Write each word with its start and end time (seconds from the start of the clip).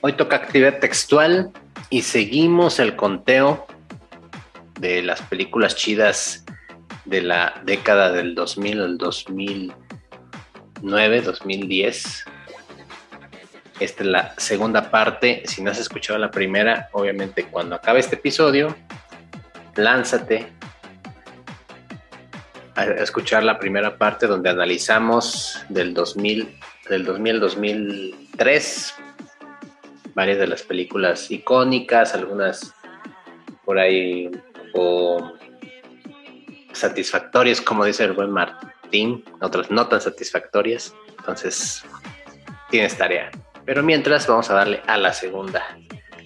Hoy 0.00 0.12
toca 0.12 0.36
actividad 0.36 0.78
textual 0.78 1.50
y 1.90 2.02
seguimos 2.02 2.78
el 2.78 2.94
conteo 2.94 3.66
de 4.78 5.02
las 5.02 5.20
películas 5.22 5.74
chidas 5.74 6.44
de 7.04 7.22
la 7.22 7.60
década 7.64 8.12
del 8.12 8.34
2000 8.34 8.80
al 8.80 8.96
2009, 8.96 11.22
2010. 11.22 12.24
Esta 13.80 14.02
es 14.02 14.08
la 14.08 14.34
segunda 14.36 14.90
parte. 14.90 15.42
Si 15.46 15.62
no 15.62 15.70
has 15.70 15.78
escuchado 15.78 16.18
la 16.18 16.30
primera, 16.30 16.88
obviamente 16.92 17.44
cuando 17.44 17.76
acabe 17.76 18.00
este 18.00 18.16
episodio, 18.16 18.74
lánzate 19.76 20.52
a 22.74 22.84
escuchar 22.84 23.42
la 23.42 23.58
primera 23.58 23.96
parte 23.98 24.26
donde 24.26 24.50
analizamos 24.50 25.64
del 25.68 25.94
2000, 25.94 26.58
del 26.88 27.04
2000 27.04 27.34
al 27.34 27.40
2003 27.40 28.94
varias 30.14 30.38
de 30.38 30.48
las 30.48 30.62
películas 30.62 31.30
icónicas, 31.30 32.12
algunas 32.12 32.74
por 33.64 33.78
ahí 33.78 34.28
o 34.74 35.32
satisfactorias, 36.72 37.60
como 37.60 37.84
dice 37.84 38.02
el 38.02 38.14
buen 38.14 38.30
Martín, 38.32 39.24
otras 39.40 39.70
no 39.70 39.86
tan 39.86 40.00
satisfactorias. 40.00 40.92
Entonces, 41.18 41.84
tienes 42.68 42.98
tarea. 42.98 43.30
Pero 43.68 43.82
mientras, 43.82 44.26
vamos 44.26 44.48
a 44.48 44.54
darle 44.54 44.80
a 44.86 44.96
la 44.96 45.12
segunda, 45.12 45.62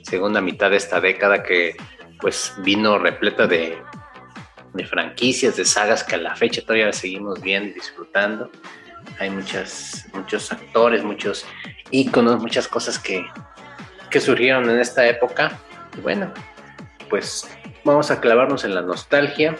segunda 0.02 0.41
mitad 0.41 0.70
de 0.70 0.77
esta 0.77 1.00
década 1.00 1.42
que 1.42 1.75
pues 2.20 2.55
vino 2.58 3.00
repleta 3.00 3.48
de, 3.48 3.77
de 4.75 4.86
franquicias, 4.86 5.56
de 5.56 5.64
sagas 5.64 6.05
que 6.05 6.14
a 6.14 6.19
la 6.19 6.36
fecha 6.36 6.62
todavía 6.62 6.92
seguimos 6.92 7.41
bien 7.42 7.75
disfrutando. 7.75 8.48
Hay 9.19 9.30
muchas, 9.30 10.06
muchos 10.12 10.52
actores, 10.52 11.02
muchos 11.02 11.44
íconos, 11.91 12.41
muchas 12.41 12.69
cosas 12.69 12.97
que, 12.97 13.27
que 14.08 14.20
surgieron 14.20 14.70
en 14.70 14.78
esta 14.78 15.05
época. 15.08 15.58
Y 15.98 16.00
bueno, 16.00 16.33
pues 17.11 17.50
vamos 17.83 18.12
a 18.12 18.20
clavarnos 18.20 18.62
en 18.62 18.77
la 18.77 18.83
nostalgia. 18.83 19.56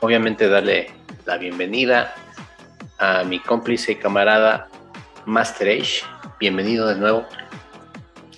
Obviamente 0.00 0.48
darle 0.48 0.90
la 1.24 1.36
bienvenida 1.36 2.16
a 2.98 3.22
mi 3.22 3.38
cómplice 3.38 3.92
y 3.92 3.94
camarada 3.94 4.68
Master 5.24 5.68
Age. 5.68 6.17
Bienvenido 6.40 6.86
de 6.86 6.94
nuevo 6.94 7.24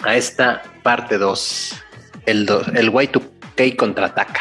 a 0.03 0.17
esta 0.17 0.63
parte 0.83 1.19
2, 1.19 1.83
el, 2.25 2.49
el 2.75 2.91
Y2K 2.91 3.77
contraataca. 3.77 4.41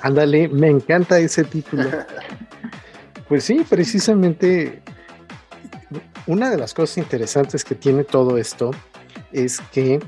Ándale, 0.00 0.48
me 0.48 0.68
encanta 0.68 1.18
ese 1.18 1.44
título. 1.44 1.90
pues 3.28 3.44
sí, 3.44 3.66
precisamente 3.68 4.82
una 6.26 6.48
de 6.48 6.56
las 6.56 6.72
cosas 6.72 6.96
interesantes 6.96 7.64
que 7.64 7.74
tiene 7.74 8.02
todo 8.02 8.38
esto 8.38 8.70
es 9.32 9.60
que 9.72 10.00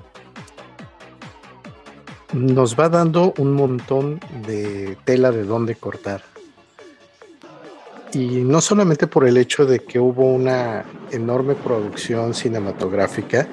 nos 2.33 2.75
va 2.75 2.89
dando 2.89 3.35
un 3.37 3.53
montón 3.53 4.19
de 4.47 4.97
tela 5.05 5.31
de 5.31 5.45
dónde 5.45 5.75
cortar. 5.75 6.23
Y 8.13 8.43
no 8.43 8.61
solamente 8.61 9.07
por 9.07 9.27
el 9.27 9.37
hecho 9.37 9.67
de 9.67 9.81
que 9.81 9.99
hubo 9.99 10.25
una 10.25 10.85
enorme 11.11 11.55
producción 11.55 12.35
cinematográfica, 12.35 13.47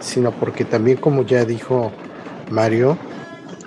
sino 0.00 0.32
porque 0.32 0.64
también, 0.64 0.98
como 0.98 1.24
ya 1.24 1.44
dijo 1.44 1.92
Mario, 2.50 2.98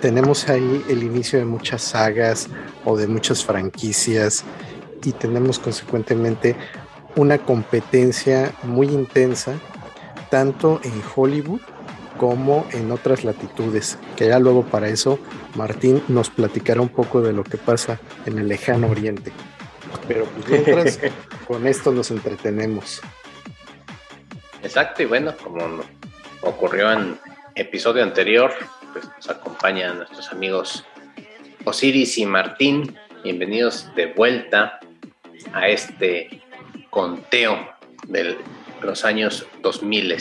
tenemos 0.00 0.48
ahí 0.48 0.84
el 0.88 1.02
inicio 1.02 1.38
de 1.38 1.44
muchas 1.44 1.82
sagas 1.82 2.48
o 2.84 2.96
de 2.96 3.08
muchas 3.08 3.44
franquicias 3.44 4.44
y 5.04 5.12
tenemos 5.12 5.58
consecuentemente 5.58 6.54
una 7.16 7.38
competencia 7.38 8.52
muy 8.62 8.88
intensa, 8.88 9.54
tanto 10.30 10.80
en 10.84 10.92
Hollywood 11.14 11.60
como 12.18 12.66
en 12.72 12.90
otras 12.92 13.24
latitudes, 13.24 13.98
que 14.16 14.28
ya 14.28 14.38
luego 14.38 14.62
para 14.62 14.88
eso 14.88 15.18
Martín 15.54 16.02
nos 16.08 16.30
platicará 16.30 16.80
un 16.80 16.88
poco 16.88 17.20
de 17.20 17.32
lo 17.32 17.44
que 17.44 17.56
pasa 17.56 18.00
en 18.26 18.38
el 18.38 18.48
lejano 18.48 18.88
oriente. 18.88 19.32
Pero 20.06 20.24
pues 20.26 20.48
mientras 20.48 21.00
con 21.46 21.66
esto 21.66 21.92
nos 21.92 22.10
entretenemos. 22.10 23.00
Exacto, 24.62 25.02
y 25.02 25.06
bueno, 25.06 25.34
como 25.42 25.82
ocurrió 26.42 26.92
en 26.92 27.18
episodio 27.54 28.02
anterior, 28.02 28.52
pues 28.92 29.06
nos 29.16 29.30
acompañan 29.30 29.98
nuestros 29.98 30.32
amigos 30.32 30.84
Osiris 31.64 32.18
y 32.18 32.26
Martín. 32.26 32.96
Bienvenidos 33.22 33.88
de 33.94 34.06
vuelta 34.06 34.80
a 35.52 35.68
este 35.68 36.42
conteo 36.90 37.58
de 38.06 38.36
los 38.82 39.04
años 39.04 39.46
2000. 39.62 40.16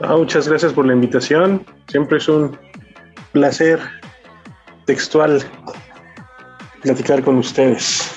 Ah, 0.00 0.16
muchas 0.16 0.48
gracias 0.48 0.72
por 0.72 0.86
la 0.86 0.92
invitación. 0.92 1.64
Siempre 1.88 2.18
es 2.18 2.28
un 2.28 2.58
placer 3.32 3.80
textual 4.84 5.42
platicar 6.86 7.22
con 7.24 7.38
ustedes. 7.38 8.12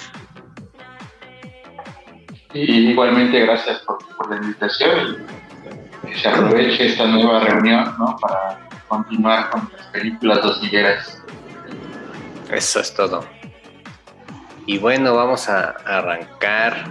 Y 2.54 2.92
igualmente 2.92 3.40
gracias 3.42 3.80
por, 3.80 3.98
la 4.30 4.36
invitación 4.36 5.26
que 6.06 6.16
se 6.16 6.28
aproveche 6.28 6.86
esta 6.88 7.08
nueva 7.08 7.40
reunión 7.40 7.96
para 8.22 8.60
continuar 8.88 9.50
con 9.50 9.70
las 9.76 9.88
películas 9.88 10.44
dosilleras. 10.44 11.24
Eso 12.52 12.80
es 12.80 12.94
todo. 12.94 13.26
Y 14.68 14.78
bueno, 14.78 15.16
vamos 15.16 15.50
a 15.50 15.72
arrancar 15.86 16.86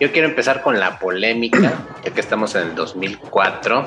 yo 0.00 0.12
quiero 0.12 0.28
empezar 0.28 0.62
con 0.62 0.78
la 0.78 0.98
polémica, 1.00 1.72
ya 2.04 2.10
que 2.12 2.20
estamos 2.20 2.54
en 2.54 2.68
el 2.68 2.74
2004. 2.76 3.86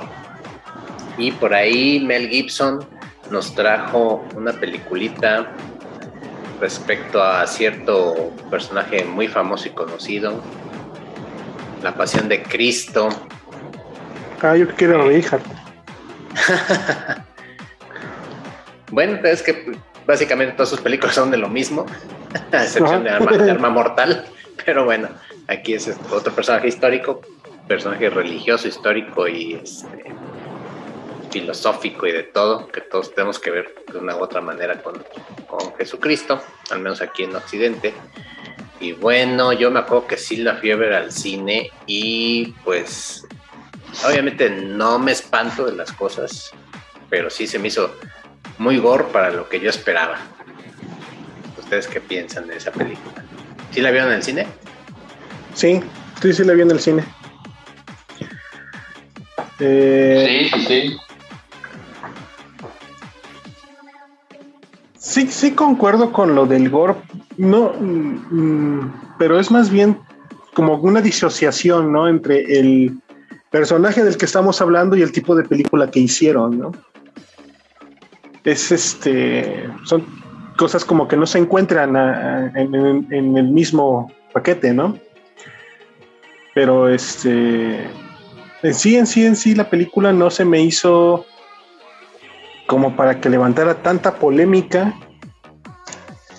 Y 1.18 1.32
por 1.32 1.54
ahí 1.54 2.02
Mel 2.02 2.28
Gibson 2.28 2.86
nos 3.30 3.56
trajo 3.56 4.26
una 4.36 4.52
peliculita 4.52 5.50
respecto 6.62 7.22
a 7.22 7.46
cierto 7.48 8.32
personaje 8.52 9.04
muy 9.04 9.28
famoso 9.28 9.68
y 9.68 9.72
conocido, 9.72 10.40
La 11.82 11.96
Pasión 11.96 12.30
de 12.30 12.44
Cristo. 12.44 13.10
Ah, 14.42 14.56
yo 14.56 14.68
quiero 14.76 15.12
hija. 15.12 15.40
bueno, 18.92 19.20
es 19.24 19.42
que 19.42 19.72
básicamente 20.06 20.54
todas 20.54 20.70
sus 20.70 20.82
películas 20.82 21.16
son 21.16 21.32
de 21.32 21.38
lo 21.38 21.50
mismo, 21.50 21.86
a 22.52 22.64
excepción 22.64 23.04
de 23.04 23.10
Arma 23.52 23.70
Mortal, 23.70 24.26
pero 24.64 24.86
bueno. 24.86 25.10
Aquí 25.48 25.74
es 25.74 25.92
otro 26.12 26.34
personaje 26.34 26.68
histórico, 26.70 27.22
personaje 27.68 28.10
religioso, 28.10 28.70
histórico 28.70 29.28
y 29.28 29.56
este, 29.56 30.06
filosófico 31.32 32.06
y 32.08 32.12
de 32.12 32.24
todo, 32.24 32.68
que 32.68 32.82
todos 32.82 33.14
tenemos 33.14 33.40
que 33.40 33.52
ver 33.52 33.74
de 33.92 33.98
una 33.98 34.16
u 34.16 34.20
otra 34.20 34.42
manera 34.42 34.82
con, 34.82 35.04
con 35.48 35.74
Jesucristo, 35.76 36.42
al 36.70 36.80
menos 36.80 37.02
aquí 37.02 37.24
en 37.24 37.36
Occidente. 37.36 37.94
Y 38.80 38.94
bueno, 38.94 39.54
yo 39.54 39.70
me 39.72 39.80
acuerdo 39.80 40.08
que 40.08 40.18
sí 40.18 40.38
la 40.38 40.56
fui 40.56 40.72
a 40.72 40.76
ver 40.76 40.94
al 40.94 41.12
cine 41.12 41.72
y 41.86 42.48
pues 42.64 43.26
obviamente 44.06 44.50
no 44.50 44.98
me 45.00 45.12
espanto 45.12 45.66
de 45.66 45.76
las 45.76 45.92
cosas, 45.92 46.52
pero 47.10 47.30
sí 47.30 47.48
se 47.48 47.60
me 47.60 47.68
hizo 47.68 47.96
muy 48.58 48.78
gore 48.78 49.06
para 49.06 49.32
lo 49.32 49.48
que 49.48 49.60
yo 49.60 49.70
esperaba. 49.70 50.18
¿Ustedes 51.58 51.88
qué 51.88 52.02
piensan 52.02 52.48
de 52.48 52.58
esa 52.58 52.72
película? 52.72 53.24
¿Sí 53.72 53.82
la 53.82 53.92
vieron 53.92 54.10
en 54.10 54.16
el 54.16 54.24
cine? 54.24 54.48
Sí, 55.54 55.82
sí, 56.22 56.34
sí 56.34 56.44
la 56.44 56.54
vi 56.54 56.62
en 56.62 56.72
el 56.72 56.80
cine. 56.80 57.04
Eh, 59.60 60.50
sí, 60.52 60.66
sí. 60.66 60.68
Sí, 60.68 60.98
sí 65.02 65.52
concuerdo 65.52 66.12
con 66.12 66.36
lo 66.36 66.46
del 66.46 66.70
gore. 66.70 66.96
No, 67.38 67.74
mm, 67.80 69.18
pero 69.18 69.40
es 69.40 69.50
más 69.50 69.70
bien 69.70 69.98
como 70.54 70.76
una 70.76 71.02
disociación, 71.02 71.92
¿no? 71.92 72.08
Entre 72.08 72.60
el 72.60 73.00
personaje 73.50 74.04
del 74.04 74.18
que 74.18 74.26
estamos 74.26 74.62
hablando 74.62 74.96
y 74.96 75.02
el 75.02 75.12
tipo 75.12 75.36
de 75.36 75.44
película 75.44 75.90
que 75.90 76.00
hicieron, 76.00 76.60
¿no? 76.60 76.72
Es 78.44 78.72
este, 78.72 79.70
son 79.86 80.06
cosas 80.58 80.86
como 80.86 81.08
que 81.08 81.18
no 81.18 81.26
se 81.26 81.40
encuentran 81.40 81.96
en 82.56 83.38
el 83.38 83.48
mismo 83.50 84.12
paquete, 84.34 84.74
¿no? 84.74 84.98
Pero 86.54 86.90
este. 86.90 87.88
En 88.64 88.74
sí, 88.74 88.98
en 88.98 89.08
sí, 89.08 89.26
en 89.26 89.36
sí, 89.36 89.56
la 89.56 89.70
película 89.70 90.14
no 90.14 90.30
se 90.30 90.46
me 90.46 90.62
hizo 90.62 91.26
como 92.72 92.96
para 92.96 93.20
que 93.20 93.30
levantara 93.30 93.84
tanta 93.84 94.16
polémica. 94.16 94.94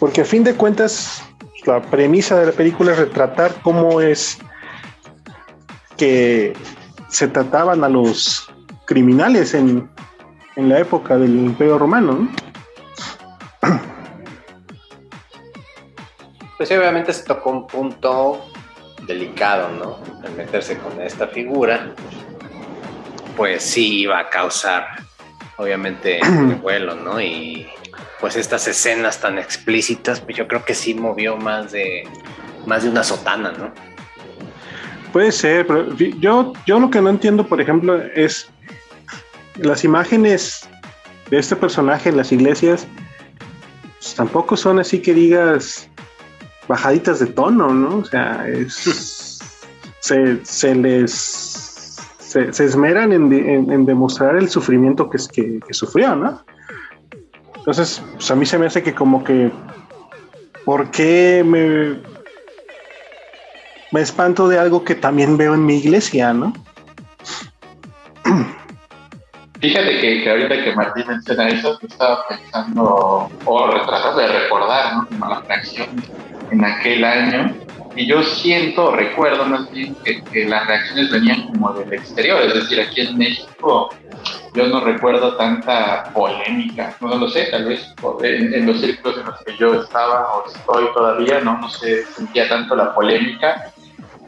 Porque 0.00 0.22
a 0.22 0.24
fin 0.24 0.42
de 0.42 0.54
cuentas, 0.54 1.22
la 1.66 1.82
premisa 1.82 2.40
de 2.40 2.46
la 2.46 2.52
película 2.52 2.92
es 2.92 2.98
retratar 2.98 3.52
cómo 3.62 4.00
es 4.00 4.38
que 5.98 6.54
se 7.10 7.28
trataban 7.28 7.84
a 7.84 7.90
los 7.90 8.50
criminales 8.86 9.52
en, 9.52 9.90
en 10.56 10.70
la 10.70 10.78
época 10.78 11.18
del 11.18 11.36
Imperio 11.36 11.76
Romano. 11.76 12.26
¿no? 13.62 13.78
Pues 16.56 16.70
obviamente 16.70 17.12
se 17.12 17.24
tocó 17.24 17.50
un 17.50 17.66
punto 17.66 18.46
delicado, 19.06 19.68
¿no? 19.72 19.98
Al 20.24 20.32
meterse 20.34 20.78
con 20.78 21.02
esta 21.02 21.26
figura, 21.26 21.92
pues 23.36 23.64
sí 23.64 24.02
iba 24.02 24.20
a 24.20 24.30
causar, 24.30 24.86
obviamente, 25.56 26.20
vuelo, 26.62 26.94
¿no? 26.94 27.20
Y 27.20 27.66
pues 28.20 28.36
estas 28.36 28.66
escenas 28.68 29.20
tan 29.20 29.38
explícitas, 29.38 30.20
pues 30.20 30.36
yo 30.36 30.48
creo 30.48 30.64
que 30.64 30.74
sí 30.74 30.94
movió 30.94 31.36
más 31.36 31.72
de 31.72 32.04
más 32.66 32.84
de 32.84 32.90
una 32.90 33.02
sotana, 33.02 33.52
¿no? 33.52 33.72
Puede 35.12 35.32
ser, 35.32 35.66
pero 35.66 35.94
yo, 35.96 36.52
yo 36.64 36.80
lo 36.80 36.90
que 36.90 37.00
no 37.00 37.10
entiendo, 37.10 37.46
por 37.46 37.60
ejemplo, 37.60 38.00
es 38.14 38.48
las 39.56 39.84
imágenes 39.84 40.68
de 41.28 41.38
este 41.38 41.56
personaje 41.56 42.08
en 42.08 42.16
las 42.16 42.32
iglesias 42.32 42.86
pues, 44.02 44.14
tampoco 44.14 44.56
son 44.56 44.78
así 44.80 45.00
que 45.00 45.14
digas 45.14 45.88
bajaditas 46.66 47.20
de 47.20 47.26
tono, 47.26 47.72
¿no? 47.72 47.98
O 47.98 48.04
sea, 48.04 48.46
es, 48.48 49.38
se, 50.00 50.44
se 50.44 50.74
les 50.74 51.51
se, 52.32 52.64
esmeran 52.64 53.12
en, 53.12 53.86
demostrar 53.86 54.36
el 54.36 54.48
sufrimiento 54.48 55.10
que, 55.10 55.18
que, 55.32 55.60
que 55.60 55.74
sufrió, 55.74 56.16
¿no? 56.16 56.42
Entonces, 57.56 58.02
pues 58.14 58.30
a 58.30 58.34
mí 58.34 58.46
se 58.46 58.58
me 58.58 58.66
hace 58.66 58.82
que 58.82 58.94
como 58.94 59.22
que, 59.22 59.50
¿por 60.64 60.90
qué 60.90 61.44
me, 61.46 62.00
me 63.92 64.00
espanto 64.00 64.48
de 64.48 64.58
algo 64.58 64.84
que 64.84 64.94
también 64.94 65.36
veo 65.36 65.54
en 65.54 65.64
mi 65.64 65.76
iglesia, 65.76 66.32
¿no? 66.32 66.52
Fíjate 69.60 70.00
que, 70.00 70.28
ahorita 70.28 70.64
que 70.64 70.74
Martín 70.74 71.04
menciona 71.06 71.48
eso, 71.48 71.78
yo 71.80 71.86
estaba 71.86 72.26
pensando 72.26 73.30
o 73.44 73.70
tratando 73.86 74.18
de 74.18 74.26
recordar, 74.26 74.94
¿no? 74.94 75.06
Como 75.06 75.28
la 75.28 75.40
reacción 75.42 75.88
en 76.50 76.64
aquel 76.64 77.04
año. 77.04 77.54
Y 77.94 78.06
yo 78.06 78.22
siento, 78.22 78.94
recuerdo 78.94 79.44
más 79.44 79.70
bien 79.70 79.94
que, 80.04 80.44
las 80.46 80.66
reacciones 80.66 81.10
venían 81.10 81.46
como 81.48 81.72
del 81.74 81.92
exterior, 81.92 82.42
es 82.42 82.54
decir, 82.54 82.80
aquí 82.80 83.02
en 83.02 83.18
México 83.18 83.90
yo 84.54 84.66
no 84.66 84.80
recuerdo 84.80 85.36
tanta 85.36 86.04
polémica, 86.12 86.94
no 87.00 87.16
lo 87.16 87.28
sé, 87.28 87.44
tal 87.50 87.66
vez 87.66 87.94
en, 88.22 88.66
los 88.66 88.80
círculos 88.80 89.18
en 89.18 89.26
los 89.26 89.38
que 89.40 89.56
yo 89.56 89.82
estaba 89.82 90.34
o 90.34 90.46
estoy 90.46 90.86
todavía, 90.94 91.40
no, 91.40 91.58
no 91.58 91.68
se 91.70 92.04
sentía 92.06 92.48
tanto 92.48 92.76
la 92.76 92.94
polémica. 92.94 93.72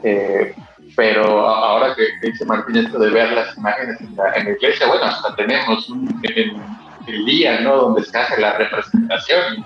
Eh, 0.03 0.53
pero 0.95 1.47
ahora 1.47 1.93
que, 1.95 2.27
dice 2.27 2.45
Martín 2.45 2.77
esto 2.77 2.97
de 2.99 3.09
ver 3.09 3.31
las 3.33 3.57
imágenes 3.57 3.99
en 3.99 4.15
la, 4.15 4.37
iglesia, 4.39 4.87
bueno, 4.87 5.03
hasta 5.03 5.35
tenemos 5.35 5.89
un, 5.89 6.21
el, 6.23 7.25
día, 7.25 7.59
¿no? 7.61 7.75
Donde 7.77 8.03
se 8.03 8.17
hace 8.17 8.41
la 8.41 8.53
representación 8.53 9.65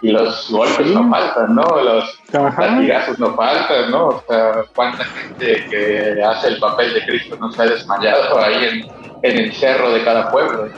y, 0.00 0.10
los 0.10 0.50
golpes 0.50 0.86
no 0.86 1.10
faltan, 1.10 1.54
¿no? 1.54 1.62
Los 1.62 2.20
latigazos 2.32 3.18
no 3.18 3.34
faltan, 3.34 3.90
¿no? 3.90 4.08
O 4.08 4.24
sea, 4.28 4.64
cuánta 4.74 5.04
gente 5.04 5.66
que 5.70 6.22
hace 6.22 6.48
el 6.48 6.58
papel 6.58 6.94
de 6.94 7.04
Cristo 7.06 7.36
no 7.40 7.50
se 7.52 7.62
ha 7.62 7.66
desmayado 7.66 8.38
ahí 8.38 8.90
en, 9.22 9.38
el 9.38 9.52
cerro 9.54 9.92
de 9.92 10.04
cada 10.04 10.30
pueblo. 10.30 10.68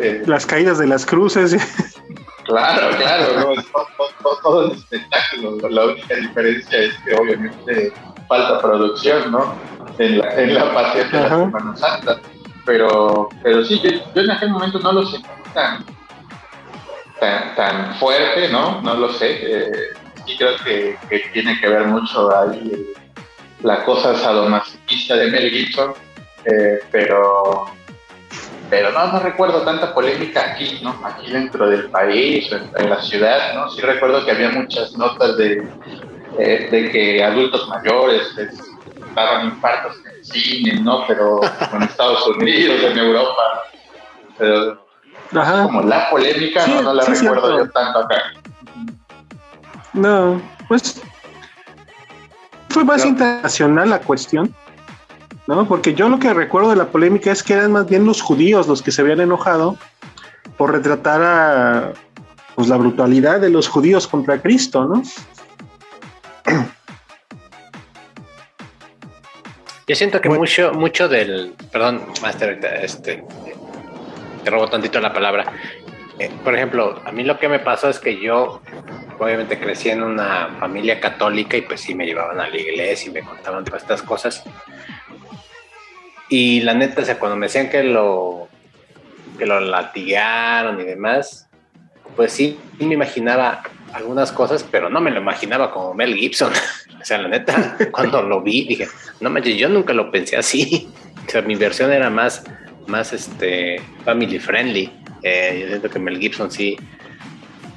Eh, 0.00 0.22
las 0.26 0.46
caídas 0.46 0.78
de 0.78 0.86
las 0.86 1.04
cruces. 1.06 1.56
Claro, 2.44 2.96
claro, 2.96 3.54
¿no? 3.54 3.62
todo, 4.22 4.38
todo, 4.42 4.64
el 4.64 4.72
espectáculo. 4.72 5.68
La 5.68 5.84
única 5.84 6.14
diferencia 6.14 6.78
es 6.78 6.94
que 7.04 7.14
obviamente 7.14 7.92
falta 8.26 8.62
producción, 8.62 9.30
¿no? 9.30 9.54
En 9.98 10.18
la, 10.18 10.34
en 10.34 10.54
la 10.54 10.72
paciencia 10.72 11.18
de 11.18 11.28
la 11.28 11.36
Semana 11.36 11.76
Santa. 11.76 12.20
Pero, 12.64 13.28
pero 13.42 13.64
sí, 13.64 13.80
yo, 14.14 14.22
en 14.22 14.30
aquel 14.30 14.50
momento 14.50 14.78
no 14.78 14.92
lo 14.92 15.06
sentí 15.06 15.28
tan, 15.52 15.84
tan, 17.20 17.54
tan 17.54 17.94
fuerte, 17.96 18.48
¿no? 18.48 18.80
No 18.82 18.94
lo 18.94 19.12
sé. 19.12 19.38
Eh, 19.42 19.72
sí 20.26 20.36
creo 20.36 20.56
que, 20.64 20.98
tiene 21.32 21.58
que 21.60 21.68
ver 21.68 21.86
mucho 21.86 22.34
ahí 22.36 22.92
la 23.62 23.84
cosa 23.84 24.14
sadomasoquista 24.14 25.16
de 25.16 25.30
Mel 25.30 25.50
Gibson, 25.50 25.94
eh, 26.44 26.78
pero 26.90 27.66
pero 28.70 28.92
no, 28.92 29.06
no 29.10 29.20
recuerdo 29.20 29.62
tanta 29.62 29.94
polémica 29.94 30.52
aquí, 30.52 30.80
¿no? 30.82 31.00
Aquí 31.02 31.32
dentro 31.32 31.70
del 31.70 31.88
país, 31.88 32.52
en, 32.52 32.70
en 32.76 32.90
la 32.90 33.00
ciudad, 33.00 33.54
¿no? 33.54 33.70
Sí 33.70 33.80
recuerdo 33.80 34.24
que 34.24 34.30
había 34.32 34.50
muchas 34.50 34.92
notas 34.92 35.38
de, 35.38 35.66
eh, 36.38 36.68
de 36.70 36.90
que 36.90 37.24
adultos 37.24 37.66
mayores 37.68 38.28
daban 39.14 39.46
infartos 39.46 39.96
en 40.04 40.14
el 40.14 40.24
cine, 40.24 40.80
¿no? 40.80 41.04
Pero 41.06 41.40
en 41.72 41.82
Estados 41.82 42.26
Unidos, 42.28 42.82
en 42.82 42.98
Europa. 42.98 43.64
Pero 44.36 44.87
como 45.30 45.82
la 45.82 46.10
polémica, 46.10 46.66
no, 46.66 46.92
la 46.92 47.04
recuerdo 47.04 47.58
yo 47.58 47.70
tanto 47.70 47.98
acá. 48.00 48.22
No, 49.92 50.40
pues 50.68 51.00
fue 52.70 52.84
más 52.84 53.04
internacional 53.04 53.90
la 53.90 54.00
cuestión, 54.00 54.54
¿no? 55.46 55.66
Porque 55.66 55.94
yo 55.94 56.08
lo 56.08 56.18
que 56.18 56.32
recuerdo 56.32 56.70
de 56.70 56.76
la 56.76 56.86
polémica 56.86 57.32
es 57.32 57.42
que 57.42 57.54
eran 57.54 57.72
más 57.72 57.88
bien 57.88 58.04
los 58.04 58.20
judíos 58.22 58.68
los 58.68 58.82
que 58.82 58.92
se 58.92 59.02
habían 59.02 59.20
enojado 59.20 59.76
por 60.56 60.72
retratar 60.72 61.22
a 61.22 61.92
pues, 62.54 62.68
la 62.68 62.76
brutalidad 62.76 63.40
de 63.40 63.50
los 63.50 63.68
judíos 63.68 64.06
contra 64.06 64.40
Cristo, 64.40 64.84
¿no? 64.84 65.02
Yo 69.86 69.96
siento 69.96 70.20
que 70.20 70.28
mucho, 70.28 70.72
mucho 70.74 71.08
del. 71.08 71.54
Perdón, 71.72 72.02
Master, 72.20 72.60
este, 72.82 73.24
te 74.48 74.54
robo 74.54 74.68
tantito 74.68 74.98
la 74.98 75.12
palabra. 75.12 75.52
Eh, 76.18 76.30
por 76.42 76.54
ejemplo, 76.54 77.02
a 77.04 77.12
mí 77.12 77.22
lo 77.22 77.38
que 77.38 77.50
me 77.50 77.58
pasó 77.58 77.90
es 77.90 77.98
que 77.98 78.18
yo, 78.18 78.62
obviamente, 79.18 79.58
crecí 79.58 79.90
en 79.90 80.02
una 80.02 80.56
familia 80.58 81.00
católica 81.00 81.58
y 81.58 81.60
pues 81.60 81.82
sí 81.82 81.94
me 81.94 82.06
llevaban 82.06 82.40
a 82.40 82.48
la 82.48 82.56
iglesia 82.56 83.10
y 83.10 83.12
me 83.12 83.20
contaban 83.20 83.62
todas 83.66 83.82
estas 83.82 84.02
cosas. 84.02 84.42
Y 86.30 86.62
la 86.62 86.72
neta, 86.72 87.02
o 87.02 87.04
sea, 87.04 87.18
cuando 87.18 87.36
me 87.36 87.44
decían 87.44 87.68
que 87.68 87.82
lo, 87.82 88.48
que 89.38 89.44
lo 89.44 89.60
latigaron 89.60 90.80
y 90.80 90.84
demás, 90.84 91.46
pues 92.16 92.32
sí, 92.32 92.58
me 92.78 92.94
imaginaba 92.94 93.60
algunas 93.92 94.32
cosas, 94.32 94.64
pero 94.70 94.88
no 94.88 95.02
me 95.02 95.10
lo 95.10 95.20
imaginaba 95.20 95.70
como 95.70 95.92
Mel 95.92 96.14
Gibson. 96.14 96.54
o 97.02 97.04
sea, 97.04 97.18
la 97.18 97.28
neta, 97.28 97.76
cuando 97.90 98.22
lo 98.22 98.40
vi, 98.40 98.66
dije, 98.66 98.88
no 99.20 99.28
manches, 99.28 99.58
yo 99.58 99.68
nunca 99.68 99.92
lo 99.92 100.10
pensé 100.10 100.38
así. 100.38 100.88
O 101.28 101.30
sea, 101.30 101.42
mi 101.42 101.56
versión 101.56 101.92
era 101.92 102.08
más, 102.08 102.42
más 102.88 103.12
este, 103.12 103.80
family 104.04 104.38
friendly. 104.38 104.92
Eh, 105.22 105.60
yo 105.62 105.68
siento 105.68 105.90
que 105.90 105.98
Mel 105.98 106.18
Gibson 106.18 106.50
sí, 106.50 106.76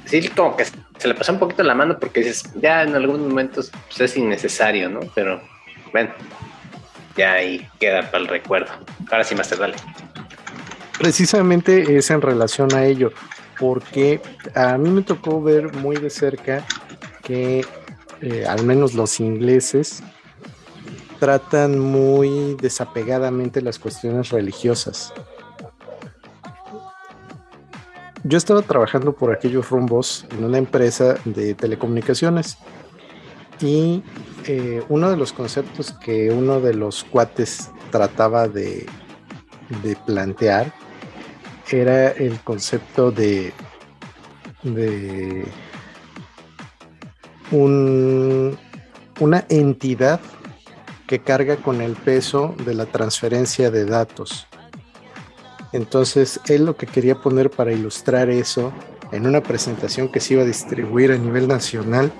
sí, 0.04 0.28
como 0.28 0.56
que 0.56 0.64
se 0.64 1.08
le 1.08 1.14
pasó 1.14 1.32
un 1.32 1.38
poquito 1.38 1.62
la 1.62 1.74
mano 1.74 1.98
porque 1.98 2.20
dices, 2.20 2.44
ya 2.60 2.82
en 2.82 2.94
algunos 2.94 3.26
momentos 3.26 3.70
pues, 3.88 4.00
es 4.00 4.16
innecesario, 4.16 4.88
¿no? 4.88 5.00
Pero, 5.14 5.40
bueno, 5.92 6.10
ya 7.16 7.34
ahí 7.34 7.66
queda 7.78 8.10
para 8.10 8.22
el 8.22 8.28
recuerdo. 8.28 8.72
Ahora 9.10 9.24
sí, 9.24 9.34
Master, 9.34 9.58
dale. 9.58 9.74
Precisamente 10.98 11.96
es 11.96 12.10
en 12.10 12.22
relación 12.22 12.72
a 12.74 12.84
ello 12.84 13.12
porque 13.58 14.20
a 14.54 14.78
mí 14.78 14.90
me 14.90 15.02
tocó 15.02 15.42
ver 15.42 15.72
muy 15.74 15.96
de 15.96 16.10
cerca 16.10 16.64
que 17.22 17.64
eh, 18.20 18.44
al 18.46 18.64
menos 18.64 18.94
los 18.94 19.20
ingleses 19.20 20.02
tratan 21.22 21.78
muy 21.78 22.56
desapegadamente 22.60 23.62
las 23.62 23.78
cuestiones 23.78 24.30
religiosas. 24.30 25.14
Yo 28.24 28.36
estaba 28.36 28.60
trabajando 28.62 29.12
por 29.12 29.32
aquellos 29.32 29.70
rumbos 29.70 30.26
en 30.32 30.42
una 30.42 30.58
empresa 30.58 31.14
de 31.24 31.54
telecomunicaciones 31.54 32.58
y 33.60 34.02
eh, 34.48 34.82
uno 34.88 35.12
de 35.12 35.16
los 35.16 35.32
conceptos 35.32 35.92
que 35.92 36.32
uno 36.32 36.60
de 36.60 36.74
los 36.74 37.04
cuates 37.04 37.70
trataba 37.92 38.48
de, 38.48 38.84
plantear 40.04 40.72
era 41.70 42.10
el 42.10 42.40
concepto 42.40 43.12
de, 43.12 43.52
de 44.64 45.44
un, 47.52 48.58
una 49.20 49.46
entidad 49.48 50.20
que 51.12 51.18
carga 51.18 51.56
con 51.56 51.82
el 51.82 51.92
peso 51.92 52.54
de 52.64 52.72
la 52.72 52.86
transferencia 52.86 53.70
de 53.70 53.84
datos. 53.84 54.46
Entonces, 55.74 56.40
él 56.48 56.64
lo 56.64 56.74
que 56.74 56.86
quería 56.86 57.16
poner 57.16 57.50
para 57.50 57.70
ilustrar 57.70 58.30
eso 58.30 58.72
en 59.10 59.26
una 59.26 59.42
presentación 59.42 60.08
que 60.08 60.20
se 60.20 60.32
iba 60.32 60.42
a 60.42 60.46
distribuir 60.46 61.12
a 61.12 61.18
nivel 61.18 61.48
nacional 61.48 62.10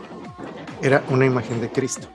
era 0.82 1.02
una 1.08 1.24
imagen 1.24 1.62
de 1.62 1.70
Cristo. 1.70 2.06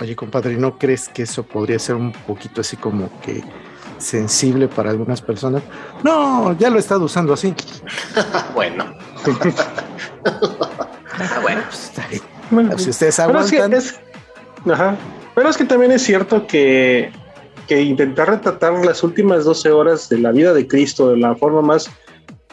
Oye, 0.00 0.16
compadre, 0.16 0.56
¿no 0.56 0.78
crees 0.78 1.08
que 1.08 1.22
eso 1.22 1.44
podría 1.44 1.78
ser 1.78 1.94
un 1.94 2.10
poquito 2.10 2.60
así 2.60 2.76
como 2.76 3.08
que 3.20 3.44
sensible 3.98 4.66
para 4.66 4.90
algunas 4.90 5.22
personas. 5.22 5.62
No, 6.02 6.58
ya 6.58 6.70
lo 6.70 6.76
he 6.76 6.80
estado 6.80 7.04
usando 7.04 7.34
así. 7.34 7.54
bueno. 8.52 8.96
Ah, 11.22 11.40
bueno, 11.42 12.70
pues, 12.70 12.84
si 12.84 12.90
ustedes 12.90 13.20
aguantan. 13.20 13.74
Es, 13.74 13.92
que, 13.92 14.00
pero 15.34 15.48
es 15.48 15.56
que 15.56 15.64
también 15.64 15.92
es 15.92 16.02
cierto 16.02 16.46
que 16.46 17.10
que 17.70 17.80
intentar 17.80 18.28
retratar 18.28 18.84
las 18.84 19.04
últimas 19.04 19.44
12 19.44 19.70
horas 19.70 20.08
de 20.08 20.18
la 20.18 20.32
vida 20.32 20.52
de 20.52 20.66
Cristo 20.66 21.10
de 21.10 21.18
la 21.18 21.36
forma 21.36 21.62
más 21.62 21.88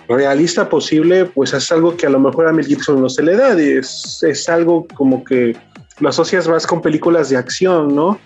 realista 0.07 0.69
posible, 0.69 1.25
pues 1.25 1.53
es 1.53 1.71
algo 1.71 1.97
que 1.97 2.05
a 2.05 2.11
lo 2.11 2.19
mejor 2.19 2.47
a 2.47 2.53
Mel 2.53 2.67
Gibson 2.67 3.01
no 3.01 3.09
se 3.09 3.23
le 3.23 3.35
da, 3.35 3.59
es, 3.59 4.21
es 4.21 4.47
algo 4.47 4.85
como 4.93 5.23
que 5.23 5.57
lo 5.99 6.09
asocias 6.09 6.47
más 6.47 6.67
con 6.67 6.83
películas 6.83 7.29
de 7.29 7.37
acción, 7.37 7.95
¿no? 7.95 8.19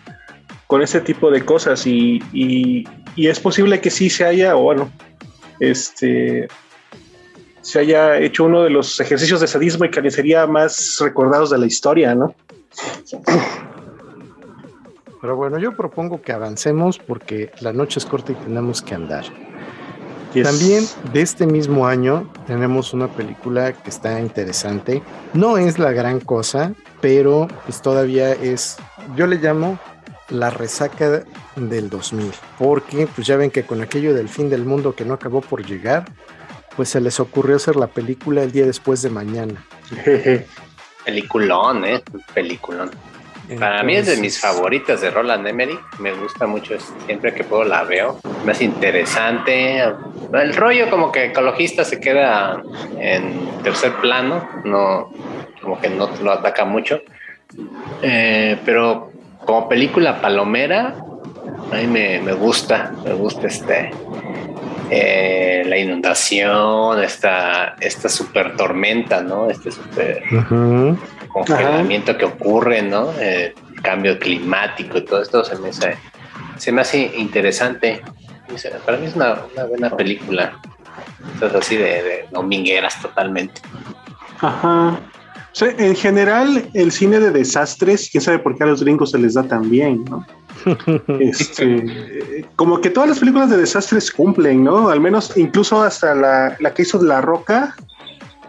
Con 0.67 0.81
ese 0.81 0.99
tipo 0.99 1.31
de 1.31 1.45
cosas 1.45 1.87
y, 1.87 2.21
y, 2.33 2.83
y 3.15 3.27
es 3.29 3.39
posible 3.39 3.79
que 3.79 3.89
sí 3.89 4.09
se 4.09 4.25
haya, 4.25 4.57
o 4.57 4.63
bueno, 4.63 4.91
este, 5.61 6.49
se 7.61 7.79
haya 7.79 8.17
hecho 8.17 8.43
uno 8.43 8.63
de 8.63 8.69
los 8.69 8.99
ejercicios 8.99 9.39
de 9.39 9.47
sadismo 9.47 9.85
y 9.85 9.91
carnicería 9.91 10.45
más 10.45 10.97
recordados 10.99 11.51
de 11.51 11.57
la 11.57 11.67
historia, 11.67 12.13
¿no? 12.15 12.35
Pero 15.21 15.35
bueno, 15.35 15.59
yo 15.59 15.75
propongo 15.75 16.21
que 16.21 16.31
avancemos 16.31 16.97
porque 16.97 17.51
la 17.61 17.73
noche 17.73 17.99
es 17.99 18.05
corta 18.05 18.31
y 18.31 18.35
tenemos 18.35 18.81
que 18.81 18.95
andar. 18.95 19.23
Yes. 20.33 20.43
También 20.43 20.85
de 21.13 21.21
este 21.21 21.45
mismo 21.45 21.85
año 21.85 22.31
tenemos 22.47 22.93
una 22.93 23.07
película 23.07 23.73
que 23.73 23.89
está 23.89 24.19
interesante. 24.19 25.03
No 25.33 25.57
es 25.57 25.77
la 25.77 25.91
gran 25.91 26.19
cosa, 26.21 26.73
pero 27.01 27.47
pues 27.65 27.81
todavía 27.81 28.31
es, 28.31 28.77
yo 29.15 29.27
le 29.27 29.37
llamo 29.37 29.77
la 30.29 30.49
resaca 30.49 31.23
del 31.55 31.89
2000, 31.89 32.31
porque 32.57 33.07
pues 33.13 33.27
ya 33.27 33.35
ven 33.35 33.51
que 33.51 33.63
con 33.63 33.81
aquello 33.81 34.13
del 34.13 34.29
fin 34.29 34.49
del 34.49 34.65
mundo 34.65 34.95
que 34.95 35.05
no 35.05 35.13
acabó 35.13 35.41
por 35.41 35.65
llegar, 35.65 36.05
pues 36.75 36.89
se 36.89 37.01
les 37.01 37.19
ocurrió 37.19 37.57
hacer 37.57 37.75
la 37.75 37.87
película 37.87 38.41
el 38.41 38.51
día 38.51 38.65
después 38.65 39.01
de 39.01 39.09
mañana. 39.09 39.65
Peliculón, 41.05 41.83
¿eh? 41.83 42.01
Peliculón. 42.33 42.91
Para 43.59 43.83
mí 43.83 43.95
es 43.95 44.07
de 44.07 44.17
mis 44.17 44.39
favoritas 44.39 45.01
de 45.01 45.11
Roland 45.11 45.47
Emmerich. 45.47 45.79
Me 45.99 46.13
gusta 46.13 46.47
mucho, 46.47 46.75
siempre 47.05 47.33
que 47.33 47.43
puedo 47.43 47.63
la 47.63 47.83
veo. 47.83 48.19
Más 48.45 48.61
interesante. 48.61 49.83
El 50.33 50.55
rollo 50.55 50.89
como 50.89 51.11
que 51.11 51.25
ecologista 51.25 51.83
se 51.83 51.99
queda 51.99 52.61
en 52.99 53.49
tercer 53.63 53.93
plano, 54.01 54.47
no 54.63 55.11
como 55.61 55.79
que 55.79 55.89
no 55.89 56.09
lo 56.23 56.31
ataca 56.31 56.65
mucho. 56.65 57.01
Eh, 58.01 58.57
pero 58.65 59.11
como 59.45 59.67
película 59.67 60.21
palomera, 60.21 60.95
a 61.71 61.75
mí 61.75 61.87
me, 61.87 62.21
me 62.21 62.33
gusta, 62.33 62.93
me 63.03 63.13
gusta 63.13 63.47
este 63.47 63.91
eh, 64.89 65.63
la 65.65 65.77
inundación, 65.77 67.01
esta, 67.01 67.75
esta 67.79 68.09
super 68.09 68.55
tormenta, 68.57 69.21
¿no? 69.21 69.49
Este 69.49 69.71
super 69.71 70.21
Uh 70.31 70.35
-huh. 70.35 70.97
Congelamiento 71.33 72.11
Ajá. 72.11 72.19
que 72.19 72.25
ocurre, 72.25 72.81
¿no? 72.81 73.11
Eh, 73.19 73.53
cambio 73.81 74.17
climático 74.19 74.97
y 74.97 75.05
todo 75.05 75.21
esto 75.21 75.43
se 75.43 75.55
me 75.57 75.69
hace, 75.69 75.97
se 76.57 76.71
me 76.71 76.81
hace 76.81 77.11
interesante. 77.17 78.01
Para 78.85 78.97
mí 78.97 79.07
es 79.07 79.15
una, 79.15 79.45
una 79.53 79.65
buena 79.65 79.95
película. 79.95 80.59
Estás 81.33 81.55
así 81.55 81.77
de, 81.77 82.03
de 82.03 82.25
domingueras 82.31 83.01
totalmente. 83.01 83.61
Ajá. 84.39 84.99
O 85.51 85.55
sea, 85.55 85.69
en 85.77 85.95
general, 85.95 86.69
el 86.73 86.91
cine 86.91 87.19
de 87.19 87.31
desastres, 87.31 88.09
quién 88.09 88.21
sabe 88.21 88.39
por 88.39 88.57
qué 88.57 88.63
a 88.63 88.67
los 88.67 88.81
gringos 88.81 89.11
se 89.11 89.17
les 89.17 89.33
da 89.33 89.43
tan 89.43 89.69
bien, 89.69 90.05
¿no? 90.05 90.25
este, 91.19 92.45
como 92.55 92.79
que 92.79 92.89
todas 92.89 93.09
las 93.09 93.19
películas 93.19 93.49
de 93.49 93.57
desastres 93.57 94.11
cumplen, 94.11 94.63
¿no? 94.63 94.89
Al 94.89 95.01
menos, 95.01 95.35
incluso 95.35 95.81
hasta 95.81 96.15
la, 96.15 96.55
la 96.59 96.73
que 96.73 96.83
hizo 96.83 97.01
La 97.03 97.19
Roca, 97.19 97.75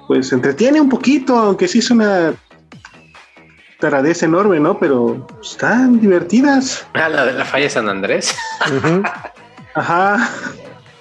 pues 0.06 0.32
entretiene 0.32 0.80
un 0.80 0.88
poquito, 0.88 1.36
aunque 1.36 1.66
sí 1.66 1.78
es 1.78 1.90
una 1.90 2.34
taradez 3.82 4.22
enorme, 4.22 4.60
¿no? 4.60 4.78
Pero 4.78 5.26
están 5.42 6.00
divertidas. 6.00 6.86
Ah, 6.94 7.08
la 7.08 7.26
de 7.26 7.32
la 7.32 7.44
falla 7.44 7.64
de 7.64 7.70
San 7.70 7.88
Andrés. 7.88 8.32
Uh 8.70 8.74
-huh. 8.86 9.12
Ajá. 9.74 10.30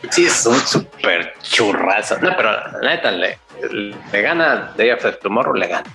Sí, 0.10 0.26
es 0.26 0.46
un 0.48 0.56
súper 0.56 1.34
churrazo. 1.44 2.18
No, 2.20 2.36
pero 2.36 2.50
la 2.82 2.96
neta, 2.96 3.12
le, 3.12 3.38
le 4.12 4.22
gana 4.22 4.74
Day 4.76 4.90
After 4.90 5.16
Tomorrow, 5.18 5.54
le 5.54 5.68
gana. 5.68 5.90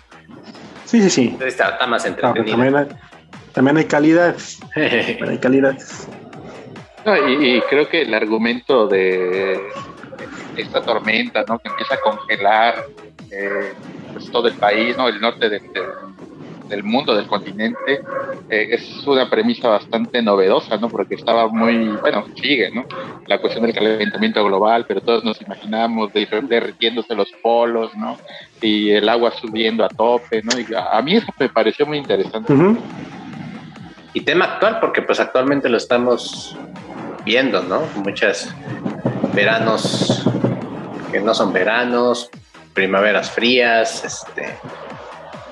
Sí, 0.84 1.02
sí, 1.02 1.10
sí. 1.10 1.36
Está, 1.40 1.70
está 1.70 1.86
más 1.88 2.06
entretenido. 2.06 2.44
No, 2.44 2.62
también, 2.62 2.76
hay, 2.76 2.86
también, 3.52 3.76
hay, 3.78 3.84
calidad. 3.86 4.36
también 4.72 5.28
hay 5.28 5.38
calidad. 5.38 5.76
No, 7.04 7.16
y, 7.28 7.56
y, 7.56 7.60
creo 7.62 7.88
que 7.88 8.02
el 8.02 8.14
argumento 8.14 8.86
de 8.86 9.60
esta 10.56 10.82
tormenta, 10.82 11.44
¿no? 11.48 11.58
Que 11.58 11.68
empieza 11.68 11.94
a 11.94 12.00
congelar 12.00 12.84
eh, 13.32 13.72
pues 14.12 14.30
todo 14.30 14.46
el 14.46 14.54
país, 14.54 14.96
¿no? 14.96 15.08
El 15.08 15.20
norte 15.20 15.48
del, 15.48 15.62
del 16.68 16.84
mundo, 16.84 17.14
del 17.14 17.26
continente, 17.26 18.02
eh, 18.48 18.68
es 18.70 19.06
una 19.06 19.28
premisa 19.28 19.68
bastante 19.68 20.22
novedosa, 20.22 20.76
¿no? 20.76 20.88
Porque 20.88 21.14
estaba 21.14 21.48
muy, 21.48 21.88
bueno, 21.88 22.24
sigue, 22.40 22.70
¿no? 22.70 22.84
La 23.26 23.40
cuestión 23.40 23.64
del 23.64 23.74
calentamiento 23.74 24.44
global, 24.44 24.84
pero 24.86 25.00
todos 25.00 25.24
nos 25.24 25.40
imaginamos 25.40 26.12
de, 26.12 26.26
derritiéndose 26.42 27.14
los 27.14 27.30
polos, 27.42 27.94
¿no? 27.96 28.16
Y 28.60 28.90
el 28.90 29.08
agua 29.08 29.32
subiendo 29.32 29.84
a 29.84 29.88
tope, 29.88 30.42
¿no? 30.42 30.58
Y 30.58 30.74
a, 30.74 30.96
a 30.96 31.02
mí 31.02 31.16
eso 31.16 31.32
me 31.38 31.48
pareció 31.48 31.86
muy 31.86 31.98
interesante. 31.98 32.52
Uh 32.52 32.56
-huh. 32.56 32.76
Y 34.12 34.22
tema 34.22 34.46
actual, 34.46 34.78
porque 34.80 35.02
pues 35.02 35.20
actualmente 35.20 35.68
lo 35.68 35.76
estamos 35.76 36.56
viendo, 37.24 37.62
¿no? 37.62 37.82
Muchas 37.96 38.54
veranos 39.34 40.24
que 41.12 41.20
no 41.20 41.34
son 41.34 41.52
veranos, 41.52 42.30
primaveras 42.72 43.30
frías, 43.30 44.04
este 44.04 44.54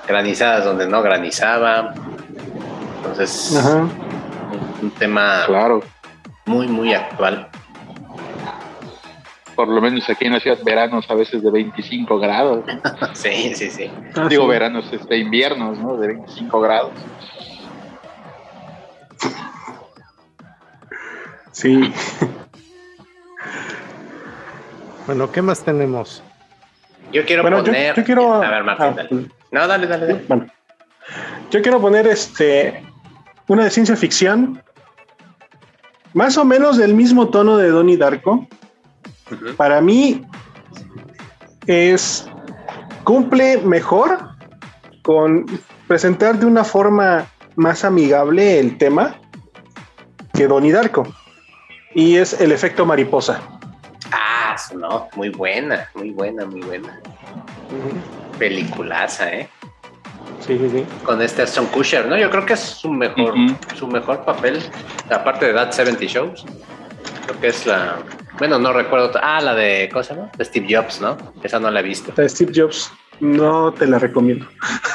granizadas 0.07 0.65
donde 0.65 0.87
no 0.87 1.01
granizaba. 1.01 1.93
Entonces, 2.97 3.51
un, 3.51 3.91
un, 4.81 4.91
tema 4.91 5.43
claro. 5.45 5.81
muy, 6.45 6.67
muy 6.67 6.93
actual. 6.93 7.47
Por 9.55 9.69
lo 9.69 9.81
menos 9.81 10.09
aquí 10.09 10.25
en 10.25 10.33
la 10.33 10.39
ciudad, 10.39 10.57
veranos 10.65 11.09
a 11.09 11.15
veces 11.15 11.41
de 11.41 11.49
25 11.49 12.19
grados. 12.19 12.65
sí, 13.13 13.53
sí, 13.55 13.69
sí. 13.69 13.89
Ah, 14.15 14.27
Digo, 14.27 14.43
sí. 14.43 14.49
veranos, 14.49 14.91
este, 14.91 15.17
inviernos, 15.17 15.79
¿no? 15.79 15.97
De 15.97 16.07
25 16.07 16.61
grados. 16.61 16.91
Sí. 21.51 21.79
bueno, 25.07 25.31
¿qué 25.31 25.41
más 25.41 25.63
tenemos? 25.63 26.21
Yo 27.11 27.25
quiero 27.25 27.41
bueno, 27.41 27.63
poner. 27.63 27.95
Yo, 27.95 28.01
yo 28.01 28.05
quiero... 28.05 28.33
A 28.33 28.49
ver, 28.49 28.63
Martín, 28.63 28.85
ah, 28.87 28.93
dale. 28.95 29.09
No, 29.51 29.67
dale, 29.67 29.87
dale, 29.87 30.07
dale. 30.07 30.25
Bueno, 30.27 30.45
yo 31.51 31.61
quiero 31.61 31.79
poner 31.79 32.07
este 32.07 32.83
una 33.47 33.63
de 33.63 33.69
ciencia 33.69 33.95
ficción, 33.95 34.61
más 36.13 36.37
o 36.37 36.45
menos 36.45 36.77
del 36.77 36.93
mismo 36.93 37.29
tono 37.29 37.57
de 37.57 37.69
Donnie 37.69 37.97
Darko. 37.97 38.47
Uh 39.31 39.35
-huh. 39.35 39.55
Para 39.55 39.81
mí 39.81 40.25
es 41.67 42.27
cumple 43.03 43.57
mejor 43.57 44.17
con 45.03 45.45
presentar 45.87 46.39
de 46.39 46.45
una 46.45 46.63
forma 46.63 47.27
más 47.55 47.85
amigable 47.85 48.59
el 48.59 48.77
tema 48.77 49.15
que 50.33 50.47
Donnie 50.47 50.71
Darko. 50.71 51.07
Y 51.93 52.17
es 52.17 52.39
el 52.41 52.51
efecto 52.51 52.85
mariposa. 52.85 53.39
Ah, 54.55 54.73
no, 54.75 55.09
muy 55.15 55.29
buena, 55.29 55.89
muy 55.93 56.11
buena, 56.11 56.45
muy 56.45 56.61
buena. 56.61 56.99
Uh 57.71 57.75
-huh. 57.75 58.37
Peliculaza, 58.37 59.31
¿eh? 59.33 59.49
Sí, 60.39 60.57
sí, 60.57 60.69
sí. 60.69 60.85
Con 61.03 61.21
este 61.21 61.41
Aston 61.41 61.65
Kutcher, 61.67 62.05
¿no? 62.07 62.17
Yo 62.17 62.29
creo 62.29 62.45
que 62.45 62.53
es 62.53 62.59
su 62.59 62.89
mejor, 62.89 63.33
uh 63.33 63.37
-huh. 63.37 63.75
su 63.75 63.87
mejor 63.87 64.23
papel, 64.23 64.61
aparte 65.09 65.47
de 65.47 65.53
That 65.53 65.71
70 65.71 66.05
Shows. 66.05 66.45
Creo 67.25 67.39
que 67.41 67.47
es 67.47 67.65
la. 67.65 67.97
Bueno, 68.37 68.59
no 68.59 68.71
recuerdo. 68.71 69.11
Ah, 69.21 69.41
la 69.41 69.55
de. 69.55 69.89
¿Cómo 69.91 70.03
se 70.03 70.13
llama? 70.13 70.31
De 70.37 70.45
Steve 70.45 70.67
Jobs, 70.69 71.01
¿no? 71.01 71.17
Esa 71.43 71.59
no 71.59 71.71
la 71.71 71.79
he 71.79 71.83
visto. 71.83 72.11
De 72.11 72.29
Steve 72.29 72.51
Jobs. 72.55 72.91
No 73.19 73.71
te 73.71 73.87
la 73.87 73.97
recomiendo. 73.97 74.45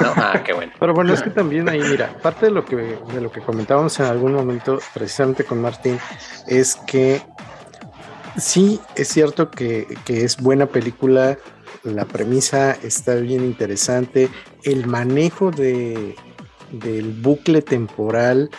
No, 0.01 0.13
ah, 0.17 0.43
qué 0.45 0.53
bueno. 0.53 0.73
Pero 0.79 0.93
bueno, 0.95 1.15
es 1.15 1.23
que 1.23 1.31
también 1.31 1.69
ahí, 1.69 1.81
mira, 1.81 2.13
parte 2.23 2.47
de 2.47 2.53
lo 2.53 2.65
que 2.65 2.77
de 2.77 3.21
lo 3.21 3.33
que 3.33 3.41
comentábamos 3.41 3.99
en 3.99 4.07
algún 4.07 4.35
momento, 4.35 4.79
precisamente 4.93 5.45
con 5.45 5.61
Martín, 5.63 5.99
es 6.47 6.77
que 6.87 7.23
sí 8.41 8.81
es 8.97 9.09
cierto 9.09 9.51
que, 9.51 9.87
que 10.05 10.25
es 10.25 10.37
buena 10.37 10.67
película, 10.67 11.39
la 11.83 12.05
premisa 12.05 12.73
está 12.73 13.15
bien 13.15 13.45
interesante, 13.45 14.29
el 14.65 14.87
manejo 14.87 15.51
de, 15.51 16.17
del 16.73 17.13
bucle 17.13 17.63
temporal 17.63 18.51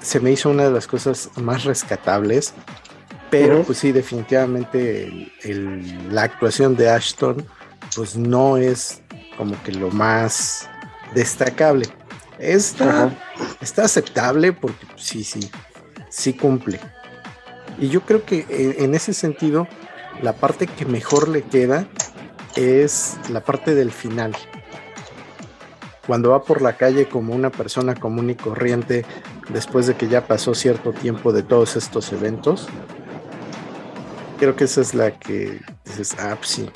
se 0.00 0.20
me 0.20 0.32
hizo 0.32 0.50
una 0.50 0.64
de 0.64 0.72
las 0.72 0.86
cosas 0.86 1.30
más 1.36 1.64
rescatables, 1.64 2.54
pero 3.30 3.58
uh 3.58 3.60
-huh. 3.60 3.66
pues 3.66 3.78
sí, 3.78 3.92
definitivamente 3.92 5.04
el, 5.04 5.32
el, 5.42 6.14
la 6.14 6.24
actuación 6.24 6.76
de 6.76 6.90
Ashton 6.90 7.46
pues 7.94 8.16
no 8.16 8.56
es 8.56 9.02
como 9.36 9.60
que 9.62 9.72
lo 9.72 9.90
más 9.90 10.68
destacable. 11.14 11.86
Está, 12.38 13.06
uh 13.06 13.10
-huh. 13.10 13.56
está 13.60 13.84
aceptable 13.84 14.52
porque 14.52 14.86
sí, 14.96 15.22
sí, 15.24 15.50
sí 16.10 16.32
cumple. 16.34 16.80
Y 17.82 17.88
yo 17.88 18.02
creo 18.02 18.24
que 18.24 18.46
en 18.78 18.94
ese 18.94 19.12
sentido, 19.12 19.66
la 20.22 20.34
parte 20.34 20.68
que 20.68 20.86
mejor 20.86 21.26
le 21.26 21.42
queda 21.42 21.88
es 22.54 23.16
la 23.28 23.40
parte 23.40 23.74
del 23.74 23.90
final. 23.90 24.36
Cuando 26.06 26.30
va 26.30 26.44
por 26.44 26.62
la 26.62 26.74
calle 26.74 27.06
como 27.06 27.34
una 27.34 27.50
persona 27.50 27.96
común 27.96 28.30
y 28.30 28.36
corriente, 28.36 29.04
después 29.48 29.88
de 29.88 29.94
que 29.94 30.06
ya 30.06 30.28
pasó 30.28 30.54
cierto 30.54 30.92
tiempo 30.92 31.32
de 31.32 31.42
todos 31.42 31.74
estos 31.74 32.12
eventos. 32.12 32.68
Creo 34.38 34.54
que 34.54 34.62
esa 34.62 34.80
es 34.80 34.94
la 34.94 35.18
que 35.18 35.58
dices, 35.84 36.14
ah, 36.20 36.36
pues 36.36 36.50
sí. 36.50 36.70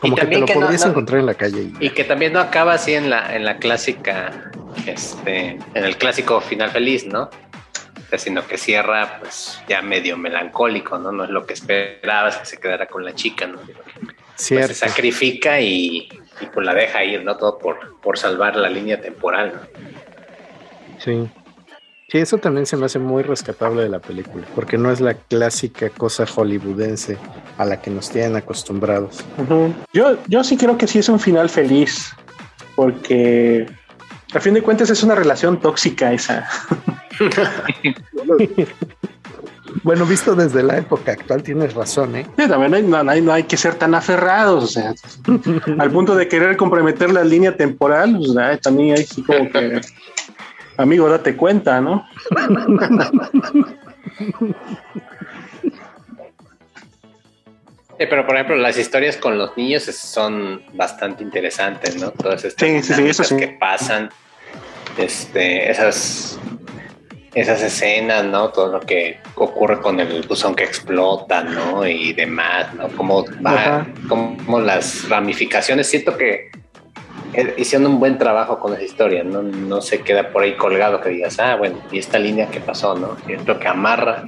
Como 0.00 0.14
que 0.14 0.26
te 0.26 0.38
lo 0.38 0.46
podrías 0.46 0.86
encontrar 0.86 1.18
en 1.18 1.26
la 1.26 1.34
calle. 1.34 1.72
Y, 1.80 1.90
que 1.90 2.04
también 2.04 2.34
no 2.34 2.38
acaba 2.38 2.74
así 2.74 2.94
en 2.94 3.10
la, 3.10 3.34
en 3.34 3.44
la 3.44 3.56
clásica, 3.56 4.52
este, 4.86 5.58
en 5.74 5.84
el 5.84 5.96
clásico 5.96 6.40
final 6.40 6.70
feliz, 6.70 7.04
¿no? 7.04 7.30
Sino 8.18 8.46
que 8.46 8.58
cierra 8.58 9.18
pues 9.20 9.60
ya 9.68 9.82
medio 9.82 10.16
melancólico, 10.16 10.98
¿no? 10.98 11.12
No 11.12 11.24
es 11.24 11.30
lo 11.30 11.46
que 11.46 11.54
esperabas 11.54 12.36
que 12.36 12.46
se 12.46 12.58
quedara 12.58 12.86
con 12.86 13.04
la 13.04 13.14
chica, 13.14 13.46
¿no? 13.46 13.58
Pues, 13.58 13.76
se 14.36 14.74
sacrifica 14.74 15.60
y, 15.60 16.08
y, 16.40 16.46
pues 16.52 16.66
la 16.66 16.74
deja 16.74 17.04
ir, 17.04 17.24
¿no? 17.24 17.36
Todo 17.36 17.58
por, 17.58 18.00
por 18.00 18.18
salvar 18.18 18.56
la 18.56 18.68
línea 18.68 19.00
temporal, 19.00 19.52
¿no? 19.54 19.82
Sí. 20.98 21.28
Sí, 22.12 22.18
eso 22.18 22.36
también 22.36 22.66
se 22.66 22.76
me 22.76 22.84
hace 22.84 22.98
muy 22.98 23.22
rescatable 23.22 23.82
de 23.82 23.88
la 23.88 23.98
película, 23.98 24.44
porque 24.54 24.76
no 24.76 24.90
es 24.90 25.00
la 25.00 25.14
clásica 25.14 25.88
cosa 25.88 26.26
hollywoodense 26.26 27.16
a 27.56 27.64
la 27.64 27.80
que 27.80 27.90
nos 27.90 28.10
tienen 28.10 28.36
acostumbrados. 28.36 29.24
yo, 29.94 30.18
yo 30.26 30.44
sí 30.44 30.58
creo 30.58 30.76
que 30.76 30.86
sí 30.86 30.98
es 30.98 31.08
un 31.08 31.18
final 31.18 31.48
feliz, 31.48 32.14
porque 32.76 33.66
a 34.34 34.40
fin 34.40 34.52
de 34.52 34.62
cuentas 34.62 34.90
es 34.90 35.02
una 35.02 35.14
relación 35.14 35.58
tóxica 35.58 36.12
esa. 36.12 36.46
bueno, 39.82 40.06
visto 40.06 40.34
desde 40.34 40.62
la 40.62 40.78
época 40.78 41.12
actual, 41.12 41.42
tienes 41.42 41.74
razón, 41.74 42.16
¿eh? 42.16 42.26
también 42.36 42.90
no 42.90 42.96
hay, 43.10 43.20
no 43.20 43.32
hay, 43.32 43.44
que 43.44 43.56
ser 43.56 43.74
tan 43.74 43.94
aferrados, 43.94 44.64
o 44.64 44.66
sea, 44.66 44.94
al 45.78 45.90
punto 45.90 46.14
de 46.14 46.28
querer 46.28 46.56
comprometer 46.56 47.10
la 47.10 47.24
línea 47.24 47.56
temporal, 47.56 48.18
pues, 48.18 48.60
también 48.60 48.96
hay 48.96 49.06
como 49.06 49.50
que 49.50 49.80
amigo, 50.76 51.08
date 51.08 51.36
cuenta, 51.36 51.80
¿no? 51.80 52.06
pero 57.98 58.26
por 58.26 58.34
ejemplo, 58.34 58.56
las 58.56 58.76
historias 58.78 59.16
con 59.16 59.38
los 59.38 59.56
niños 59.56 59.84
son 59.84 60.62
bastante 60.72 61.22
interesantes, 61.22 61.96
¿no? 61.96 62.10
Todas 62.10 62.44
estas 62.44 62.88
cosas 62.98 63.32
que 63.32 63.48
pasan, 63.48 64.10
este, 64.98 65.70
esas, 65.70 66.38
esas 67.34 67.62
escenas, 67.62 68.24
¿no? 68.24 68.50
Todo 68.50 68.72
lo 68.72 68.80
que 68.80 69.18
ocurre 69.36 69.80
con 69.80 69.98
el 70.00 70.22
buzón 70.22 70.54
que 70.54 70.64
explota, 70.64 71.42
¿no? 71.42 71.86
Y 71.86 72.12
demás, 72.12 72.74
¿no? 72.74 72.88
Cómo 72.88 73.24
va, 73.44 73.86
cómo 74.08 74.60
las 74.60 75.08
ramificaciones. 75.08 75.88
Siento 75.88 76.16
que 76.16 76.50
hicieron 77.56 77.86
un 77.86 77.98
buen 77.98 78.18
trabajo 78.18 78.58
con 78.58 78.74
esa 78.74 78.82
historia, 78.82 79.24
no, 79.24 79.42
no 79.42 79.80
se 79.80 80.00
queda 80.00 80.28
por 80.30 80.42
ahí 80.42 80.54
colgado 80.54 81.00
que 81.00 81.10
digas, 81.10 81.38
ah, 81.40 81.56
bueno, 81.56 81.78
y 81.90 81.98
esta 81.98 82.18
línea 82.18 82.48
que 82.48 82.60
pasó, 82.60 82.94
¿no? 82.94 83.16
Siento 83.24 83.58
que 83.58 83.68
amarra, 83.68 84.24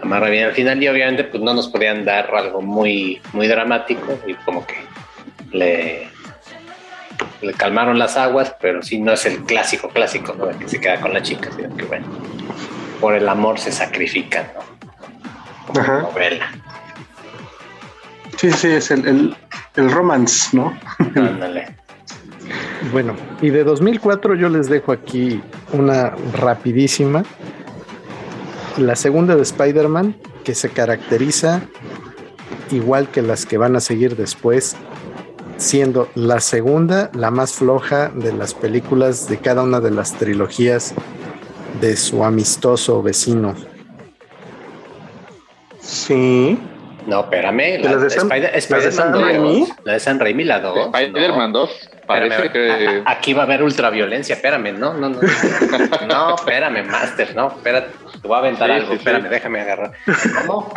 amarra 0.00 0.28
bien 0.28 0.44
al 0.44 0.52
final 0.52 0.80
y 0.82 0.88
obviamente 0.88 1.24
pues 1.24 1.42
no 1.42 1.54
nos 1.54 1.68
podían 1.68 2.04
dar 2.04 2.32
algo 2.34 2.62
muy, 2.62 3.20
muy 3.32 3.48
dramático 3.48 4.18
y 4.26 4.34
como 4.34 4.64
que 4.64 4.76
le, 5.50 6.08
le 7.40 7.52
calmaron 7.52 7.98
las 7.98 8.16
aguas, 8.16 8.54
pero 8.60 8.82
sí 8.82 8.98
no 8.98 9.12
es 9.12 9.26
el 9.26 9.42
clásico, 9.44 9.88
clásico, 9.88 10.34
¿no? 10.34 10.50
El 10.50 10.58
que 10.58 10.68
se 10.68 10.80
queda 10.80 11.00
con 11.00 11.12
la 11.12 11.22
chica, 11.22 11.50
sino 11.54 11.74
que 11.76 11.84
bueno, 11.84 12.06
por 13.00 13.14
el 13.14 13.28
amor 13.28 13.58
se 13.58 13.72
sacrifican, 13.72 14.46
¿no? 14.54 15.72
Como 15.72 15.82
novela. 15.82 16.50
Sí, 18.36 18.50
sí, 18.52 18.68
es 18.68 18.90
el, 18.90 19.06
el, 19.06 19.36
el 19.76 19.90
romance, 19.90 20.56
¿no? 20.56 20.78
Ándale. 21.16 21.74
Bueno, 22.92 23.16
y 23.40 23.50
de 23.50 23.64
2004 23.64 24.34
yo 24.34 24.48
les 24.48 24.68
dejo 24.68 24.92
aquí 24.92 25.40
una 25.72 26.10
rapidísima. 26.32 27.24
La 28.76 28.94
segunda 28.94 29.34
de 29.34 29.42
Spider-Man, 29.42 30.16
que 30.44 30.54
se 30.54 30.68
caracteriza 30.68 31.62
igual 32.70 33.08
que 33.08 33.22
las 33.22 33.46
que 33.46 33.58
van 33.58 33.76
a 33.76 33.80
seguir 33.80 34.16
después, 34.16 34.76
siendo 35.56 36.08
la 36.14 36.40
segunda 36.40 37.10
la 37.14 37.30
más 37.30 37.54
floja 37.54 38.10
de 38.14 38.32
las 38.32 38.54
películas 38.54 39.28
de 39.28 39.38
cada 39.38 39.62
una 39.62 39.80
de 39.80 39.90
las 39.90 40.12
trilogías 40.14 40.94
de 41.80 41.96
su 41.96 42.24
amistoso 42.24 43.02
vecino. 43.02 43.54
Sí. 45.80 46.58
No, 47.06 47.20
espérame. 47.20 47.78
La, 47.82 47.96
de, 47.96 48.10
San, 48.10 48.28
Raimi. 48.28 49.68
La 49.84 49.92
de 49.92 50.00
San 50.00 50.18
Raimi, 50.18 50.44
la 50.44 50.60
2. 50.60 50.90
Spider-Man 50.94 51.52
2. 51.52 51.70
Parece 52.06 52.50
que. 52.50 53.02
Aquí 53.04 53.32
va 53.32 53.42
a 53.42 53.44
haber 53.46 53.62
ultraviolencia, 53.62 54.34
espérame, 54.34 54.72
no, 54.78 54.94
no, 54.94 55.08
no. 55.10 55.20
No, 56.08 56.34
espérame, 56.34 56.84
Master, 56.84 57.34
no, 57.34 57.48
espérate, 57.48 57.90
te 58.20 58.28
voy 58.28 58.36
a 58.36 58.38
aventar 58.38 58.70
algo, 58.70 58.94
espérame, 58.94 59.28
déjame 59.28 59.60
agarrar. 59.60 59.92
¿Cómo? 60.46 60.72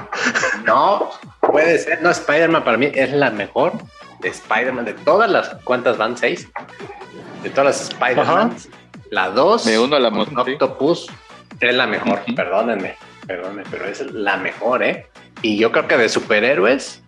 No, 0.66 1.10
puede 1.40 1.78
ser, 1.78 2.02
no, 2.02 2.10
Spider-Man 2.10 2.64
para 2.64 2.78
mí 2.78 2.92
es 2.94 3.12
la 3.14 3.30
mejor 3.30 3.74
de 4.20 4.30
Spider-Man, 4.30 4.86
de 4.86 4.94
todas 4.94 5.30
las, 5.30 5.50
¿cuántas 5.64 5.98
van? 5.98 6.18
¿Seis? 6.18 6.48
De 7.44 7.50
todas 7.50 7.66
las 7.66 7.90
Spider-Man. 7.90 8.56
La 9.12 9.30
2, 9.32 9.66
Me 9.66 9.80
uno 9.80 9.96
a 9.96 10.00
la 10.00 10.10
Octopus, 10.10 11.08
es 11.60 11.74
la 11.74 11.88
mejor, 11.88 12.22
perdónenme, 12.36 12.96
perdónenme, 13.26 13.64
pero 13.72 13.88
es 13.88 14.02
la 14.12 14.38
mejor, 14.38 14.84
¿eh? 14.84 15.08
Y 15.42 15.58
yo 15.58 15.72
creo 15.72 15.88
que 15.88 15.98
de 15.98 16.10
superhéroes, 16.10 17.02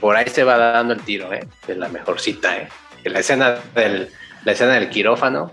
por 0.00 0.16
ahí 0.16 0.26
se 0.28 0.42
va 0.42 0.56
dando 0.56 0.94
el 0.94 1.00
tiro, 1.02 1.32
¿eh? 1.34 1.46
De 1.66 1.76
la 1.76 1.88
mejorcita, 1.88 2.56
¿eh? 2.56 2.68
la 3.04 3.20
escena 3.20 3.56
del, 3.74 4.10
la 4.44 4.52
escena 4.52 4.74
del 4.74 4.88
quirófano. 4.88 5.52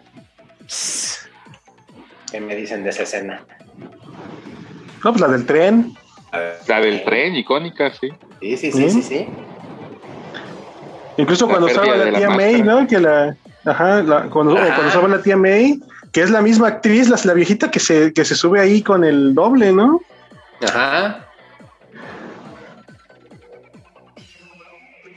¿Qué 2.31 2.39
me 2.39 2.55
dicen 2.55 2.83
de 2.83 2.89
esa 2.89 3.03
escena? 3.03 3.45
No, 5.03 5.11
pues 5.11 5.21
la 5.21 5.27
del 5.27 5.45
tren. 5.45 5.93
La 6.67 6.81
del 6.81 7.03
tren, 7.03 7.35
icónica, 7.35 7.91
sí. 7.93 8.09
Sí, 8.41 8.57
sí, 8.57 8.71
sí, 8.71 8.89
sí, 8.89 9.01
sí. 9.01 9.27
Incluso 11.17 11.47
cuando 11.47 11.67
estaba 11.67 11.95
la 11.95 12.17
tía 12.17 12.29
May, 12.29 12.61
¿no? 12.61 12.85
Que 12.87 12.99
la, 12.99 13.35
ajá, 13.65 14.03
cuando, 14.29 14.55
cuando 14.55 14.87
estaba 14.87 15.07
la 15.07 15.21
tía 15.21 15.37
May, 15.37 15.79
que 16.11 16.21
es 16.21 16.29
la 16.29 16.41
misma 16.41 16.67
actriz, 16.67 17.09
la, 17.09 17.17
la 17.23 17.33
viejita 17.33 17.71
que 17.71 17.79
se, 17.79 18.13
que 18.13 18.25
se 18.25 18.35
sube 18.35 18.59
ahí 18.59 18.81
con 18.81 19.03
el 19.03 19.33
doble, 19.33 19.71
¿no? 19.71 20.01
Ajá. 20.61 21.21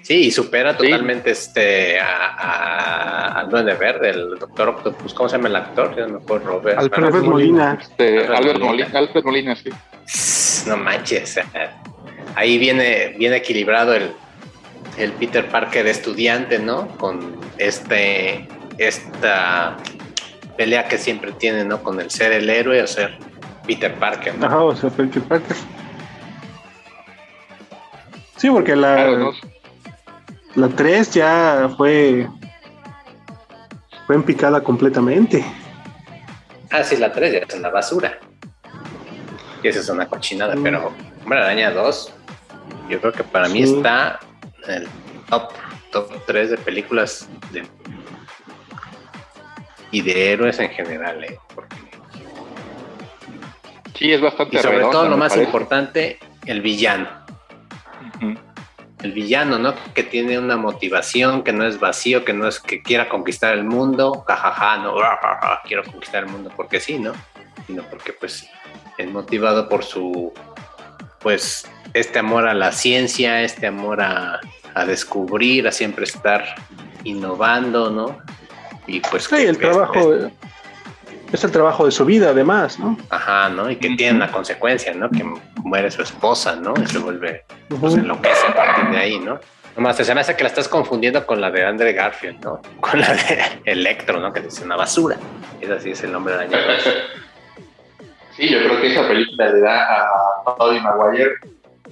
Sí, 0.03 0.29
y 0.29 0.31
supera 0.31 0.75
totalmente 0.75 1.33
este 1.33 2.01
a, 2.01 3.41
al 3.41 3.51
Duende 3.51 3.75
Verde, 3.75 4.09
el 4.09 4.39
Doctor 4.39 4.71
Octopus. 4.71 5.13
¿Cómo 5.13 5.29
se 5.29 5.37
llama 5.37 5.49
el 5.49 5.57
actor? 5.57 5.95
No 5.99 6.21
me 6.21 6.39
Robert, 6.39 6.79
Albert, 6.79 7.25
Molina. 7.25 7.79
Este, 7.79 8.27
Albert, 8.27 8.59
Molina. 8.59 8.89
Albert 8.95 9.25
Molina, 9.27 9.55
sí. 9.55 9.69
No 10.67 10.79
manches. 10.79 11.39
Ahí 12.37 12.57
viene, 12.57 13.17
viene 13.19 13.37
equilibrado 13.37 13.93
el, 13.93 14.13
el 14.99 15.13
Peter 15.13 15.49
Parker 15.49 15.87
estudiante, 15.87 16.59
¿no? 16.59 16.89
Con 16.99 17.37
este 17.59 18.49
esta 18.79 19.77
pelea 20.57 20.87
que 20.89 20.99
siempre 20.99 21.33
tiene, 21.33 21.65
¿no? 21.65 21.83
Con 21.83 22.01
el 22.01 22.11
ser 22.11 22.33
el 22.33 22.49
héroe 22.51 22.83
o 22.83 22.87
ser 22.87 23.19
Peter 23.67 23.95
Parker. 23.95 24.37
¿no? 24.39 24.47
Ajá, 24.47 24.63
o 24.63 24.77
sea, 24.77 24.91
Peter 24.91 25.23
Parker. 25.23 25.57
Sí, 28.37 28.51
porque 28.51 28.77
la, 28.77 29.33
la 30.55 30.69
3 30.69 31.13
ya 31.13 31.71
fue 31.77 32.29
fue 34.07 34.17
en 34.17 34.23
picada 34.23 34.63
completamente. 34.63 35.45
Ah, 36.71 36.83
sí, 36.83 36.97
la 36.97 37.13
3 37.13 37.33
ya 37.33 37.39
es 37.41 37.55
una 37.55 37.69
basura. 37.69 38.19
Y 39.63 39.69
esa 39.69 39.81
es 39.81 39.89
una 39.89 40.07
cochinada, 40.07 40.55
mm. 40.55 40.63
pero 40.63 40.93
Hombre 41.25 41.41
Araña 41.41 41.71
2, 41.73 42.15
yo 42.89 43.01
creo 43.01 43.13
que 43.13 43.23
para 43.23 43.49
mí 43.49 43.63
está 43.63 44.19
el 44.67 44.89
top, 45.29 45.53
top 45.93 46.13
3 46.27 46.51
de 46.51 46.59
películas 46.59 47.29
de, 47.53 47.67
y 49.91 50.03
de 50.03 50.33
héroes 50.33 50.59
en 50.59 50.71
general, 50.71 51.25
¿eh? 51.25 51.39
sí, 53.95 54.13
es 54.13 54.21
bastante 54.21 54.57
Y 54.57 54.61
sobre 54.61 54.81
todo, 54.81 55.09
lo 55.09 55.17
más 55.17 55.37
importante, 55.37 56.19
el 56.47 56.61
villano 56.61 57.19
el 59.03 59.13
villano, 59.13 59.59
¿no? 59.59 59.75
Que 59.95 60.03
tiene 60.03 60.39
una 60.39 60.57
motivación, 60.57 61.43
que 61.43 61.53
no 61.53 61.65
es 61.65 61.79
vacío, 61.79 62.25
que 62.25 62.33
no 62.33 62.49
es 62.49 62.59
que 62.59 62.83
quiera 62.83 63.09
conquistar 63.09 63.55
el 63.55 63.65
mundo, 63.65 64.25
jajaja, 64.27 64.79
no, 64.79 64.95
quiero 65.65 65.85
conquistar 65.85 66.25
el 66.25 66.31
mundo 66.31 66.51
porque 66.57 66.81
sí, 66.81 66.99
¿no? 66.99 67.13
Sino 67.67 67.85
porque 67.85 68.13
pues 68.13 68.49
es 68.97 69.11
motivado 69.11 69.69
por 69.69 69.85
su, 69.85 70.33
pues, 71.21 71.67
este 71.95 72.19
amor 72.19 72.49
a 72.49 72.55
la 72.55 72.73
ciencia, 72.73 73.43
este 73.43 73.67
amor 73.67 74.01
a, 74.01 74.41
descubrir, 74.87 75.67
a 75.67 75.73
siempre 75.73 76.05
estar 76.05 76.55
innovando, 77.03 77.91
¿no? 77.91 78.19
Y 78.87 79.01
pues... 79.01 79.25
Sí, 79.25 79.37
el 79.37 79.59
trabajo... 79.59 80.15
Es, 81.33 81.45
el 81.45 81.51
trabajo 81.51 81.85
de 81.85 81.91
su 81.91 82.05
vida, 82.05 82.31
además, 82.31 82.79
¿no? 82.79 82.97
Ajá, 83.11 83.51
¿no? 83.51 83.71
Y 83.71 83.77
que 83.77 83.91
tiene 83.97 84.17
una 84.17 84.31
consecuencia, 84.31 84.95
¿no? 84.95 85.11
Que 85.11 85.25
muere 85.63 85.91
su 85.91 86.01
esposa, 86.01 86.57
¿no? 86.57 86.73
Y 86.83 86.87
se 86.87 86.99
vuelve, 86.99 87.45
pues 87.81 87.95
enloquece 87.95 88.47
a 88.47 88.55
partir 88.55 88.91
de 88.91 88.97
ahí, 88.97 89.19
¿no? 89.19 89.39
Nomás 89.79 89.97
se 89.97 90.13
me 90.13 90.21
hace 90.21 90.35
que 90.35 90.43
la 90.43 90.49
estás 90.49 90.67
confundiendo 90.67 91.25
con 91.25 91.41
la 91.41 91.53
de 91.53 91.65
Andre 91.65 91.93
Garfield, 91.93 92.43
¿no? 92.43 92.61
Con 92.81 93.01
la 93.01 93.15
de 93.15 93.61
Electro, 93.65 94.19
¿no? 94.19 94.33
Que 94.33 94.41
es 94.41 94.59
una 94.61 94.75
basura. 94.75 95.17
Es 95.61 95.71
así, 95.71 95.91
es 95.91 96.03
el 96.03 96.11
nombre 96.11 96.37
del 96.37 96.53
año. 96.53 96.59
sí, 98.39 98.49
yo 98.49 98.59
creo 98.61 98.81
que 98.81 98.87
esa 98.87 99.07
película 99.07 99.53
le 99.53 99.61
da 99.61 99.85
a 100.47 100.55
Tobey 100.57 100.81
Maguire 100.81 101.33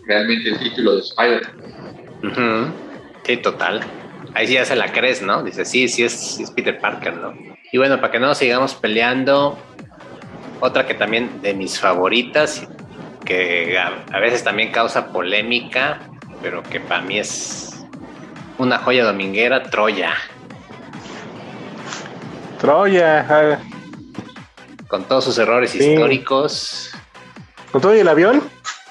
realmente 0.06 0.50
el 0.50 0.58
título 0.60 0.94
de 0.94 1.00
Spider-Man. 1.02 2.72
Sí, 3.24 3.36
total. 3.38 3.80
Ahí 4.34 4.46
sí 4.46 4.54
ya 4.54 4.64
se 4.64 4.76
la 4.76 4.92
crees, 4.92 5.22
¿no? 5.22 5.42
Dice, 5.42 5.64
sí, 5.64 5.88
sí 5.88 6.04
es, 6.04 6.38
es 6.38 6.50
Peter 6.52 6.78
Parker, 6.78 7.16
¿no? 7.16 7.34
Y 7.72 7.78
bueno, 7.78 8.00
para 8.00 8.12
que 8.12 8.20
no 8.20 8.28
nos 8.28 8.38
sigamos 8.38 8.74
peleando, 8.74 9.58
otra 10.60 10.86
que 10.86 10.94
también 10.94 11.42
de 11.42 11.52
mis 11.54 11.80
favoritas, 11.80 12.66
que 13.24 13.76
a, 13.78 14.18
veces 14.20 14.44
también 14.44 14.70
causa 14.70 15.12
polémica, 15.12 15.98
pero 16.42 16.62
que 16.62 16.78
para 16.78 17.02
mí 17.02 17.18
es 17.18 17.84
una 18.56 18.78
joya 18.78 19.04
dominguera, 19.04 19.64
Troya. 19.64 20.14
Troya. 22.60 23.58
Con 24.88 25.04
todos 25.04 25.24
sus 25.24 25.38
errores 25.38 25.74
históricos. 25.74 26.92
¿Con 27.72 27.80
todo 27.80 27.94
y 27.96 28.00
el 28.00 28.08
avión? 28.08 28.42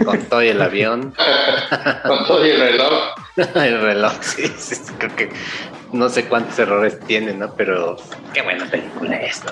Con 0.03 0.21
todo 0.23 0.43
y 0.43 0.49
el 0.49 0.61
avión. 0.61 1.13
Con 2.05 2.27
todo 2.27 2.45
y 2.45 2.49
el 2.49 2.59
reloj. 2.59 2.93
el 3.55 3.81
reloj, 3.81 4.13
sí, 4.21 4.51
creo 4.97 5.15
que 5.15 5.29
no 5.91 6.09
sé 6.09 6.25
cuántos 6.25 6.57
errores 6.59 6.99
tiene, 7.01 7.33
¿no? 7.33 7.53
Pero 7.53 7.97
qué 8.33 8.41
buena 8.41 8.69
película 8.69 9.15
es, 9.17 9.43
¿no? 9.43 9.51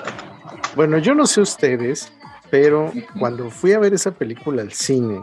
Bueno, 0.74 0.98
yo 0.98 1.14
no 1.14 1.26
sé 1.26 1.40
ustedes, 1.40 2.12
pero 2.50 2.92
cuando 3.18 3.50
fui 3.50 3.72
a 3.72 3.78
ver 3.78 3.94
esa 3.94 4.10
película 4.10 4.62
al 4.62 4.72
cine 4.72 5.20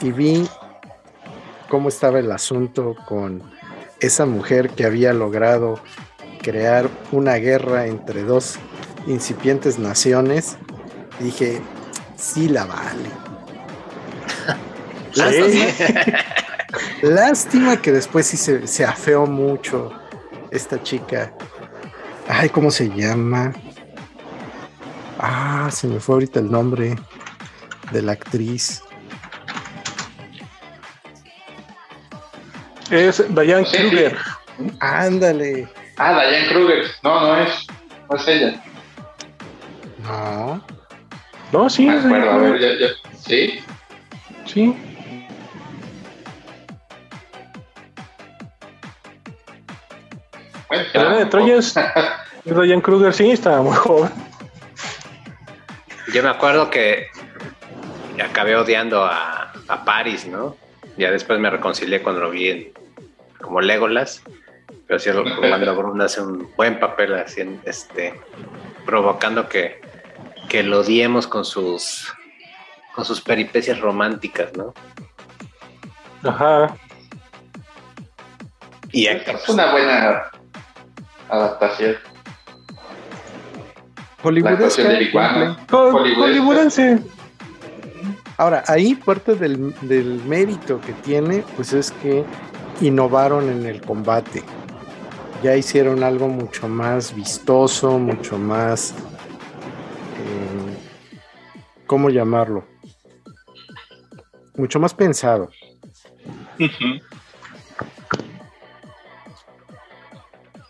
y 0.00 0.12
vi 0.12 0.48
cómo 1.68 1.88
estaba 1.88 2.18
el 2.18 2.30
asunto 2.30 2.96
con 3.06 3.42
esa 4.00 4.26
mujer 4.26 4.70
que 4.70 4.84
había 4.84 5.12
logrado 5.12 5.80
crear 6.42 6.88
una 7.12 7.36
guerra 7.36 7.86
entre 7.86 8.22
dos 8.22 8.58
incipientes 9.06 9.78
naciones, 9.78 10.56
dije, 11.18 11.60
sí 12.16 12.48
la 12.48 12.64
vale. 12.66 13.10
Lástima, 17.02 17.80
que 17.80 17.92
después 17.92 18.26
sí 18.26 18.36
se, 18.36 18.66
se 18.66 18.84
afeó 18.84 19.26
mucho 19.26 19.92
esta 20.50 20.82
chica. 20.82 21.32
Ay, 22.28 22.48
¿cómo 22.48 22.70
se 22.70 22.88
llama? 22.88 23.52
Ah, 25.18 25.68
se 25.70 25.86
me 25.86 26.00
fue 26.00 26.14
ahorita 26.14 26.40
el 26.40 26.50
nombre 26.50 26.96
de 27.92 28.02
la 28.02 28.12
actriz. 28.12 28.82
Es 32.90 33.22
Diane 33.34 33.66
Kruger. 33.66 34.16
Ándale. 34.80 35.68
Ah, 35.96 36.20
Diane 36.20 36.48
Kruger. 36.48 36.84
No, 37.02 37.20
no 37.20 37.36
es. 37.42 37.66
No 38.08 38.16
es 38.16 38.28
ella. 38.28 38.62
No. 40.10 40.64
No, 41.52 41.70
sí. 41.70 41.86
Me 41.86 41.98
acuerdo, 41.98 42.30
a 42.30 42.38
ver, 42.38 42.60
ya, 42.60 42.86
ya. 42.86 42.88
Sí. 43.16 43.60
Sí. 44.46 44.76
Bueno, 50.94 51.16
de 51.18 51.26
Troya 51.26 51.56
es, 51.56 51.76
es 51.76 51.84
Diane 52.44 52.82
Kruger, 52.82 53.12
sí, 53.12 53.30
estaba 53.30 53.62
muy 53.62 53.76
joven. 53.76 54.10
Yo 56.12 56.22
me 56.22 56.28
acuerdo 56.28 56.70
que 56.70 57.08
acabé 58.22 58.56
odiando 58.56 59.04
a, 59.04 59.52
a 59.68 59.84
Paris, 59.84 60.26
¿no? 60.26 60.56
Ya 60.96 61.10
después 61.10 61.38
me 61.40 61.50
reconcilié 61.50 62.02
cuando 62.02 62.20
lo 62.22 62.30
vi 62.30 62.50
en, 62.50 62.72
como 63.40 63.60
Legolas, 63.60 64.22
pero 64.86 64.98
sí, 64.98 65.10
Orlando 65.10 65.76
Bloom 65.76 66.00
hace 66.00 66.20
un 66.20 66.50
buen 66.56 66.78
papel 66.78 67.14
así, 67.14 67.42
este, 67.64 68.20
provocando 68.84 69.48
que, 69.48 69.79
que 70.50 70.64
lo 70.64 70.80
odiemos 70.80 71.28
con 71.28 71.44
sus, 71.44 72.12
con 72.92 73.04
sus 73.04 73.20
peripecias 73.20 73.78
románticas, 73.78 74.50
¿no? 74.56 74.74
Ajá. 76.28 76.76
Y 78.90 79.06
es 79.06 79.48
una 79.48 79.70
buena 79.70 80.24
adaptación. 81.28 81.96
Hollywoodense. 84.24 85.12
Hollywoodense. 85.70 86.98
Ahora, 88.36 88.64
ahí 88.66 88.96
parte 88.96 89.36
del, 89.36 89.72
del, 89.82 90.20
mérito 90.24 90.80
que 90.80 90.92
tiene, 90.94 91.44
pues 91.54 91.72
es 91.72 91.92
que 91.92 92.24
innovaron 92.80 93.48
en 93.48 93.66
el 93.66 93.80
combate. 93.82 94.42
Ya 95.44 95.54
hicieron 95.54 96.02
algo 96.02 96.26
mucho 96.26 96.66
más 96.66 97.14
vistoso, 97.14 98.00
mucho 98.00 98.36
más... 98.36 98.94
¿Cómo 101.90 102.08
llamarlo? 102.08 102.64
Mucho 104.54 104.78
más 104.78 104.94
pensado. 104.94 105.50
Uh 106.56 106.62
-huh. 106.62 107.02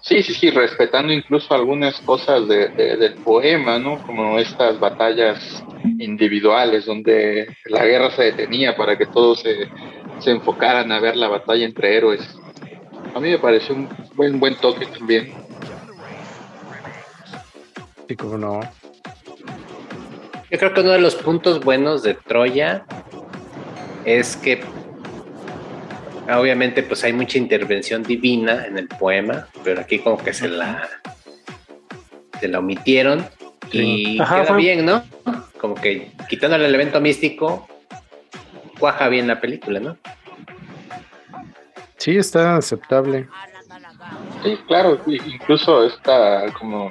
Sí, 0.00 0.22
sí, 0.22 0.32
sí, 0.32 0.50
respetando 0.50 1.12
incluso 1.12 1.52
algunas 1.52 2.00
cosas 2.00 2.48
de, 2.48 2.68
de, 2.68 2.96
del 2.96 3.16
poema, 3.16 3.78
¿no? 3.78 4.02
Como 4.06 4.38
estas 4.38 4.80
batallas 4.80 5.62
individuales 5.98 6.86
donde 6.86 7.54
la 7.66 7.84
guerra 7.84 8.10
se 8.12 8.22
detenía 8.22 8.74
para 8.74 8.96
que 8.96 9.04
todos 9.04 9.40
se, 9.40 9.68
se 10.20 10.30
enfocaran 10.30 10.90
a 10.90 11.00
ver 11.00 11.16
la 11.16 11.28
batalla 11.28 11.66
entre 11.66 11.98
héroes. 11.98 12.26
A 13.14 13.20
mí 13.20 13.28
me 13.28 13.38
pareció 13.38 13.74
un 13.74 13.90
buen, 14.14 14.40
buen 14.40 14.54
toque 14.56 14.86
también. 14.86 15.34
Sí, 18.08 18.16
como 18.16 18.38
no. 18.38 18.79
Yo 20.50 20.58
creo 20.58 20.74
que 20.74 20.80
uno 20.80 20.90
de 20.90 21.00
los 21.00 21.14
puntos 21.14 21.60
buenos 21.60 22.02
de 22.02 22.14
Troya 22.14 22.84
es 24.04 24.36
que 24.36 24.62
obviamente 26.28 26.82
pues 26.82 27.04
hay 27.04 27.12
mucha 27.12 27.38
intervención 27.38 28.02
divina 28.02 28.64
en 28.66 28.78
el 28.78 28.88
poema, 28.88 29.48
pero 29.62 29.80
aquí 29.80 30.00
como 30.00 30.18
que 30.18 30.32
se 30.32 30.48
la 30.48 30.88
se 32.40 32.48
la 32.48 32.58
omitieron 32.58 33.26
y. 33.72 34.20
Ajá, 34.20 34.36
queda 34.36 34.46
fue... 34.46 34.56
bien, 34.56 34.84
¿no? 34.84 35.04
Como 35.60 35.74
que 35.74 36.10
quitando 36.28 36.56
el 36.56 36.62
elemento 36.62 37.00
místico 37.00 37.68
cuaja 38.78 39.08
bien 39.08 39.28
la 39.28 39.40
película, 39.40 39.78
¿no? 39.78 39.96
Sí, 41.98 42.16
está 42.16 42.56
aceptable. 42.56 43.28
Sí, 44.42 44.58
claro, 44.66 44.98
incluso 45.06 45.84
está 45.84 46.50
como 46.58 46.88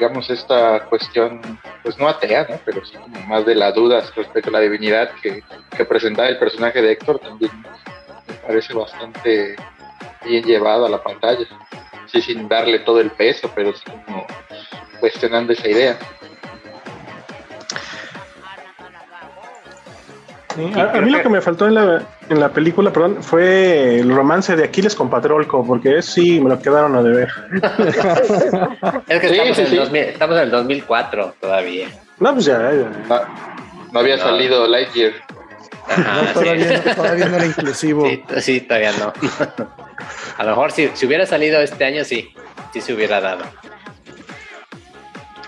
digamos 0.00 0.30
esta 0.30 0.86
cuestión 0.86 1.42
pues 1.82 1.98
no 1.98 2.08
atea, 2.08 2.46
¿no? 2.48 2.58
pero 2.64 2.82
sí 2.86 2.96
como 2.96 3.20
más 3.26 3.44
de 3.44 3.54
las 3.54 3.74
dudas 3.74 4.10
respecto 4.16 4.48
a 4.48 4.52
la 4.54 4.60
divinidad 4.60 5.10
que, 5.22 5.44
que 5.76 5.84
presentaba 5.84 6.26
el 6.28 6.38
personaje 6.38 6.80
de 6.80 6.92
Héctor 6.92 7.18
también 7.18 7.52
me 8.26 8.34
parece 8.46 8.72
bastante 8.72 9.56
bien 10.24 10.42
llevado 10.44 10.86
a 10.86 10.88
la 10.88 11.02
pantalla. 11.02 11.46
Sí, 12.06 12.22
sin 12.22 12.48
darle 12.48 12.78
todo 12.78 12.98
el 12.98 13.10
peso, 13.10 13.52
pero 13.54 13.74
sí 13.74 13.84
como 14.06 14.26
cuestionando 15.00 15.52
esa 15.52 15.68
idea. 15.68 15.98
Sí, 20.54 20.72
a, 20.74 20.92
a, 20.92 21.00
mí 21.00 21.10
lo 21.10 21.22
que 21.22 21.28
me 21.28 21.40
faltó 21.40 21.68
en 21.68 21.74
la, 21.74 22.02
en 22.28 22.40
la 22.40 22.48
película, 22.48 22.92
perdón, 22.92 23.22
fue 23.22 24.00
el 24.00 24.14
romance 24.14 24.56
de 24.56 24.64
Aquiles 24.64 24.94
con 24.96 25.08
Patrolco, 25.08 25.64
porque 25.64 25.98
eso 25.98 26.12
sí 26.12 26.40
me 26.40 26.48
lo 26.48 26.60
quedaron 26.60 26.96
a 26.96 27.02
deber. 27.02 27.28
es 29.08 29.20
que 29.20 29.28
sí, 29.28 29.34
estamos, 29.34 29.56
sí, 29.56 29.62
en 29.62 29.68
sí. 29.68 29.76
2000, 29.76 30.02
estamos, 30.02 30.36
en 30.36 30.42
el 30.42 30.50
2004 30.50 31.34
todavía. 31.40 31.88
No, 32.18 32.32
pues 32.32 32.46
ya. 32.46 32.58
ya. 32.72 32.90
No, 33.08 33.20
no, 33.92 34.00
había 34.00 34.16
no. 34.16 34.22
salido 34.22 34.66
Lightyear. 34.66 35.12
Ajá, 35.88 36.22
no, 36.22 36.40
todavía, 36.40 36.94
todavía, 36.94 37.28
no 37.28 37.36
era 37.36 37.46
inclusivo. 37.46 38.08
Sí, 38.38 38.60
todavía 38.60 38.92
no. 38.92 39.12
a 40.36 40.44
lo 40.44 40.50
mejor 40.50 40.72
si, 40.72 40.88
si, 40.94 41.06
hubiera 41.06 41.26
salido 41.26 41.60
este 41.60 41.84
año, 41.84 42.04
sí, 42.04 42.32
sí 42.72 42.80
se 42.80 42.92
hubiera 42.92 43.20
dado. 43.20 43.44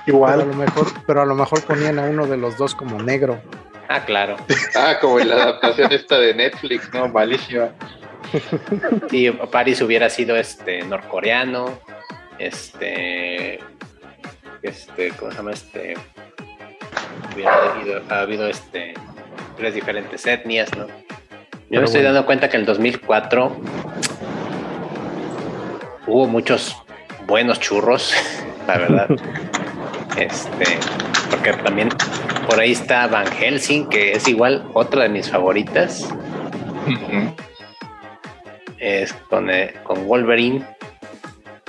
Igual. 0.07 0.33
Pero 0.39 0.43
a, 0.43 0.47
lo 0.47 0.55
mejor, 0.55 0.87
pero 1.07 1.23
a 1.23 1.27
lo 1.27 1.35
mejor 1.35 1.63
ponían 1.63 1.99
a 1.99 2.03
uno 2.03 2.27
de 2.27 2.37
los 2.37 2.57
dos 2.57 2.75
como 2.75 3.01
negro. 3.03 3.41
Ah, 3.89 4.05
claro. 4.05 4.37
Ah, 4.75 4.97
como 5.01 5.21
en 5.21 5.29
la 5.29 5.37
adaptación 5.37 5.93
esta 5.93 6.19
de 6.19 6.35
Netflix, 6.35 6.93
¿no? 6.93 7.09
Malísima. 7.09 7.71
Sí, 9.11 9.31
Paris 9.51 9.83
hubiera 9.83 10.09
sido 10.09 10.37
este 10.37 10.83
norcoreano, 10.85 11.79
este, 12.39 13.59
este, 14.63 15.11
¿cómo 15.19 15.31
se 15.31 15.37
llama? 15.37 15.51
Este, 15.53 15.95
hubiera 17.35 17.73
habido, 17.73 18.03
ha 18.09 18.21
habido 18.21 18.49
este, 18.49 18.95
tres 19.57 19.75
diferentes 19.75 20.27
etnias, 20.27 20.75
¿no? 20.77 20.87
Yo 20.87 20.95
Pero 21.69 21.81
me 21.81 21.85
estoy 21.85 22.01
bueno. 22.01 22.15
dando 22.15 22.27
cuenta 22.27 22.49
que 22.49 22.57
en 22.57 22.61
el 22.61 22.67
2004 22.67 23.57
hubo 26.07 26.27
muchos 26.27 26.77
buenos 27.27 27.61
churros, 27.61 28.15
la 28.67 28.79
verdad. 28.79 29.09
este, 30.17 30.79
porque 31.43 31.63
también 31.63 31.89
por 32.49 32.61
ahí 32.61 32.73
está 32.73 33.07
Van 33.09 33.27
Helsing, 33.27 33.89
que 33.89 34.13
es 34.13 34.29
igual 34.29 34.65
otra 34.75 35.05
de 35.05 35.09
mis 35.09 35.29
favoritas. 35.29 36.09
Uh 36.87 36.91
-huh. 36.91 37.35
es 38.79 39.13
con, 39.29 39.51
eh, 39.51 39.75
con 39.83 40.07
Wolverine. 40.07 40.65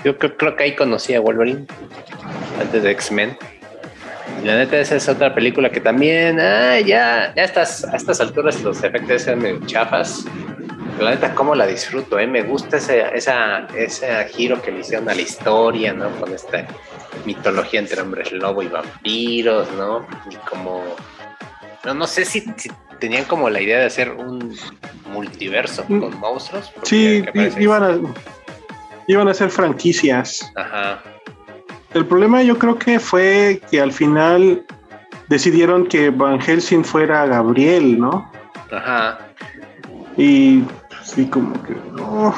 Yo 0.03 0.17
creo, 0.17 0.37
creo, 0.37 0.55
que 0.55 0.63
ahí 0.63 0.75
conocí 0.75 1.13
a 1.13 1.21
Wolverine 1.21 1.65
antes 2.59 2.83
de 2.83 2.91
X-Men. 2.91 3.37
La 4.43 4.57
neta, 4.57 4.77
esa 4.77 4.95
es 4.95 5.07
otra 5.07 5.33
película 5.33 5.69
que 5.69 5.79
también, 5.79 6.39
ah, 6.39 6.79
ya, 6.79 7.33
ya 7.35 7.41
a 7.41 7.45
estas, 7.45 7.85
a 7.85 7.95
estas 7.95 8.19
alturas 8.19 8.61
los 8.61 8.83
efectos 8.83 9.23
son 9.23 9.39
medio 9.39 9.59
chafas. 9.65 10.25
La 10.99 11.11
neta, 11.11 11.33
cómo 11.33 11.55
la 11.55 11.65
disfruto, 11.65 12.19
¿eh? 12.19 12.27
Me 12.27 12.43
gusta 12.43 12.77
ese, 12.77 13.03
esa, 13.15 13.67
ese 13.75 14.25
giro 14.25 14.61
que 14.61 14.71
le 14.71 14.81
hicieron 14.81 15.09
a 15.09 15.15
la 15.15 15.21
historia, 15.21 15.93
¿no? 15.93 16.09
Con 16.19 16.33
esta 16.33 16.65
mitología 17.25 17.79
entre 17.79 18.01
hombres 18.01 18.31
lobo 18.31 18.61
y 18.61 18.67
vampiros, 18.67 19.71
¿no? 19.73 20.05
Y 20.29 20.35
como... 20.49 20.83
No, 21.85 21.93
no 21.93 22.07
sé 22.07 22.23
si, 22.25 22.41
si 22.55 22.69
tenían 22.99 23.25
como 23.25 23.49
la 23.49 23.59
idea 23.59 23.79
de 23.79 23.85
hacer 23.85 24.11
un 24.11 24.55
multiverso 25.11 25.83
mm. 25.87 25.99
con 25.99 26.19
monstruos. 26.19 26.71
Sí, 26.83 27.25
iban 27.57 27.83
a, 27.83 27.99
iban 29.07 29.27
a 29.27 29.31
hacer 29.31 29.49
franquicias. 29.49 30.51
Ajá. 30.55 31.01
El 31.93 32.05
problema 32.05 32.41
yo 32.41 32.57
creo 32.57 32.77
que 32.79 32.99
fue 32.99 33.61
que 33.69 33.81
al 33.81 33.91
final 33.91 34.65
decidieron 35.27 35.85
que 35.87 36.09
Van 36.09 36.39
Helsing 36.39 36.83
fuera 36.83 37.25
Gabriel, 37.25 37.99
¿no? 37.99 38.31
Ajá. 38.71 39.19
Y 40.17 40.63
sí, 41.13 41.25
como 41.27 41.61
que 41.63 41.75
no. 41.91 42.35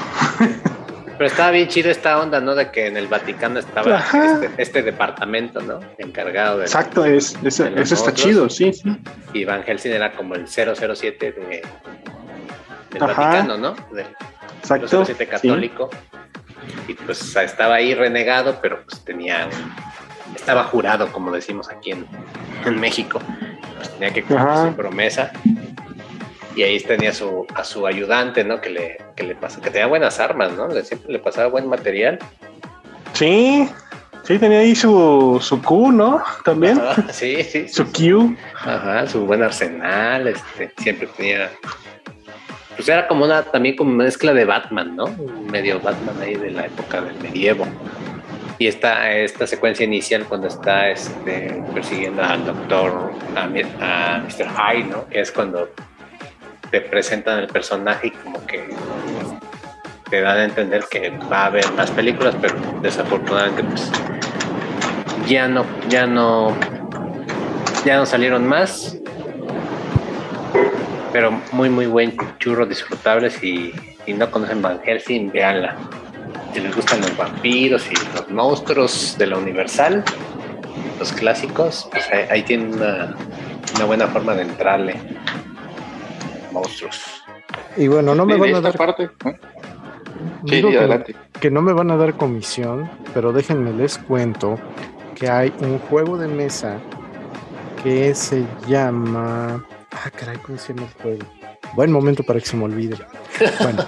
Pero 1.18 1.28
estaba 1.28 1.52
bien 1.52 1.70
chido 1.70 1.90
esta 1.90 2.20
onda, 2.20 2.42
¿no? 2.42 2.56
De 2.56 2.72
que 2.72 2.88
en 2.88 2.98
el 2.98 3.08
Vaticano 3.08 3.60
estaba 3.60 4.00
este, 4.00 4.50
este, 4.58 4.84
departamento, 4.84 5.62
¿no? 5.62 5.80
Encargado 5.98 6.58
de. 6.58 6.66
Exacto, 6.66 7.06
es, 7.06 7.38
eso 7.44 7.66
está 7.66 8.14
chido, 8.14 8.50
sí, 8.50 8.74
sí. 8.74 8.98
Y 9.34 9.46
Van 9.46 9.64
Helsing 9.64 9.94
era 9.94 10.12
como 10.12 10.36
el 10.36 10.48
007 10.48 11.32
de, 11.32 11.64
del 12.92 13.00
Vaticano, 13.00 13.58
¿no? 13.58 13.76
Del 13.94 14.08
Exacto. 14.60 15.06
007 15.06 15.28
católico. 15.28 15.90
Y 16.88 16.96
pues 16.96 17.36
estaba 17.36 17.76
ahí 17.76 17.94
renegado, 17.94 18.60
pero 18.62 18.84
pues 18.84 19.00
tenía 19.06 19.48
estaba 20.36 20.66
jurado, 20.66 21.12
como 21.12 21.32
decimos 21.32 21.70
aquí 21.70 21.92
en, 21.92 22.06
en 22.66 22.80
México. 22.80 23.20
Pues 23.78 23.90
tenía 23.92 24.12
que 24.12 24.24
cumplir 24.24 24.70
su 24.70 24.76
promesa. 24.76 25.32
Y 26.56 26.64
ahí 26.64 26.80
tenía 26.80 27.14
su, 27.14 27.46
a 27.54 27.64
su 27.64 27.86
ayudante, 27.86 28.44
¿no? 28.44 28.62
Que 28.62 28.70
le, 28.70 28.98
que 29.16 29.24
le 29.24 29.36
pasa, 29.36 29.62
que 29.62 29.70
tenía 29.70 29.88
buenas 29.88 30.20
armas, 30.20 30.54
¿no? 30.54 30.72
Siempre 30.84 31.12
le 31.12 31.20
pasaba 31.20 31.48
buen 31.48 31.68
material. 31.68 32.20
Sí, 33.14 33.68
sí, 34.24 34.40
tenía 34.40 34.60
ahí 34.60 34.74
su, 34.74 35.40
su 35.42 35.62
Q, 35.62 35.92
¿no? 35.92 36.24
También. 36.44 36.80
sí, 37.12 37.44
sí. 37.44 37.68
Su 37.68 37.86
Q. 37.92 38.36
Ajá, 38.56 39.06
su 39.08 39.26
buen 39.26 39.44
arsenal, 39.44 40.28
este, 40.28 40.72
siempre 40.78 41.08
tenía 41.18 41.52
pues 42.76 42.90
era 42.90 43.08
como 43.08 43.26
una, 43.26 43.44
también 43.44 43.76
como 43.76 43.92
mezcla 43.92 44.34
de 44.34 44.46
Batman, 44.46 44.96
¿no? 44.96 45.08
medio 45.50 45.80
Batman 45.80 46.16
ahí 46.22 46.36
de 46.36 46.52
la 46.52 46.66
época 46.66 47.02
del 47.02 47.16
medievo. 47.22 47.66
Y 48.58 48.68
esta, 48.68 49.12
esta 49.12 49.48
secuencia 49.48 49.86
inicial 49.86 50.26
cuando 50.26 50.48
está 50.48 50.90
este, 50.90 51.62
persiguiendo 51.74 52.24
al 52.24 52.46
doctor, 52.46 53.12
a, 53.36 53.48
Mr. 53.48 54.48
Hyde, 54.48 54.90
¿no? 54.90 55.08
Que 55.08 55.22
es 55.22 55.32
cuando 55.32 55.70
te 56.72 56.82
presentan 56.82 57.40
el 57.40 57.48
personaje 57.48 58.08
y 58.08 58.12
como 58.12 58.46
que 58.46 58.70
te 60.10 60.22
dan 60.22 60.38
a 60.38 60.44
entender 60.46 60.86
que 60.90 61.10
va 61.32 61.44
a 61.44 61.46
haber 61.48 61.72
más 61.74 61.92
películas, 61.92 62.36
pero 62.42 62.56
desafortunadamente 62.82 63.64
pues 63.64 63.92
ya 65.28 65.48
no, 65.48 65.66
ya 65.90 66.06
no, 66.06 66.56
ya 67.84 67.98
no 67.98 68.06
salieron 68.06 68.48
más 68.48 68.98
pero 71.16 71.32
muy, 71.54 71.70
muy 71.70 71.86
buen 71.86 72.14
churro, 72.40 72.66
disfrutables 72.66 73.42
y, 73.42 73.74
no 74.06 74.30
conocen 74.30 74.62
Van 74.62 74.82
Helsing, 74.84 75.32
veanla. 75.32 75.78
Si 76.54 76.60
les 76.60 76.76
gustan 76.76 77.00
los 77.00 77.16
vampiros 77.16 77.90
y 77.90 77.96
los 78.14 78.30
monstruos 78.30 79.16
de 79.18 79.28
la 79.28 79.38
Universal, 79.38 80.04
los 81.00 81.14
clásicos, 81.14 81.88
pues 81.90 82.06
ahí, 82.30 82.44
tienen 82.44 82.74
una, 82.74 83.16
buena 83.86 84.08
forma 84.08 84.34
de 84.34 84.42
entrarle. 84.42 84.96
Monstruos. 86.56 87.02
Y 87.78 87.88
bueno, 87.88 88.16
no 88.16 88.26
me 88.26 88.38
van 88.38 88.56
a 88.56 88.62
dar. 88.62 88.78
Parte, 88.78 89.10
Sí, 90.48 90.64
adelante. 90.64 91.16
que 91.42 91.52
no 91.52 91.62
me 91.62 91.74
van 91.74 91.92
a 91.92 91.98
dar 91.98 92.16
comisión, 92.16 92.90
pero 93.14 93.34
déjenme 93.34 93.74
les 93.74 93.98
cuento 93.98 94.58
que 95.16 95.30
hay 95.30 95.54
un 95.60 95.80
juego 95.80 96.18
de 96.18 96.28
mesa 96.28 96.78
que 97.84 98.16
se 98.16 98.46
llama 98.68 99.66
Ah, 99.92 100.10
caray, 100.12 100.38
¿cómo 100.38 100.58
se 100.58 100.74
llama 100.74 100.88
el 100.88 101.02
juego? 101.02 101.26
Buen 101.76 101.92
momento 101.92 102.24
para 102.24 102.40
que 102.40 102.46
se 102.46 102.58
me 102.58 102.66
olvide. 102.66 102.98
Bueno, 103.62 103.86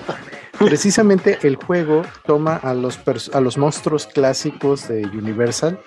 precisamente 0.59 1.37
el 1.43 1.55
juego 1.55 2.01
toma 2.25 2.55
a 2.57 2.73
los, 2.73 2.99
a 3.33 3.39
los 3.39 3.57
monstruos 3.57 4.07
clásicos 4.07 4.87
de 4.87 5.05
Universal, 5.05 5.79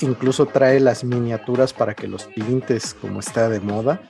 incluso 0.00 0.46
trae 0.46 0.80
las 0.80 1.04
miniaturas 1.04 1.72
para 1.74 1.94
que 1.94 2.08
los 2.08 2.24
pintes 2.24 2.94
como 2.94 3.20
está 3.20 3.48
de 3.48 3.60
moda. 3.60 4.00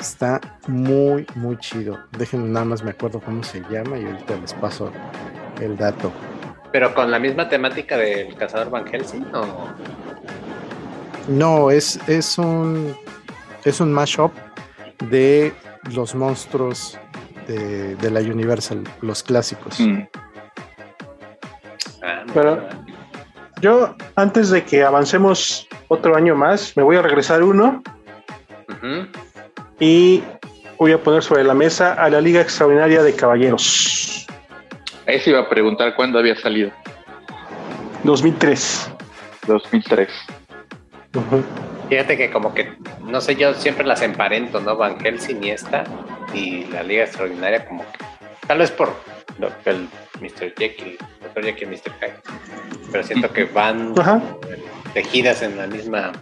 Está 0.00 0.40
muy, 0.66 1.26
muy 1.34 1.58
chido. 1.58 1.98
Déjenme 2.16 2.48
nada 2.48 2.64
más 2.64 2.82
me 2.82 2.90
acuerdo 2.90 3.20
cómo 3.20 3.42
se 3.42 3.60
llama 3.70 3.98
y 3.98 4.06
ahorita 4.06 4.36
les 4.36 4.54
paso 4.54 4.90
el 5.60 5.76
dato. 5.76 6.10
¿Pero 6.72 6.94
con 6.94 7.10
la 7.10 7.18
misma 7.18 7.48
temática 7.48 7.98
del 7.98 8.34
cazador 8.34 8.70
Van 8.70 8.86
Helsing 8.86 9.26
o...? 9.34 9.68
No, 11.28 11.70
es, 11.70 12.00
es 12.08 12.38
un 12.38 12.96
es 13.64 13.80
un 13.80 13.92
mashup 13.92 14.32
de 15.10 15.52
los 15.94 16.14
monstruos 16.14 16.98
de, 17.46 18.10
la 18.10 18.20
Universal, 18.20 18.84
los 19.00 19.22
clásicos. 19.22 19.80
Mm. 19.80 20.02
Ah, 22.02 22.24
Pero 22.32 22.68
yo, 23.60 23.96
antes 24.14 24.50
de 24.50 24.64
que 24.64 24.82
avancemos 24.82 25.68
otro 25.88 26.16
año 26.16 26.34
más, 26.34 26.76
me 26.76 26.82
voy 26.82 26.96
a 26.96 27.02
regresar 27.02 27.42
uno 27.42 27.82
y 29.80 30.22
voy 30.78 30.92
a 30.92 31.02
poner 31.02 31.22
sobre 31.22 31.42
la 31.42 31.54
mesa 31.54 31.94
a 31.94 32.08
la 32.10 32.20
Liga 32.20 32.40
Extraordinaria 32.40 33.02
de 33.02 33.14
Caballeros. 33.14 34.26
Ahí 35.06 35.18
se 35.18 35.30
iba 35.30 35.40
a 35.40 35.48
preguntar 35.48 35.96
cuándo 35.96 36.18
había 36.18 36.36
salido. 36.36 36.70
2003. 38.04 38.90
2003. 39.46 40.08
Fíjate 41.88 42.16
que 42.16 42.30
como 42.30 42.54
que, 42.54 42.72
no 43.04 43.20
sé, 43.20 43.34
yo 43.34 43.52
siempre 43.54 43.84
las 43.84 44.02
emparento, 44.02 44.60
¿no? 44.60 44.76
Van 44.76 45.00
Helsing 45.00 45.42
y 45.42 45.50
esta, 45.50 45.84
y 46.32 46.66
la 46.66 46.84
Liga 46.84 47.04
Extraordinaria 47.04 47.66
como 47.66 47.82
que, 47.82 47.98
tal 48.46 48.58
vez 48.58 48.70
por 48.70 48.94
el 49.64 49.88
Mr. 50.20 50.54
Jekyll, 50.56 50.98
Dr. 51.22 51.44
Jekyll 51.44 51.68
y 51.68 51.70
Mr. 51.76 51.92
Hyde, 52.00 52.14
pero 52.92 53.02
siento 53.02 53.32
que 53.32 53.44
van 53.44 53.94
tejidas 54.94 55.42
en 55.42 55.56
la 55.56 55.66
misma, 55.66 56.12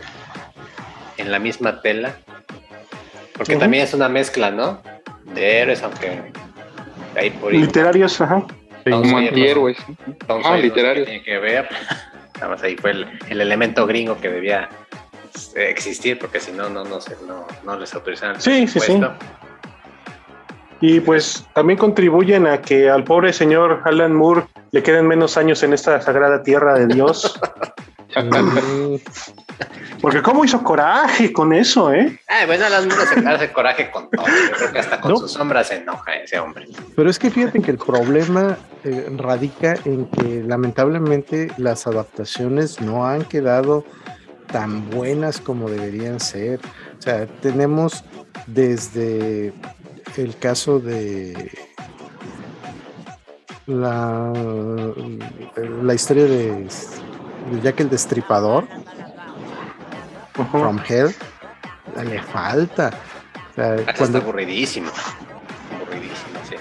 en 1.17 1.31
la 1.31 1.39
misma 1.39 1.83
tela, 1.83 2.17
porque 3.39 3.57
también 3.57 3.85
es 3.85 3.95
una 3.95 4.09
mezcla, 4.09 4.51
¿no? 4.51 4.83
De 5.35 5.61
héroes, 5.61 5.83
aunque 5.83 6.21
ahí 7.17 7.31
por 7.31 7.53
Literarios, 7.53 8.21
ajá. 8.21 8.45
Como 8.85 9.19
antihéroes. 9.19 9.79
Ah, 10.29 10.57
literarios. 10.57 11.07
tiene 11.07 11.23
que 11.23 11.39
ver. 11.39 11.69
Nada 12.35 12.49
más 12.49 12.63
ahí 12.63 12.77
fue 12.77 12.91
el, 12.93 13.07
el 13.29 13.41
elemento 13.41 13.87
gringo 13.87 14.19
que 14.21 14.29
debía 14.29 14.69
existir, 15.57 16.19
porque 16.19 16.41
si 16.41 16.53
no, 16.53 16.69
no, 16.69 16.85
no, 16.85 16.99
no, 17.27 17.47
no 17.65 17.79
les 17.79 17.95
autorizaron. 17.95 18.41
Sí, 18.41 18.67
sí, 18.67 18.81
sí. 18.81 19.01
Y 20.81 21.01
pues 21.01 21.47
también 21.55 21.79
contribuyen 21.79 22.47
a 22.47 22.61
que 22.61 22.89
al 22.89 23.03
pobre 23.03 23.33
señor 23.33 23.83
Alan 23.85 24.15
Moore 24.15 24.45
le 24.71 24.83
queden 24.83 25.09
menos 25.09 25.37
años 25.37 25.63
en 25.63 25.73
esta 25.73 26.01
sagrada 26.01 26.43
tierra 26.43 26.79
de 26.79 26.87
Dios. 26.87 27.39
Porque 30.01 30.23
cómo 30.23 30.45
hizo 30.45 30.63
coraje 30.63 31.33
con 31.33 31.53
eso, 31.53 31.93
¿eh? 31.93 32.21
Ah, 32.29 32.45
bueno, 32.47 32.67
Alan 32.67 32.87
Moore 32.87 33.07
se 33.07 33.29
hace 33.29 33.53
coraje 33.53 33.91
con 33.91 34.09
todo. 34.11 34.25
Yo 34.27 34.57
creo 34.57 34.73
que 34.73 34.79
hasta 34.79 35.01
con 35.01 35.17
sus 35.17 35.33
sombras 35.33 35.69
se 35.69 35.77
enoja 35.77 36.15
ese 36.15 36.39
hombre. 36.39 36.69
Pero 36.95 37.11
es 37.11 37.19
que 37.19 37.31
fíjate 37.31 37.61
que 37.61 37.73
el 37.73 37.79
problema 37.79 38.57
eh, 38.85 39.11
radica 39.17 39.75
en 39.85 40.07
que 40.07 40.43
lamentablemente 40.45 41.51
las 41.57 41.87
adaptaciones 41.87 42.81
no 42.81 43.07
han 43.07 43.25
quedado 43.25 43.85
tan 44.53 44.89
buenas 44.91 45.41
como 45.41 45.69
deberían 45.69 46.21
ser. 46.21 46.61
O 46.99 47.03
sea, 47.03 47.27
tenemos 47.27 48.05
desde 48.47 49.53
el 50.17 50.37
caso 50.37 50.79
de 50.79 51.51
la, 53.67 54.33
la 55.83 55.95
historia 55.95 56.25
de, 56.25 56.67
Jack 57.63 57.81
el 57.81 57.91
Destripador, 57.91 58.67
From 60.47 60.81
Hell, 60.87 61.15
le 62.05 62.23
falta. 62.23 62.91
O 63.51 63.55
sea, 63.55 63.77
cuando, 63.97 64.05
está 64.05 64.19
aburridísimo. 64.19 64.91
Aburridísimo, 65.77 66.39
sí. 66.49 66.57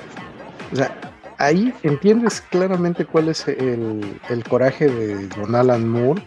O 0.72 0.76
sea, 0.76 0.96
ahí 1.38 1.74
entiendes 1.84 2.42
claramente 2.42 3.06
cuál 3.06 3.30
es 3.30 3.48
el, 3.48 4.20
el 4.30 4.44
coraje 4.44 4.88
de 4.88 5.28
Don 5.30 5.56
Alan 5.56 5.88
Moore 5.88 6.24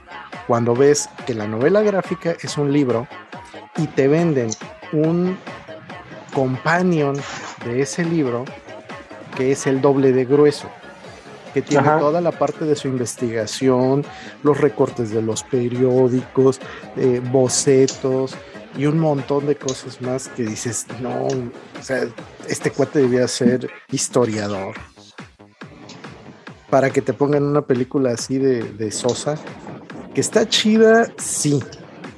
cuando 0.47 0.75
ves 0.75 1.09
que 1.27 1.35
la 1.35 1.47
novela 1.47 1.83
gráfica 1.83 2.35
es 2.43 2.59
un 2.59 2.73
libro 2.73 3.07
y 3.77 3.87
te 3.87 4.09
venden 4.09 4.51
un 4.93 5.37
companion 6.33 7.17
de 7.65 7.83
ese 7.83 8.05
libro 8.05 8.45
que 9.37 9.53
es 9.53 9.67
el 9.67 9.81
doble 9.81 10.13
de 10.13 10.25
grueso, 10.25 10.69
que 11.53 11.63
tiene 11.63 11.89
toda 11.99 12.21
la 12.21 12.33
parte 12.33 12.65
de 12.65 12.77
su 12.77 12.89
investigación, 12.89 14.05
los 14.43 14.59
recortes 14.59 15.11
de 15.11 15.23
los 15.23 15.43
periódicos, 15.43 16.61
eh, 16.97 17.21
bocetos 17.31 18.35
y 18.77 18.87
un 18.87 18.99
montón 18.99 19.47
de 19.47 19.57
cosas 19.57 20.01
más 20.01 20.29
que 20.29 20.45
dices, 20.45 20.87
no, 21.01 21.27
o 21.27 21.83
sea, 21.83 22.07
este 22.49 22.71
cuate 22.71 23.01
debía 23.01 23.27
ser 23.29 23.69
historiador. 23.91 24.77
Para 26.71 26.91
que 26.91 27.03
te 27.03 27.13
pongan 27.13 27.43
una 27.43 27.63
película 27.63 28.13
así 28.13 28.39
de, 28.39 28.63
de 28.63 28.93
Sosa, 28.93 29.37
que 30.15 30.21
está 30.21 30.49
chida, 30.49 31.13
sí. 31.19 31.61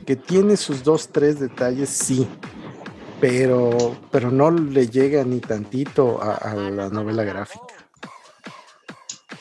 Que 0.04 0.16
tiene 0.16 0.56
sus 0.56 0.82
dos, 0.82 1.08
tres 1.08 1.40
detalles, 1.40 1.88
sí 1.88 2.28
pero, 3.22 3.96
pero 4.10 4.32
no 4.32 4.50
le 4.50 4.88
llega 4.88 5.22
ni 5.22 5.38
tantito 5.38 6.20
a, 6.20 6.54
la 6.56 6.88
novela 6.88 7.22
gráfica. 7.22 7.71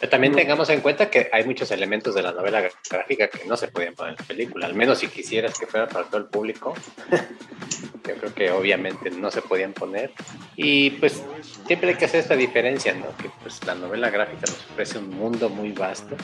También 0.09 0.33
tengamos 0.33 0.69
en 0.69 0.81
cuenta 0.81 1.09
que 1.09 1.29
hay 1.31 1.45
muchos 1.45 1.69
elementos 1.71 2.15
de 2.15 2.23
la 2.23 2.31
novela 2.31 2.63
gráfica 2.89 3.27
que 3.27 3.45
no 3.45 3.55
se 3.55 3.67
podían 3.67 3.93
poner 3.93 4.13
en 4.13 4.17
la 4.19 4.25
película, 4.25 4.65
al 4.65 4.73
menos 4.73 4.99
si 4.99 5.07
quisieras 5.07 5.59
que 5.59 5.67
fuera 5.67 5.87
para 5.87 6.05
todo 6.05 6.17
el 6.17 6.25
público. 6.25 6.73
Yo 8.07 8.15
creo 8.15 8.33
que 8.33 8.51
obviamente 8.51 9.11
no 9.11 9.29
se 9.29 9.43
podían 9.43 9.73
poner. 9.73 10.11
Y 10.55 10.89
pues 10.91 11.23
siempre 11.67 11.89
hay 11.89 11.95
que 11.95 12.05
hacer 12.05 12.21
esta 12.21 12.35
diferencia, 12.35 12.93
¿no? 12.95 13.15
Que 13.17 13.29
pues 13.43 13.63
la 13.65 13.75
novela 13.75 14.09
gráfica 14.09 14.41
nos 14.41 14.65
ofrece 14.71 14.97
un 14.97 15.09
mundo 15.09 15.49
muy 15.49 15.71
vasto. 15.71 16.15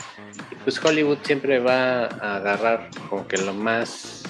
Y 0.50 0.56
pues 0.56 0.84
Hollywood 0.84 1.18
siempre 1.22 1.60
va 1.60 2.06
a 2.06 2.36
agarrar 2.36 2.90
como 3.08 3.28
que 3.28 3.38
lo 3.38 3.54
más 3.54 4.24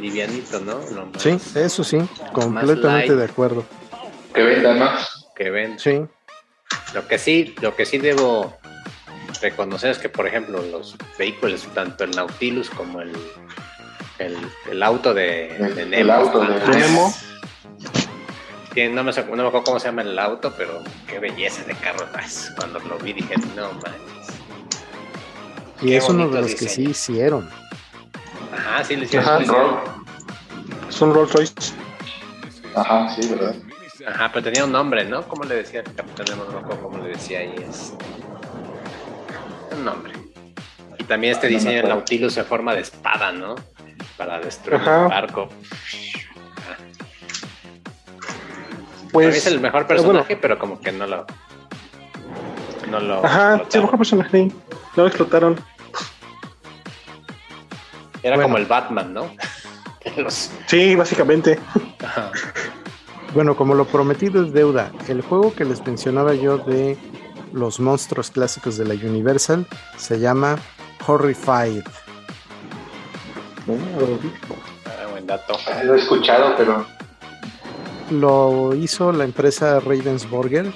livianito, 0.00 0.60
¿no? 0.60 0.80
sí, 1.18 1.38
eso 1.54 1.84
sí, 1.84 1.98
completamente 2.32 3.14
de 3.14 3.24
acuerdo. 3.24 3.64
Que 4.34 4.42
venda 4.42 4.74
más. 4.74 5.26
Que 5.34 5.50
venda. 5.50 5.78
Sí. 5.78 6.02
Lo 6.94 7.06
que 7.06 7.18
sí, 7.18 7.54
lo 7.60 7.74
que 7.76 7.86
sí 7.86 7.98
debo 7.98 8.56
reconocer 9.40 9.90
es 9.90 9.98
que, 9.98 10.08
por 10.08 10.26
ejemplo, 10.26 10.62
los 10.62 10.96
vehículos, 11.18 11.66
tanto 11.74 12.04
el 12.04 12.10
Nautilus 12.12 12.70
como 12.70 13.00
el, 13.00 13.12
el, 14.18 14.82
auto 14.82 15.14
de, 15.14 15.54
Nemo. 15.58 15.94
El 15.94 16.10
auto 16.10 16.40
de 16.40 16.78
Nemo. 16.78 17.14
no, 18.94 19.04
me, 19.04 19.10
acuerdo 19.10 19.64
cómo 19.64 19.78
se 19.78 19.88
llama 19.88 20.02
el 20.02 20.18
auto, 20.18 20.52
pero 20.56 20.82
qué 21.06 21.18
belleza 21.18 21.64
de 21.64 21.74
carro 21.74 22.06
es. 22.24 22.52
Cuando 22.56 22.78
lo 22.80 22.98
vi 22.98 23.12
dije, 23.12 23.34
no 23.54 23.72
manches. 23.72 24.36
Y 25.82 25.94
es 25.94 26.08
uno 26.08 26.28
de 26.28 26.40
los 26.40 26.54
que 26.54 26.68
sí 26.68 26.84
hicieron. 26.90 27.48
Ajá, 28.52 28.84
sí, 28.84 28.96
le 28.96 29.04
hicieron. 29.04 29.44
Es 30.88 31.02
un 31.02 31.12
Rolls 31.12 31.32
Royce. 31.32 31.54
Ajá, 32.74 33.14
sí, 33.14 33.28
¿verdad? 33.28 33.54
Ajá, 34.06 34.30
pero 34.32 34.44
tenía 34.44 34.64
un 34.64 34.72
nombre, 34.72 35.04
¿no? 35.04 35.26
¿Cómo 35.26 35.44
le 35.44 35.56
decía 35.56 35.80
el 35.80 35.94
capitán 35.94 36.26
de 36.26 36.34
Monroco? 36.36 36.76
¿Cómo 36.80 36.98
le 36.98 37.08
decía 37.08 37.40
ahí? 37.40 37.54
Es... 37.68 37.92
Un 39.76 39.84
nombre. 39.84 40.12
Y 40.98 41.04
también 41.04 41.34
este 41.34 41.48
diseño 41.48 41.76
del 41.76 41.88
Nautilus 41.88 42.36
en 42.36 42.46
forma 42.46 42.74
de 42.74 42.80
espada, 42.80 43.32
¿no? 43.32 43.54
Para 44.16 44.40
destruir 44.40 44.80
el 44.80 45.08
barco. 45.08 45.48
Pues, 49.12 49.36
es 49.36 49.46
el 49.46 49.60
mejor 49.60 49.86
personaje, 49.86 50.36
pero 50.36 50.58
como 50.58 50.80
que 50.80 50.92
no 50.92 51.06
lo. 51.06 51.26
No 52.90 53.00
lo. 53.00 53.24
Ajá, 53.24 53.62
sí, 53.68 53.78
el 53.78 53.84
mejor 53.84 53.98
personaje. 53.98 54.50
No 54.96 55.02
lo 55.02 55.06
explotaron. 55.06 55.60
Era 58.22 58.40
como 58.42 58.56
el 58.56 58.66
Batman, 58.66 59.12
¿no? 59.14 59.30
Sí, 60.66 60.94
básicamente. 60.94 61.58
Bueno, 63.34 63.56
como 63.56 63.74
lo 63.74 63.84
prometido 63.84 64.42
es 64.44 64.52
deuda, 64.52 64.90
el 65.08 65.20
juego 65.20 65.52
que 65.52 65.64
les 65.64 65.84
mencionaba 65.84 66.32
yo 66.34 66.58
de 66.58 66.96
los 67.56 67.80
monstruos 67.80 68.30
clásicos 68.30 68.76
de 68.76 68.84
la 68.84 68.94
Universal 68.94 69.66
se 69.96 70.20
llama 70.20 70.56
Horrified. 71.06 71.82
Ah, 74.86 75.06
buen 75.10 75.26
dato. 75.26 75.58
Lo 75.84 75.94
he 75.94 75.98
escuchado, 75.98 76.54
pero. 76.56 76.86
Lo 78.10 78.74
hizo 78.74 79.10
la 79.10 79.24
empresa 79.24 79.80
Ravensburger 79.80 80.72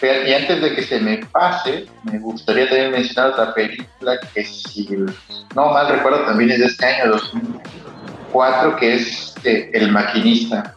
y 0.00 0.32
antes 0.32 0.60
de 0.60 0.74
que 0.74 0.82
se 0.82 1.00
me 1.00 1.18
pase, 1.32 1.86
me 2.04 2.18
gustaría 2.20 2.68
también 2.68 2.92
mencionar 2.92 3.32
otra 3.32 3.52
película 3.52 4.18
que 4.32 4.44
si 4.44 4.88
no 5.54 5.72
mal 5.72 5.88
recuerdo 5.88 6.24
también 6.24 6.50
es 6.50 6.60
de 6.60 6.66
este 6.66 6.86
año 6.86 7.12
2004, 7.12 8.76
que 8.76 8.94
es 8.94 9.34
eh, 9.44 9.70
El 9.74 9.90
Maquinista. 9.90 10.76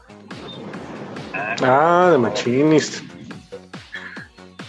Ah, 1.61 2.09
The 2.11 2.17
Machinist. 2.17 3.10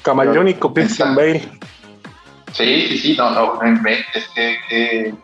Camaleónico, 0.02 0.72
Christian 0.72 1.14
Bale. 1.14 1.40
Sí, 2.52 2.86
sí, 2.88 2.98
sí, 2.98 3.16
no, 3.16 3.30
no, 3.30 3.60
es 3.62 4.28
que, 4.34 5.14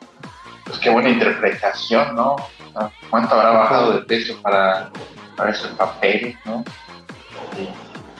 pues 0.64 0.78
qué 0.78 0.90
buena 0.90 1.10
interpretación, 1.10 2.14
¿no? 2.14 2.36
¿Cuánto 3.10 3.34
habrá 3.34 3.50
bajado 3.50 3.92
de 3.92 4.06
peso 4.06 4.40
para, 4.40 4.90
para 5.36 5.50
ese 5.50 5.68
papel, 5.68 6.38
¿no? 6.44 6.64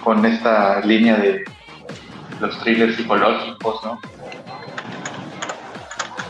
con 0.03 0.25
esta 0.25 0.81
línea 0.81 1.17
de 1.17 1.45
los 2.41 2.59
thrillers 2.61 2.97
psicológicos, 2.97 3.85
¿no? 3.85 4.01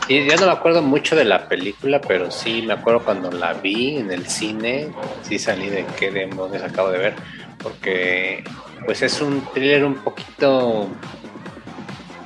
Sí, 0.07 0.25
ya 0.27 0.37
no 0.37 0.47
me 0.47 0.51
acuerdo 0.51 0.81
mucho 0.81 1.15
de 1.15 1.23
la 1.23 1.47
película, 1.47 2.01
pero 2.01 2.31
sí 2.31 2.63
me 2.63 2.73
acuerdo 2.73 3.05
cuando 3.05 3.31
la 3.31 3.53
vi 3.53 3.97
en 3.97 4.11
el 4.11 4.27
cine, 4.27 4.91
sí 5.21 5.37
salí 5.37 5.69
de 5.69 5.85
qué 5.97 6.09
demonios 6.09 6.63
acabo 6.63 6.89
de 6.89 6.97
ver, 6.97 7.15
porque 7.61 8.43
pues 8.85 9.01
es 9.01 9.21
un 9.21 9.41
thriller 9.53 9.85
un 9.85 9.95
poquito 9.95 10.87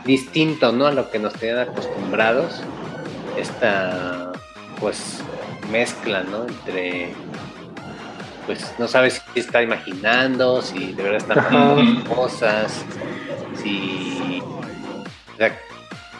distinto, 0.05 0.71
¿no? 0.71 0.87
A 0.87 0.91
lo 0.91 1.09
que 1.09 1.19
nos 1.19 1.33
tenían 1.33 1.59
acostumbrados. 1.59 2.61
Esta 3.37 4.31
pues 4.79 5.21
mezcla, 5.71 6.23
¿no? 6.23 6.45
Entre 6.47 7.13
pues 8.45 8.73
no 8.77 8.87
sabes 8.87 9.21
si 9.33 9.39
está 9.39 9.61
imaginando, 9.61 10.61
si 10.61 10.93
de 10.93 11.03
verdad 11.03 11.17
está 11.17 11.33
haciendo 11.41 12.15
cosas, 12.15 12.83
si... 13.61 14.41
O 15.33 15.37
sea, 15.37 15.57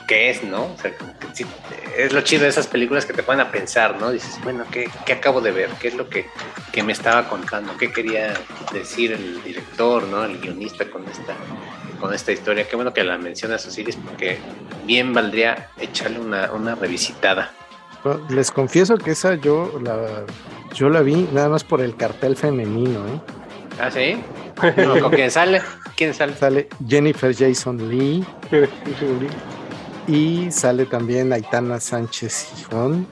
¿qué 0.08 0.30
es, 0.30 0.44
no? 0.44 0.66
O 0.66 0.78
sea, 0.78 0.92
es 1.98 2.14
lo 2.14 2.22
chido 2.22 2.44
de 2.44 2.50
esas 2.50 2.68
películas 2.68 3.06
que 3.06 3.14
te 3.14 3.24
ponen 3.24 3.46
a 3.46 3.52
pensar, 3.52 4.00
¿no? 4.00 4.12
Dices, 4.12 4.40
bueno, 4.44 4.66
¿qué, 4.72 4.90
¿qué, 5.06 5.14
acabo 5.14 5.42
de 5.42 5.52
ver? 5.52 5.70
¿Qué 5.80 5.90
es 5.90 5.96
lo 5.96 6.10
que, 6.10 6.28
que, 6.72 6.84
me 6.84 6.94
estaba 6.94 7.28
contando? 7.30 7.76
¿Qué 7.78 7.92
quería 7.92 8.34
decir 8.72 9.12
el 9.12 9.44
director, 9.44 10.04
¿no? 10.04 10.24
El 10.24 10.40
guionista 10.40 10.90
con 10.90 11.04
esta, 11.08 11.36
con 12.00 12.14
esta 12.14 12.32
historia. 12.32 12.68
Qué 12.68 12.76
bueno 12.76 12.94
que 12.94 13.04
la 13.04 13.18
mencionas, 13.18 13.66
Osiris, 13.66 13.96
porque 13.96 14.38
bien 14.86 15.14
valdría 15.14 15.70
echarle 15.78 16.20
una, 16.20 16.52
una 16.52 16.76
revisitada. 16.76 17.52
Les 18.30 18.52
confieso 18.52 18.98
que 18.98 19.12
esa 19.12 19.36
yo 19.36 19.80
la 19.82 20.26
yo 20.74 20.90
la 20.90 21.02
vi 21.02 21.28
nada 21.32 21.50
más 21.50 21.64
por 21.64 21.82
el 21.82 21.96
cartel 21.96 22.36
femenino, 22.36 23.08
¿eh? 23.08 23.22
¿Ah, 23.80 23.90
sí? 23.90 24.22
¿Con 25.02 25.12
quién 25.12 25.32
sale? 25.32 25.62
¿Quién 25.96 26.14
sale? 26.14 26.36
Sale 26.36 26.68
Jennifer 26.88 27.34
Jason 27.36 27.90
Lee. 27.90 28.26
y 30.08 30.52
sale 30.52 30.86
también 30.86 31.34
Aitana 31.34 31.80
Sánchez 31.80 32.48
Gijón, 32.56 33.08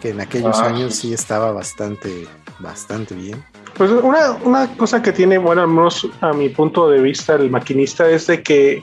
que 0.00 0.10
en 0.10 0.20
aquellos 0.20 0.58
ah, 0.58 0.66
años 0.66 0.94
sí 0.94 1.12
estaba 1.12 1.52
bastante, 1.52 2.26
bastante 2.58 3.14
bien. 3.14 3.42
Pues 3.76 3.90
una, 3.90 4.32
una 4.44 4.68
cosa 4.76 5.02
que 5.02 5.12
tiene, 5.12 5.38
bueno, 5.38 5.62
al 5.62 5.68
menos 5.68 6.08
a 6.20 6.32
mi 6.32 6.48
punto 6.48 6.88
de 6.88 7.00
vista, 7.00 7.34
el 7.34 7.50
maquinista 7.50 8.08
es 8.08 8.26
de 8.26 8.42
que, 8.42 8.82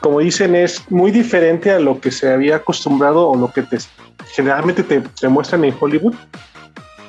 como 0.00 0.20
dicen, 0.20 0.54
es 0.54 0.90
muy 0.90 1.10
diferente 1.10 1.70
a 1.70 1.78
lo 1.78 2.00
que 2.00 2.10
se 2.10 2.32
había 2.32 2.56
acostumbrado 2.56 3.28
o 3.28 3.36
lo 3.36 3.52
que 3.52 3.62
te, 3.62 3.78
generalmente 4.32 4.82
te, 4.82 5.00
te 5.00 5.28
muestran 5.28 5.64
en 5.64 5.74
Hollywood 5.78 6.14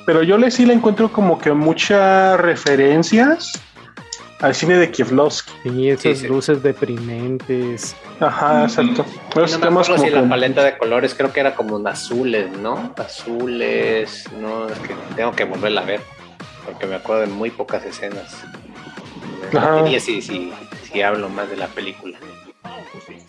pero 0.06 0.22
yo 0.22 0.38
le 0.38 0.50
sí 0.50 0.64
le 0.64 0.72
encuentro 0.72 1.12
como 1.12 1.38
que 1.38 1.52
muchas 1.52 2.40
referencias 2.40 3.60
al 4.40 4.54
cine 4.54 4.76
de 4.76 4.90
Kieslowski. 4.90 5.52
Y 5.64 5.90
esas 5.90 6.22
luces 6.22 6.62
deprimentes. 6.62 7.96
Ajá, 8.20 8.64
exacto. 8.64 9.04
no 9.34 9.70
me 9.70 9.80
acuerdo 9.80 9.98
si 9.98 10.10
la 10.10 10.28
paleta 10.28 10.62
de 10.64 10.76
colores 10.78 11.14
creo 11.14 11.32
que 11.32 11.40
era 11.40 11.54
como 11.54 11.76
un 11.76 11.86
azules, 11.86 12.50
¿no? 12.58 12.94
Azules, 12.96 14.24
no, 14.40 14.68
es 14.68 14.78
que 14.80 14.94
tengo 15.14 15.32
que 15.32 15.44
volverla 15.44 15.82
a 15.82 15.84
ver, 15.84 16.00
porque 16.64 16.86
me 16.86 16.96
acuerdo 16.96 17.22
de 17.22 17.28
muy 17.28 17.50
pocas 17.50 17.84
escenas. 17.84 18.44
Ajá. 19.54 19.88
Y 19.88 19.98
si, 20.00 20.22
si, 20.22 20.52
si 20.90 21.02
hablo 21.02 21.28
más 21.28 21.48
de 21.50 21.56
la 21.56 21.68
película. 21.68 22.18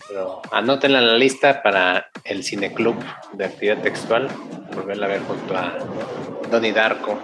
Pero 0.08 0.40
anótenla 0.52 1.00
en 1.00 1.06
la 1.06 1.16
lista 1.16 1.62
para 1.62 2.08
el 2.24 2.42
cineclub 2.42 2.96
de 3.34 3.44
actividad 3.44 3.82
textual, 3.82 4.28
volverla 4.74 5.06
a 5.06 5.08
ver 5.10 5.20
junto 5.22 5.56
a 5.56 5.74
Donnie 6.50 6.72
Darko. 6.72 7.18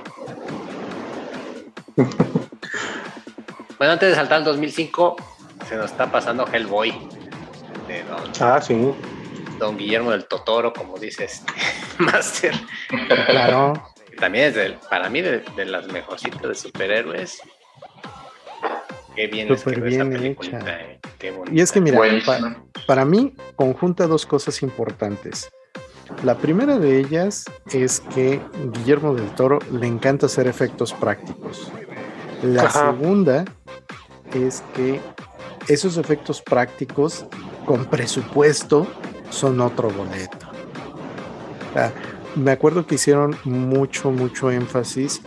bueno, 3.85 3.93
antes 3.93 4.09
de 4.09 4.14
saltar 4.14 4.39
al 4.39 4.45
2005, 4.45 5.16
se 5.68 5.76
nos 5.76 5.91
está 5.91 6.11
pasando 6.11 6.47
Hellboy. 6.51 6.91
De 7.87 8.03
don, 8.05 8.30
ah, 8.41 8.59
sí. 8.62 8.95
Don 9.59 9.76
Guillermo 9.76 10.11
del 10.11 10.24
Totoro, 10.24 10.72
como 10.72 10.97
dices, 10.97 11.45
Master. 11.99 12.55
Claro. 13.26 13.74
También 14.18 14.55
es, 14.57 14.72
para 14.89 15.11
mí, 15.11 15.20
de, 15.20 15.45
las 15.66 15.87
mejorcitas 15.89 16.41
de 16.41 16.55
superhéroes. 16.55 17.43
Qué 19.14 19.26
bien, 19.26 19.49
Súper 19.49 19.78
les 19.80 19.95
quedó 19.99 20.09
bien 20.09 20.37
esta 20.41 20.57
hecha. 20.59 20.80
eh. 20.80 21.01
Qué. 21.18 21.35
Y 21.53 21.61
es 21.61 21.70
que 21.70 21.82
mira, 21.82 21.99
Buenísimo. 21.99 22.32
pa- 22.72 22.85
para 22.87 23.05
mí 23.05 23.35
conjunta 23.55 24.07
dos 24.07 24.24
cosas 24.24 24.62
importantes. 24.62 25.51
La 26.22 26.37
primera 26.39 26.78
de 26.78 27.01
ellas 27.01 27.45
es 27.70 28.01
que 28.01 28.41
Guillermo 28.72 29.14
del 29.14 29.28
Toro 29.35 29.59
le 29.70 29.87
encanta 29.87 30.24
hacer 30.24 30.47
efectos 30.47 30.95
prácticos. 30.95 31.70
La 32.45 32.64
Ajá. 32.64 32.92
segunda 32.92 33.45
es 34.34 34.62
que 34.74 35.01
esos 35.66 35.97
efectos 35.97 36.42
prácticos 36.42 37.24
con 37.64 37.86
presupuesto 37.86 38.86
son 39.30 39.61
otro 39.61 39.88
boleto. 39.90 40.47
Me 42.36 42.51
acuerdo 42.51 42.86
que 42.86 42.97
hicieron 42.97 43.34
mucho, 43.45 44.11
mucho 44.11 44.51
énfasis 44.51 45.22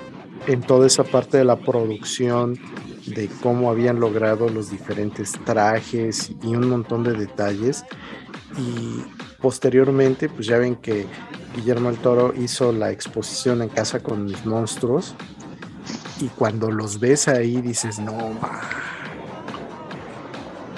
en 0.45 0.61
toda 0.61 0.85
esa 0.85 1.03
parte 1.03 1.37
de 1.37 1.43
la 1.43 1.57
producción, 1.57 2.59
de 3.07 3.29
cómo 3.41 3.71
habían 3.71 3.99
logrado 3.99 4.47
los 4.49 4.69
diferentes 4.69 5.31
trajes 5.43 6.31
y 6.43 6.55
un 6.55 6.69
montón 6.69 7.03
de 7.03 7.13
detalles. 7.13 7.83
Y 8.57 9.01
posteriormente, 9.41 10.29
pues 10.29 10.45
ya 10.45 10.59
ven 10.59 10.75
que 10.75 11.07
Guillermo 11.55 11.89
el 11.89 11.97
Toro 11.97 12.33
hizo 12.37 12.71
la 12.71 12.91
exposición 12.91 13.63
en 13.63 13.69
casa 13.69 14.01
con 14.01 14.25
mis 14.25 14.45
monstruos. 14.45 15.15
Y 16.19 16.27
cuando 16.29 16.71
los 16.71 16.99
ves 16.99 17.27
ahí 17.27 17.61
dices, 17.61 17.99
no, 17.99 18.13
ma. 18.41 18.61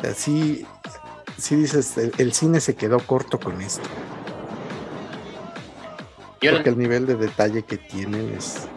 Así, 0.09 0.65
sí 1.37 1.55
dices, 1.55 1.97
el, 1.97 2.13
el 2.17 2.33
cine 2.33 2.59
se 2.59 2.75
quedó 2.75 2.99
corto 2.99 3.39
con 3.39 3.61
esto. 3.61 3.87
Yo 6.41 6.53
Porque 6.53 6.69
el 6.69 6.77
nivel 6.77 7.05
de 7.05 7.15
detalle 7.15 7.63
que 7.63 7.77
tienen 7.77 8.33
es... 8.37 8.67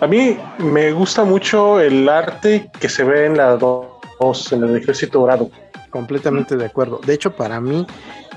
A 0.00 0.06
mí 0.06 0.38
me 0.58 0.92
gusta 0.92 1.24
mucho 1.24 1.80
el 1.80 2.08
arte 2.08 2.70
que 2.78 2.88
se 2.88 3.02
ve 3.02 3.26
en 3.26 3.36
la 3.36 3.56
2, 3.56 4.52
en 4.52 4.64
el 4.64 4.76
Ejército 4.76 5.20
Dorado. 5.20 5.50
Completamente 5.90 6.56
de 6.56 6.66
acuerdo. 6.66 7.00
De 7.04 7.14
hecho, 7.14 7.34
para 7.34 7.60
mí, 7.60 7.86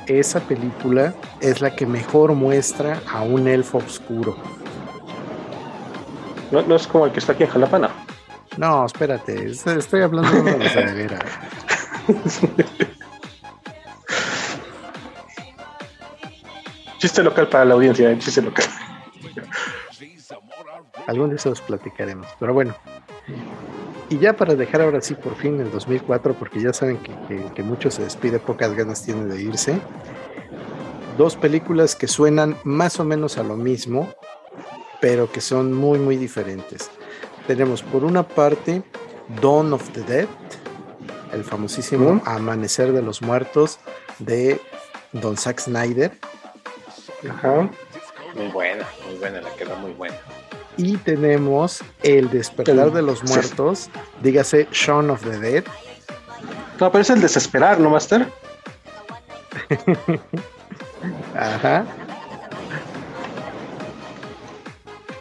esa 0.08 0.40
película 0.40 1.14
es 1.42 1.62
la 1.62 1.76
que 1.76 1.86
mejor 1.86 2.34
muestra 2.34 3.02
a 3.12 3.22
un 3.22 3.48
elfo 3.48 3.78
oscuro. 3.80 4.36
No, 6.52 6.62
no 6.64 6.76
es 6.76 6.88
como 6.88 7.06
el 7.06 7.12
que 7.12 7.20
está 7.20 7.34
aquí 7.34 7.44
en 7.44 7.50
Jalapa, 7.50 7.80
no. 8.58 8.86
Espérate, 8.86 9.52
es- 9.52 9.66
estoy 9.68 10.02
hablando 10.02 10.30
de 10.44 10.52
de 10.54 10.94
veras. 10.94 11.24
Chiste 16.98 17.24
local 17.24 17.48
para 17.48 17.66
la 17.66 17.74
audiencia, 17.76 18.12
eh, 18.12 18.18
chiste 18.20 18.42
local. 18.42 18.66
Algún 21.08 21.30
día 21.30 21.38
se 21.40 21.50
los 21.50 21.62
platicaremos. 21.62 22.28
Pero 22.40 22.54
bueno. 22.54 22.76
Y 24.10 24.18
ya 24.18 24.36
para 24.36 24.56
dejar 24.56 24.82
ahora 24.82 25.02
sí 25.02 25.14
por 25.16 25.36
fin 25.36 25.60
el 25.60 25.72
2004, 25.72 26.34
porque 26.34 26.62
ya 26.62 26.74
saben 26.74 26.98
que, 26.98 27.14
que, 27.28 27.44
que 27.54 27.64
mucho 27.64 27.90
se 27.92 28.04
despide, 28.04 28.40
pocas 28.40 28.74
ganas 28.74 29.04
tiene 29.06 29.26
de 29.26 29.42
irse. 29.42 29.80
Dos 31.18 31.36
películas 31.36 31.96
que 31.96 32.08
suenan 32.08 32.58
más 32.64 33.00
o 33.00 33.06
menos 33.06 33.38
a 33.38 33.44
lo 33.44 33.56
mismo, 33.56 34.10
pero 35.02 35.32
que 35.32 35.42
son 35.42 35.74
muy, 35.74 36.00
muy 36.00 36.18
diferentes. 36.18 36.90
Tenemos 37.48 37.82
por 37.82 38.04
una 38.04 38.24
parte 38.28 38.84
Dawn 39.42 39.74
of 39.74 39.90
the 39.92 40.02
Dead, 40.02 40.28
el 41.34 41.44
famosísimo. 41.44 42.22
Amanecer 42.26 42.92
de 42.92 43.02
los 43.02 43.22
Muertos 43.22 43.80
de 44.20 44.60
Don 45.14 45.38
Zack 45.38 45.60
Snyder. 45.60 46.12
Ajá. 47.30 47.70
Muy 48.36 48.48
buena, 48.50 48.86
muy 49.08 49.18
buena, 49.18 49.42
la 49.42 49.50
quedó 49.56 49.76
muy 49.78 49.92
buena. 49.92 50.16
Y 50.78 50.96
tenemos 50.98 51.82
El 52.04 52.30
Despertar 52.30 52.88
El- 52.88 52.94
de 52.94 53.02
los 53.02 53.20
sí. 53.20 53.26
Muertos, 53.28 53.90
dígase 54.22 54.68
Shaun 54.72 55.10
of 55.10 55.22
the 55.24 55.38
Dead, 55.40 55.64
No, 56.80 56.90
pero 56.92 57.02
es 57.02 57.10
el 57.10 57.20
desesperar, 57.20 57.80
¿no, 57.80 57.90
Master? 57.90 58.28
Ajá. 61.36 61.86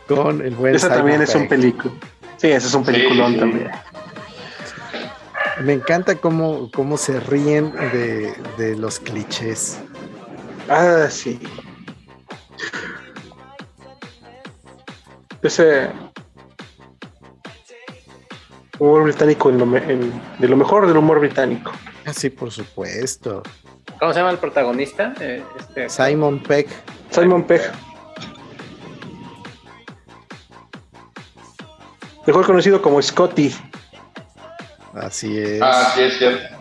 Con 0.08 0.40
el 0.40 0.54
buen 0.54 0.74
Esa 0.74 0.86
Simon 0.88 0.98
también 0.98 1.22
es 1.22 1.34
un 1.34 1.48
película. 1.48 1.94
Sí, 2.36 2.48
ese 2.48 2.66
es 2.68 2.74
un 2.74 2.84
peliculón 2.84 3.32
sí. 3.34 3.38
también. 3.38 3.70
Me 5.62 5.72
encanta 5.72 6.14
cómo, 6.16 6.70
cómo 6.72 6.96
se 6.96 7.18
ríen 7.20 7.72
de, 7.72 8.32
de 8.56 8.76
los 8.76 9.00
clichés. 9.00 9.78
Ah, 10.68 11.06
sí. 11.10 11.38
Ese 15.42 15.88
humor 18.78 19.04
británico 19.04 19.50
en 19.50 19.58
lo 19.58 19.66
me- 19.66 19.78
en- 19.92 20.12
de 20.38 20.48
lo 20.48 20.56
mejor 20.56 20.86
del 20.86 20.96
humor 20.96 21.20
británico. 21.20 21.72
Ah, 22.06 22.12
sí, 22.12 22.30
por 22.30 22.50
supuesto. 22.50 23.42
¿Cómo 23.98 24.12
se 24.12 24.20
llama 24.20 24.30
el 24.30 24.38
protagonista? 24.38 25.14
Eh, 25.20 25.42
este, 25.58 25.88
Simon 25.88 26.40
Peck. 26.40 26.68
Simon 27.10 27.42
Pegg, 27.44 27.62
mejor 32.28 32.44
conocido 32.44 32.82
como 32.82 33.00
Scotty. 33.00 33.54
Así 34.92 35.38
es. 35.38 35.62
Ah, 35.62 35.92
sí, 35.94 36.02
es 36.02 36.18
cierto. 36.18 36.56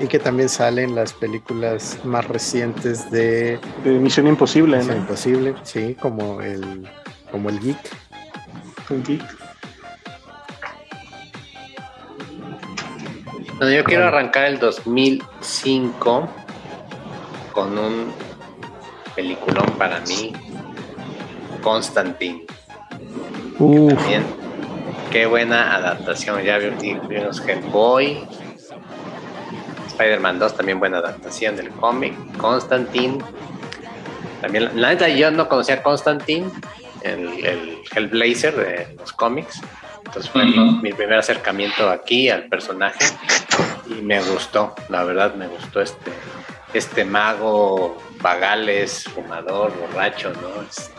Y 0.00 0.06
que 0.06 0.20
también 0.20 0.48
salen 0.48 0.94
las 0.94 1.12
películas 1.12 1.98
más 2.04 2.28
recientes 2.28 3.10
de 3.10 3.58
de 3.82 3.90
Misión 3.90 4.28
Imposible, 4.28 4.76
Misión 4.78 4.94
¿no? 4.94 5.02
Imposible, 5.02 5.54
sí, 5.64 5.96
como 6.00 6.40
el, 6.42 6.88
como 7.32 7.48
el 7.48 7.58
Geek. 7.58 7.78
Sí. 9.04 9.18
Bueno, 13.56 13.72
yo 13.72 13.82
quiero 13.82 14.06
arrancar 14.06 14.44
el 14.44 14.60
2005 14.60 16.28
con 17.52 17.78
un 17.78 18.12
peliculón 19.16 19.66
para 19.78 20.00
mí, 20.02 20.32
Constantine. 21.62 22.46
También, 23.58 24.24
qué 25.10 25.26
buena 25.26 25.74
adaptación. 25.76 26.42
Ya 26.42 26.58
vi- 26.58 26.98
vimos 27.08 27.40
Hellboy, 27.46 28.26
Spider-Man 29.88 30.38
2, 30.38 30.56
también 30.56 30.78
buena 30.78 30.98
adaptación 30.98 31.56
del 31.56 31.70
cómic. 31.70 32.14
Constantine. 32.36 33.18
También, 34.42 34.70
la 34.80 34.90
neta, 34.90 35.08
yo 35.08 35.30
no 35.30 35.48
conocía 35.48 35.76
a 35.76 35.82
Constantine, 35.82 36.50
el, 37.02 37.44
el 37.46 37.78
Hellblazer 37.94 38.54
de 38.56 38.96
los 38.98 39.12
cómics. 39.12 39.60
Entonces 40.04 40.30
fue 40.30 40.44
mi 40.44 40.92
primer 40.92 41.18
acercamiento 41.18 41.90
aquí 41.90 42.28
al 42.30 42.44
personaje 42.44 43.04
y 43.88 43.94
me 44.02 44.22
gustó, 44.22 44.72
la 44.88 45.02
verdad 45.02 45.34
me 45.34 45.48
gustó 45.48 45.80
este, 45.80 46.12
este 46.74 47.04
mago 47.04 47.98
vagales, 48.20 49.04
fumador, 49.04 49.72
borracho, 49.80 50.32
¿no? 50.40 50.62
Este, 50.62 50.92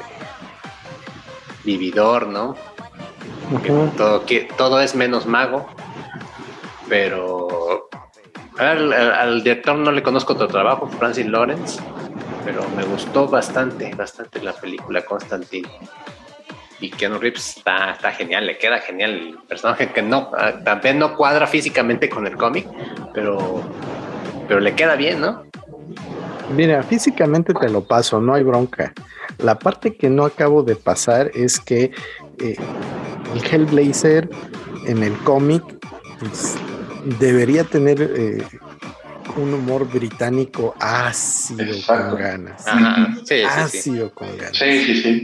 vividor, 1.68 2.28
¿no? 2.28 2.56
que 3.64 3.70
todo, 3.98 4.26
que 4.26 4.48
todo 4.58 4.80
es 4.82 4.96
menos 4.96 5.26
mago, 5.26 5.68
pero 6.90 7.90
al, 8.58 8.92
al- 8.94 9.12
al 9.12 9.44
director 9.44 9.76
no 9.76 9.92
le 9.92 10.02
conozco 10.02 10.34
otro 10.34 10.48
trabajo, 10.48 10.88
Francis 10.88 11.26
Lawrence, 11.28 11.80
pero 12.46 12.62
me 12.76 12.84
gustó 12.84 13.28
bastante, 13.28 13.94
bastante 13.96 14.42
la 14.42 14.54
película 14.54 15.04
Constantine. 15.06 15.70
Y 16.80 16.90
Keanu 16.92 17.18
Reeves 17.20 17.58
está, 17.58 17.92
está 17.92 18.12
genial, 18.12 18.46
le 18.46 18.58
queda 18.58 18.80
genial 18.80 19.12
el 19.12 19.38
personaje 19.48 19.92
que 19.92 20.02
no, 20.02 20.30
ah, 20.38 20.54
también 20.64 21.00
no 21.00 21.16
cuadra 21.16 21.48
físicamente 21.48 22.08
con 22.10 22.28
el 22.28 22.38
cómic, 22.38 22.68
pero, 23.14 23.62
pero 24.48 24.60
le 24.60 24.74
queda 24.76 24.96
bien, 24.96 25.20
¿no? 25.20 25.44
Mira, 26.56 26.82
físicamente 26.84 27.54
te 27.54 27.68
lo 27.70 27.82
paso, 27.84 28.22
no 28.22 28.34
hay 28.36 28.44
bronca. 28.44 28.94
La 29.40 29.60
parte 29.60 29.96
que 29.96 30.10
no 30.10 30.26
acabo 30.26 30.64
de 30.64 30.76
pasar 30.76 31.32
es 31.36 31.60
que 31.60 31.92
eh, 32.40 32.56
el 33.34 33.44
Hellblazer 33.46 34.30
en 34.86 35.04
el 35.04 35.14
cómic 35.20 35.64
pues, 36.20 36.56
debería 37.20 37.64
tener 37.64 38.02
eh, 38.02 38.44
un 39.36 39.54
humor 39.54 39.88
británico 39.88 40.76
ácido 40.80 41.64
Exacto. 41.64 42.12
con 42.12 42.20
ganas. 42.20 42.68
Ajá, 42.68 43.14
sí, 43.18 43.24
sí, 43.26 43.36
sí. 43.36 43.46
ácido 43.46 44.14
con 44.14 44.36
ganas. 44.38 44.58
Sí, 44.58 44.84
sí, 44.86 45.02
sí. 45.02 45.24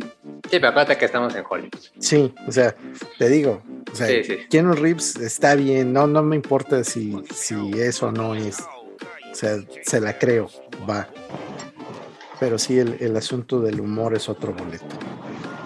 Sí, 0.50 0.60
pero 0.60 0.68
acuérdate 0.68 0.98
que 0.98 1.06
estamos 1.06 1.34
en 1.36 1.44
Hollywood. 1.50 1.80
Sí, 2.00 2.34
o 2.48 2.52
sea, 2.52 2.76
te 3.18 3.30
digo, 3.30 3.64
o 3.92 3.96
sea, 3.96 4.08
Sí, 4.08 4.24
sí. 4.24 4.38
Keanu 4.50 4.74
Reeves 4.74 5.16
está 5.16 5.56
bien, 5.56 5.94
no, 5.94 6.06
no 6.06 6.22
me 6.22 6.36
importa 6.36 6.84
si, 6.84 7.18
si 7.34 7.56
eso 7.80 8.12
no 8.12 8.36
es. 8.36 8.60
O 9.32 9.36
sea, 9.36 9.58
se 9.84 10.00
la 10.00 10.20
creo, 10.20 10.50
va. 10.88 11.08
Pero 12.44 12.58
sí, 12.60 12.78
el, 12.78 12.98
el 13.00 13.16
asunto 13.16 13.62
del 13.62 13.80
humor 13.80 14.14
es 14.16 14.28
otro 14.28 14.52
boleto. 14.54 14.84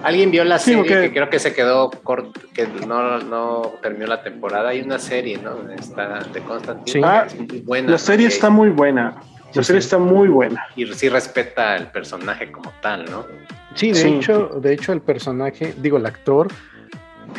¿Alguien 0.03 0.29
vio 0.29 0.43
la 0.43 0.59
Sí, 0.59 0.75
serie 0.75 1.01
que 1.01 1.11
creo 1.11 1.27
que 1.27 1.39
se 1.39 1.55
quedó 1.55 1.89
corto, 1.89 2.39
que 2.53 2.67
no, 2.87 3.17
no 3.17 3.63
terminó 3.81 4.05
la 4.05 4.21
temporada? 4.21 4.69
Hay 4.69 4.81
una 4.81 4.99
serie, 4.99 5.39
¿no? 5.39 5.71
Está 5.71 6.19
de 6.31 6.39
Constantine. 6.41 6.91
Sí. 6.91 7.01
Ah, 7.03 7.25
muy 7.49 7.61
buena. 7.61 7.89
La 7.93 7.97
serie 7.97 8.27
está 8.27 8.51
muy 8.51 8.69
buena. 8.69 9.15
La 9.55 9.63
Sí, 9.63 9.63
serie 9.63 9.81
sí. 9.81 9.85
está 9.87 9.97
muy 9.97 10.27
buena. 10.27 10.63
Y 10.75 10.85
sí 10.93 11.09
respeta 11.09 11.73
al 11.73 11.91
personaje 11.91 12.51
como 12.51 12.71
tal, 12.79 13.05
¿no? 13.09 13.25
Sí, 13.73 13.87
de 13.87 13.95
Sí. 13.95 14.07
hecho, 14.09 14.49
de 14.61 14.73
hecho 14.73 14.93
el 14.93 15.01
personaje, 15.01 15.73
digo, 15.81 15.97
el 15.97 16.05
actor 16.05 16.47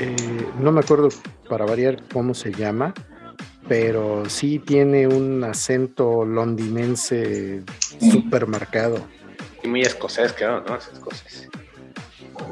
eh, 0.01 0.17
no 0.61 0.73
me 0.73 0.81
acuerdo 0.81 1.11
para 1.49 1.65
variar 1.65 2.03
cómo 2.13 2.35
se 2.35 2.51
llama, 2.53 2.93
pero 3.69 4.29
sí 4.29 4.59
tiene 4.59 5.07
un 5.07 5.45
acento 5.45 6.25
londinense 6.25 7.63
súper 8.01 8.49
marcado. 8.49 8.97
Y 9.69 9.71
muy 9.71 9.83
escocés, 9.83 10.33
creo, 10.33 10.63
¿no? 10.67 10.77
Es 10.77 10.89
escocés. 10.89 11.47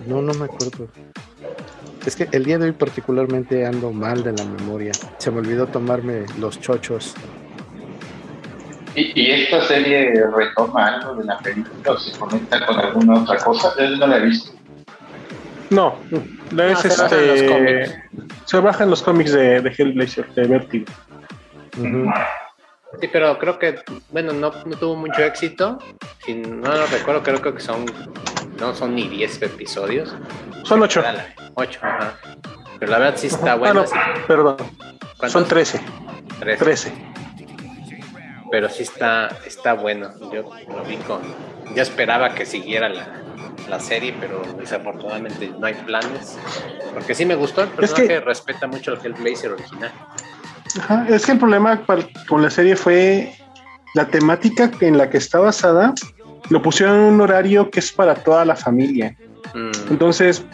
No, 0.07 0.21
no 0.21 0.35
me 0.35 0.45
acuerdo. 0.45 0.87
Es 2.05 2.15
que 2.15 2.29
el 2.31 2.45
día 2.45 2.59
de 2.59 2.67
hoy 2.67 2.73
particularmente 2.73 3.65
ando 3.65 3.91
mal 3.91 4.23
de 4.23 4.33
la 4.33 4.45
memoria. 4.45 4.93
Se 5.17 5.31
me 5.31 5.39
olvidó 5.39 5.67
tomarme 5.67 6.27
los 6.39 6.61
chochos. 6.61 7.15
¿Y, 8.95 9.31
esta 9.31 9.63
serie 9.63 10.27
retoma 10.35 10.89
algo 10.89 11.15
de 11.15 11.25
la 11.25 11.39
película 11.39 11.93
o 11.93 11.99
se 11.99 12.19
conecta 12.19 12.67
con 12.67 12.79
alguna 12.79 13.23
otra 13.23 13.39
cosa? 13.39 13.73
Yo 13.79 13.97
no 13.97 14.07
la 14.07 14.19
he 14.19 14.27
visto. 14.27 14.53
No, 15.71 15.97
es 16.13 16.79
se 16.81 16.89
este. 16.89 18.03
Se 18.45 18.61
baja 18.61 18.85
en 18.85 18.91
los 18.91 19.03
cómics 19.03 19.33
de, 19.33 19.63
de 19.63 19.71
Hellblazer, 19.71 20.29
de 20.35 20.47
Vertigo. 20.47 20.87
Sí, 23.01 23.09
pero 23.13 23.39
creo 23.39 23.59
que, 23.59 23.81
bueno, 24.11 24.33
no, 24.33 24.51
no 24.65 24.77
tuvo 24.77 24.97
mucho 24.97 25.23
éxito. 25.23 25.79
Si 26.25 26.35
no 26.35 26.73
lo 26.73 26.87
recuerdo, 26.87 27.23
creo 27.23 27.55
que 27.55 27.61
son, 27.61 27.85
no 28.59 28.75
son 28.75 28.95
ni 28.95 29.09
10 29.09 29.43
episodios. 29.43 30.15
Son 30.65 30.83
8. 30.83 31.03
8, 31.55 31.81
ajá. 31.83 32.19
Pero 32.79 32.93
la 32.93 32.99
verdad 32.99 33.19
sí 33.19 33.27
está 33.27 33.55
bueno. 33.55 33.85
Ah, 33.95 34.15
perdón. 34.27 34.57
Son 35.29 35.47
13. 35.47 35.81
13. 36.59 36.93
Pero 38.51 38.69
sí 38.69 38.83
está, 38.83 39.29
está 39.45 39.75
bueno. 39.75 40.13
Yo 40.33 40.51
lo 40.69 40.85
vi 40.85 40.97
con. 40.99 41.21
Ya 41.75 41.83
esperaba 41.83 42.35
que 42.35 42.47
siguiera 42.47 42.89
la, 42.89 43.23
la 43.69 43.81
serie, 43.81 44.15
pero 44.21 44.43
desafortunadamente 44.59 45.53
no 45.59 45.67
hay 45.67 45.75
planes. 45.75 46.39
Porque 46.95 47.15
sí 47.15 47.25
me 47.25 47.35
gustó 47.35 47.63
el 47.63 47.71
personaje, 47.71 48.05
es 48.05 48.09
que 48.09 48.21
respeta 48.21 48.67
mucho 48.67 48.93
el 48.93 49.01
Hellblazer 49.05 49.53
original. 49.53 49.93
Ajá, 50.79 51.07
es 51.09 51.27
que 51.27 51.33
el 51.33 51.39
problema 51.39 51.83
con 52.29 52.43
la 52.43 52.51
serie 52.51 52.77
fue 52.77 53.33
la 53.95 54.07
temática 54.07 54.71
en 54.81 54.99
la 54.99 55.09
que 55.09 55.19
está 55.19 55.39
basada. 55.39 55.95
Lo 56.51 56.63
pusieron 56.63 56.97
en 56.97 57.15
un 57.15 57.21
horario 57.21 57.71
que 57.71 57.81
es 57.81 57.91
para 57.91 58.15
toda 58.15 58.45
la 58.45 58.55
familia. 58.55 59.17
Mm. 59.55 59.91
Entonces, 59.91 60.45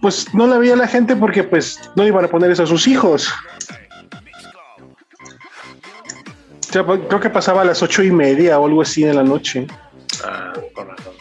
pues 0.00 0.32
no 0.34 0.46
la 0.46 0.58
veía 0.58 0.76
la 0.76 0.86
gente 0.86 1.16
porque 1.16 1.44
pues 1.44 1.78
no 1.96 2.04
iban 2.04 2.24
a 2.24 2.28
poner 2.28 2.50
eso 2.50 2.64
a 2.64 2.66
sus 2.66 2.86
hijos. 2.86 3.32
Pues, 6.70 7.00
creo 7.08 7.20
que 7.20 7.30
pasaba 7.30 7.62
a 7.62 7.64
las 7.64 7.82
ocho 7.82 8.02
y 8.02 8.10
media 8.10 8.58
o 8.58 8.66
algo 8.66 8.82
así 8.82 9.02
de 9.02 9.14
la 9.14 9.22
noche. 9.22 9.66
Ah, 10.24 10.52
razón. 10.76 11.14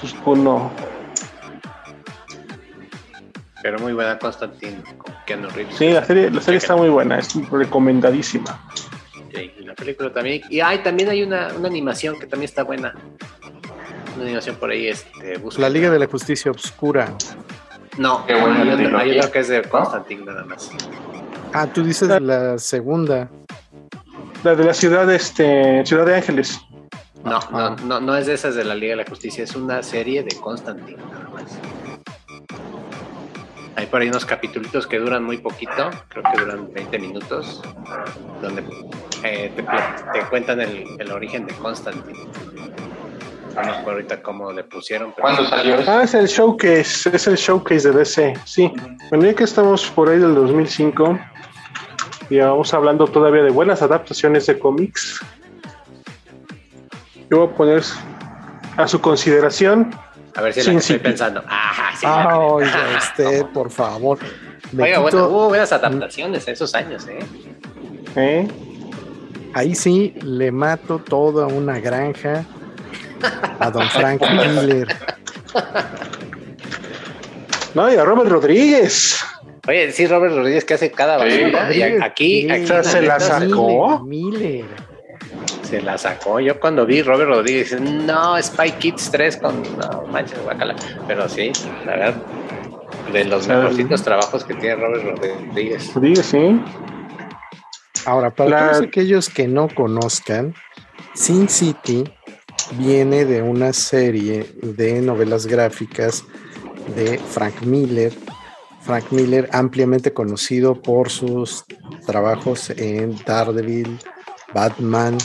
Pues, 0.00 0.14
pues 0.24 0.38
no. 0.38 0.70
Pero 3.64 3.78
muy 3.78 3.94
buena 3.94 4.18
Constantine 4.18 4.82
con 4.98 5.14
Keanu 5.24 5.48
Reeves. 5.48 5.76
Sí, 5.76 5.88
la 5.88 6.04
serie, 6.04 6.30
la 6.30 6.42
serie 6.42 6.58
está 6.58 6.76
muy 6.76 6.90
buena, 6.90 7.18
es 7.18 7.34
recomendadísima. 7.50 8.60
Sí, 9.34 9.52
y 9.58 9.62
la 9.62 9.74
película 9.74 10.12
también. 10.12 10.42
Y 10.50 10.60
hay, 10.60 10.82
también 10.82 11.08
hay 11.08 11.22
una, 11.22 11.48
una 11.56 11.68
animación 11.68 12.20
que 12.20 12.26
también 12.26 12.44
está 12.44 12.62
buena. 12.62 12.94
Una 14.16 14.24
animación 14.24 14.56
por 14.56 14.68
ahí, 14.68 14.88
este, 14.88 15.40
La 15.56 15.70
Liga 15.70 15.88
de 15.88 15.98
la 15.98 16.06
Justicia 16.06 16.50
Obscura. 16.50 17.16
No, 17.96 18.26
Qué 18.26 18.34
hay, 18.34 18.68
otro, 18.68 18.98
hay 18.98 19.18
otro 19.18 19.32
que 19.32 19.38
es 19.38 19.48
de 19.48 19.62
Constantine 19.62 20.26
nada 20.26 20.44
más. 20.44 20.70
Ah, 21.54 21.66
tú 21.66 21.82
dices 21.82 22.06
la 22.20 22.58
segunda. 22.58 23.30
La 24.42 24.54
de 24.54 24.62
la 24.62 24.74
ciudad, 24.74 25.10
este, 25.10 25.86
Ciudad 25.86 26.04
de 26.04 26.16
Ángeles. 26.16 26.60
No, 27.24 27.40
no, 27.50 27.76
no, 27.76 27.98
no 27.98 28.14
es 28.14 28.26
de 28.26 28.34
esas 28.34 28.56
de 28.56 28.64
la 28.66 28.74
Liga 28.74 28.90
de 28.90 29.04
la 29.04 29.08
Justicia, 29.08 29.42
es 29.42 29.56
una 29.56 29.82
serie 29.82 30.22
de 30.22 30.36
Constantine 30.36 30.98
nada 31.10 31.30
más. 31.32 31.58
Hay 33.76 33.86
por 33.86 34.00
ahí 34.00 34.08
unos 34.08 34.24
capítulos 34.24 34.86
que 34.86 34.98
duran 34.98 35.24
muy 35.24 35.38
poquito, 35.38 35.90
creo 36.08 36.22
que 36.32 36.40
duran 36.40 36.72
20 36.72 36.98
minutos, 36.98 37.62
donde 38.40 38.62
eh, 39.24 39.52
te, 39.56 40.20
cuentan 40.30 40.60
el, 40.60 41.10
origen 41.10 41.46
de 41.46 41.54
Constantine. 41.54 42.18
No 43.54 43.62
me 43.62 43.68
acuerdo 43.68 43.92
ahorita 43.92 44.22
cómo 44.22 44.52
le 44.52 44.64
pusieron. 44.64 45.12
¿Cuándo 45.12 45.46
salió? 45.46 45.76
Ah, 45.86 46.02
es 46.04 46.14
el 46.14 46.26
showcase, 46.26 47.10
es 47.14 47.26
el 47.26 47.36
showcase 47.36 47.90
de 47.90 47.98
DC, 47.98 48.34
sí. 48.44 48.72
Bueno, 49.10 49.24
ya 49.26 49.34
que 49.34 49.44
estamos 49.44 49.90
por 49.90 50.08
ahí 50.08 50.18
del 50.18 50.34
2005, 50.34 51.18
y 52.30 52.38
vamos 52.38 52.72
hablando 52.74 53.06
todavía 53.06 53.42
de 53.42 53.50
buenas 53.50 53.82
adaptaciones 53.82 54.46
de 54.46 54.58
cómics, 54.58 55.20
yo 57.30 57.38
voy 57.38 57.48
a 57.48 57.56
poner 57.56 57.82
a 58.76 58.88
su 58.88 59.00
consideración 59.00 59.90
a 60.34 60.42
ver 60.42 60.52
si 60.52 60.62
la 60.62 60.78
estoy 60.78 60.98
pensando. 60.98 61.42
Ajá, 61.46 61.96
sí. 61.96 62.06
Ah, 62.08 62.38
oiga, 62.38 62.98
usted, 62.98 63.46
por 63.46 63.70
favor. 63.70 64.18
Oiga, 64.76 64.98
bueno, 64.98 65.28
hubo 65.28 65.48
buenas 65.48 65.72
adaptaciones 65.72 66.46
en 66.48 66.54
esos 66.54 66.74
años, 66.74 67.06
¿eh? 67.06 67.18
¿eh? 68.16 68.48
Ahí 69.52 69.74
sí 69.74 70.14
le 70.22 70.50
mato 70.50 70.98
toda 70.98 71.46
una 71.46 71.78
granja 71.78 72.44
a 73.60 73.70
don 73.70 73.88
Frank 73.90 74.20
Miller. 74.30 74.88
No, 77.74 77.92
y 77.92 77.96
a 77.96 78.04
Robert 78.04 78.30
Rodríguez. 78.30 79.24
Oye, 79.68 79.92
sí, 79.92 80.06
Robert 80.06 80.34
Rodríguez 80.34 80.64
que 80.64 80.74
hace 80.74 80.90
cada 80.90 81.16
basura. 81.16 81.72
y 81.72 81.82
aquí, 81.82 82.50
aquí 82.50 82.66
se 82.82 83.02
la 83.02 83.20
sacó. 83.20 84.00
Miller 84.00 84.93
se 85.74 85.82
la 85.82 85.98
sacó. 85.98 86.40
Yo 86.40 86.60
cuando 86.60 86.86
vi 86.86 87.02
Robert 87.02 87.28
Rodríguez, 87.28 87.80
no, 87.80 88.40
Spy 88.40 88.72
Kids 88.72 89.10
3 89.10 89.36
con, 89.38 89.62
no 89.78 90.04
manches, 90.06 90.40
guacala. 90.42 90.76
Pero 91.08 91.28
sí, 91.28 91.50
la 91.84 91.96
verdad, 91.96 92.14
de 93.12 93.24
los 93.24 93.48
mejorcitos 93.48 94.02
trabajos 94.02 94.44
que 94.44 94.54
tiene 94.54 94.76
Robert 94.76 95.20
Rodríguez. 95.20 95.92
Rodríguez, 95.94 96.26
sí. 96.26 96.60
Ahora, 98.06 98.30
para 98.30 98.70
todos 98.70 98.86
aquellos 98.86 99.28
que 99.28 99.48
no 99.48 99.68
conozcan, 99.68 100.54
Sin 101.14 101.48
City 101.48 102.04
viene 102.78 103.24
de 103.24 103.42
una 103.42 103.72
serie 103.72 104.46
de 104.62 105.00
novelas 105.00 105.46
gráficas 105.46 106.24
de 106.94 107.18
Frank 107.18 107.62
Miller. 107.62 108.12
Frank 108.82 109.10
Miller, 109.10 109.48
ampliamente 109.52 110.12
conocido 110.12 110.80
por 110.80 111.08
sus 111.08 111.64
trabajos 112.06 112.68
en 112.68 113.16
Daredevil, 113.24 113.98
Batman, 114.52 115.16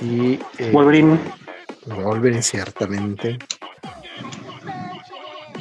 y, 0.00 0.38
eh, 0.58 0.70
Wolverine. 0.72 1.18
Wolverine, 1.86 2.42
ciertamente. 2.42 3.38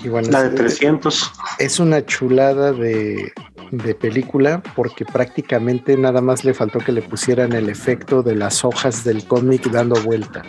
Y 0.03 0.07
bueno, 0.07 0.29
la 0.29 0.43
de 0.43 0.49
300. 0.51 1.31
Es 1.59 1.79
una 1.79 2.05
chulada 2.05 2.71
de, 2.71 3.33
de, 3.71 3.95
película 3.95 4.63
porque 4.75 5.05
prácticamente 5.05 5.97
nada 5.97 6.21
más 6.21 6.45
le 6.45 6.53
faltó 6.53 6.79
que 6.79 6.93
le 6.93 7.01
pusieran 7.01 7.51
el 7.53 7.69
efecto 7.69 8.23
de 8.23 8.35
las 8.35 8.63
hojas 8.63 9.03
del 9.03 9.25
cómic 9.25 9.69
dando 9.69 10.01
vuelta. 10.01 10.43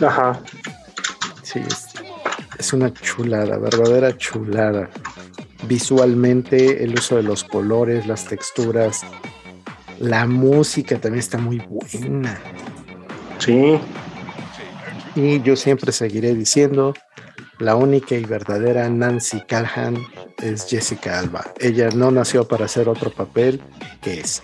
Ajá. 0.00 0.40
Sí, 1.42 1.60
es, 1.66 1.88
es 2.58 2.72
una 2.72 2.92
chulada, 2.92 3.58
verdadera 3.58 4.16
chulada. 4.16 4.88
Visualmente, 5.68 6.82
el 6.82 6.94
uso 6.94 7.16
de 7.16 7.22
los 7.22 7.44
colores, 7.44 8.06
las 8.06 8.24
texturas, 8.24 9.02
la 9.98 10.26
música 10.26 10.98
también 10.98 11.20
está 11.20 11.38
muy 11.38 11.58
buena. 11.68 12.40
Sí. 13.44 13.76
Y 15.16 15.42
yo 15.42 15.56
siempre 15.56 15.90
seguiré 15.90 16.32
diciendo, 16.32 16.94
la 17.58 17.74
única 17.74 18.14
y 18.14 18.24
verdadera 18.24 18.88
Nancy 18.88 19.40
Callahan 19.40 19.96
es 20.40 20.68
Jessica 20.68 21.18
Alba. 21.18 21.44
Ella 21.58 21.88
no 21.92 22.12
nació 22.12 22.46
para 22.46 22.66
hacer 22.66 22.88
otro 22.88 23.10
papel 23.10 23.60
que 24.00 24.20
ese. 24.20 24.42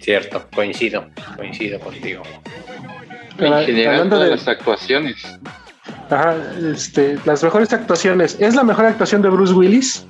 Cierto, 0.00 0.44
coincido, 0.52 1.06
coincido 1.36 1.78
contigo. 1.78 2.22
En 3.38 3.64
general, 3.64 4.10
de 4.10 4.30
las 4.30 4.48
actuaciones. 4.48 5.16
Ajá, 6.10 6.34
este, 6.74 7.16
las 7.24 7.44
mejores 7.44 7.72
actuaciones. 7.72 8.36
¿Es 8.40 8.56
la 8.56 8.64
mejor 8.64 8.86
actuación 8.86 9.22
de 9.22 9.28
Bruce 9.28 9.52
Willis? 9.52 10.04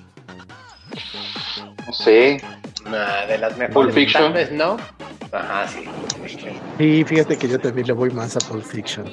No 1.86 1.92
sé. 1.92 2.42
de 3.28 3.38
las 3.38 3.58
mejores. 3.58 3.94
Fiction. 3.94 4.32
no, 4.52 4.78
Ajá, 5.32 5.68
sí. 5.68 5.84
Y 6.78 7.04
fíjate 7.04 7.36
que 7.36 7.48
yo 7.48 7.58
también 7.58 7.86
le 7.86 7.92
voy 7.92 8.10
más 8.10 8.36
a 8.36 8.40
Pulp 8.40 8.64
Fiction. 8.64 9.06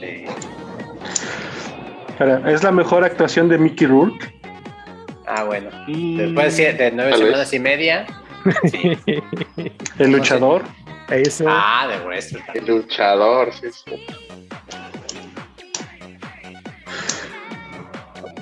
¿Es 2.47 2.63
la 2.63 2.71
mejor 2.71 3.03
actuación 3.03 3.49
de 3.49 3.57
Mickey 3.57 3.87
Rourke? 3.87 4.33
Ah, 5.27 5.43
bueno. 5.43 5.69
Después 5.87 6.55
de 6.57 6.91
nueve 6.93 7.17
semanas 7.17 7.53
y 7.53 7.59
media. 7.59 8.05
Sí. 8.71 8.97
El 9.99 10.11
luchador. 10.11 10.63
Eso. 11.09 11.45
Ah, 11.47 11.87
de 11.87 12.05
wrestling. 12.05 12.41
El 12.53 12.65
luchador, 12.65 13.51
sí, 13.53 13.67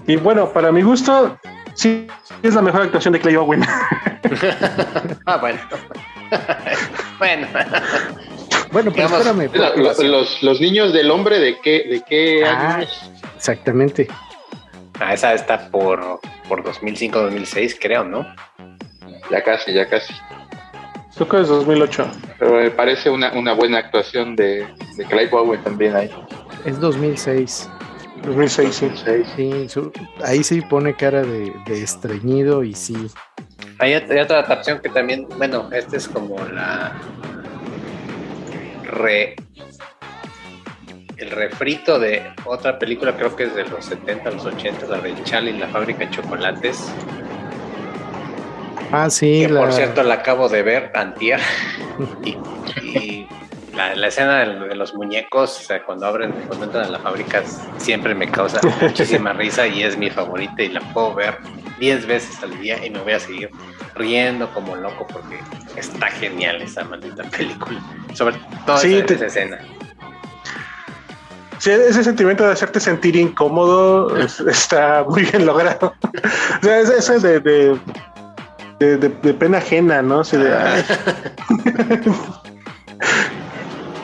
Y 0.07 0.15
bueno, 0.17 0.51
para 0.51 0.71
mi 0.71 0.81
gusto, 0.81 1.39
sí 1.73 2.07
es 2.41 2.53
la 2.53 2.61
mejor 2.61 2.81
actuación 2.83 3.13
de 3.13 3.19
Clay 3.19 3.35
Owen. 3.35 3.63
ah, 5.25 5.37
bueno. 5.37 5.59
Bueno. 7.19 7.47
Bueno, 8.71 8.91
pero 8.91 9.07
espérame. 9.07 9.49
los, 10.01 10.41
los, 10.41 10.59
niños 10.61 10.93
del 10.93 11.11
hombre 11.11 11.39
de 11.39 11.59
qué, 11.59 11.83
de 11.89 12.03
qué 12.07 12.43
ah, 12.45 12.83
Exactamente. 13.35 14.07
Ah, 14.99 15.13
esa 15.13 15.33
está 15.33 15.69
por, 15.69 16.19
por 16.47 16.63
2005-2006, 16.63 17.77
creo, 17.79 18.03
¿no? 18.03 18.25
Ya 19.29 19.43
casi, 19.43 19.73
ya 19.73 19.87
casi. 19.87 20.13
Creo 21.15 21.27
que 21.27 21.41
es 21.41 21.47
2008. 21.47 22.11
Pero 22.39 22.53
me 22.53 22.71
parece 22.71 23.09
una, 23.09 23.31
una 23.33 23.53
buena 23.53 23.77
actuación 23.77 24.35
de, 24.35 24.67
de 24.95 25.05
Clive 25.05 25.29
Owen 25.31 25.61
también 25.63 25.95
ahí. 25.95 26.09
Es 26.65 26.79
2006. 26.79 27.69
2006, 28.25 28.75
sí. 28.75 29.23
Sí, 29.35 29.69
su- 29.69 29.91
ahí 30.23 30.43
sí 30.43 30.61
pone 30.61 30.95
cara 30.95 31.21
de, 31.21 31.53
de 31.67 31.83
estreñido 31.83 32.63
y 32.63 32.73
sí. 32.73 32.95
Hay, 33.79 33.93
ot- 33.93 34.09
hay 34.11 34.19
otra 34.19 34.39
adaptación 34.39 34.79
que 34.79 34.89
también, 34.89 35.27
bueno, 35.37 35.69
este 35.71 35.97
es 35.97 36.07
como 36.07 36.37
la 36.45 36.93
re 38.83 39.35
el 41.17 41.29
refrito 41.31 41.99
de 41.99 42.31
otra 42.45 42.77
película, 42.77 43.15
creo 43.15 43.35
que 43.35 43.43
es 43.43 43.55
de 43.55 43.63
los 43.65 43.85
70, 43.85 44.31
los 44.31 44.45
80, 44.45 44.85
la 44.87 44.97
de 44.99 45.13
Charlie 45.23 45.51
y 45.51 45.57
la 45.57 45.67
fábrica 45.67 45.99
de 45.99 46.09
chocolates, 46.09 46.89
Ah, 48.91 49.09
sí, 49.09 49.41
que 49.41 49.49
la, 49.49 49.61
por 49.61 49.73
cierto 49.73 50.03
la 50.03 50.15
acabo 50.15 50.49
de 50.49 50.61
ver 50.63 50.91
antier. 50.95 51.39
Y, 52.25 52.37
y 52.83 53.27
la, 53.75 53.95
la 53.95 54.07
escena 54.07 54.39
de, 54.45 54.67
de 54.67 54.75
los 54.75 54.93
muñecos, 54.95 55.59
o 55.59 55.63
sea, 55.63 55.83
cuando 55.83 56.07
abren, 56.07 56.31
cuando 56.47 56.65
entran 56.65 56.85
a 56.85 56.89
la 56.89 56.99
fábrica, 56.99 57.43
siempre 57.77 58.15
me 58.15 58.27
causa 58.29 58.59
muchísima 58.81 59.31
risa 59.33 59.67
y 59.67 59.83
es 59.83 59.95
mi 59.97 60.09
favorita 60.09 60.61
y 60.63 60.69
la 60.69 60.81
puedo 60.93 61.13
ver 61.13 61.37
10 61.79 62.05
veces 62.07 62.41
al 62.43 62.59
día 62.59 62.83
y 62.85 62.89
me 62.89 62.99
voy 62.99 63.13
a 63.13 63.19
seguir 63.19 63.49
riendo 63.95 64.51
como 64.53 64.75
loco 64.75 65.05
porque 65.07 65.39
está 65.75 66.07
genial 66.07 66.61
esa 66.61 66.83
maldita 66.83 67.23
película. 67.23 67.79
Sobre 68.13 68.35
todo 68.65 68.77
Sí, 68.77 68.95
esa, 68.95 69.05
te- 69.05 69.13
esa 69.15 69.25
escena. 69.27 69.59
Sí, 71.59 71.71
ese 71.71 72.03
sentimiento 72.03 72.45
de 72.45 72.51
hacerte 72.53 72.79
sentir 72.79 73.15
incómodo 73.15 74.17
es- 74.17 74.39
está 74.41 75.03
muy 75.07 75.23
bien 75.23 75.45
logrado. 75.45 75.93
O 76.61 76.65
sea, 76.65 76.79
es 76.79 76.89
ese 76.89 77.19
de, 77.19 77.39
de, 77.39 77.79
de, 78.79 78.97
de- 78.97 79.09
de 79.09 79.33
pena 79.33 79.57
ajena, 79.59 80.01
¿no? 80.01 80.23
De, 80.23 80.53
ay, 80.57 80.83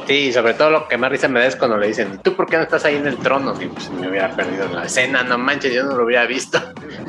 Sí, 0.09 0.33
sobre 0.33 0.55
todo 0.55 0.71
lo 0.71 0.87
que 0.87 0.97
más 0.97 1.11
risa 1.11 1.27
me 1.27 1.39
da 1.39 1.45
es 1.45 1.55
cuando 1.55 1.77
le 1.77 1.85
dicen, 1.85 2.11
¿y 2.15 2.17
tú 2.17 2.35
por 2.35 2.47
qué 2.47 2.57
no 2.57 2.63
estás 2.63 2.83
ahí 2.83 2.95
en 2.95 3.05
el 3.05 3.15
trono? 3.17 3.53
Y 3.61 3.67
pues 3.67 3.91
me 3.91 4.09
hubiera 4.09 4.35
perdido 4.35 4.67
la 4.69 4.85
escena, 4.85 5.21
no 5.21 5.37
manches, 5.37 5.71
yo 5.71 5.83
no 5.83 5.95
lo 5.95 6.03
hubiera 6.03 6.25
visto. 6.25 6.59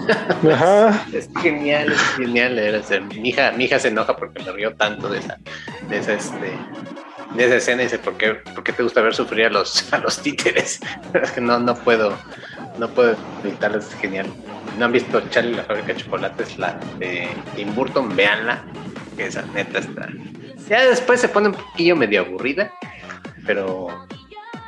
ajá. 0.52 1.06
Es 1.10 1.30
genial, 1.40 1.92
es 1.92 1.98
genial. 2.16 2.84
ser- 2.84 3.00
mi, 3.00 3.30
hija, 3.30 3.52
mi 3.52 3.64
hija 3.64 3.78
se 3.78 3.88
enoja 3.88 4.14
porque 4.16 4.42
me 4.42 4.52
río 4.52 4.74
tanto 4.74 5.08
de 5.08 5.20
esa, 5.20 5.38
de 5.88 5.96
esa, 5.96 6.12
este, 6.12 6.52
de 7.36 7.44
esa 7.46 7.56
escena 7.56 7.80
y 7.80 7.84
dice, 7.86 7.98
¿por 8.00 8.18
qué, 8.18 8.34
por 8.34 8.62
qué 8.62 8.74
te 8.74 8.82
gusta 8.82 9.00
ver 9.00 9.14
sufrir 9.14 9.46
a 9.46 9.48
los, 9.50 9.90
a 9.94 9.96
los 9.96 10.18
títeres? 10.18 10.78
Es 11.14 11.30
que 11.32 11.40
no, 11.40 11.58
no 11.58 11.76
puedo, 11.76 12.18
no 12.78 12.86
puedo 12.88 13.16
evitarlo, 13.42 13.78
es 13.78 13.94
genial. 13.94 14.26
¿No 14.78 14.84
han 14.84 14.92
visto 14.92 15.22
Charlie 15.30 15.54
la 15.54 15.64
fábrica 15.64 15.94
de 15.94 15.96
chocolates? 15.96 16.58
La 16.58 16.78
de 16.98 17.28
Tim 17.56 17.74
Burton, 17.74 18.14
véanla, 18.14 18.62
esa 19.18 19.42
neta 19.54 19.78
está. 19.78 20.08
Ya 20.68 20.86
después 20.86 21.20
se 21.20 21.28
pone 21.28 21.48
un 21.48 21.54
poquillo 21.54 21.96
medio 21.96 22.22
aburrida, 22.22 22.72
pero 23.46 23.88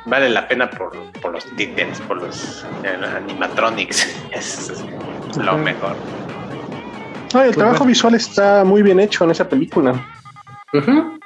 vale 0.05 0.29
la 0.29 0.47
pena 0.47 0.69
por, 0.69 0.91
por 1.21 1.31
los 1.31 1.45
títeres, 1.55 1.99
por 2.01 2.21
los 2.21 2.65
eh, 2.83 2.97
animatronics. 3.15 4.07
Es, 4.31 4.69
es 5.29 5.37
lo 5.37 5.57
mejor. 5.57 5.95
No, 7.33 7.41
el 7.41 7.55
trabajo 7.55 7.85
visual 7.85 8.13
está 8.15 8.63
muy 8.63 8.83
bien 8.83 8.99
hecho 8.99 9.23
en 9.23 9.31
esa 9.31 9.47
película. 9.47 9.91
Ujú. 10.73 11.19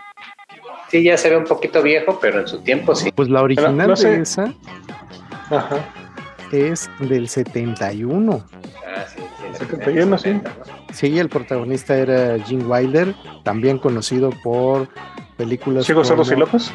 Sí, 0.90 1.04
ya 1.04 1.18
se 1.18 1.30
ve 1.30 1.38
un 1.38 1.44
poquito 1.44 1.82
viejo, 1.82 2.18
pero 2.22 2.40
en 2.40 2.48
su 2.48 2.60
tiempo 2.60 2.96
sí. 2.96 3.12
pues 3.12 3.30
la 3.30 3.42
original 3.42 3.76
no 3.90 3.96
sé. 3.96 4.10
de 4.10 4.22
esa 4.22 4.54
Ajá. 5.50 5.78
Es 6.52 6.90
del 7.00 7.28
71. 7.30 8.44
Ah, 8.54 9.06
sí, 9.08 9.22
sí, 9.22 9.58
71, 9.60 10.18
sí. 10.18 10.42
Sí, 10.94 11.20
el 11.20 11.30
protagonista 11.30 11.96
era 11.96 12.38
Gene 12.44 12.64
Wilder, 12.66 13.16
también 13.44 13.78
conocido 13.78 14.30
por 14.44 14.88
películas 15.38 15.86
Ciegos, 15.86 16.08
sordos 16.08 16.28
y 16.30 16.32
como- 16.32 16.46
locos. 16.46 16.74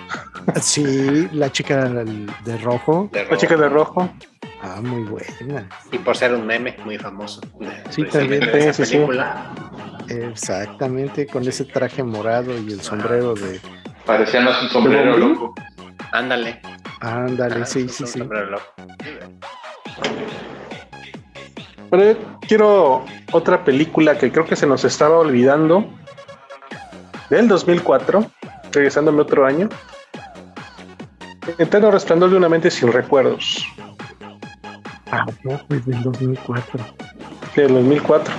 Sí, 0.61 1.29
La 1.33 1.51
chica 1.51 1.89
de 1.89 2.59
rojo. 2.59 3.09
De 3.13 3.25
La 3.27 3.37
chica 3.37 3.57
de 3.57 3.69
rojo. 3.69 4.11
Ah, 4.63 4.81
muy 4.81 5.03
buena. 5.03 5.69
Y 5.91 5.99
por 5.99 6.17
ser 6.17 6.33
un 6.35 6.47
meme 6.47 6.77
muy 6.85 6.97
famoso. 6.99 7.41
Sí, 7.91 8.05
también. 8.05 8.41
de 8.41 8.59
esa 8.59 8.73
Sí, 8.73 8.85
sí, 8.85 8.91
sí. 8.93 8.97
película. 8.97 9.53
Exactamente, 10.09 11.27
con 11.27 11.47
ese 11.49 11.65
traje 11.65 12.03
morado 12.03 12.57
y 12.59 12.73
el 12.73 12.81
sombrero 12.81 13.35
de... 13.35 13.61
Parecía 14.07 14.41
más 14.41 14.63
un 14.63 14.69
sombrero 14.69 15.17
loco. 15.17 15.55
Ándale. 16.13 16.61
Ándale, 17.01 17.63
Ah, 17.63 17.67
sí, 17.67 17.89
sí, 17.89 18.07
sí. 18.07 18.19
sombrero 18.21 18.51
loco. 18.51 18.65
Pero 21.91 22.13
yo 22.13 22.39
quiero 22.49 23.05
otra 23.33 23.65
película 23.65 24.17
que 24.17 24.33
creo 24.33 24.47
que 24.47 24.57
se 24.57 24.67
nos 24.67 24.85
estaba 24.85 25.19
olvidando. 25.19 25.85
Del 27.29 27.49
2004, 27.49 28.31
regresándome 28.73 29.23
otro 29.23 29.47
año. 29.47 29.69
Eterno 31.59 31.91
resplandor 31.91 32.31
de 32.31 32.37
una 32.37 32.49
mente 32.49 32.71
sin 32.71 32.93
recuerdos. 32.93 33.67
Ah, 35.11 35.27
no, 35.43 35.61
pues 35.69 35.85
del 35.85 36.03
2004. 36.03 36.85
Del 37.57 37.75
2004. 37.75 38.35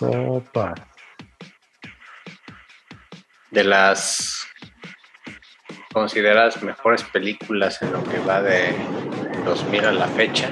Opa. 0.00 0.74
De 3.52 3.62
las 3.62 4.46
consideradas 5.92 6.60
mejores 6.62 7.04
películas 7.04 7.80
en 7.82 7.92
lo 7.92 8.02
que 8.02 8.18
va 8.20 8.42
de 8.42 8.74
2000 9.44 9.86
a 9.86 9.92
la 9.92 10.06
fecha. 10.08 10.50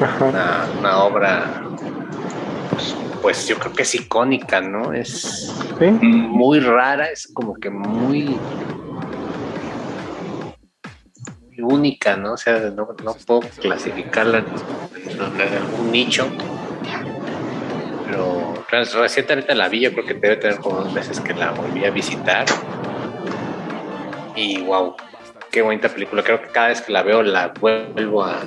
Ajá. 0.00 0.24
Una, 0.24 0.66
una 0.78 1.04
obra, 1.04 1.62
pues 3.22 3.46
yo 3.46 3.58
creo 3.58 3.72
que 3.72 3.82
es 3.82 3.94
icónica, 3.94 4.60
¿no? 4.60 4.92
Es 4.92 5.54
¿Sí? 5.78 5.86
muy 5.86 6.60
rara, 6.60 7.06
es 7.06 7.28
como 7.32 7.54
que 7.54 7.70
muy, 7.70 8.36
muy 11.40 11.60
única, 11.60 12.16
¿no? 12.16 12.32
O 12.32 12.36
sea, 12.36 12.58
no, 12.70 12.88
no 13.04 13.14
puedo 13.26 13.40
clasificarla 13.60 14.38
en, 14.38 14.46
en 15.40 15.54
algún 15.54 15.92
nicho. 15.92 16.28
Pero 18.06 18.54
recientemente 19.02 19.54
la 19.54 19.68
vi, 19.68 19.80
yo 19.80 19.92
creo 19.92 20.04
que 20.04 20.14
debe 20.14 20.36
tener 20.36 20.58
como 20.58 20.80
dos 20.80 20.92
meses 20.92 21.20
que 21.20 21.34
la 21.34 21.52
volví 21.52 21.84
a 21.84 21.90
visitar. 21.90 22.46
Y 24.34 24.62
wow, 24.62 24.96
qué 25.52 25.62
bonita 25.62 25.88
película. 25.88 26.22
Creo 26.24 26.42
que 26.42 26.48
cada 26.48 26.68
vez 26.68 26.80
que 26.80 26.90
la 26.90 27.02
veo 27.02 27.22
la 27.22 27.48
vuelvo 27.60 28.24
a, 28.24 28.42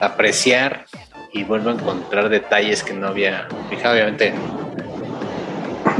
a 0.00 0.04
apreciar 0.04 0.84
y 1.32 1.44
vuelvo 1.44 1.70
a 1.70 1.74
encontrar 1.74 2.28
detalles 2.28 2.82
que 2.82 2.92
no 2.92 3.08
había 3.08 3.48
fijado. 3.70 3.94
Obviamente, 3.94 4.34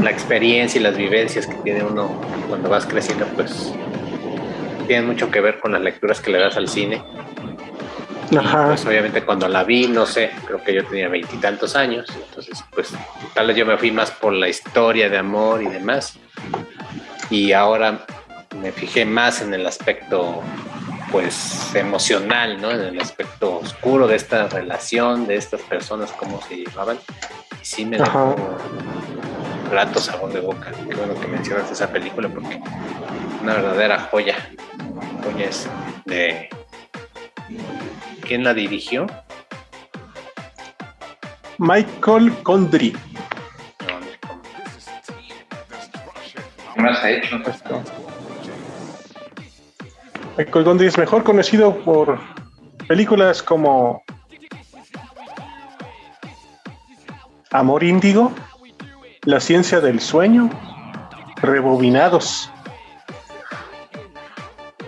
la 0.03 0.11
experiencia 0.11 0.79
y 0.79 0.83
las 0.83 0.97
vivencias 0.97 1.47
que 1.47 1.55
tiene 1.55 1.83
uno 1.83 2.09
cuando 2.47 2.69
vas 2.69 2.85
creciendo, 2.85 3.25
pues 3.27 3.73
tienen 4.85 5.07
mucho 5.07 5.31
que 5.31 5.39
ver 5.39 5.59
con 5.59 5.71
las 5.71 5.81
lecturas 5.81 6.19
que 6.19 6.31
le 6.31 6.39
das 6.39 6.57
al 6.57 6.67
cine. 6.67 7.01
Ajá. 8.37 8.67
pues 8.67 8.85
obviamente 8.85 9.23
cuando 9.23 9.47
la 9.47 9.63
vi, 9.63 9.87
no 9.87 10.05
sé, 10.05 10.29
creo 10.45 10.63
que 10.63 10.71
yo 10.71 10.85
tenía 10.85 11.07
veintitantos 11.07 11.75
años, 11.75 12.05
entonces 12.27 12.63
pues 12.69 12.93
tal 13.33 13.47
vez 13.47 13.57
yo 13.57 13.65
me 13.65 13.75
fui 13.75 13.89
más 13.89 14.11
por 14.11 14.33
la 14.33 14.47
historia 14.47 15.09
de 15.09 15.17
amor 15.17 15.63
y 15.63 15.65
demás. 15.65 16.19
Y 17.29 17.53
ahora 17.53 18.05
me 18.61 18.71
fijé 18.71 19.05
más 19.05 19.41
en 19.41 19.53
el 19.53 19.65
aspecto 19.65 20.41
pues 21.11 21.73
emocional, 21.75 22.61
¿no? 22.61 22.71
En 22.71 22.81
el 22.81 22.99
aspecto 22.99 23.57
oscuro 23.57 24.07
de 24.07 24.15
esta 24.15 24.47
relación, 24.47 25.27
de 25.27 25.35
estas 25.35 25.61
personas, 25.61 26.11
cómo 26.11 26.41
se 26.41 26.57
llevaban. 26.57 26.97
Y 27.61 27.65
sí 27.65 27.85
me 27.85 27.97
dejó 27.97 28.35
grato 29.69 29.99
sabor 29.99 30.33
de 30.33 30.39
boca. 30.39 30.71
Qué 30.71 30.95
bueno 30.95 31.19
que 31.19 31.27
mencionas 31.27 31.71
esa 31.71 31.91
película 31.91 32.29
porque 32.29 32.61
una 33.41 33.53
verdadera 33.53 33.99
joya. 34.11 34.35
Joya 35.23 35.45
es 35.45 35.67
de... 36.05 36.49
¿Quién 38.21 38.43
la 38.43 38.53
dirigió? 38.53 39.07
Michael 41.57 42.33
Condry. 42.43 42.95
Más 46.99 47.03
ha 47.03 47.09
hecho? 47.11 47.83
Michael 50.37 50.65
Gondry 50.65 50.87
es 50.87 50.97
mejor 50.97 51.23
conocido 51.23 51.75
por 51.83 52.19
películas 52.87 53.43
como 53.43 54.03
Amor 57.51 57.83
Índigo, 57.83 58.31
La 59.23 59.39
ciencia 59.39 59.81
del 59.81 59.99
sueño, 59.99 60.49
Rebobinados. 61.41 62.49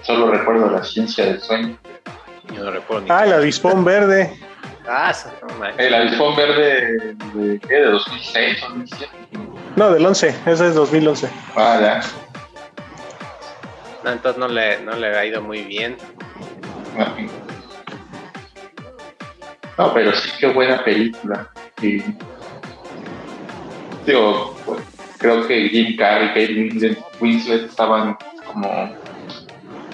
Solo 0.03 0.32
recuerdo 0.32 0.70
la 0.70 0.84
ciencia 0.84 1.26
del 1.26 1.39
sueño. 1.39 1.78
Yo 2.55 2.64
no 2.64 2.72
recuerdo 2.72 3.03
ni. 3.03 3.12
Ah, 3.12 3.26
el 3.26 3.34
avispón 3.34 3.84
verde. 3.84 4.38
Ah, 4.88 5.14
no. 5.59 5.66
El 5.78 5.93
avispón 5.93 6.36
verde 6.36 7.16
de, 7.34 7.59
¿qué? 7.59 7.76
¿De 7.76 7.86
2006 7.86 8.62
2007? 8.62 9.12
No, 9.76 9.91
del 9.91 10.05
11, 10.05 10.36
ese 10.45 10.67
es 10.67 10.76
2011. 10.76 11.30
Ah, 11.55 11.78
ya. 11.82 12.01
No, 14.03 14.11
entonces 14.11 14.39
no 14.39 14.47
le, 14.47 14.82
no 14.82 14.95
le 14.95 15.17
ha 15.17 15.26
ido 15.26 15.41
muy 15.41 15.61
bien. 15.63 15.97
No, 19.78 19.93
pero 19.93 20.13
sí 20.13 20.30
qué 20.39 20.47
buena 20.47 20.84
película. 20.84 21.49
Y, 21.82 22.03
digo, 24.05 24.55
pues, 24.65 24.82
creo 25.17 25.47
que 25.47 25.69
Jim 25.69 25.95
Carrey 25.97 26.30
y 26.36 26.80
Kate 26.80 27.03
Winslet 27.19 27.65
estaban 27.65 28.17
como 28.45 28.93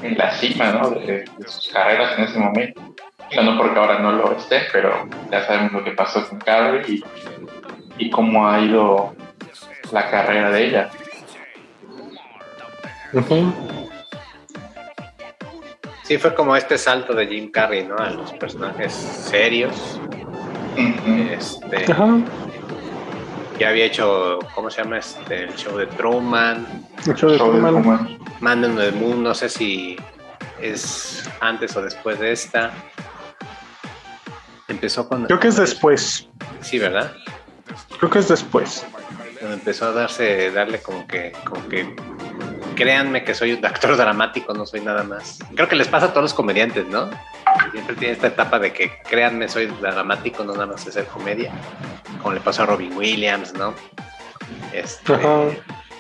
en 0.02 0.18
la 0.18 0.32
cima 0.32 0.72
¿no? 0.72 0.90
de, 0.92 1.26
sus 1.46 1.70
carreras 1.70 2.18
en 2.18 2.24
ese 2.26 2.40
momento. 2.40 2.82
no 3.44 3.58
porque 3.58 3.80
ahora 3.80 4.00
no 4.00 4.12
lo 4.14 4.38
esté, 4.38 4.62
pero 4.72 5.08
ya 5.32 5.46
sabemos 5.46 5.74
lo 5.74 5.84
que 5.84 5.92
pasó 5.92 6.28
con 6.28 6.40
Carrey 6.40 7.04
y, 7.98 8.06
y 8.06 8.10
cómo 8.10 8.48
ha 8.48 8.60
ido 8.60 9.16
la 9.92 10.10
carrera 10.10 10.52
de 10.52 10.68
ella. 10.68 10.90
Sí, 16.04 16.18
fue 16.18 16.34
como 16.34 16.56
este 16.56 16.78
salto 16.78 17.14
de 17.14 17.28
Jim 17.28 17.52
Carrey, 17.52 17.86
¿no? 17.86 17.98
A 17.98 18.10
los 18.10 18.32
personajes 18.34 18.94
serios. 18.94 20.00
Este. 21.32 21.86
Ya 23.60 23.70
había 23.70 23.86
hecho, 23.86 24.38
¿cómo 24.54 24.70
se 24.70 24.84
llama? 24.84 25.00
Este, 25.00 25.46
el 25.46 25.56
show 25.56 25.78
de 25.78 25.88
Truman. 25.88 26.86
El 27.06 27.16
show 27.16 27.32
de 27.32 27.38
Truman. 27.38 28.20
Man 28.40 28.64
in 28.64 28.76
the 28.76 28.92
Moon, 28.92 29.24
no 29.24 29.34
sé 29.34 29.50
si 29.50 29.98
es 30.62 31.28
antes 31.42 31.76
o 31.76 31.82
después 31.82 32.20
de 32.20 32.32
esta. 32.32 32.72
Empezó 34.68 35.08
con. 35.10 35.26
Creo 35.26 35.40
que 35.40 35.48
es 35.48 35.56
después. 35.56 36.30
Sí, 36.62 36.78
¿verdad? 36.78 37.12
Creo 37.98 38.12
que 38.12 38.20
es 38.20 38.28
después. 38.28 38.86
Empezó 39.42 39.86
a 39.86 39.92
darse, 39.92 40.52
darle 40.52 40.80
como 40.80 41.08
que, 41.08 41.34
como 41.46 41.68
que 41.68 41.96
créanme 42.76 43.24
que 43.24 43.34
soy 43.34 43.54
un 43.54 43.66
actor 43.66 43.98
dramático, 43.98 44.54
no 44.54 44.66
soy 44.66 44.82
nada 44.82 45.04
más. 45.04 45.40
Creo 45.56 45.68
que 45.68 45.76
les 45.76 45.88
pasa 45.88 46.08
a 46.08 46.10
todos 46.10 46.24
los 46.24 46.34
comediantes, 46.34 46.86
¿no? 46.88 47.10
Siempre 47.72 47.96
tiene 47.96 48.14
esta 48.14 48.28
etapa 48.28 48.60
de 48.60 48.72
que 48.72 49.00
créanme, 49.02 49.50
soy 49.50 49.66
dramático, 49.66 50.44
no 50.44 50.54
nada 50.54 50.68
más 50.68 50.86
es 50.86 50.94
ser 50.94 51.06
comedia. 51.06 51.52
Como 52.22 52.34
le 52.34 52.40
pasó 52.40 52.64
a 52.64 52.66
Robin 52.68 52.96
Williams, 52.96 53.54
¿no? 53.54 53.74
Este, 54.74 55.18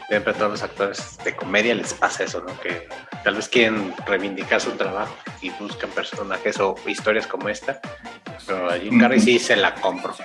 siempre 0.07 0.33
a 0.33 0.35
todos 0.35 0.51
los 0.51 0.63
actores 0.63 1.17
de 1.23 1.35
comedia 1.35 1.73
les 1.73 1.93
pasa 1.93 2.23
eso, 2.23 2.43
¿no? 2.47 2.59
Que 2.59 2.87
tal 3.23 3.35
vez 3.35 3.49
quieren 3.49 3.93
reivindicar 4.05 4.61
su 4.61 4.71
trabajo 4.71 5.15
y 5.41 5.49
buscan 5.51 5.89
personajes 5.89 6.59
o 6.59 6.75
historias 6.85 7.27
como 7.27 7.49
esta. 7.49 7.81
Pero 8.45 8.69
a 8.69 8.77
Jim 8.77 8.99
Carrey 8.99 9.19
sí 9.19 9.39
se 9.39 9.55
la 9.55 9.73
compro. 9.75 10.15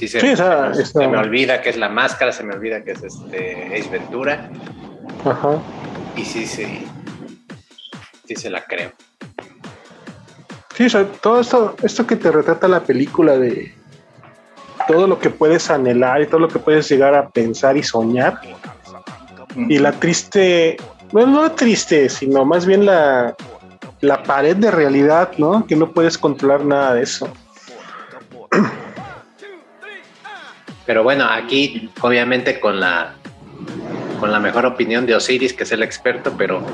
Sí, 0.00 0.08
se, 0.08 1.08
me 1.08 1.18
olvida 1.18 1.60
que 1.60 1.68
es 1.68 1.76
la 1.76 1.90
máscara, 1.90 2.32
se 2.32 2.42
me 2.42 2.54
olvida 2.54 2.82
que 2.82 2.92
es 2.92 3.02
este 3.02 3.78
Ace 3.78 3.90
Ventura. 3.90 4.48
Ajá. 5.26 5.58
Y 6.16 6.24
sí, 6.24 6.46
sí, 6.46 6.86
sí 8.26 8.34
se 8.34 8.48
la 8.48 8.64
creo. 8.64 8.92
Sí, 10.74 10.86
o 10.86 10.88
sea, 10.88 11.04
todo 11.04 11.40
esto, 11.40 11.76
esto 11.82 12.06
que 12.06 12.16
te 12.16 12.32
retrata 12.32 12.66
la 12.66 12.80
película 12.80 13.36
de 13.36 13.74
todo 14.88 15.06
lo 15.06 15.18
que 15.18 15.28
puedes 15.28 15.70
anhelar 15.70 16.22
y 16.22 16.26
todo 16.26 16.40
lo 16.40 16.48
que 16.48 16.58
puedes 16.58 16.88
llegar 16.88 17.14
a 17.14 17.28
pensar 17.28 17.76
y 17.76 17.82
soñar. 17.82 18.40
Y 19.68 19.78
la 19.78 19.92
triste, 19.92 20.78
bueno, 21.12 21.42
no 21.42 21.52
triste, 21.52 22.08
sino 22.08 22.46
más 22.46 22.64
bien 22.64 22.86
la, 22.86 23.36
la 24.00 24.22
pared 24.22 24.56
de 24.56 24.70
realidad, 24.70 25.32
¿no? 25.36 25.66
Que 25.66 25.76
no 25.76 25.92
puedes 25.92 26.16
controlar 26.16 26.64
nada 26.64 26.94
de 26.94 27.02
eso. 27.02 27.28
Pero 30.90 31.04
bueno, 31.04 31.24
aquí 31.30 31.88
obviamente 32.00 32.58
con 32.58 32.80
la, 32.80 33.14
con 34.18 34.32
la 34.32 34.40
mejor 34.40 34.66
opinión 34.66 35.06
de 35.06 35.14
Osiris, 35.14 35.52
que 35.52 35.62
es 35.62 35.70
el 35.70 35.84
experto, 35.84 36.34
pero 36.36 36.66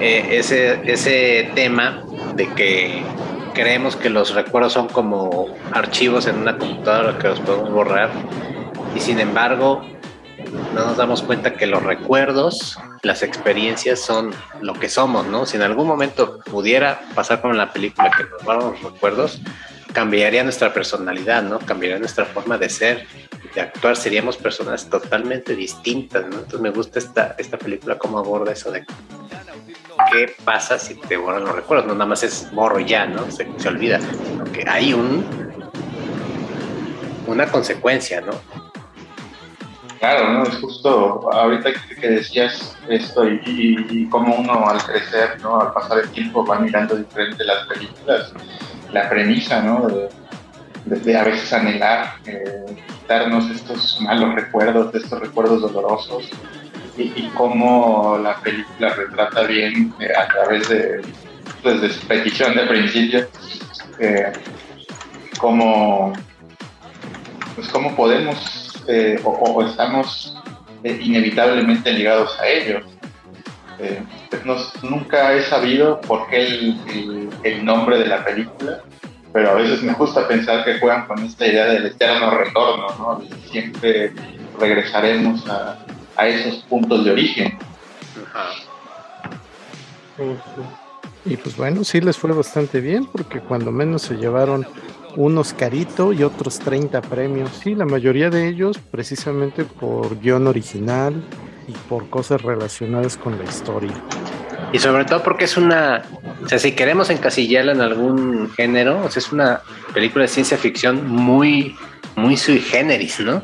eh, 0.00 0.26
ese, 0.32 0.80
ese 0.92 1.52
tema 1.54 2.02
de 2.34 2.48
que 2.48 3.04
creemos 3.54 3.94
que 3.94 4.10
los 4.10 4.34
recuerdos 4.34 4.72
son 4.72 4.88
como 4.88 5.54
archivos 5.70 6.26
en 6.26 6.38
una 6.38 6.58
computadora 6.58 7.16
que 7.16 7.28
los 7.28 7.38
podemos 7.38 7.70
borrar 7.70 8.10
y 8.96 8.98
sin 8.98 9.20
embargo 9.20 9.86
no 10.74 10.86
nos 10.86 10.96
damos 10.96 11.22
cuenta 11.22 11.54
que 11.54 11.68
los 11.68 11.80
recuerdos, 11.80 12.76
las 13.02 13.22
experiencias 13.22 14.00
son 14.00 14.34
lo 14.62 14.74
que 14.74 14.88
somos, 14.88 15.28
¿no? 15.28 15.46
Si 15.46 15.56
en 15.56 15.62
algún 15.62 15.86
momento 15.86 16.40
pudiera 16.40 17.02
pasar 17.14 17.40
como 17.40 17.54
en 17.54 17.58
la 17.58 17.72
película 17.72 18.10
que 18.10 18.24
nos 18.24 18.42
borramos 18.42 18.82
los 18.82 18.94
recuerdos, 18.94 19.40
cambiaría 19.94 20.42
nuestra 20.42 20.74
personalidad, 20.74 21.42
¿no? 21.42 21.60
Cambiaría 21.60 21.98
nuestra 21.98 22.26
forma 22.26 22.58
de 22.58 22.68
ser, 22.68 23.06
de 23.54 23.60
actuar, 23.60 23.96
seríamos 23.96 24.36
personas 24.36 24.90
totalmente 24.90 25.54
distintas, 25.54 26.26
¿no? 26.26 26.34
Entonces 26.34 26.60
me 26.60 26.70
gusta 26.70 26.98
esta, 26.98 27.36
esta 27.38 27.56
película 27.56 27.96
cómo 27.96 28.18
aborda 28.18 28.52
eso 28.52 28.72
de 28.72 28.84
qué 30.12 30.34
pasa 30.44 30.78
si 30.78 30.96
te 30.96 31.16
borran 31.16 31.44
los 31.44 31.54
recuerdos, 31.54 31.86
no 31.86 31.94
nada 31.94 32.06
más 32.06 32.24
es 32.24 32.50
borro 32.52 32.80
ya, 32.80 33.06
¿no? 33.06 33.30
Se, 33.30 33.48
se 33.56 33.68
olvida, 33.68 34.00
sino 34.00 34.44
que 34.52 34.68
hay 34.68 34.92
un 34.92 35.24
una 37.26 37.46
consecuencia, 37.46 38.20
¿no? 38.20 38.32
Claro, 40.00 40.32
¿no? 40.34 40.42
Es 40.42 40.56
justo 40.56 41.32
ahorita 41.32 41.70
que 41.98 42.08
decías 42.08 42.76
esto 42.88 43.26
y, 43.26 43.40
y, 43.88 44.08
cómo 44.10 44.34
uno 44.34 44.68
al 44.68 44.82
crecer, 44.82 45.40
¿no? 45.40 45.60
Al 45.60 45.72
pasar 45.72 46.00
el 46.00 46.10
tiempo 46.10 46.44
va 46.44 46.58
mirando 46.58 46.96
diferente 46.96 47.42
las 47.44 47.66
películas 47.68 48.32
la 48.94 49.08
premisa, 49.10 49.60
¿no? 49.60 49.88
De, 50.86 51.16
a 51.16 51.24
veces 51.24 51.52
anhelar, 51.52 52.14
eh, 52.26 52.64
quitarnos 52.86 53.50
estos 53.50 54.00
malos 54.00 54.34
recuerdos, 54.34 54.94
estos 54.94 55.18
recuerdos 55.18 55.60
dolorosos, 55.62 56.30
y, 56.96 57.28
cómo 57.34 58.18
la 58.22 58.36
película 58.36 58.90
retrata 58.90 59.42
bien 59.42 59.92
eh, 59.98 60.12
a 60.16 60.28
través 60.28 60.68
de, 60.68 61.00
pues, 61.62 61.92
su 61.92 62.06
petición 62.06 62.54
de 62.54 62.66
principio, 62.66 63.26
eh, 63.98 64.32
cómo, 65.38 66.12
pues, 67.56 67.66
cómo 67.68 67.96
podemos 67.96 68.70
o, 69.24 69.64
estamos 69.64 70.36
inevitablemente 70.84 71.90
ligados 71.90 72.38
a 72.38 72.46
ellos. 72.46 72.84
Eh, 73.84 74.02
nunca 74.82 75.34
he 75.34 75.42
sabido 75.42 76.00
por 76.00 76.28
qué 76.28 76.46
el, 77.42 77.64
nombre 77.64 77.98
de 77.98 78.06
la 78.06 78.24
película, 78.24 78.82
pero 79.32 79.50
a 79.50 79.54
veces 79.54 79.82
me 79.82 79.92
gusta 79.92 80.26
pensar 80.26 80.64
que 80.64 80.78
juegan 80.78 81.06
con 81.06 81.22
esta 81.22 81.46
idea 81.46 81.66
del 81.66 81.86
eterno 81.86 82.30
retorno, 82.30 82.86
¿no? 82.98 83.22
Siempre 83.50 84.12
regresaremos 84.58 85.44
a, 85.48 85.84
esos 86.26 86.62
puntos 86.64 87.04
de 87.04 87.10
origen. 87.10 87.58
Y 91.26 91.36
pues 91.36 91.56
bueno, 91.56 91.84
sí 91.84 92.00
les 92.00 92.16
fue 92.16 92.32
bastante 92.32 92.80
bien 92.80 93.04
porque 93.06 93.40
cuando 93.40 93.70
menos 93.70 94.02
se 94.02 94.14
llevaron 94.14 94.66
un 95.16 95.36
Oscarito 95.36 96.12
y 96.12 96.22
otros 96.22 96.58
30 96.58 97.02
premios. 97.02 97.50
Sí, 97.62 97.74
la 97.74 97.84
mayoría 97.84 98.30
de 98.30 98.48
ellos 98.48 98.78
precisamente 98.90 99.64
por 99.64 100.18
guion 100.20 100.46
original, 100.46 101.22
y 101.66 101.72
por 101.88 102.08
cosas 102.10 102.42
relacionadas 102.42 103.16
con 103.16 103.38
la 103.38 103.44
historia. 103.44 103.92
Y 104.72 104.78
sobre 104.78 105.04
todo 105.04 105.22
porque 105.22 105.44
es 105.44 105.56
una, 105.56 106.02
o 106.42 106.48
sea, 106.48 106.58
si 106.58 106.72
queremos 106.72 107.10
encasillarla 107.10 107.72
en 107.72 107.80
algún 107.80 108.50
género, 108.52 109.04
o 109.04 109.10
sea, 109.10 109.20
es 109.20 109.30
una 109.32 109.60
película 109.92 110.22
de 110.22 110.28
ciencia 110.28 110.56
ficción 110.56 111.06
muy, 111.06 111.76
muy 112.16 112.36
sui 112.36 112.58
generis, 112.58 113.20
¿no? 113.20 113.42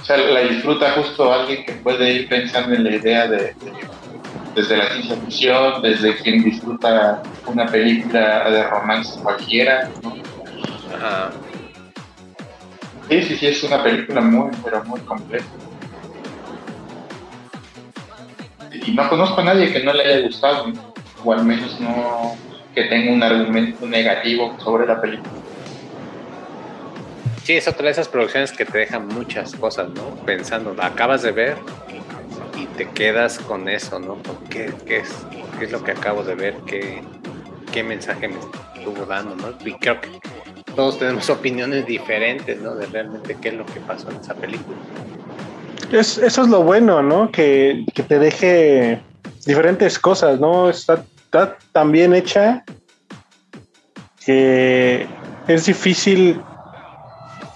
O 0.00 0.04
sea, 0.04 0.18
la 0.18 0.40
disfruta 0.40 0.92
justo 0.92 1.32
alguien 1.32 1.64
que 1.64 1.72
puede 1.72 2.12
ir 2.12 2.28
pensando 2.28 2.74
en 2.74 2.84
la 2.84 2.96
idea 2.96 3.26
de, 3.26 3.54
desde 4.54 4.76
la 4.76 4.92
ciencia 4.92 5.16
ficción, 5.16 5.82
desde 5.82 6.16
quien 6.16 6.44
disfruta 6.44 7.22
una 7.46 7.66
película 7.66 8.50
de 8.50 8.68
romance 8.68 9.18
cualquiera, 9.22 9.90
¿no? 10.02 10.14
Sí, 13.08 13.22
sí, 13.22 13.36
sí, 13.36 13.46
es 13.46 13.62
una 13.64 13.82
película 13.82 14.20
muy, 14.20 14.50
pero 14.62 14.82
muy 14.84 15.00
completa. 15.00 15.44
Y 18.86 18.92
no 18.92 19.08
conozco 19.08 19.40
a 19.40 19.44
nadie 19.44 19.72
que 19.72 19.82
no 19.82 19.92
le 19.92 20.04
haya 20.04 20.26
gustado, 20.26 20.66
o 21.24 21.32
al 21.32 21.44
menos 21.44 21.80
no 21.80 22.36
que 22.74 22.84
tenga 22.84 23.12
un 23.12 23.22
argumento 23.22 23.86
negativo 23.86 24.56
sobre 24.58 24.86
la 24.86 25.00
película. 25.00 25.30
Sí, 27.44 27.52
es 27.52 27.68
otra 27.68 27.84
de 27.84 27.90
esas 27.92 28.08
producciones 28.08 28.52
que 28.52 28.64
te 28.64 28.78
dejan 28.78 29.06
muchas 29.06 29.54
cosas, 29.54 29.90
¿no? 29.90 30.16
Pensando, 30.24 30.74
acabas 30.82 31.22
de 31.22 31.30
ver 31.30 31.56
y 32.58 32.66
te 32.76 32.88
quedas 32.88 33.38
con 33.38 33.68
eso, 33.68 33.98
¿no? 34.00 34.18
¿Qué, 34.48 34.72
qué, 34.86 34.98
es, 34.98 35.14
qué 35.58 35.66
es 35.66 35.72
lo 35.72 35.84
que 35.84 35.92
acabo 35.92 36.24
de 36.24 36.34
ver? 36.34 36.54
¿Qué, 36.66 37.02
¿Qué 37.72 37.82
mensaje 37.82 38.28
me 38.28 38.36
estuvo 38.76 39.04
dando, 39.04 39.36
¿no? 39.36 39.54
Y 39.64 39.74
creo 39.74 40.00
que 40.00 40.08
todos 40.74 40.98
tenemos 40.98 41.28
opiniones 41.30 41.86
diferentes, 41.86 42.60
¿no? 42.60 42.74
De 42.74 42.86
realmente 42.86 43.36
qué 43.40 43.48
es 43.48 43.54
lo 43.54 43.66
que 43.66 43.80
pasó 43.80 44.10
en 44.10 44.16
esa 44.16 44.34
película. 44.34 44.78
Es, 45.94 46.18
eso 46.18 46.42
es 46.42 46.48
lo 46.48 46.64
bueno, 46.64 47.04
¿no? 47.04 47.30
Que, 47.30 47.84
te 47.94 48.18
deje 48.18 49.00
diferentes 49.46 49.96
cosas, 49.96 50.40
¿no? 50.40 50.68
Está, 50.68 51.04
tan 51.70 51.92
bien 51.92 52.14
hecha 52.14 52.64
que 54.24 55.06
es 55.46 55.66
difícil 55.66 56.40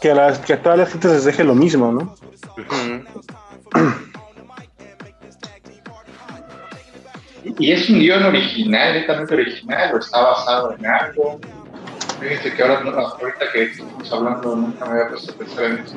que 0.00 0.12
a, 0.12 0.14
las, 0.14 0.38
que 0.38 0.52
a 0.52 0.62
todas 0.62 0.78
las 0.78 0.90
gentes 0.92 1.10
les 1.10 1.24
deje 1.24 1.42
lo 1.42 1.56
mismo, 1.56 1.90
¿no? 1.90 2.14
Y 7.58 7.72
es 7.72 7.90
un 7.90 7.98
guion 7.98 8.22
original, 8.22 8.94
netamente 8.94 9.34
original, 9.34 9.94
o 9.94 9.98
está 9.98 10.22
basado 10.22 10.76
en 10.78 10.86
algo. 10.86 11.40
Fíjense 12.20 12.54
que 12.54 12.62
ahora, 12.62 12.82
ahorita 12.82 13.52
que 13.52 13.62
estamos 13.64 14.12
hablando, 14.12 14.54
nunca 14.54 14.84
me 14.84 14.92
había 14.92 15.08
puesto 15.08 15.32
a 15.32 15.34
pensar 15.34 15.64
en 15.64 15.78
eso. 15.78 15.96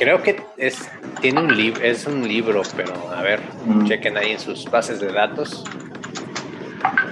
Creo 0.00 0.22
que 0.22 0.42
es, 0.56 0.88
tiene 1.20 1.40
un 1.40 1.54
libro, 1.54 1.82
es 1.84 2.06
un 2.06 2.26
libro, 2.26 2.62
pero 2.74 2.92
a 3.14 3.20
ver, 3.22 3.38
Mm. 3.66 3.86
chequen 3.86 4.16
ahí 4.16 4.32
en 4.32 4.40
sus 4.40 4.64
bases 4.70 4.98
de 4.98 5.12
datos. 5.12 5.62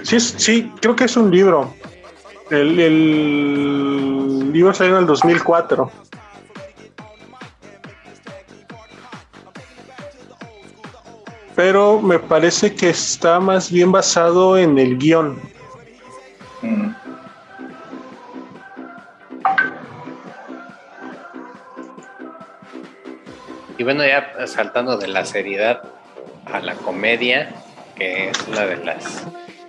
Sí, 0.01 0.19
sí, 0.19 0.71
creo 0.81 0.95
que 0.95 1.03
es 1.03 1.15
un 1.15 1.29
libro. 1.29 1.73
El, 2.49 2.79
el 2.79 4.51
libro 4.51 4.73
salió 4.73 4.95
en 4.95 5.01
el 5.01 5.05
2004. 5.05 5.91
Pero 11.55 11.99
me 12.01 12.19
parece 12.19 12.73
que 12.73 12.89
está 12.89 13.39
más 13.39 13.71
bien 13.71 13.91
basado 13.91 14.57
en 14.57 14.77
el 14.79 14.97
guion. 14.97 15.37
Mm. 16.61 16.89
Y 23.79 23.83
bueno, 23.83 24.05
ya 24.05 24.45
saltando 24.45 24.97
de 24.97 25.07
la 25.07 25.23
seriedad 25.23 25.81
a 26.51 26.59
la 26.59 26.75
comedia, 26.75 27.49
que 27.95 28.29
es 28.29 28.37
una 28.49 28.65
de 28.65 28.75
las 28.83 29.25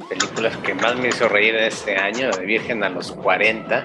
películas 0.08 0.56
que 0.56 0.74
más 0.74 0.96
me 0.96 1.10
hizo 1.10 1.28
reír 1.28 1.54
este 1.54 1.96
año, 1.96 2.28
de 2.32 2.44
Virgen 2.44 2.82
a 2.82 2.88
los 2.88 3.12
40. 3.12 3.84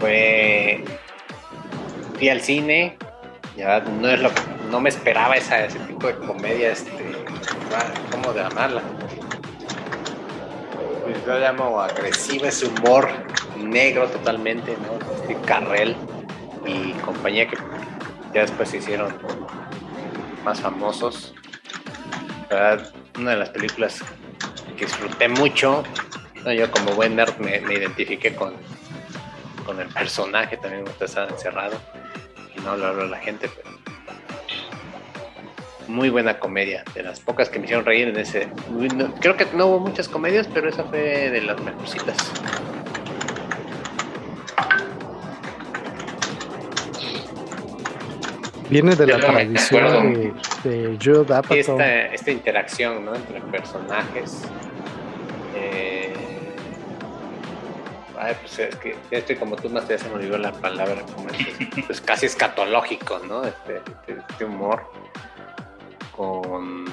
Fue. 0.00 0.82
Fui 2.18 2.28
al 2.28 2.40
cine, 2.40 2.98
ya 3.56 3.78
no 3.78 4.08
es 4.08 4.20
lo 4.20 4.30
no 4.72 4.80
me 4.80 4.88
esperaba 4.88 5.36
esa, 5.36 5.64
ese 5.64 5.78
tipo 5.78 6.08
de 6.08 6.14
comedia, 6.14 6.72
este, 6.72 6.90
¿cómo 8.10 8.34
llamarla? 8.34 8.82
Pues 11.04 11.24
yo 11.24 11.38
llamo 11.38 11.80
agresiva 11.80 12.48
ese 12.48 12.66
humor 12.66 13.08
negro 13.56 14.08
totalmente, 14.08 14.76
¿no? 14.82 14.98
Steve 15.18 15.40
Carrell 15.46 15.96
y 16.66 16.92
compañía 17.04 17.46
que 17.46 17.56
ya 18.32 18.42
después 18.42 18.68
se 18.68 18.78
hicieron 18.78 19.14
más 20.44 20.60
famosos. 20.60 21.34
Una 23.18 23.30
de 23.30 23.36
las 23.36 23.50
películas 23.50 24.02
que 24.76 24.86
disfruté 24.86 25.28
mucho. 25.28 25.82
Yo 26.44 26.70
como 26.70 26.92
buen 26.92 27.16
nerd 27.16 27.36
me, 27.38 27.58
identifiqué 27.58 28.34
con, 28.34 28.54
con 29.66 29.78
el 29.78 29.88
personaje, 29.88 30.56
también 30.56 30.84
me 30.84 31.04
estar 31.04 31.30
encerrado 31.30 31.78
y 32.56 32.60
no 32.60 32.70
hablarlo 32.70 33.02
a 33.02 33.06
la 33.06 33.18
gente, 33.18 33.50
pero 33.54 33.70
muy 35.90 36.08
buena 36.08 36.38
comedia, 36.38 36.84
de 36.94 37.02
las 37.02 37.20
pocas 37.20 37.50
que 37.50 37.58
me 37.58 37.64
hicieron 37.66 37.84
reír 37.84 38.08
en 38.08 38.16
ese. 38.16 38.48
creo 39.20 39.36
que 39.36 39.46
no 39.52 39.66
hubo 39.66 39.80
muchas 39.80 40.08
comedias, 40.08 40.48
pero 40.52 40.68
esa 40.68 40.84
fue 40.84 41.30
de 41.30 41.42
las 41.42 41.60
mejorcitas. 41.60 42.16
Viene 48.70 48.94
de 48.94 49.06
Yo 49.06 49.18
la 49.18 49.26
no 49.26 49.32
me 49.32 49.44
tradición 49.46 50.14
de, 50.14 50.96
de 50.96 51.34
Apatow. 51.34 51.56
esta, 51.56 52.06
esta 52.06 52.30
interacción 52.30 53.04
¿no? 53.04 53.14
entre 53.14 53.40
personajes. 53.40 54.42
Eh, 55.56 56.12
ay, 58.18 58.34
pues 58.40 58.58
es 58.60 58.76
que 58.76 58.96
estoy 59.10 59.36
como 59.36 59.56
tú, 59.56 59.68
más 59.70 59.88
ya 59.88 59.98
se 59.98 60.08
me 60.08 60.14
olvidó 60.14 60.38
la 60.38 60.52
palabra, 60.52 61.02
como 61.14 61.28
este, 61.30 61.82
pues 61.86 62.00
casi 62.00 62.26
escatológico, 62.26 63.18
¿no? 63.26 63.44
Este, 63.44 63.76
este- 63.78 64.22
este 64.30 64.44
humor 64.44 64.84
con 66.16 66.84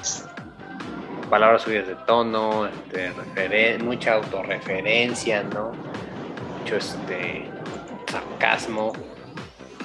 palabras 1.30 1.62
subidas 1.62 1.86
de 1.86 1.94
tono, 2.06 2.66
este, 2.66 3.12
referen- 3.12 3.82
mucha 3.84 4.14
autorreferencia, 4.14 5.42
¿no? 5.44 5.72
Mucho 6.60 6.76
este 6.76 7.44
sarcasmo, 8.10 8.92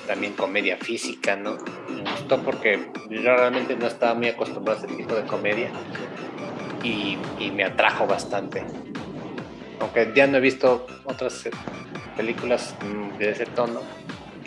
también 0.07 0.33
comedia 0.33 0.77
física, 0.77 1.35
¿no? 1.35 1.57
Me 1.89 2.09
gustó 2.11 2.39
porque 2.39 2.91
yo 3.09 3.21
realmente 3.21 3.75
no 3.75 3.87
estaba 3.87 4.13
muy 4.13 4.27
acostumbrado 4.27 4.81
a 4.81 4.85
ese 4.85 4.95
tipo 4.95 5.15
de 5.15 5.23
comedia 5.23 5.69
y, 6.83 7.17
me 7.51 7.63
atrajo 7.63 8.07
bastante. 8.07 8.63
Aunque 9.79 10.11
ya 10.15 10.27
no 10.27 10.37
he 10.37 10.41
visto 10.41 10.87
otras 11.05 11.45
eh, 11.45 11.51
películas 12.17 12.75
mm, 12.83 13.17
de 13.17 13.31
ese 13.31 13.45
tono 13.45 13.81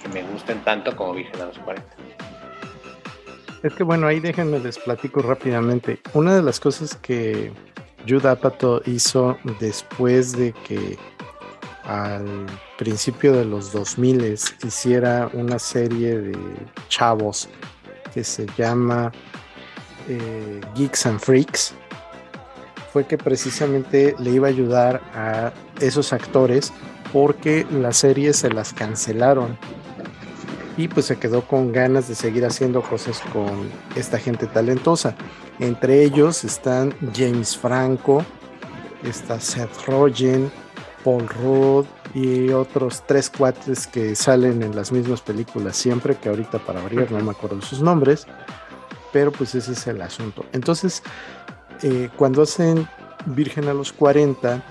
que 0.03 0.09
me 0.09 0.23
gusten 0.23 0.61
tanto 0.61 0.95
como 0.97 1.15
Virgen 1.15 1.41
a 1.41 1.47
los 1.47 1.59
40. 1.59 1.89
Es 3.63 3.75
que 3.75 3.83
bueno, 3.83 4.07
ahí 4.07 4.21
déjenme 4.21 4.59
les 4.59 4.79
platico 4.79 5.23
rápidamente. 5.23 6.01
Una 6.15 6.35
de 6.35 6.43
las 6.43 6.61
cosas 6.61 6.97
que 6.97 7.53
Judd 8.09 8.27
Apatow 8.27 8.83
hizo 8.87 9.37
después 9.61 10.37
de 10.37 10.53
que 10.53 10.99
al 11.87 12.47
principio 12.79 13.33
de 13.33 13.45
los 13.45 13.73
2000 13.73 14.37
hiciera 14.65 15.31
una 15.33 15.59
serie 15.59 16.19
de 16.19 16.39
chavos 16.89 17.49
que 18.13 18.25
se 18.25 18.47
llama 18.59 19.13
eh, 20.09 20.61
Geeks 20.75 21.07
and 21.07 21.21
Freaks, 21.21 21.75
fue 22.93 23.07
que 23.07 23.19
precisamente 23.19 24.17
le 24.19 24.31
iba 24.31 24.49
a 24.49 24.51
ayudar 24.51 25.03
a 25.15 25.53
esos 25.81 26.13
actores 26.13 26.73
porque 27.13 27.67
las 27.71 27.99
series 27.99 28.37
se 28.37 28.51
las 28.51 28.73
cancelaron 28.73 29.59
y 30.77 30.89
pues 30.89 31.07
se 31.07 31.19
quedó 31.19 31.43
con 31.47 31.73
ganas 31.73 32.09
de 32.09 32.15
seguir 32.15 32.45
haciendo 32.45 32.83
cosas 32.83 33.21
con 33.33 33.71
esta 33.95 34.19
gente 34.19 34.47
talentosa. 34.47 35.15
Entre 35.59 36.03
ellos 36.03 36.45
están 36.45 36.95
James 37.15 37.57
Franco, 37.57 38.25
está 39.03 39.41
Seth 39.41 39.87
Rogen, 39.87 40.51
Paul 41.07 41.29
Rudd 41.29 41.87
y 42.15 42.51
otros 42.51 43.05
tres 43.07 43.31
cuates 43.31 43.87
que 43.87 44.17
salen 44.17 44.61
en 44.65 44.75
las 44.75 44.91
mismas 44.91 45.21
películas 45.21 45.77
siempre, 45.77 46.17
que 46.17 46.29
ahorita 46.29 46.59
para 46.59 46.83
variar 46.83 47.13
no 47.13 47.21
me 47.21 47.31
acuerdo 47.31 47.63
sus 47.63 47.81
nombres, 47.81 48.27
pero 49.13 49.31
pues 49.31 49.55
ese 49.55 49.71
es 49.71 49.87
el 49.87 50.03
asunto. 50.03 50.45
Entonces, 50.53 51.05
eh, 51.85 52.09
cuando 52.17 52.43
hacen 52.43 52.89
Virgen 53.27 53.69
a 53.69 53.75
los 53.75 53.93
40, 53.93 54.65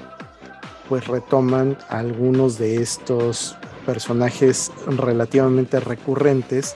pues 0.89 1.07
retoman 1.07 1.77
algunos 1.87 2.57
de 2.57 2.81
estos 2.81 3.55
personajes 3.85 4.73
relativamente 4.87 5.79
recurrentes, 5.79 6.75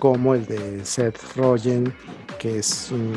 como 0.00 0.34
el 0.34 0.46
de 0.46 0.84
Seth 0.84 1.36
Rogen, 1.36 1.94
que 2.40 2.58
es 2.58 2.90
un 2.90 3.12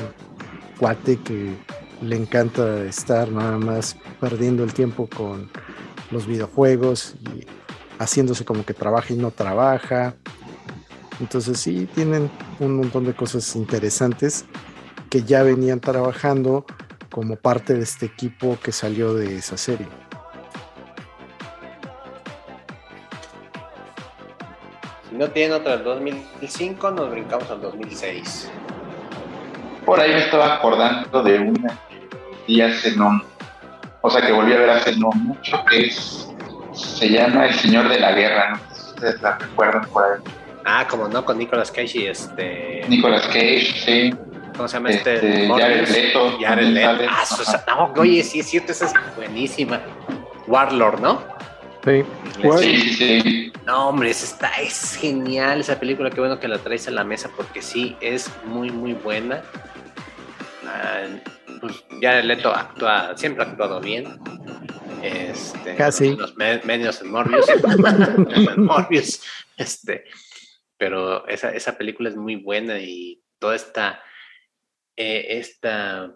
cuate 0.78 1.18
que 1.18 1.58
le 2.02 2.16
encanta 2.16 2.84
estar 2.84 3.32
nada 3.32 3.58
más 3.58 3.96
perdiendo 4.20 4.64
el 4.64 4.74
tiempo 4.74 5.08
con 5.08 5.50
los 6.10 6.26
videojuegos 6.26 7.16
y 7.22 7.46
haciéndose 8.00 8.44
como 8.44 8.66
que 8.66 8.74
trabaja 8.74 9.14
y 9.14 9.18
no 9.18 9.32
trabaja. 9.32 10.16
Entonces 11.20 11.60
sí, 11.60 11.88
tienen 11.94 12.32
un 12.60 12.76
montón 12.76 13.06
de 13.06 13.14
cosas 13.14 13.56
interesantes 13.56 14.46
que 15.10 15.24
ya 15.24 15.44
venían 15.44 15.80
trabajando 15.80 16.66
como 17.12 17.36
parte 17.36 17.76
de 17.76 17.84
este 17.84 18.08
equipo 18.08 18.58
que 18.62 18.72
salió 18.72 19.14
de 19.14 19.38
esa 19.38 19.58
serie. 19.58 19.88
Si 25.10 25.16
no 25.16 25.30
tienen 25.30 25.58
otra 25.58 25.76
del 25.76 25.84
2005, 25.84 26.92
nos 26.92 27.12
brincamos 27.12 27.52
al 27.52 27.62
2006. 27.62 28.50
Por 29.86 30.00
ahí 30.00 30.12
me 30.12 30.24
estaba 30.24 30.56
acordando 30.56 31.22
de 31.22 31.40
una 31.40 31.78
y 32.48 32.62
hace 32.62 32.96
no, 32.96 33.22
o 34.02 34.10
sea 34.10 34.22
que 34.26 34.32
volví 34.32 34.54
a 34.54 34.58
ver 34.58 34.70
hace 34.70 34.96
no 34.98 35.10
mucho, 35.12 35.64
que 35.70 35.88
es, 35.88 36.28
se 36.74 37.10
llama 37.10 37.48
El 37.48 37.54
Señor 37.56 37.90
de 37.90 38.00
la 38.00 38.12
Guerra, 38.14 38.52
no 38.52 38.76
sé 38.76 38.82
si 38.82 38.90
ustedes 38.90 39.22
la 39.22 39.38
recuerdan 39.38 39.86
por 39.90 40.04
ahí. 40.04 40.20
Ah, 40.66 40.86
como 40.88 41.08
no, 41.08 41.26
con 41.26 41.38
Nicolas 41.38 41.72
Cage 41.72 41.98
y 42.00 42.06
este. 42.08 42.86
Nicolas 42.88 43.26
Cage, 43.28 43.74
sí, 43.84 44.14
¿Cómo 44.56 44.68
se 44.68 44.78
llama 44.78 44.90
este? 44.92 45.16
este? 45.16 45.48
Jared 45.48 45.88
Leto. 45.90 46.38
Jared 46.40 46.68
Leto. 46.68 47.06
Ah, 47.10 47.26
no, 47.68 48.02
oye, 48.02 48.24
sí 48.24 48.42
es 48.42 48.48
cierto, 48.48 48.72
esa 48.72 48.86
es 48.86 48.94
buenísima. 49.16 49.82
Warlord, 50.48 51.00
¿no? 51.00 51.24
Sí, 51.84 52.04
War- 52.44 52.60
Sí, 52.60 52.94
sí. 52.94 53.54
No, 53.66 53.90
hombre, 53.90 54.10
esa 54.12 54.26
está, 54.26 54.48
es 54.62 54.96
genial 54.96 55.62
esa 55.62 55.80
película, 55.80 56.10
qué 56.10 56.20
bueno 56.20 56.40
que 56.40 56.48
la 56.48 56.58
traes 56.60 56.88
a 56.88 56.92
la 56.92 57.04
mesa 57.04 57.30
porque 57.36 57.62
sí, 57.62 57.96
es 58.02 58.30
muy, 58.46 58.70
muy 58.70 58.94
buena. 58.94 59.42
Ah, 60.68 61.06
pues 61.62 61.86
Jared 62.02 62.26
Leto 62.26 62.50
actúa, 62.54 63.16
siempre 63.16 63.44
ha 63.44 63.48
actuado 63.50 63.80
bien. 63.80 64.06
Este, 65.04 65.76
Casi. 65.76 66.16
Los 66.16 66.36
me- 66.36 66.62
medios 66.64 67.02
en 67.02 67.12
Morbius. 67.12 67.46
en 67.50 68.64
Morbius. 68.66 69.24
Este, 69.58 70.06
pero 70.78 71.28
esa, 71.28 71.52
esa 71.52 71.78
película 71.78 72.10
es 72.10 72.16
muy 72.16 72.36
buena 72.36 72.80
y 72.80 73.24
toda 73.40 73.56
esta, 73.56 74.04
eh, 74.96 75.26
esta, 75.40 76.14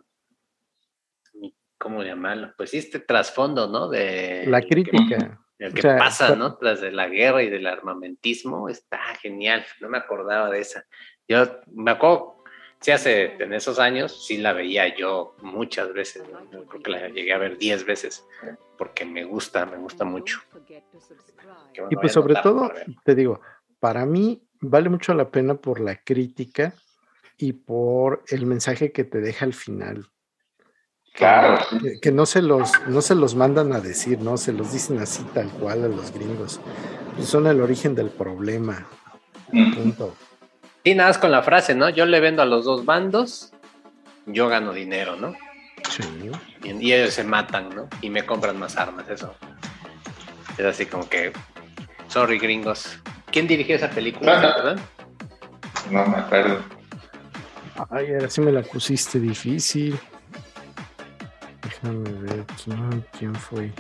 ¿cómo 1.77 2.03
llamarlo? 2.03 2.53
Pues 2.57 2.71
sí, 2.71 2.77
este 2.77 2.99
trasfondo, 2.99 3.67
¿no? 3.67 3.89
De 3.89 4.45
la 4.47 4.61
que- 4.61 4.67
crítica. 4.69 5.39
el 5.59 5.71
O 5.71 5.73
que 5.75 5.81
sea, 5.81 5.97
pasa, 5.97 6.25
está- 6.25 6.35
¿no? 6.37 6.57
Tras 6.57 6.81
de 6.81 6.91
la 6.91 7.07
guerra 7.07 7.43
y 7.43 7.49
del 7.49 7.67
armamentismo, 7.67 8.69
está 8.69 8.99
genial. 9.21 9.65
No 9.79 9.89
me 9.89 9.97
acordaba 9.97 10.49
de 10.49 10.59
esa. 10.59 10.83
Yo 11.27 11.59
me 11.73 11.91
acuerdo, 11.91 12.34
sí 12.86 12.91
hace, 12.91 13.33
en 13.39 13.51
esos 13.51 13.79
años, 13.79 14.27
sí 14.27 14.38
la 14.38 14.53
veía 14.53 14.95
yo 14.95 15.36
muchas 15.41 15.91
veces, 15.91 16.21
¿no? 16.31 16.65
creo 16.65 16.83
que 16.83 16.91
la 16.91 17.09
llegué 17.09 17.33
a 17.33 17.39
ver 17.39 17.57
10 17.57 17.83
veces, 17.83 18.23
porque 18.77 19.05
me 19.05 19.23
gusta, 19.23 19.65
me 19.65 19.77
gusta 19.77 20.05
mucho. 20.05 20.39
y 21.89 21.95
pues 21.95 22.11
sobre 22.11 22.36
todo, 22.36 22.71
te 23.03 23.15
digo, 23.15 23.41
para 23.79 24.05
mí 24.05 24.47
vale 24.61 24.89
mucho 24.89 25.15
la 25.15 25.31
pena 25.31 25.55
por 25.55 25.79
la 25.79 25.95
crítica 25.95 26.75
y 27.39 27.53
por 27.53 28.23
el 28.27 28.45
mensaje 28.45 28.91
que 28.91 29.03
te 29.03 29.19
deja 29.19 29.45
al 29.45 29.55
final. 29.55 30.05
Claro. 31.15 31.65
Que, 32.03 32.11
no, 32.11 32.27
se 32.27 32.43
los, 32.43 32.71
no 32.88 33.01
se 33.01 33.15
los 33.15 33.33
mandan 33.33 33.73
a 33.73 33.79
decir, 33.79 34.19
¿no? 34.21 34.38
Se 34.38 34.53
los 34.53 34.71
dicen 34.71 34.99
así 34.99 35.23
tal 35.33 35.49
cual 35.49 35.86
a 35.86 35.88
los 35.88 36.13
gringos. 36.13 36.61
Son 37.23 37.47
el 37.47 37.61
origen 37.61 37.95
del 37.95 38.11
problema. 38.11 38.86
Punto. 39.49 40.13
Y 40.86 40.93
nada 40.93 41.09
más 41.09 41.17
con 41.17 41.31
la 41.31 41.41
frase, 41.41 41.73
¿no? 41.73 41.89
Yo 41.89 42.05
le 42.05 42.19
vendo 42.19 42.43
a 42.43 42.45
los 42.45 42.63
dos 42.63 42.86
bandos, 42.86 43.51
yo 44.27 44.47
gano 44.47 44.71
dinero, 44.71 45.15
¿no? 45.15 45.33
Sí. 45.89 46.03
Y, 46.63 46.93
ellos 46.93 47.11
se 47.11 47.23
matan, 47.23 47.69
¿no? 47.75 47.89
Y 48.01 48.11
me 48.11 48.23
compran 48.23 48.59
más 48.59 48.77
armas, 48.77 49.09
eso. 49.09 49.33
Es 50.59 50.63
así 50.63 50.86
como 50.86 51.09
que, 51.09 51.33
sorry 52.07 52.38
gringos. 52.38 52.99
¿Quién 53.31 53.47
dirigió 53.47 53.75
esa 53.75 53.89
película? 53.89 54.39
¿verdad? 54.39 54.79
No 55.89 56.05
me 56.05 56.17
acuerdo. 56.17 56.59
Ay, 57.89 58.13
ahora 58.13 58.29
sí 58.29 58.41
me 58.41 58.51
la 58.51 58.61
pusiste 58.61 59.19
difícil. 59.19 59.99
Déjame 61.63 62.11
ver 62.21 62.45
quién, 62.63 63.05
quién 63.17 63.33
fue. 63.33 63.71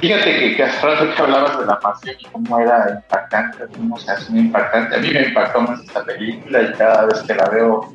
Fíjate 0.00 0.38
que, 0.38 0.56
que 0.56 0.62
hace 0.62 0.86
rato 0.86 1.14
que 1.14 1.22
hablabas 1.22 1.58
de 1.58 1.66
la 1.66 1.80
pasión 1.80 2.16
y 2.18 2.24
cómo 2.26 2.58
era 2.58 3.02
impactante, 3.02 3.64
cómo 3.74 3.98
se 3.98 4.30
muy 4.30 4.40
impactante. 4.40 4.94
A 4.94 4.98
mí 4.98 5.10
me 5.10 5.28
impactó 5.28 5.62
más 5.62 5.80
esta 5.80 6.04
película 6.04 6.62
y 6.62 6.72
cada 6.74 7.06
vez 7.06 7.22
que 7.22 7.34
la 7.34 7.48
veo 7.48 7.92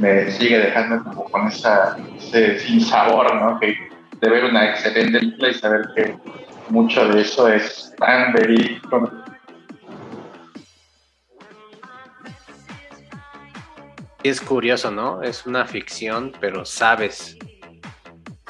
me 0.00 0.30
sigue 0.30 0.58
dejando 0.58 1.02
como 1.02 1.24
con 1.24 1.48
esa, 1.48 1.96
ese 2.16 2.60
sin 2.60 2.80
sabor, 2.80 3.34
¿no? 3.34 3.58
Que 3.58 3.76
de 4.20 4.30
ver 4.30 4.44
una 4.44 4.70
excelente 4.70 5.18
película 5.18 5.48
y 5.48 5.54
saber 5.54 5.88
que 5.96 6.16
mucho 6.68 7.08
de 7.08 7.22
eso 7.22 7.48
es 7.48 7.92
tan 7.98 8.32
verídico. 8.32 9.10
Es 14.22 14.40
curioso, 14.40 14.90
¿no? 14.90 15.22
Es 15.22 15.46
una 15.46 15.66
ficción, 15.66 16.32
pero 16.40 16.64
sabes, 16.64 17.36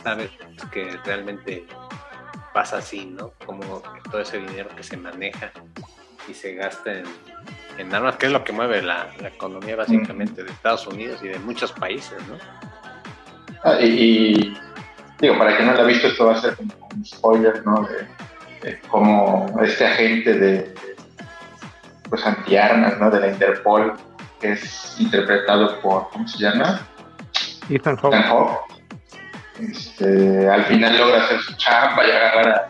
sabes 0.03 0.30
que 0.70 0.97
realmente 1.05 1.66
pasa 2.55 2.79
así, 2.79 3.05
¿no? 3.05 3.33
Como 3.45 3.83
todo 4.11 4.21
ese 4.21 4.39
dinero 4.39 4.71
que 4.75 4.85
se 4.85 4.97
maneja 4.97 5.51
y 6.29 6.33
se 6.33 6.55
gasta 6.55 7.03
en, 7.77 7.95
armas, 7.95 8.17
que 8.17 8.27
es 8.27 8.33
lo 8.33 8.45
que 8.45 8.53
mueve 8.53 8.81
la, 8.81 9.09
economía 9.23 9.77
básicamente 9.77 10.45
de 10.45 10.51
Estados 10.51 10.87
Unidos 10.87 11.21
y 11.23 11.29
de 11.29 11.39
muchos 11.41 11.73
países, 11.73 12.17
¿no? 12.29 12.39
Ah, 13.65 13.81
y, 13.81 14.57
digo, 15.21 15.37
para 15.37 15.57
quien 15.57 15.67
no 15.67 15.75
lo 15.75 15.81
ha 15.81 15.85
visto, 15.85 16.07
esto 16.07 16.27
va 16.27 16.35
a 16.35 16.41
ser 16.41 16.55
como 16.55 16.73
un 16.95 17.05
spoiler, 17.05 17.67
¿no? 17.67 17.87
De, 18.63 18.79
cómo 18.89 19.55
este 19.63 19.87
agente 19.87 20.33
de, 20.33 20.75
pues 22.09 22.25
antiarmas, 22.25 22.99
¿no? 22.99 23.11
De 23.11 23.21
la 23.21 23.29
Interpol, 23.29 23.95
que 24.41 24.53
es 24.53 24.97
interpretado 24.99 25.81
por, 25.81 26.09
¿cómo 26.11 26.27
se 26.29 26.39
llama? 26.39 26.81
Ethan 27.69 27.97
Hawke 27.97 28.74
este, 29.61 30.49
al 30.49 30.65
final 30.65 30.99
logra 30.99 31.25
hacer 31.25 31.41
su 31.41 31.55
chamba 31.57 32.07
y 32.07 32.11
agarrar 32.11 32.69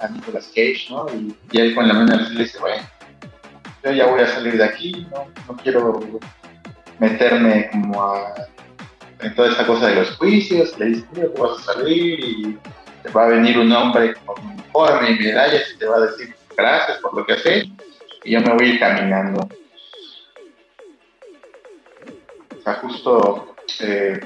a, 0.00 0.08
Nicolas 0.08 0.46
Cage, 0.48 0.86
¿no? 0.90 1.06
Y, 1.14 1.58
él 1.58 1.74
con 1.74 1.88
la 1.88 1.94
mano 1.94 2.14
le 2.16 2.42
dice, 2.42 2.58
bueno, 2.58 2.82
yo 3.82 3.92
ya 3.92 4.06
voy 4.06 4.20
a 4.20 4.26
salir 4.26 4.56
de 4.58 4.64
aquí, 4.64 5.06
¿no? 5.10 5.26
No 5.48 5.56
quiero 5.62 6.00
meterme 6.98 7.70
como 7.70 8.02
a, 8.02 8.34
en 9.20 9.34
toda 9.34 9.50
esta 9.50 9.66
cosa 9.66 9.88
de 9.88 9.96
los 9.96 10.16
juicios, 10.16 10.78
le 10.78 10.86
dice, 10.86 11.06
mira, 11.12 11.28
tú 11.34 11.42
vas 11.42 11.60
a 11.60 11.72
salir 11.72 12.20
y 12.20 12.58
te 13.02 13.10
va 13.10 13.24
a 13.24 13.28
venir 13.28 13.58
un 13.58 13.72
hombre 13.72 14.14
con 14.26 14.44
uniforme 14.46 15.10
y 15.10 15.18
medallas 15.18 15.62
y 15.74 15.78
te 15.78 15.86
va 15.86 15.96
a 15.96 16.00
decir 16.00 16.34
gracias 16.56 16.98
por 16.98 17.14
lo 17.14 17.26
que 17.26 17.32
haces 17.32 17.66
y 18.24 18.32
yo 18.32 18.40
me 18.40 18.54
voy 18.54 18.66
a 18.66 18.68
ir 18.68 18.78
caminando. 18.78 19.48
O 22.58 22.62
sea, 22.62 22.74
justo 22.74 23.54
eh, 23.80 24.20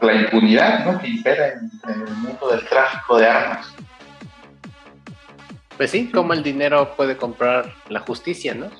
la 0.00 0.14
impunidad 0.14 0.84
¿no? 0.84 1.00
que 1.00 1.08
impera 1.08 1.54
en, 1.54 1.70
el 1.88 2.14
mundo 2.16 2.50
del 2.50 2.66
tráfico 2.66 3.18
de 3.18 3.26
armas. 3.26 3.74
Pues 5.76 5.90
sí, 5.90 6.10
como 6.10 6.32
el 6.32 6.42
dinero 6.42 6.94
puede 6.96 7.16
comprar 7.16 7.72
la 7.88 8.00
justicia, 8.00 8.54
¿no? 8.54 8.70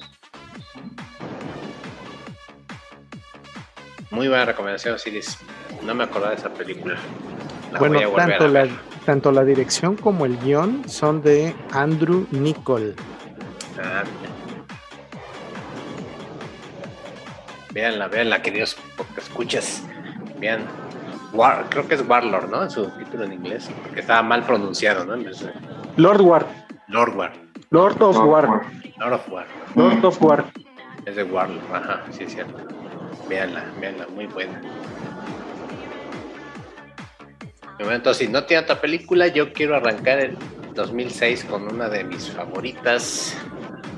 Muy 4.11 4.29
buena 4.29 4.45
recomendación, 4.45 4.99
Siris. 4.99 5.39
No 5.83 5.95
me 5.95 6.05
acordaba 6.05 6.33
de 6.33 6.39
esa 6.39 6.51
película. 6.51 6.97
bueno, 7.79 8.01
tanto 8.17 8.49
la, 8.49 8.69
tanto 9.07 9.33
la 9.33 9.45
dirección 9.45 9.97
como 9.97 10.27
el 10.27 10.39
guion 10.41 10.89
son 10.89 11.23
de 11.23 11.55
Andrew 11.73 12.27
Nicol. 12.33 12.95
Ah, 13.83 14.03
Veanla, 17.73 18.09
veanla, 18.09 18.43
queridos 18.43 18.77
porque 18.97 19.21
escuchas. 19.21 19.85
Vean, 20.39 20.67
creo 21.69 21.89
que 21.89 21.95
es 21.95 22.09
Warlord, 22.09 22.51
¿no? 22.51 22.63
En 22.63 22.71
su 22.71 22.87
título 22.91 23.25
en 23.25 23.33
inglés, 23.33 23.71
porque 23.83 24.01
estaba 24.01 24.23
mal 24.23 24.45
pronunciado, 24.45 25.05
¿no? 25.05 25.17
Lord 25.97 26.21
War. 26.23 26.47
Lord 26.89 27.17
War. 27.17 27.33
Lord 27.71 28.03
of 28.03 28.17
War. 28.17 28.63
Lord 28.99 29.13
of 29.13 29.29
War. 29.29 29.47
Lord 29.75 30.05
of 30.05 30.23
War. 30.23 30.45
Es 31.07 31.17
de 31.17 31.23
Warlord, 31.23 31.63
ajá, 31.73 32.05
sí 32.11 32.25
es 32.25 32.33
cierto. 32.33 32.55
Véanla, 33.29 33.65
véanla, 33.81 34.07
muy 34.15 34.27
buena. 34.27 34.61
De 37.79 37.85
momento, 37.85 38.13
si 38.13 38.29
no 38.29 38.45
tiene 38.45 38.65
otra 38.65 38.81
película, 38.81 39.29
yo 39.29 39.53
quiero 39.53 39.77
arrancar 39.77 40.21
el 40.21 40.37
2006 40.75 41.45
con 41.45 41.63
una 41.63 41.89
de 41.89 42.05
mis 42.05 42.29
favoritas, 42.31 43.37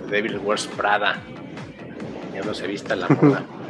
Devil 0.08 0.38
Wears 0.38 0.66
Prada. 0.68 1.20
Ya 2.32 2.42
no 2.42 2.54
se 2.54 2.66
vista 2.66 2.94
la 2.94 3.08
moda. 3.08 3.42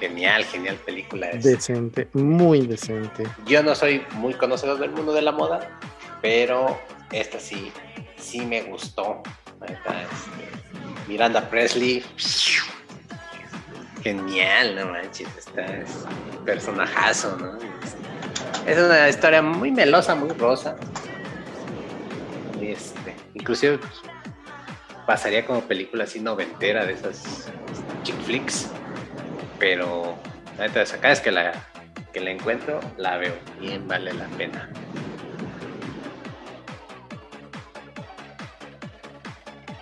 Genial, 0.00 0.44
genial 0.44 0.76
película. 0.76 1.28
Decente, 1.34 2.08
muy 2.12 2.66
decente. 2.66 3.24
Yo 3.46 3.62
no 3.62 3.74
soy 3.74 4.04
muy 4.14 4.34
conocedor 4.34 4.78
del 4.78 4.90
mundo 4.90 5.12
de 5.12 5.22
la 5.22 5.32
moda, 5.32 5.78
pero 6.20 6.78
esta 7.12 7.38
sí, 7.38 7.72
sí 8.16 8.40
me 8.44 8.62
gustó. 8.62 9.22
Este, 9.62 11.08
Miranda 11.08 11.48
Presley. 11.48 12.04
Genial, 14.02 14.76
no 14.76 14.86
manches, 14.86 15.28
está 15.36 15.64
es 15.64 16.04
un 16.36 16.44
personajazo, 16.44 17.36
¿no? 17.38 17.58
Es 18.66 18.78
una 18.78 19.08
historia 19.08 19.40
muy 19.40 19.70
melosa, 19.70 20.14
muy 20.14 20.30
rosa. 20.30 20.76
Este, 22.60 23.16
inclusive 23.34 23.78
pues, 23.78 24.02
pasaría 25.06 25.46
como 25.46 25.62
película 25.62 26.04
así 26.04 26.20
noventera 26.20 26.84
de 26.84 26.92
esas 26.92 27.48
chick 28.02 28.20
flicks 28.22 28.70
pero 29.64 30.14
neta, 30.58 30.84
cada 30.84 31.08
vez 31.08 31.20
que 31.22 31.32
la, 31.32 31.54
que 32.12 32.20
la 32.20 32.32
encuentro, 32.32 32.80
la 32.98 33.16
veo. 33.16 33.32
Bien 33.58 33.88
vale 33.88 34.12
la 34.12 34.26
pena. 34.36 34.68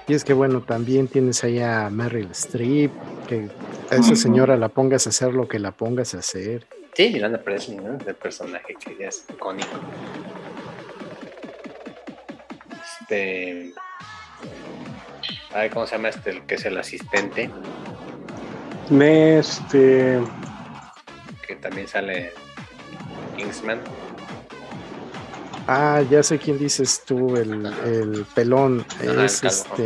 Y 0.06 0.14
es 0.14 0.22
que 0.22 0.34
bueno, 0.34 0.60
también 0.60 1.08
tienes 1.08 1.42
ahí 1.42 1.58
a 1.58 1.90
Meryl 1.90 2.30
Streep, 2.30 2.92
que 3.26 3.48
a 3.90 3.96
esa 3.96 4.14
señora 4.14 4.56
la 4.56 4.68
pongas 4.68 5.08
a 5.08 5.10
hacer 5.10 5.34
lo 5.34 5.48
que 5.48 5.58
la 5.58 5.72
pongas 5.72 6.14
a 6.14 6.20
hacer. 6.20 6.64
Sí, 6.94 7.10
Miranda 7.12 7.42
Presley, 7.42 7.78
¿no? 7.78 7.98
El 8.06 8.14
personaje 8.14 8.76
que 8.76 8.96
ya 8.96 9.08
es 9.08 9.24
icónico. 9.30 9.80
Este. 13.00 13.74
¿cómo 15.72 15.88
se 15.88 15.96
llama 15.96 16.10
este? 16.10 16.30
El 16.30 16.46
que 16.46 16.54
es 16.54 16.64
el 16.66 16.78
asistente. 16.78 17.50
Este. 19.00 20.20
Que 21.46 21.56
también 21.56 21.88
sale 21.88 22.32
Kingsman. 23.36 23.80
Ah, 25.66 26.02
ya 26.10 26.22
sé 26.22 26.38
quién 26.38 26.58
dices 26.58 27.02
tú, 27.06 27.36
el, 27.36 27.66
el 27.84 28.26
pelón. 28.34 28.84
es 29.00 29.42
este. 29.44 29.84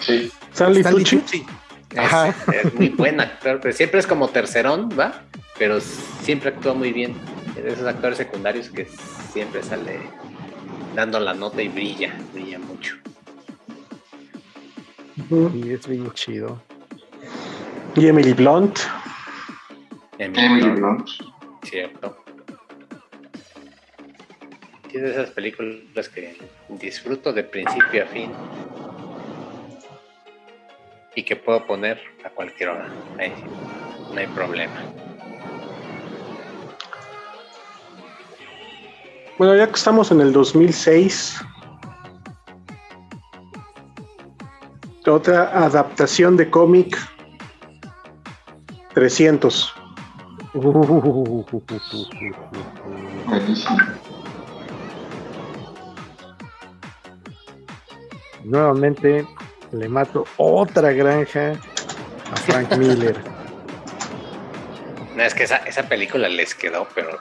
Sí. 0.00 0.32
Stanley 0.52 0.82
Tucci. 0.84 1.44
Es, 1.90 2.64
es, 2.64 2.74
muy 2.74 2.88
buen 2.90 3.20
actor, 3.20 3.58
pero 3.60 3.74
siempre 3.74 3.98
es 3.98 4.06
como 4.06 4.28
tercerón, 4.28 4.88
¿va? 4.98 5.24
Pero 5.58 5.80
siempre 6.22 6.50
actúa 6.50 6.72
muy 6.72 6.92
bien. 6.92 7.16
Es 7.56 7.64
de 7.64 7.72
esos 7.72 7.86
actores 7.86 8.16
secundarios 8.16 8.70
que 8.70 8.86
siempre 9.32 9.62
sale 9.62 10.00
dando 10.94 11.18
la 11.18 11.34
nota 11.34 11.60
y 11.62 11.68
brilla, 11.68 12.16
brilla 12.32 12.58
mucho. 12.60 12.96
Y 15.54 15.72
es 15.72 15.86
bien 15.86 16.10
chido. 16.12 16.62
Y 17.96 18.06
Emily 18.06 18.32
Blunt. 18.32 18.78
Emily, 20.18 20.70
Blunt. 20.70 21.08
Cierto. 21.62 22.16
Tiene 24.88 25.10
esas 25.10 25.30
películas 25.30 26.08
que 26.08 26.36
disfruto 26.68 27.32
de 27.32 27.44
principio 27.44 28.04
a 28.04 28.06
fin. 28.06 28.32
y 31.14 31.24
que 31.24 31.36
puedo 31.36 31.66
poner 31.66 32.00
a 32.24 32.30
cualquier 32.30 32.70
hora. 32.70 32.88
no 34.12 34.18
hay 34.18 34.26
problema. 34.28 34.80
Bueno, 39.38 39.56
ya 39.56 39.66
que 39.66 39.74
estamos 39.74 40.10
en 40.12 40.20
el 40.20 40.32
2006, 40.32 41.40
otra 45.06 45.64
adaptación 45.64 46.36
de 46.36 46.48
cómic 46.50 46.96
300. 48.94 49.72
Nuevamente 58.44 59.26
le 59.72 59.88
mato 59.88 60.26
otra 60.36 60.92
granja 60.92 61.52
a 62.32 62.36
Frank 62.36 62.72
Miller. 62.76 63.16
No, 65.14 65.22
es 65.22 65.34
que 65.34 65.44
esa, 65.44 65.56
esa 65.58 65.88
película 65.88 66.28
les 66.28 66.54
quedó, 66.54 66.86
pero 66.94 67.18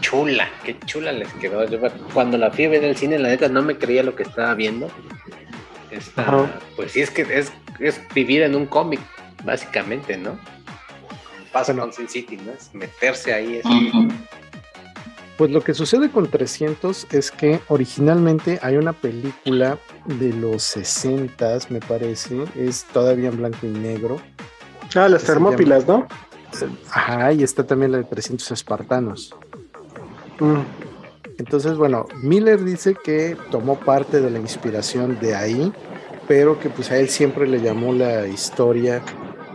chula, 0.00 0.48
qué 0.64 0.78
chula 0.86 1.10
les 1.12 1.32
quedó. 1.34 1.64
cuando 2.12 2.38
la 2.38 2.50
fui 2.50 2.66
a 2.66 2.68
ver 2.68 2.84
en 2.84 2.90
el 2.90 2.96
cine, 2.96 3.18
la 3.18 3.28
neta 3.28 3.48
no 3.48 3.62
me 3.62 3.76
creía 3.76 4.02
lo 4.02 4.14
que 4.14 4.22
estaba 4.22 4.54
viendo. 4.54 4.88
pues 6.76 6.92
sí, 6.92 7.00
es 7.00 7.10
que 7.10 7.22
es, 7.22 7.52
es 7.80 8.00
vivir 8.14 8.42
en 8.42 8.54
un 8.54 8.66
cómic, 8.66 9.00
básicamente, 9.46 10.18
¿no? 10.18 10.38
Pasa 11.52 11.74
con 11.74 11.92
Sin 11.92 12.08
City, 12.08 12.36
¿no? 12.36 12.52
Es 12.52 12.74
meterse 12.74 13.32
ahí. 13.32 13.62
Pues 15.38 15.50
lo 15.50 15.62
que 15.62 15.72
sucede 15.72 16.10
con 16.10 16.28
300 16.28 17.06
es 17.12 17.30
que 17.30 17.60
originalmente 17.68 18.58
hay 18.62 18.76
una 18.76 18.92
película 18.92 19.78
de 20.04 20.32
los 20.32 20.62
60, 20.62 21.58
me 21.70 21.80
parece, 21.80 22.44
es 22.54 22.84
todavía 22.92 23.28
en 23.28 23.38
blanco 23.38 23.58
y 23.62 23.68
negro. 23.70 24.18
Ah, 24.94 25.08
las 25.08 25.24
termópilas, 25.24 25.86
¿no? 25.86 26.06
Ajá, 26.90 27.32
y 27.32 27.42
está 27.42 27.64
también 27.64 27.92
la 27.92 27.98
de 27.98 28.04
300 28.04 28.50
espartanos. 28.50 29.34
Mm. 30.40 30.60
Entonces, 31.38 31.76
bueno, 31.76 32.06
Miller 32.22 32.64
dice 32.64 32.96
que 33.02 33.36
tomó 33.50 33.78
parte 33.78 34.20
de 34.20 34.30
la 34.30 34.38
inspiración 34.38 35.18
de 35.20 35.34
ahí, 35.34 35.72
pero 36.26 36.58
que 36.58 36.70
pues 36.70 36.90
a 36.90 36.96
él 36.96 37.10
siempre 37.10 37.46
le 37.46 37.60
llamó 37.60 37.92
la 37.92 38.26
historia, 38.26 39.02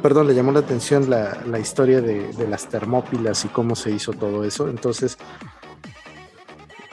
perdón, 0.02 0.28
le 0.28 0.36
llamó 0.36 0.52
la 0.52 0.60
atención 0.60 1.10
la, 1.10 1.60
historia 1.60 2.02
de, 2.02 2.34
de, 2.34 2.48
las 2.48 2.68
termópilas 2.68 3.46
y 3.46 3.50
cómo 3.50 3.76
se 3.76 3.92
hizo 3.92 4.14
todo 4.14 4.44
eso. 4.44 4.68
Entonces, 4.68 5.18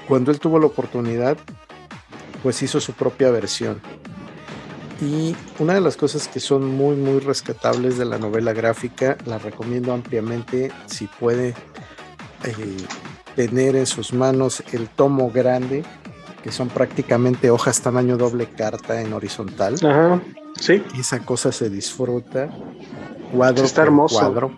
cuando 0.06 0.30
él 0.30 0.40
tuvo 0.40 0.58
la 0.58 0.66
oportunidad, 0.66 1.36
pues 2.42 2.62
hizo 2.62 2.80
su 2.80 2.92
propia 2.92 3.30
versión. 3.30 3.80
Y 5.00 5.36
una 5.58 5.74
de 5.74 5.80
las 5.80 5.96
cosas 5.96 6.26
que 6.26 6.40
son 6.40 6.66
muy, 6.66 6.96
muy 6.96 7.20
rescatables 7.20 7.98
de 7.98 8.04
la 8.04 8.18
novela 8.18 8.52
gráfica, 8.52 9.16
la 9.26 9.38
recomiendo 9.38 9.92
ampliamente 9.92 10.72
si 10.86 11.06
puede 11.06 11.54
eh, 12.44 12.76
tener 13.36 13.76
en 13.76 13.86
sus 13.86 14.12
manos 14.12 14.62
el 14.72 14.88
tomo 14.88 15.30
grande, 15.30 15.84
que 16.42 16.50
son 16.50 16.68
prácticamente 16.68 17.50
hojas 17.50 17.80
tamaño 17.80 18.16
doble 18.16 18.46
carta 18.46 19.00
en 19.00 19.12
horizontal. 19.12 19.76
Ajá, 19.84 20.20
sí. 20.58 20.82
Esa 20.98 21.20
cosa 21.20 21.52
se 21.52 21.70
disfruta 21.70 22.50
cuadro 23.32 23.64
Está 23.64 23.82
hermoso. 23.82 24.18
cuadro. 24.18 24.52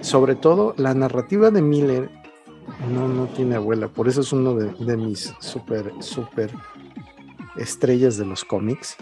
Sobre 0.00 0.34
todo 0.34 0.74
la 0.76 0.94
narrativa 0.94 1.50
de 1.50 1.62
Miller 1.62 2.10
no, 2.92 3.08
no 3.08 3.26
tiene 3.26 3.56
abuela, 3.56 3.88
por 3.88 4.08
eso 4.08 4.20
es 4.20 4.32
uno 4.32 4.54
de, 4.54 4.72
de 4.84 4.96
mis 4.96 5.34
super, 5.40 5.92
super 6.00 6.50
estrellas 7.56 8.16
de 8.16 8.24
los 8.24 8.44
cómics 8.44 8.96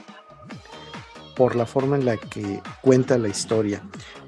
por 1.37 1.55
la 1.55 1.67
forma 1.67 1.97
en 1.97 2.05
la 2.05 2.17
que 2.17 2.61
cuenta 2.83 3.17
la 3.19 3.29
historia. 3.29 3.83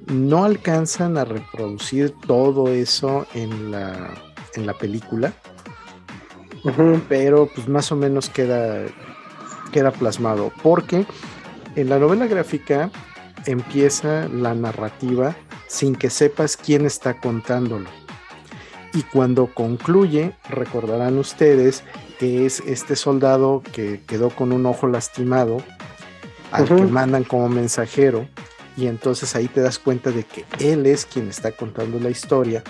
No 0.06 0.44
alcanzan 0.44 1.18
a 1.18 1.24
reproducir 1.24 2.14
todo 2.26 2.68
eso 2.68 3.26
en 3.34 3.72
la 3.72 4.10
en 4.54 4.66
la 4.66 4.74
película, 4.74 5.32
pero 7.08 7.48
pues 7.54 7.68
más 7.68 7.90
o 7.92 7.96
menos 7.96 8.28
queda, 8.28 8.86
queda 9.72 9.90
plasmado, 9.90 10.52
porque 10.62 11.06
en 11.76 11.88
la 11.88 11.98
novela 11.98 12.26
gráfica 12.26 12.90
empieza 13.46 14.28
la 14.28 14.54
narrativa 14.54 15.36
sin 15.66 15.94
que 15.94 16.10
sepas 16.10 16.56
quién 16.56 16.86
está 16.86 17.20
contándolo. 17.20 17.88
Y 18.92 19.02
cuando 19.02 19.46
concluye, 19.46 20.34
recordarán 20.48 21.16
ustedes 21.18 21.84
que 22.18 22.44
es 22.44 22.60
este 22.66 22.96
soldado 22.96 23.62
que 23.72 24.00
quedó 24.06 24.30
con 24.30 24.52
un 24.52 24.66
ojo 24.66 24.88
lastimado, 24.88 25.62
al 26.50 26.66
que 26.66 26.74
mandan 26.86 27.22
como 27.24 27.48
mensajero, 27.48 28.28
y 28.76 28.86
entonces 28.86 29.36
ahí 29.36 29.46
te 29.46 29.60
das 29.60 29.78
cuenta 29.78 30.10
de 30.10 30.24
que 30.24 30.44
él 30.58 30.86
es 30.86 31.06
quien 31.06 31.28
está 31.28 31.52
contando 31.52 32.00
la 32.00 32.10
historia 32.10 32.62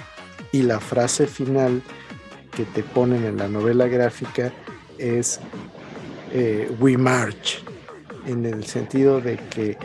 y 0.53 0.62
la 0.62 0.81
frase 0.81 1.27
final 1.27 1.83
que 2.55 2.64
te 2.64 2.83
ponen 2.83 3.25
en 3.25 3.37
la 3.37 3.49
novela 3.49 3.87
gráfica 3.87 4.53
es 4.99 5.41
eh, 6.33 6.71
We 6.81 6.97
March, 6.99 7.62
en 8.27 8.45
el 8.45 8.64
sentido 8.64 9.21
de 9.21 9.37
que 9.37 9.79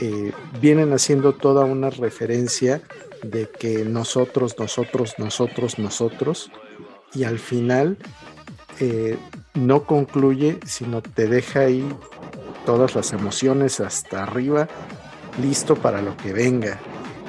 eh, 0.00 0.32
vienen 0.60 0.92
haciendo 0.92 1.32
toda 1.34 1.64
una 1.64 1.90
referencia 1.90 2.82
de 3.22 3.48
que 3.48 3.84
nosotros, 3.84 4.56
nosotros, 4.58 5.14
nosotros, 5.18 5.78
nosotros, 5.78 6.50
y 7.14 7.24
al 7.24 7.38
final 7.38 7.96
eh, 8.80 9.16
no 9.54 9.84
concluye, 9.84 10.58
sino 10.66 11.02
te 11.02 11.26
deja 11.26 11.60
ahí 11.60 11.86
todas 12.64 12.94
las 12.94 13.12
emociones 13.12 13.80
hasta 13.80 14.22
arriba, 14.22 14.68
listo 15.40 15.76
para 15.76 16.02
lo 16.02 16.16
que 16.16 16.32
venga 16.32 16.78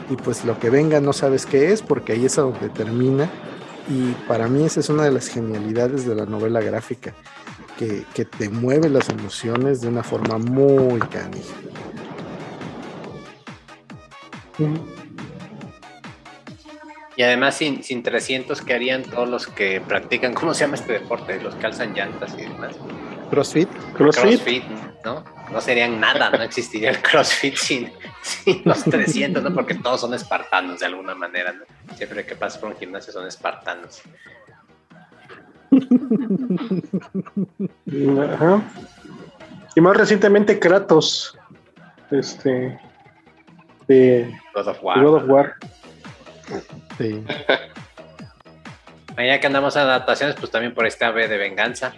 y 0.09 0.15
pues 0.15 0.45
lo 0.45 0.59
que 0.59 0.69
venga 0.69 1.01
no 1.01 1.13
sabes 1.13 1.45
qué 1.45 1.71
es 1.71 1.81
porque 1.81 2.13
ahí 2.13 2.25
es 2.25 2.37
a 2.37 2.41
donde 2.41 2.69
termina 2.69 3.29
y 3.89 4.11
para 4.27 4.47
mí 4.47 4.63
esa 4.63 4.79
es 4.79 4.89
una 4.89 5.03
de 5.03 5.11
las 5.11 5.27
genialidades 5.27 6.05
de 6.05 6.15
la 6.15 6.25
novela 6.25 6.61
gráfica 6.61 7.13
que, 7.77 8.25
te 8.25 8.49
mueve 8.49 8.89
las 8.89 9.07
emociones 9.09 9.81
de 9.81 9.87
una 9.87 10.03
forma 10.03 10.39
muy 10.39 10.99
canija. 10.99 11.53
Y 17.15 17.23
además 17.23 17.55
sin, 17.55 17.83
sin 17.83 18.03
300 18.03 18.61
que 18.61 18.73
harían 18.73 19.03
todos 19.03 19.27
los 19.27 19.47
que 19.47 19.81
practican, 19.81 20.33
¿cómo 20.33 20.53
se 20.53 20.65
llama 20.65 20.75
este 20.75 20.93
deporte? 20.93 21.41
Los 21.41 21.55
calzan 21.55 21.93
llantas 21.93 22.35
y 22.37 22.43
demás. 22.43 22.75
CrossFit. 23.31 23.69
CrossFit, 23.93 24.63
¿no? 25.03 25.23
No 25.51 25.61
serían 25.61 25.99
nada, 25.99 26.29
no 26.29 26.43
existiría 26.43 26.91
el 26.91 27.01
CrossFit 27.01 27.55
sin, 27.55 27.91
los 28.65 28.83
300, 28.83 29.41
¿no? 29.41 29.53
Porque 29.53 29.75
todos 29.75 30.01
son 30.01 30.13
espartanos 30.13 30.79
de 30.79 30.85
alguna 30.85 31.15
manera, 31.15 31.53
¿no? 31.53 31.95
Siempre 31.95 32.25
que 32.25 32.35
pasas 32.35 32.59
por 32.59 32.69
un 32.69 32.77
gimnasio 32.77 33.13
son 33.13 33.27
espartanos. 33.27 34.01
Y 39.75 39.81
más 39.81 39.95
recientemente 39.95 40.57
Kratos, 40.57 41.37
este, 42.09 42.79
de 43.87 44.39
God 44.53 44.67
of 44.67 44.83
War. 44.83 45.03
God 45.03 45.15
of 45.15 45.29
War. 45.29 45.55
Sí. 46.97 47.23
Ya 49.17 49.39
que 49.39 49.47
andamos 49.47 49.75
a 49.75 49.81
adaptaciones, 49.81 50.35
pues 50.35 50.51
también 50.51 50.73
por 50.73 50.85
esta 50.85 51.07
ave 51.07 51.27
de 51.27 51.37
venganza. 51.37 51.93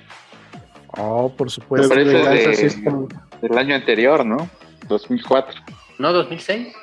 Oh, 0.97 1.29
por 1.35 1.51
supuesto. 1.51 1.93
del 1.93 3.57
año 3.57 3.75
anterior, 3.75 4.25
¿no? 4.25 4.49
2004. 4.87 5.61
¿No 5.97 6.13
2006? 6.13 6.73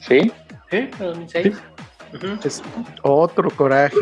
¿Sí? 0.00 0.32
Sí, 0.70 0.90
2006. 0.98 1.62
Es 2.44 2.62
otro 3.02 3.50
coraje. 3.50 3.96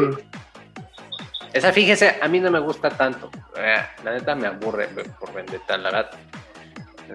Esa, 1.53 1.73
fíjese, 1.73 2.19
a 2.21 2.29
mí 2.29 2.41
no 2.41 2.51
me 2.51 2.61
gusta 2.61 2.91
tanto. 2.91 3.31
Eh, 3.57 3.83
la 4.05 4.13
neta 4.13 4.35
me 4.35 4.47
aburre 4.47 4.89
por 5.19 5.33
Vendetta, 5.35 5.77
la 5.77 5.91
verdad. 5.91 6.11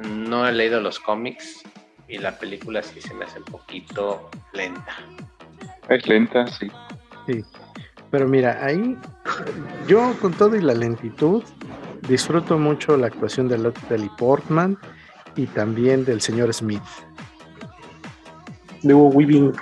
No 0.03 0.47
he 0.47 0.51
leído 0.51 0.79
los 0.79 0.99
cómics 0.99 1.63
y 2.07 2.17
la 2.17 2.37
película 2.37 2.81
sí 2.81 3.01
se 3.01 3.13
me 3.13 3.25
hace 3.25 3.39
un 3.39 3.45
poquito 3.45 4.29
lenta. 4.53 4.95
Es 5.89 6.07
lenta, 6.07 6.47
sí. 6.47 6.67
Sí. 7.27 7.43
Pero 8.11 8.27
mira, 8.27 8.63
ahí 8.63 8.97
yo 9.87 10.15
con 10.21 10.33
todo 10.33 10.55
y 10.55 10.61
la 10.61 10.73
lentitud 10.73 11.43
disfruto 12.07 12.57
mucho 12.57 12.95
la 12.95 13.07
actuación 13.07 13.47
de 13.49 13.57
Natalie 13.57 14.09
Portman 14.17 14.77
y 15.35 15.45
también 15.47 16.05
del 16.05 16.21
señor 16.21 16.53
Smith. 16.53 16.81
De 18.83 18.93
Weaving. 18.93 19.53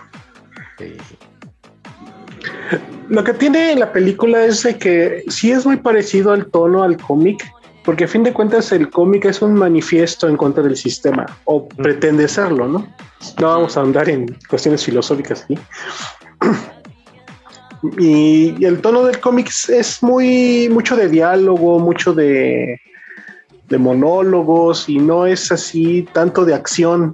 Lo 3.09 3.23
que 3.23 3.33
tiene 3.33 3.75
la 3.75 3.91
película 3.91 4.45
es 4.45 4.63
de 4.63 4.77
que 4.77 5.23
sí 5.27 5.51
es 5.51 5.65
muy 5.65 5.77
parecido 5.77 6.31
al 6.31 6.47
tono 6.47 6.83
al 6.83 6.97
cómic, 6.97 7.43
porque 7.85 8.05
a 8.05 8.07
fin 8.07 8.23
de 8.23 8.33
cuentas 8.33 8.71
el 8.71 8.89
cómic 8.89 9.25
es 9.25 9.41
un 9.41 9.53
manifiesto 9.53 10.27
en 10.27 10.37
contra 10.37 10.63
del 10.63 10.75
sistema, 10.75 11.25
o 11.45 11.67
pretende 11.67 12.27
serlo, 12.27 12.67
¿no? 12.67 12.87
No 13.39 13.47
vamos 13.47 13.77
a 13.77 13.81
andar 13.81 14.09
en 14.09 14.37
cuestiones 14.49 14.83
filosóficas 14.83 15.43
aquí. 15.43 15.57
Y, 17.99 18.65
el 18.65 18.81
tono 18.81 19.03
del 19.03 19.19
cómic 19.19 19.51
es 19.67 20.01
muy 20.01 20.69
mucho 20.71 20.95
de 20.95 21.07
diálogo, 21.07 21.77
mucho 21.77 22.15
de 22.15 22.81
de 23.69 23.77
monólogos 23.77 24.89
y 24.89 24.97
no 24.97 25.25
es 25.25 25.51
así 25.51 26.07
tanto 26.13 26.45
de 26.45 26.53
acción 26.53 27.11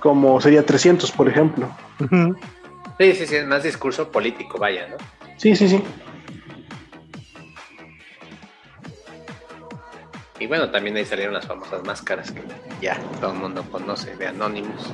como 0.00 0.40
sería 0.40 0.64
300, 0.64 1.10
por 1.12 1.28
ejemplo. 1.28 1.68
Sí, 2.98 3.14
sí, 3.14 3.26
sí, 3.26 3.36
es 3.36 3.46
más 3.46 3.62
discurso 3.62 4.10
político, 4.10 4.58
vaya, 4.58 4.88
¿no? 4.88 4.96
Sí, 5.36 5.54
sí, 5.56 5.68
sí. 5.68 5.82
Y 10.38 10.46
bueno, 10.46 10.70
también 10.70 10.96
ahí 10.96 11.04
salieron 11.04 11.34
las 11.34 11.46
famosas 11.46 11.82
máscaras 11.84 12.30
que 12.30 12.42
ya 12.80 12.98
todo 13.20 13.32
el 13.32 13.38
mundo 13.38 13.64
conoce, 13.70 14.14
de 14.16 14.28
Anonymous. 14.28 14.92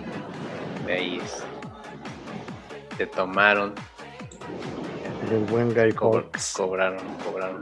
De 0.86 0.94
ahí 0.94 1.20
es, 1.22 1.44
se 2.96 3.06
tomaron. 3.06 3.74
El 5.30 5.44
buen 5.44 5.74
Guy 5.74 5.92
Fox. 5.92 6.54
Cobraron, 6.56 7.00
cobraron 7.24 7.60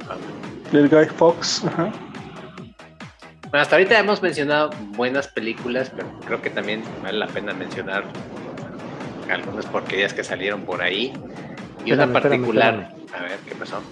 El 0.73 0.89
Guy 0.89 1.07
Fox, 1.07 1.65
ajá. 1.65 1.93
Bueno, 3.51 3.63
hasta 3.63 3.77
ahorita 3.77 3.99
hemos 3.99 4.23
mencionado 4.23 4.71
buenas 4.97 5.29
películas, 5.29 5.93
pero 5.95 6.09
creo 6.25 6.41
que 6.41 6.51
también 6.51 6.83
vale 7.03 7.19
la 7.19 7.27
pena 7.27 7.53
mencionar 7.53 8.05
algunas 9.31 9.67
porquerías 9.67 10.15
que 10.15 10.25
salieron 10.25 10.63
por 10.63 10.83
ahí. 10.83 11.13
Y 11.85 11.93
una 11.93 12.07
particular. 12.13 12.93
A 13.13 13.23
ver, 13.23 13.39
¿qué 13.47 13.55
pasó? 13.55 13.83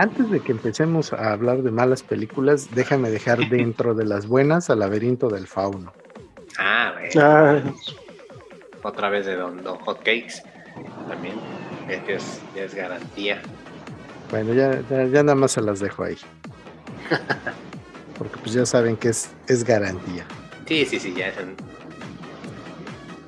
Antes 0.00 0.30
de 0.30 0.40
que 0.40 0.52
empecemos 0.52 1.12
a 1.12 1.30
hablar 1.30 1.62
de 1.62 1.70
malas 1.70 2.02
películas, 2.02 2.70
déjame 2.74 3.10
dejar 3.10 3.38
dentro 3.50 3.92
de 3.92 4.06
las 4.06 4.26
buenas 4.26 4.70
al 4.70 4.78
laberinto 4.78 5.28
del 5.28 5.46
fauno. 5.46 5.92
Ah, 6.58 6.94
ah. 7.18 7.60
Otra 8.82 9.10
vez 9.10 9.26
de 9.26 9.36
Don, 9.36 9.62
Don 9.62 9.76
Hot 9.80 9.98
Cakes. 9.98 10.42
También. 11.06 11.34
Es, 11.86 12.40
ya 12.56 12.62
es 12.62 12.74
garantía. 12.74 13.42
Bueno, 14.30 14.54
ya, 14.54 14.80
ya, 14.88 15.22
nada 15.22 15.34
más 15.34 15.52
se 15.52 15.60
las 15.60 15.80
dejo 15.80 16.04
ahí. 16.04 16.16
Porque 18.18 18.38
pues 18.38 18.54
ya 18.54 18.64
saben 18.64 18.96
que 18.96 19.10
es, 19.10 19.30
es 19.48 19.64
garantía. 19.64 20.24
Sí, 20.66 20.86
sí, 20.86 20.98
sí, 20.98 21.12
ya 21.14 21.28
es 21.28 21.34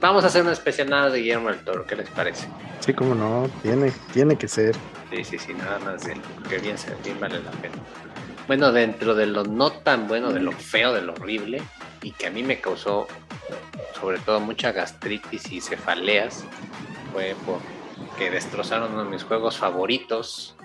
Vamos 0.00 0.24
a 0.24 0.28
hacer 0.28 0.42
un 0.42 0.48
especial 0.48 0.88
nada 0.88 1.10
de 1.10 1.18
Guillermo 1.18 1.50
del 1.50 1.58
Toro, 1.64 1.84
¿qué 1.86 1.96
les 1.96 2.08
parece? 2.08 2.46
Sí, 2.80 2.94
como 2.94 3.14
no, 3.14 3.50
tiene, 3.60 3.92
tiene 4.14 4.36
que 4.36 4.48
ser. 4.48 4.74
Sí, 5.12 5.24
sí, 5.24 5.38
sí, 5.38 5.52
nada 5.52 5.78
más 5.80 6.04
de 6.04 6.18
que 6.48 6.56
bien, 6.56 6.76
bien 7.04 7.20
vale 7.20 7.38
la 7.40 7.50
pena. 7.50 7.74
Bueno, 8.46 8.72
dentro 8.72 9.14
de 9.14 9.26
lo 9.26 9.44
no 9.44 9.70
tan 9.70 10.08
bueno, 10.08 10.32
de 10.32 10.40
lo 10.40 10.52
feo, 10.52 10.94
de 10.94 11.02
lo 11.02 11.12
horrible, 11.12 11.62
y 12.00 12.12
que 12.12 12.28
a 12.28 12.30
mí 12.30 12.42
me 12.42 12.60
causó 12.60 13.06
sobre 14.00 14.18
todo 14.20 14.40
mucha 14.40 14.72
gastritis 14.72 15.52
y 15.52 15.60
cefaleas, 15.60 16.44
fue 17.12 17.36
porque 17.44 18.30
destrozaron 18.30 18.92
uno 18.92 19.04
de 19.04 19.10
mis 19.10 19.22
juegos 19.22 19.58
favoritos, 19.58 20.56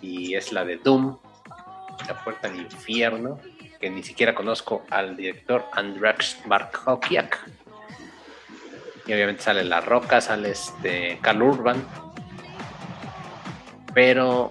y 0.00 0.34
es 0.34 0.50
la 0.50 0.64
de 0.64 0.78
Doom, 0.78 1.18
La 2.08 2.24
Puerta 2.24 2.48
al 2.48 2.56
Infierno, 2.56 3.38
que 3.78 3.90
ni 3.90 4.02
siquiera 4.02 4.34
conozco 4.34 4.86
al 4.88 5.14
director 5.14 5.66
Andrax 5.72 6.38
Markoviak 6.46 7.38
y 9.06 9.12
obviamente 9.12 9.42
sale 9.42 9.64
La 9.64 9.80
Roca, 9.80 10.20
sale 10.20 10.50
este 10.50 11.18
Carl 11.20 11.42
Urban. 11.42 11.84
Pero 13.94 14.50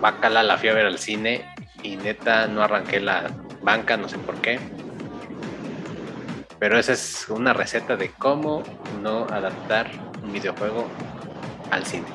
Bacala 0.00 0.42
la 0.42 0.56
fui 0.58 0.68
a 0.68 0.74
ver 0.74 0.86
al 0.86 0.98
cine 0.98 1.44
y 1.82 1.96
neta 1.96 2.46
no 2.46 2.62
arranqué 2.62 3.00
la 3.00 3.30
banca, 3.62 3.96
no 3.96 4.08
sé 4.08 4.18
por 4.18 4.36
qué. 4.36 4.58
Pero 6.58 6.78
esa 6.78 6.92
es 6.92 7.26
una 7.28 7.52
receta 7.52 7.96
de 7.96 8.10
cómo 8.10 8.62
no 9.02 9.24
adaptar 9.30 9.90
un 10.22 10.32
videojuego 10.32 10.88
al 11.70 11.84
cine. 11.86 12.06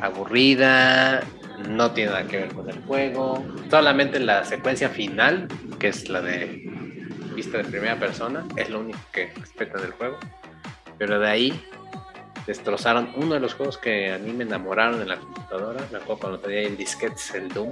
Aburrida, 0.00 1.22
no 1.68 1.90
tiene 1.92 2.10
nada 2.10 2.26
que 2.26 2.38
ver 2.38 2.54
con 2.54 2.68
el 2.68 2.82
juego. 2.84 3.44
Solamente 3.70 4.20
la 4.20 4.44
secuencia 4.44 4.88
final, 4.88 5.48
que 5.78 5.88
es 5.88 6.08
la 6.08 6.20
de 6.20 6.70
vista 7.34 7.58
de 7.58 7.64
primera 7.64 7.96
persona, 7.96 8.44
es 8.56 8.70
lo 8.70 8.80
único 8.80 8.98
que 9.12 9.32
respeta 9.34 9.80
del 9.80 9.92
juego. 9.92 10.18
Pero 10.98 11.18
de 11.18 11.28
ahí 11.28 11.64
destrozaron 12.46 13.10
uno 13.16 13.34
de 13.34 13.40
los 13.40 13.54
juegos 13.54 13.76
que 13.78 14.12
a 14.12 14.18
mí 14.18 14.32
me 14.32 14.44
enamoraron 14.44 15.00
en 15.02 15.08
la 15.08 15.16
computadora. 15.16 15.84
Me 15.90 15.98
acuerdo 15.98 16.20
cuando 16.20 16.38
tenía 16.38 16.60
el 16.60 16.76
disquete, 16.76 17.16
el 17.34 17.48
Doom. 17.48 17.70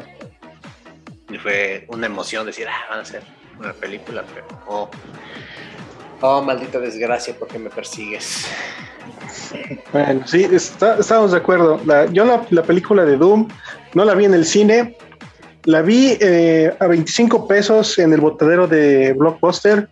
Y 1.30 1.38
fue 1.38 1.86
una 1.88 2.06
emoción 2.06 2.46
decir, 2.46 2.66
ah, 2.68 2.86
van 2.90 2.98
a 2.98 3.02
hacer 3.02 3.22
una 3.58 3.72
película, 3.72 4.24
pero 4.34 4.46
oh, 4.66 4.90
oh 6.20 6.42
maldita 6.42 6.78
desgracia, 6.78 7.34
porque 7.38 7.58
me 7.58 7.70
persigues? 7.70 8.46
Bueno, 9.92 10.26
sí, 10.26 10.48
estamos 10.52 11.32
de 11.32 11.36
acuerdo. 11.36 11.80
yo 12.12 12.24
la, 12.24 12.44
la, 12.50 12.62
película 12.62 13.04
de 13.04 13.16
Doom 13.16 13.48
no 13.94 14.04
la 14.04 14.14
vi 14.14 14.24
en 14.24 14.34
el 14.34 14.44
cine, 14.44 14.96
la 15.64 15.82
vi 15.82 16.16
eh, 16.20 16.74
a 16.78 16.86
25 16.86 17.46
pesos 17.46 17.98
en 17.98 18.12
el 18.12 18.20
botadero 18.20 18.66
de 18.66 19.12
Blockbuster. 19.12 19.88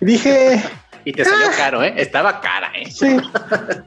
Y 0.00 0.06
dije. 0.06 0.62
Y 1.04 1.12
te 1.12 1.24
salió 1.24 1.46
ah". 1.48 1.54
caro, 1.56 1.82
¿eh? 1.82 1.94
Estaba 1.96 2.40
cara, 2.40 2.72
¿eh? 2.74 2.90
Sí. 2.90 3.16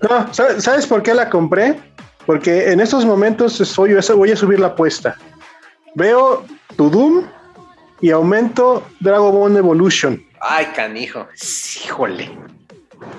No, 0.07 0.34
¿sabes 0.34 0.85
por 0.85 1.03
qué 1.03 1.14
la 1.14 1.30
compré? 1.30 1.80
Porque 2.26 2.72
en 2.72 2.80
estos 2.80 3.06
momentos 3.06 3.76
voy 3.76 4.31
a 4.31 4.35
subir 4.35 4.60
la 4.60 4.68
apuesta. 4.68 5.15
Veo 5.95 6.45
tu 6.76 6.89
Doom 6.89 7.26
y 8.02 8.11
aumento 8.11 8.85
Dragon 8.99 9.31
Ball 9.31 9.57
Evolution. 9.57 10.23
Ay, 10.41 10.68
canijo. 10.76 11.27
Híjole. 11.85 12.30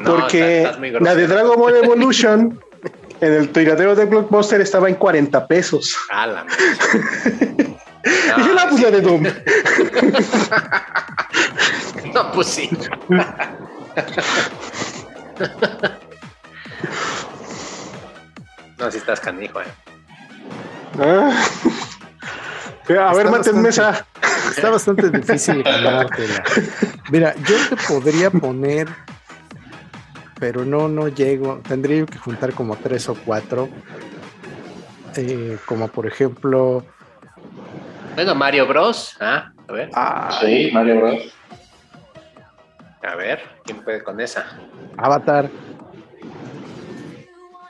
Porque 0.05 0.71
la 1.01 1.15
de 1.15 1.27
Dragon 1.27 1.59
Ball 1.59 1.77
Evolution 1.77 2.61
en 3.21 3.33
el 3.33 3.49
tiradero 3.51 3.95
de 3.95 4.05
Blockbuster 4.05 4.61
estaba 4.61 4.89
en 4.89 4.97
40 4.97 5.47
pesos. 5.47 5.97
Ah, 6.11 6.45
Dije, 8.37 8.39
no, 8.55 8.69
pues 8.69 8.83
la 8.83 8.91
de 8.91 9.01
Doom. 9.01 9.23
no, 12.15 12.33
pues 12.33 12.49
sí. 12.49 12.71
No, 18.79 18.91
si 18.91 18.99
estás 18.99 19.21
canijo, 19.21 19.61
eh. 19.61 19.67
Ah. 20.99 21.31
A 22.89 23.15
ver, 23.15 23.31
mátenme 23.31 23.69
esa. 23.69 24.07
Está 24.51 24.71
bastante 24.71 25.11
difícil 25.11 25.63
ganártela. 25.63 26.43
Mira, 27.11 27.35
yo 27.37 27.57
te 27.69 27.77
podría 27.87 28.31
poner, 28.31 28.89
pero 30.41 30.65
no, 30.65 30.89
no 30.89 31.09
llego. 31.09 31.61
Tendría 31.69 32.07
que 32.07 32.19
juntar 32.19 32.55
como 32.55 32.77
tres 32.77 33.09
o 33.09 33.15
cuatro. 33.15 33.69
Eh, 35.17 35.59
como 35.67 35.89
por 35.89 36.07
ejemplo, 36.07 36.85
bueno, 38.19 38.35
Mario 38.35 38.67
Bros. 38.67 39.17
¿ah? 39.21 39.53
A 39.69 39.73
ver. 39.73 39.91
Ah, 39.95 40.37
sí, 40.41 40.71
Mario 40.73 40.97
Bros. 40.97 41.33
A 43.19 43.21
ver, 43.21 43.43
¿quién 43.65 43.83
puede 43.83 44.01
con 44.05 44.21
esa? 44.21 44.47
Avatar. 44.97 45.51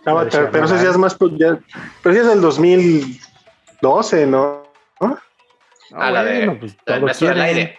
Avatar, 0.04 0.50
pero 0.52 0.66
eso 0.66 0.76
ya 0.76 0.90
es 0.90 0.98
más. 0.98 1.16
Ya, 1.38 1.58
pero 2.02 2.14
ya 2.14 2.20
es 2.20 2.28
del 2.28 2.42
2012, 2.42 4.26
¿no? 4.26 4.62
¿Ah? 5.00 5.18
ah, 5.94 6.10
la 6.10 6.24
de. 6.24 6.50
Pues, 6.50 6.76
el 6.84 7.02
maestro 7.02 7.28
del 7.28 7.40
aire. 7.40 7.78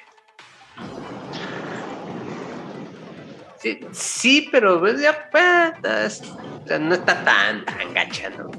Sí, 3.58 3.80
sí, 3.92 4.50
pero 4.52 4.80
pues, 4.80 5.00
ya, 5.00 5.30
pues, 5.30 6.24
no 6.80 6.96
está 6.96 7.24
tan, 7.24 7.66
tan 7.66 7.94
gacha, 7.94 8.32
¿no? 8.32 8.50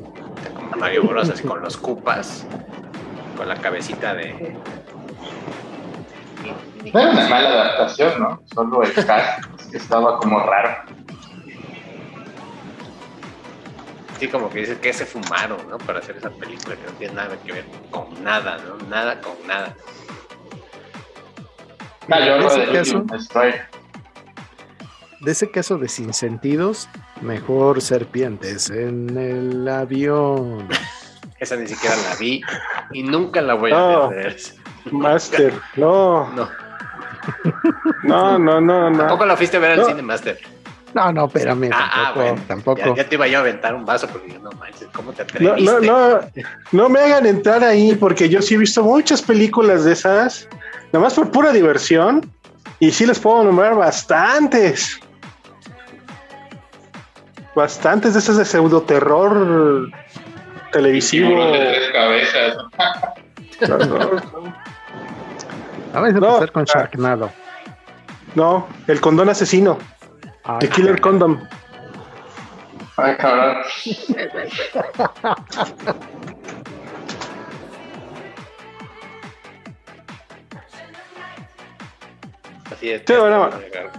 Como 0.54 0.70
Mario 0.78 1.02
Bros. 1.02 1.30
así 1.30 1.42
con 1.42 1.60
los 1.60 1.76
cupas 1.76 2.46
con 3.36 3.48
la 3.48 3.56
cabecita 3.56 4.14
de. 4.14 4.56
No 6.92 7.00
era 7.00 7.10
una 7.10 7.28
mala 7.28 7.48
adaptación, 7.48 8.20
¿no? 8.20 8.42
Solo 8.54 8.82
el 8.82 8.92
cast 8.92 9.44
estaba 9.72 10.18
como 10.18 10.40
raro. 10.40 10.76
Sí, 14.18 14.28
como 14.28 14.50
que 14.50 14.60
dice 14.60 14.78
que 14.78 14.92
se 14.92 15.06
fumaron, 15.06 15.58
¿no? 15.68 15.78
Para 15.78 16.00
hacer 16.00 16.16
esa 16.16 16.30
película 16.30 16.76
que 16.76 16.86
no 16.86 16.92
tiene 16.92 17.14
nada 17.14 17.36
que 17.44 17.52
ver 17.52 17.64
con 17.90 18.22
nada, 18.22 18.58
¿no? 18.58 18.76
Nada 18.88 19.20
con 19.20 19.34
nada. 19.46 19.74
De, 22.06 22.46
ese 22.46 22.72
caso, 22.72 23.04
de 25.20 25.30
ese 25.30 25.50
caso 25.50 25.78
de 25.78 25.88
sin 25.88 26.12
sentidos, 26.12 26.88
mejor 27.20 27.80
serpientes 27.80 28.68
en 28.68 29.16
el 29.16 29.68
avión. 29.68 30.68
Esa 31.38 31.56
ni 31.56 31.66
siquiera 31.68 31.96
la 31.96 32.16
vi 32.16 32.42
y 32.92 33.02
nunca 33.02 33.40
la 33.40 33.54
voy 33.54 33.72
a 33.72 34.08
ver. 34.08 34.36
Master, 34.90 35.54
no. 35.76 36.30
No. 36.32 36.48
No, 38.02 38.38
no, 38.38 38.60
no, 38.60 38.96
¿Tampoco 38.96 39.26
la 39.26 39.36
fuiste 39.36 39.58
a 39.58 39.60
ver 39.60 39.78
al 39.78 39.84
cine, 39.84 40.02
Master? 40.02 40.38
No, 40.94 41.12
no, 41.12 41.26
espérame, 41.26 41.70
ah, 41.72 42.14
ah 42.16 42.34
tampoco, 42.48 42.96
Ya, 42.96 43.08
te 43.08 43.14
iba 43.14 43.28
yo 43.28 43.38
a 43.38 43.40
aventar 43.42 43.74
un 43.74 43.84
vaso 43.84 44.08
porque 44.08 44.38
no 44.38 44.50
manches, 44.52 44.88
¿cómo 44.92 45.12
te 45.12 45.22
atreviste? 45.22 45.62
No, 45.62 45.80
no, 45.80 46.18
no, 46.18 46.20
no 46.72 46.88
me 46.88 47.00
hagan 47.00 47.26
entrar 47.26 47.62
ahí 47.62 47.94
porque 47.94 48.28
yo 48.28 48.42
sí 48.42 48.54
he 48.54 48.58
visto 48.58 48.82
muchas 48.82 49.22
películas 49.22 49.84
de 49.84 49.92
esas, 49.92 50.48
nada 50.92 51.04
más 51.04 51.14
por 51.14 51.30
pura 51.30 51.52
diversión, 51.52 52.28
y 52.80 52.90
sí 52.90 53.06
les 53.06 53.18
puedo 53.18 53.44
nombrar 53.44 53.76
bastantes. 53.76 54.98
Bastantes 57.54 58.14
de 58.14 58.20
esas 58.20 58.38
de 58.38 58.44
pseudo 58.44 58.82
terror 58.82 59.90
televisivo. 60.72 61.44
De 61.52 61.58
tres 61.58 61.90
cabezas. 61.92 62.56
Vamos 65.92 66.10
a 66.10 66.12
No, 66.12 66.26
empezar 66.28 66.52
con 66.52 66.62
ah. 66.62 66.72
Sharknado. 66.72 67.30
No, 68.34 68.68
el 68.86 69.00
condón 69.00 69.28
asesino. 69.28 69.78
Ay, 70.44 70.58
The 70.60 70.68
Killer 70.68 71.00
Condom. 71.00 71.40
Ay, 72.96 73.16
cabrón. 73.16 73.56
Así 82.72 82.90
es. 82.90 83.02
Sí, 83.06 83.12
bueno. 83.14 83.50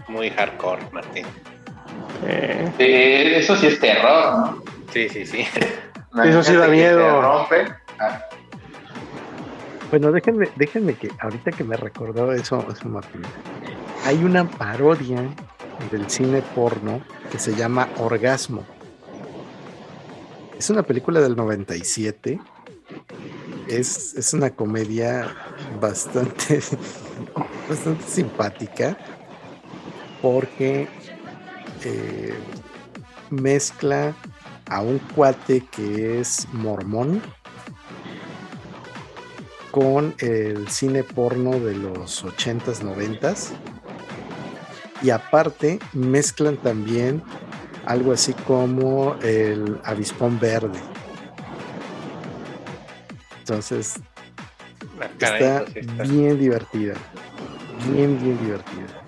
Muy 0.07 0.29
hardcore, 0.29 0.81
Martín. 0.91 1.25
Eh, 2.25 2.71
Sí, 2.77 2.85
eso 3.39 3.55
sí 3.55 3.67
es 3.67 3.79
terror, 3.79 4.35
¿no? 4.37 4.63
Sí, 4.91 5.09
sí, 5.09 5.25
sí. 5.25 5.45
Eso 6.23 6.43
sí 6.43 6.55
da 6.55 6.67
miedo. 6.67 6.97
te 6.99 7.21
rompen. 7.21 7.75
Ah, 7.99 8.21
Bueno, 9.91 10.09
déjenme, 10.13 10.47
déjenme 10.55 10.93
que 10.93 11.11
ahorita 11.19 11.51
que 11.51 11.65
me 11.65 11.75
recordó 11.75 12.31
eso, 12.31 12.65
eso 12.71 12.87
Martín. 12.87 13.23
Hay 14.05 14.23
una 14.23 14.49
parodia 14.49 15.21
del 15.91 16.09
cine 16.09 16.41
porno 16.55 17.01
que 17.29 17.37
se 17.37 17.53
llama 17.53 17.89
Orgasmo. 17.97 18.63
Es 20.57 20.69
una 20.69 20.83
película 20.83 21.19
del 21.19 21.35
97. 21.35 22.39
Es, 23.67 24.15
es 24.15 24.33
una 24.33 24.51
comedia 24.51 25.35
bastante, 25.81 26.61
bastante 27.69 28.03
simpática 28.05 28.97
porque 30.21 30.87
eh, 31.83 32.33
mezcla 33.29 34.15
a 34.69 34.81
un 34.81 34.99
cuate 34.99 35.65
que 35.69 36.21
es 36.21 36.47
mormón 36.53 37.21
con 39.71 40.13
el 40.19 40.67
cine 40.69 41.03
porno 41.03 41.51
de 41.59 41.75
los 41.75 42.23
80s, 42.25 42.81
90s. 42.83 43.49
Y 45.01 45.09
aparte 45.09 45.79
mezclan 45.93 46.57
también 46.57 47.23
algo 47.85 48.11
así 48.13 48.33
como 48.33 49.15
el 49.23 49.77
avispón 49.83 50.39
verde. 50.39 50.79
Entonces 53.39 53.95
Ah, 54.99 55.07
está 55.19 55.65
sí 55.65 55.79
está- 55.79 56.03
bien 56.03 56.37
divertida. 56.39 56.93
Bien, 57.91 58.21
bien 58.21 58.37
divertida. 58.39 59.01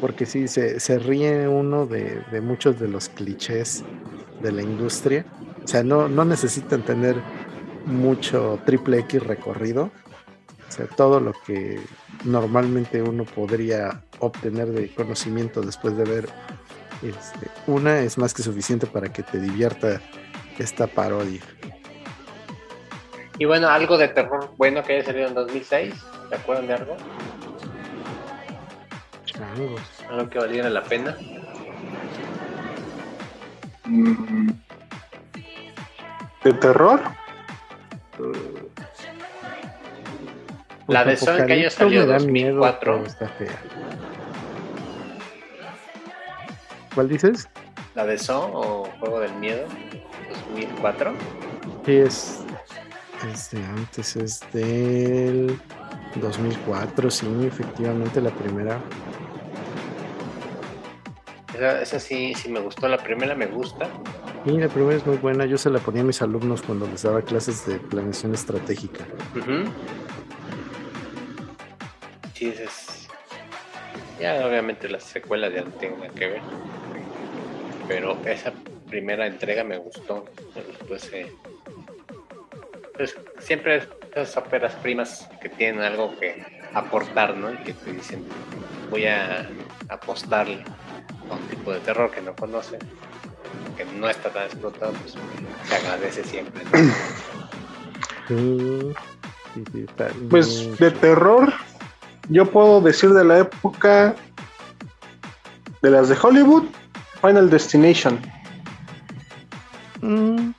Porque 0.00 0.24
sí, 0.24 0.48
se, 0.48 0.80
se 0.80 0.98
ríe 0.98 1.46
uno 1.46 1.84
de, 1.84 2.22
de 2.32 2.40
muchos 2.40 2.80
de 2.80 2.88
los 2.88 3.10
clichés 3.10 3.84
de 4.42 4.52
la 4.52 4.62
industria. 4.62 5.26
O 5.62 5.68
sea, 5.68 5.82
no, 5.82 6.08
no 6.08 6.24
necesitan 6.24 6.82
tener 6.82 7.16
mucho 7.86 8.58
triple 8.64 9.00
X 9.00 9.22
recorrido. 9.22 9.90
O 10.68 10.72
sea, 10.72 10.86
todo 10.86 11.18
lo 11.20 11.32
que 11.46 11.80
normalmente 12.24 13.02
uno 13.02 13.24
podría 13.24 14.02
obtener 14.20 14.68
de 14.68 14.94
conocimiento 14.94 15.62
después 15.62 15.96
de 15.96 16.04
ver 16.04 16.28
este, 17.02 17.48
una 17.66 18.00
es 18.00 18.18
más 18.18 18.34
que 18.34 18.42
suficiente 18.42 18.86
para 18.86 19.12
que 19.12 19.22
te 19.22 19.40
divierta 19.40 20.00
esta 20.58 20.86
parodia. 20.86 21.40
Y 23.38 23.46
bueno, 23.46 23.68
algo 23.68 23.96
de 23.96 24.08
terror 24.08 24.50
bueno 24.58 24.82
que 24.82 24.96
haya 24.96 25.04
salido 25.04 25.28
en 25.28 25.34
2006. 25.34 25.94
¿Se 26.28 26.34
acuerdan 26.34 26.66
de 26.66 26.74
algo? 26.74 26.96
Changos. 29.24 29.80
Algo 30.10 30.28
que 30.28 30.38
valiera 30.38 30.68
la 30.68 30.82
pena. 30.82 31.16
¿De 36.44 36.52
terror? 36.52 37.00
La 40.88 41.04
de 41.04 41.16
Sonic 41.16 41.46
que 41.46 41.84
me 41.86 42.06
da 42.06 42.18
miedo, 42.18 42.56
2004. 42.56 42.78
pero 42.80 43.06
está 43.06 43.28
fea. 43.28 43.58
¿Cuál 46.94 47.08
dices? 47.08 47.48
La 47.94 48.04
de 48.04 48.18
So 48.18 48.40
o 48.52 48.84
Juego 48.98 49.20
del 49.20 49.34
Miedo 49.34 49.66
2004. 50.50 51.12
Sí, 51.86 51.92
es, 51.92 52.40
es 53.32 53.50
de 53.52 53.64
antes, 53.64 54.16
es 54.16 54.40
del 54.52 55.58
2004, 56.16 57.10
sí, 57.10 57.26
efectivamente 57.46 58.20
la 58.20 58.30
primera. 58.30 58.80
Esa, 61.54 61.82
esa 61.82 62.00
sí, 62.00 62.34
sí 62.34 62.48
me 62.48 62.60
gustó. 62.60 62.88
La 62.88 62.98
primera 62.98 63.34
me 63.34 63.46
gusta. 63.46 63.88
Y 64.46 64.52
la 64.52 64.68
primera 64.68 64.96
es 64.96 65.06
muy 65.06 65.18
buena, 65.18 65.44
yo 65.44 65.58
se 65.58 65.68
la 65.68 65.80
ponía 65.80 66.00
a 66.00 66.04
mis 66.04 66.22
alumnos 66.22 66.62
cuando 66.62 66.86
les 66.86 67.02
daba 67.02 67.20
clases 67.20 67.66
de 67.66 67.78
planeación 67.78 68.32
estratégica. 68.34 69.04
Sí, 72.32 72.48
esa 72.48 72.62
es. 72.62 73.08
Ya, 74.18 74.46
obviamente, 74.46 74.88
las 74.88 75.04
secuelas 75.04 75.52
ya 75.52 75.62
no 75.62 75.70
tienen 75.72 76.00
nada 76.00 76.12
que 76.12 76.26
ver. 76.26 76.40
Pero 77.86 78.18
esa 78.24 78.52
primera 78.88 79.26
entrega 79.26 79.62
me 79.62 79.76
gustó. 79.76 80.24
Después, 80.54 81.10
eh, 81.12 81.32
pues 82.94 83.16
siempre 83.40 83.82
esas 84.14 84.36
óperas 84.38 84.74
primas 84.76 85.28
que 85.42 85.50
tienen 85.50 85.82
algo 85.82 86.18
que 86.18 86.44
aportar, 86.72 87.36
¿no? 87.36 87.52
Y 87.52 87.56
que 87.58 87.74
te 87.74 87.92
dicen, 87.92 88.24
voy 88.90 89.04
a 89.04 89.48
apostarle 89.88 90.64
a 91.30 91.34
un 91.34 91.46
tipo 91.48 91.72
de 91.72 91.80
terror 91.80 92.10
que 92.10 92.20
no 92.20 92.34
conocen, 92.34 92.80
que 93.76 93.84
no 93.84 94.08
está 94.08 94.30
tan 94.30 94.44
explotado, 94.44 94.92
pues 94.92 95.16
se 95.64 95.76
agradece 95.76 96.24
siempre. 96.24 96.62
Pues 100.30 100.78
de 100.78 100.90
terror, 100.90 101.52
yo 102.28 102.46
puedo 102.46 102.80
decir 102.80 103.10
de 103.10 103.24
la 103.24 103.38
época 103.40 104.14
de 105.82 105.90
las 105.90 106.08
de 106.08 106.16
Hollywood, 106.20 106.64
Final 107.20 107.50
Destination. 107.50 108.20
Mm, 110.00 110.52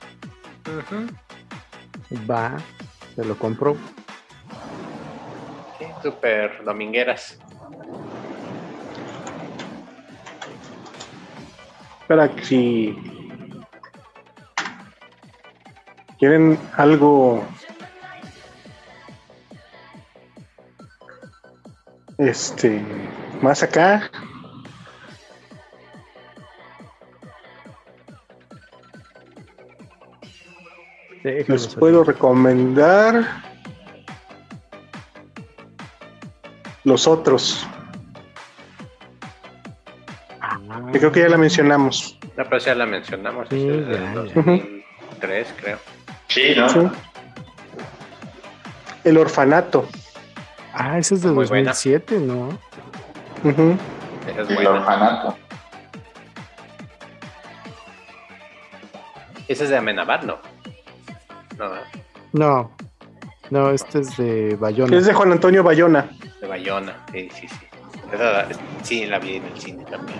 va, 2.30 2.58
se 3.14 3.24
lo 3.24 3.36
compro. 3.38 3.76
Sí, 5.78 5.86
súper 6.02 6.62
domingueras. 6.64 7.38
Para 12.12 12.28
que 12.28 12.44
si 12.44 12.94
quieren 16.18 16.58
algo 16.76 17.42
este 22.18 22.84
más 23.40 23.62
acá 23.62 24.10
les 31.24 31.66
puedo 31.76 32.04
recomendar 32.04 33.24
los 36.84 37.06
otros 37.06 37.66
Creo 40.92 41.10
que 41.12 41.20
ya 41.20 41.28
la 41.28 41.38
mencionamos 41.38 42.18
La 42.36 42.44
pero 42.44 42.58
ya 42.58 42.74
la 42.74 42.86
mencionamos. 42.86 43.48
Sí, 43.50 43.56
es 43.68 43.86
del 43.88 44.00
ya, 44.02 44.14
ya. 44.14 44.34
2003, 44.34 45.54
creo. 45.60 45.78
Sí, 46.28 46.54
¿no? 46.56 46.68
¿sí? 46.68 46.78
el 49.04 49.18
orfanato 49.18 49.88
Ah, 50.74 50.98
ese 50.98 51.16
es 51.16 51.22
de 51.22 51.30
Muy 51.32 51.46
buena. 51.46 51.70
2007, 51.72 52.18
¿no? 52.20 52.48
Ujú. 53.44 53.76
Esa 54.26 54.40
es 54.42 54.48
El 54.48 54.54
buena. 54.54 54.70
orfanato. 54.70 55.36
Esa 59.48 59.64
es 59.64 59.70
de 59.70 59.76
Amenabar, 59.76 60.24
¿no? 60.24 60.38
No. 61.58 61.70
No, 62.32 62.70
no, 63.50 63.70
este 63.70 63.98
es 64.00 64.16
de 64.16 64.56
Bayona. 64.58 64.96
es 64.96 65.04
de 65.04 65.12
Juan 65.12 65.32
Antonio 65.32 65.62
Bayona 65.62 66.08
de 66.40 66.46
Bayona. 66.48 66.96
Sí, 67.12 67.28
sí, 67.34 67.48
sí. 67.48 67.56
Esa, 68.12 68.46
sí, 68.82 69.06
la 69.06 69.18
vi 69.18 69.36
en 69.36 69.44
el 69.44 69.60
cine 69.60 69.84
también. 69.84 70.18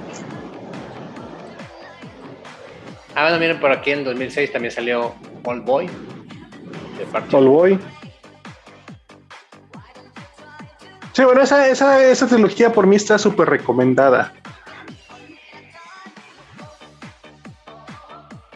Ah, 3.14 3.24
bueno, 3.24 3.38
miren, 3.38 3.60
por 3.60 3.70
aquí 3.70 3.90
en 3.90 4.04
2006 4.04 4.52
también 4.52 4.72
salió 4.72 5.14
Old 5.44 5.64
Boy. 5.64 5.86
De 5.86 7.36
All 7.36 7.48
Boy. 7.48 7.78
Sí, 11.12 11.24
bueno, 11.24 11.42
esa, 11.42 11.68
esa, 11.68 12.02
esa 12.02 12.26
trilogía 12.26 12.72
por 12.72 12.86
mí 12.86 12.96
está 12.96 13.18
súper 13.18 13.50
recomendada. 13.50 14.32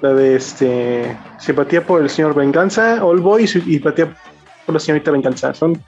La 0.01 0.15
de 0.15 0.37
este 0.37 1.17
Simpatía 1.39 1.85
por 1.85 2.01
el 2.01 2.09
señor 2.09 2.35
Venganza, 2.35 3.05
All 3.05 3.21
Boy 3.21 3.45
y 3.45 3.47
Simpatía 3.47 4.17
por 4.65 4.75
la 4.75 4.81
señorita 4.81 5.11
Venganza. 5.11 5.53
Son 5.53 5.83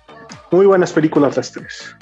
muy 0.50 0.66
buenas 0.66 0.92
películas 0.92 1.38
las 1.38 1.52
tres. 1.52 1.96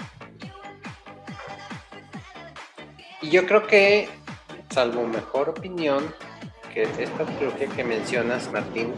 Y 3.23 3.31
yo 3.31 3.47
creo 3.47 3.67
que, 3.67 4.09
salvo 4.71 5.07
mejor 5.07 5.49
opinión, 5.49 6.05
esta 6.83 7.25
trilogía 7.25 7.69
que 7.69 7.85
mencionas, 7.85 8.51
Martín, 8.53 8.93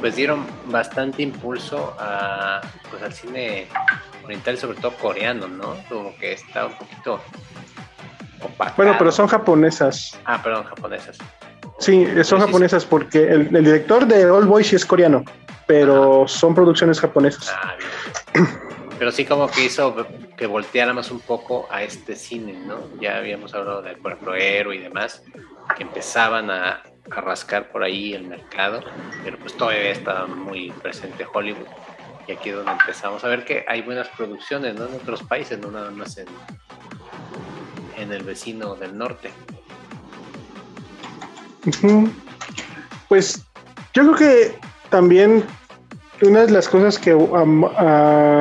pues 0.00 0.16
dieron 0.16 0.46
bastante 0.66 1.22
impulso 1.22 1.94
a, 1.98 2.60
pues, 2.90 3.02
al 3.02 3.12
cine 3.12 3.66
oriental, 4.24 4.58
sobre 4.58 4.78
todo 4.78 4.92
coreano, 4.92 5.48
¿no? 5.48 5.76
Como 5.88 6.16
que 6.16 6.32
está 6.32 6.66
un 6.66 6.74
poquito 6.74 7.20
opacado. 8.42 8.76
Bueno, 8.76 8.94
pero 8.98 9.10
son 9.10 9.26
japonesas. 9.26 10.18
Ah, 10.24 10.42
perdón, 10.42 10.64
japonesas. 10.64 11.18
Sí, 11.78 12.06
son 12.22 12.40
japonesas 12.40 12.84
porque 12.84 13.24
el, 13.24 13.50
director 13.50 14.06
de 14.06 14.30
All 14.30 14.46
Boys 14.46 14.68
sí 14.68 14.76
es 14.76 14.86
coreano, 14.86 15.24
pero 15.66 16.28
son 16.28 16.54
producciones 16.54 17.00
japonesas. 17.00 17.52
Ah, 17.62 17.74
bien. 18.34 18.48
Pero 19.04 19.12
sí 19.12 19.26
como 19.26 19.48
que 19.48 19.66
hizo 19.66 19.94
que 20.34 20.46
volteáramos 20.46 21.10
un 21.10 21.20
poco 21.20 21.68
a 21.70 21.82
este 21.82 22.16
cine, 22.16 22.54
¿no? 22.54 22.88
Ya 23.02 23.18
habíamos 23.18 23.52
hablado 23.52 23.82
de, 23.82 23.96
por 23.96 24.12
ejemplo, 24.12 24.34
Héroe 24.34 24.76
y 24.76 24.78
demás, 24.78 25.22
que 25.76 25.82
empezaban 25.82 26.50
a, 26.50 26.82
rascar 27.04 27.70
por 27.70 27.82
ahí 27.82 28.14
el 28.14 28.26
mercado, 28.26 28.82
pero 29.22 29.36
pues 29.38 29.52
todavía 29.58 29.90
está 29.90 30.24
muy 30.24 30.70
presente 30.70 31.26
Hollywood. 31.30 31.66
Y 32.26 32.32
aquí 32.32 32.48
es 32.48 32.56
donde 32.56 32.72
empezamos 32.72 33.22
a 33.24 33.28
ver 33.28 33.44
que 33.44 33.66
hay 33.68 33.82
buenas 33.82 34.08
producciones 34.08 34.74
¿no? 34.74 34.86
en 34.86 34.94
otros 34.94 35.22
países, 35.22 35.58
no 35.58 35.70
nada 35.70 35.90
más 35.90 36.16
en 36.16 38.10
el 38.10 38.22
vecino 38.22 38.74
del 38.74 38.96
norte. 38.96 39.30
Pues 43.08 43.44
yo 43.92 44.02
creo 44.02 44.14
que 44.14 44.58
también 44.88 45.44
una 46.28 46.46
de 46.46 46.52
las 46.52 46.68
cosas 46.68 46.98
que 46.98 47.16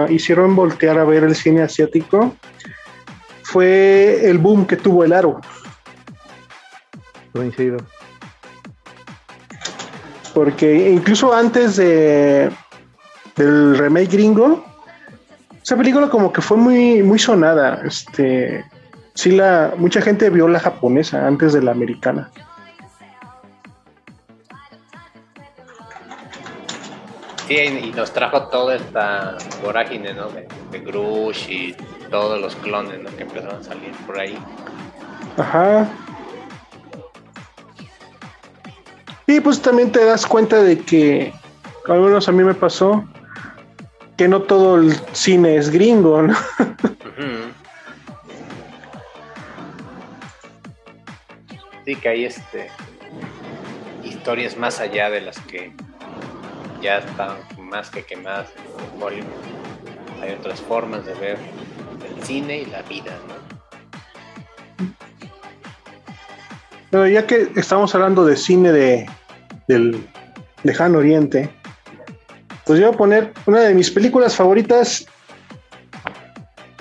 hicieron 0.09 0.55
voltear 0.55 0.97
a 0.97 1.03
ver 1.03 1.23
el 1.23 1.35
cine 1.35 1.61
asiático 1.61 2.35
fue 3.43 4.29
el 4.29 4.37
boom 4.37 4.65
que 4.65 4.77
tuvo 4.77 5.03
el 5.03 5.13
aro. 5.13 5.39
Coincido 7.31 7.77
porque 10.33 10.89
incluso 10.89 11.33
antes 11.33 11.75
de 11.75 12.51
del 13.35 13.77
remake 13.77 14.11
gringo, 14.11 14.63
esa 15.63 15.75
película 15.75 16.09
como 16.09 16.31
que 16.31 16.41
fue 16.41 16.57
muy, 16.57 17.01
muy 17.01 17.17
sonada. 17.17 17.81
Este, 17.83 18.63
sí, 19.15 19.31
la, 19.31 19.73
mucha 19.77 20.01
gente 20.01 20.29
vio 20.29 20.47
la 20.47 20.59
japonesa 20.59 21.25
antes 21.25 21.53
de 21.53 21.63
la 21.63 21.71
americana. 21.71 22.29
Sí, 27.47 27.55
y 27.55 27.91
nos 27.91 28.11
trajo 28.11 28.47
toda 28.47 28.75
esta 28.75 29.37
vorágine, 29.63 30.13
¿no? 30.13 30.29
De, 30.29 30.47
de 30.71 30.79
Grush 30.79 31.49
y 31.49 31.75
todos 32.09 32.39
los 32.39 32.55
clones, 32.55 33.01
¿no? 33.01 33.15
Que 33.15 33.23
empezaron 33.23 33.59
a 33.59 33.63
salir 33.63 33.91
por 34.05 34.19
ahí. 34.19 34.37
Ajá. 35.37 35.87
Y 39.27 39.39
pues 39.39 39.61
también 39.61 39.91
te 39.91 40.03
das 40.05 40.25
cuenta 40.25 40.61
de 40.61 40.79
que, 40.79 41.33
al 41.87 42.01
menos 42.01 42.27
a 42.27 42.31
mí 42.31 42.43
me 42.43 42.53
pasó, 42.53 43.03
que 44.17 44.27
no 44.27 44.41
todo 44.43 44.75
el 44.75 44.93
cine 45.13 45.57
es 45.57 45.69
gringo, 45.69 46.21
¿no? 46.21 46.35
Sí, 51.85 51.97
que 51.97 52.07
hay 52.07 52.23
este 52.23 52.69
historias 54.03 54.55
más 54.55 54.79
allá 54.79 55.09
de 55.09 55.19
las 55.19 55.37
que 55.41 55.73
ya 56.83 56.97
están 56.97 57.37
más 57.57 57.89
que 57.89 58.03
quemadas 58.03 58.49
en 58.57 59.01
Hollywood. 59.01 59.23
Hay 60.21 60.33
otras 60.33 60.61
formas 60.61 61.05
de 61.05 61.13
ver 61.15 61.37
el 62.05 62.23
cine 62.23 62.59
y 62.59 62.65
la 62.65 62.81
vida, 62.83 63.17
¿no? 63.27 63.41
Pero 66.91 67.07
ya 67.07 67.25
que 67.25 67.51
estamos 67.55 67.95
hablando 67.95 68.25
de 68.25 68.35
cine 68.35 68.71
de, 68.71 69.09
del 69.67 70.05
lejano 70.63 70.99
oriente, 70.99 71.49
pues 72.65 72.79
yo 72.79 72.87
voy 72.87 72.93
a 72.93 72.97
poner 72.97 73.33
una 73.45 73.61
de 73.61 73.73
mis 73.73 73.89
películas 73.89 74.35
favoritas 74.35 75.07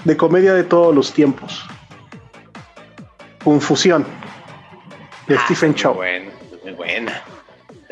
de 0.04 0.16
comedia 0.16 0.52
de 0.52 0.64
todos 0.64 0.94
los 0.94 1.12
tiempos. 1.12 1.64
Confusión, 3.42 4.04
de 5.28 5.36
ah, 5.36 5.42
Stephen 5.44 5.74
Chow. 5.74 5.94
Muy 5.94 6.72
buena, 6.72 7.22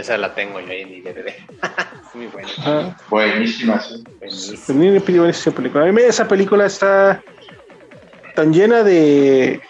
Esa 0.01 0.17
la 0.17 0.35
tengo 0.35 0.61
yo 0.61 0.71
ahí 0.71 0.83
en 0.83 0.91
mi 0.91 1.01
DVD. 1.01 1.33
muy 2.15 2.27
buena. 2.27 2.97
Buenísima, 3.09 3.81
sí. 3.81 4.03
Buenísima 4.69 5.57
película. 5.57 5.85
A 5.85 5.93
mí 5.93 6.03
esa 6.03 6.27
película 6.27 6.67
está 6.67 7.23
tan 8.35 8.53
llena 8.53 8.83
de 8.83 9.61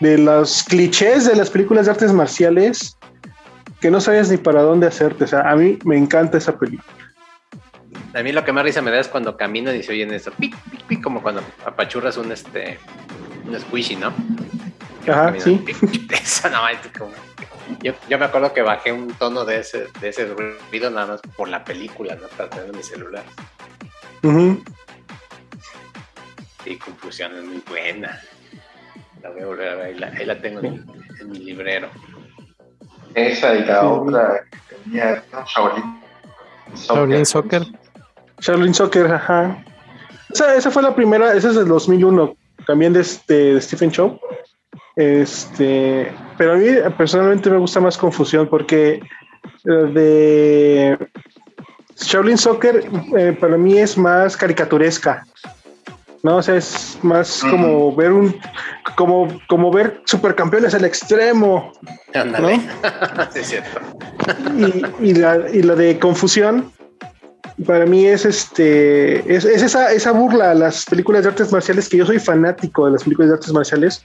de 0.00 0.18
los 0.18 0.64
clichés 0.64 1.26
de 1.26 1.36
las 1.36 1.48
películas 1.48 1.86
de 1.86 1.92
artes 1.92 2.12
marciales 2.12 2.98
que 3.80 3.90
no 3.90 4.00
sabes 4.00 4.30
ni 4.30 4.36
para 4.36 4.62
dónde 4.62 4.86
hacerte. 4.86 5.24
O 5.24 5.26
sea, 5.26 5.48
a 5.48 5.56
mí 5.56 5.78
me 5.84 5.96
encanta 5.96 6.38
esa 6.38 6.58
película. 6.58 6.92
A 8.14 8.22
mí 8.22 8.32
lo 8.32 8.44
que 8.44 8.52
más 8.52 8.64
risa 8.64 8.82
me 8.82 8.90
da 8.90 9.00
es 9.00 9.08
cuando 9.08 9.36
caminan 9.36 9.74
y 9.74 9.82
se 9.82 9.92
oyen 9.92 10.12
eso, 10.12 10.30
pic, 10.32 10.56
pic, 10.70 10.82
pic, 10.82 11.02
como 11.02 11.22
cuando 11.22 11.42
apachurras 11.64 12.16
un 12.16 12.30
este 12.30 12.78
un 13.46 13.58
squishy, 13.58 13.96
¿no? 13.96 14.12
Ajá, 15.08 15.34
sí. 15.38 15.64
eso 16.10 16.50
no, 16.50 16.58
como, 16.98 17.12
yo, 17.82 17.92
yo, 18.08 18.18
me 18.18 18.24
acuerdo 18.24 18.52
que 18.52 18.62
bajé 18.62 18.92
un 18.92 19.12
tono 19.14 19.44
de 19.44 19.60
ese, 19.60 19.86
de 20.00 20.08
ese 20.08 20.26
ruido 20.26 20.90
nada 20.90 21.06
más 21.06 21.20
por 21.36 21.48
la 21.48 21.64
película, 21.64 22.14
¿no? 22.14 22.28
Para 22.28 22.50
tener 22.50 22.74
mi 22.74 22.82
celular. 22.82 23.24
Y 26.64 26.76
confusión 26.76 27.36
es 27.36 27.44
muy 27.44 27.62
buena. 27.68 28.20
La 29.22 29.30
voy 29.30 29.42
a 29.42 29.46
volver 29.46 29.68
a 29.68 29.74
ver, 29.76 30.04
ahí 30.04 30.24
la, 30.24 30.40
tengo 30.40 30.60
en, 30.60 30.84
mi 31.26 31.38
librero. 31.38 31.88
Esa 33.14 33.54
y 33.54 33.64
la 33.64 33.84
otra 33.84 34.44
que 34.50 34.74
tenía 34.74 35.22
Shaolin. 35.46 36.00
Shaolin 36.74 37.26
Soccer. 37.26 37.62
Shaolin 38.38 38.74
Soccer, 38.74 39.12
ajá. 39.12 39.64
Esa, 40.30 40.54
esa, 40.54 40.70
fue 40.70 40.82
la 40.82 40.94
primera, 40.94 41.34
esa 41.34 41.50
es 41.50 41.56
del 41.56 41.68
2001, 41.68 42.34
también 42.66 42.92
de, 42.92 43.00
este, 43.00 43.54
de 43.54 43.60
Stephen 43.60 43.90
Chow. 43.90 44.18
Este, 44.96 46.12
pero 46.36 46.52
a 46.52 46.56
mí 46.56 46.66
personalmente 46.96 47.50
me 47.50 47.58
gusta 47.58 47.80
más 47.80 47.96
Confusión 47.96 48.48
porque 48.48 49.00
eh, 49.64 49.70
de 49.94 50.98
Shaolin 51.96 52.38
Soccer 52.38 52.84
eh, 53.16 53.36
para 53.40 53.56
mí 53.56 53.78
es 53.78 53.96
más 53.96 54.36
caricaturesca. 54.36 55.24
¿no? 56.22 56.36
O 56.36 56.42
sea, 56.42 56.56
es 56.56 56.98
más 57.02 57.42
como 57.42 57.94
ver 57.94 58.12
un, 58.12 58.36
como, 58.96 59.28
como 59.48 59.70
ver 59.72 60.02
supercampeones 60.04 60.74
al 60.74 60.84
extremo. 60.84 61.72
¿no? 62.14 62.48
es 63.34 63.46
cierto. 63.46 63.80
Y, 65.00 65.14
la, 65.14 65.50
y 65.52 65.62
la 65.62 65.74
de 65.74 65.98
confusión, 65.98 66.72
para 67.66 67.86
mí 67.86 68.06
es 68.06 68.24
este, 68.24 69.34
es, 69.34 69.44
esa, 69.44 69.92
esa 69.92 70.12
burla 70.12 70.52
a 70.52 70.54
las 70.54 70.84
películas 70.84 71.24
de 71.24 71.30
artes 71.30 71.52
marciales, 71.52 71.88
que 71.88 71.98
yo 71.98 72.06
soy 72.06 72.18
fanático 72.18 72.86
de 72.86 72.92
las 72.92 73.02
películas 73.02 73.30
de 73.30 73.34
artes 73.34 73.52
marciales, 73.52 74.04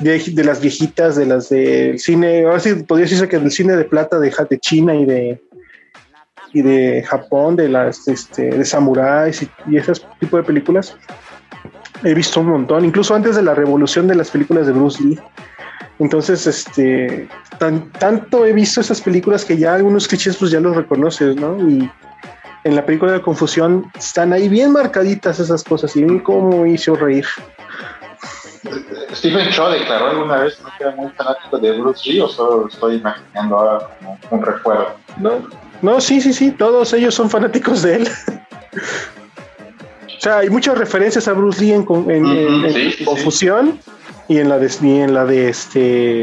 de, 0.00 0.44
las 0.44 0.60
viejitas, 0.60 1.16
de 1.16 1.26
las 1.26 1.48
del 1.48 1.98
cine, 1.98 2.44
ahora 2.44 2.60
sí 2.60 2.74
podría 2.74 3.04
decirse 3.04 3.28
que 3.28 3.38
del 3.38 3.50
cine 3.50 3.76
de 3.76 3.84
plata 3.84 4.18
de, 4.18 4.32
de 4.50 4.58
China 4.58 4.94
y 4.94 5.04
de 5.04 5.40
y 6.52 6.62
de 6.62 7.02
Japón, 7.02 7.56
de 7.56 7.68
las 7.68 8.06
este, 8.06 8.50
de 8.50 8.64
samuráis 8.64 9.42
y, 9.42 9.50
y 9.68 9.76
ese 9.76 9.92
tipo 10.20 10.36
de 10.36 10.44
películas 10.44 10.96
he 12.04 12.14
visto 12.14 12.40
un 12.40 12.46
montón, 12.46 12.84
incluso 12.84 13.14
antes 13.14 13.36
de 13.36 13.42
la 13.42 13.54
revolución 13.54 14.06
de 14.06 14.14
las 14.14 14.30
películas 14.30 14.66
de 14.66 14.72
Bruce 14.72 15.02
Lee. 15.02 15.18
Entonces, 15.98 16.46
este, 16.46 17.28
tan, 17.58 17.90
tanto 17.92 18.44
he 18.44 18.52
visto 18.52 18.80
esas 18.80 19.00
películas 19.00 19.44
que 19.44 19.56
ya 19.56 19.74
algunos 19.74 20.08
clichés 20.08 20.36
pues 20.36 20.50
ya 20.50 20.60
los 20.60 20.76
reconoces, 20.76 21.36
¿no? 21.36 21.56
Y 21.68 21.90
en 22.64 22.76
la 22.76 22.84
película 22.84 23.12
de 23.12 23.22
Confusión 23.22 23.90
están 23.96 24.32
ahí 24.32 24.48
bien 24.48 24.72
marcaditas 24.72 25.38
esas 25.38 25.62
cosas 25.62 25.96
y 25.96 26.04
cómo 26.20 26.66
hizo 26.66 26.96
reír. 26.96 27.26
Stephen 29.14 29.48
Shaw 29.50 29.70
declaró 29.70 30.10
alguna 30.10 30.38
vez 30.38 30.56
que 30.78 30.84
era 30.84 30.94
muy 30.96 31.10
fanático 31.10 31.58
de 31.58 31.78
Bruce 31.78 32.10
Lee 32.10 32.20
o 32.20 32.28
solo 32.28 32.68
estoy 32.68 32.96
imaginando 32.96 33.58
ahora 33.58 33.88
como 33.98 34.18
un 34.30 34.42
recuerdo. 34.42 34.94
No, 35.18 35.46
no, 35.82 36.00
sí, 36.00 36.20
sí, 36.20 36.32
sí, 36.32 36.50
todos 36.50 36.92
ellos 36.92 37.14
son 37.14 37.28
fanáticos 37.28 37.82
de 37.82 37.96
él. 37.96 38.08
O 40.06 40.20
sea, 40.20 40.38
hay 40.38 40.48
muchas 40.48 40.78
referencias 40.78 41.28
a 41.28 41.32
Bruce 41.34 41.60
Lee 41.60 41.72
en, 41.72 41.84
Confusión 43.04 43.78
y 44.28 44.38
en 44.38 44.48
la 44.48 44.58
de 44.58 44.70
en 44.82 45.12
la 45.12 45.24
de 45.26 45.48
este 45.48 46.22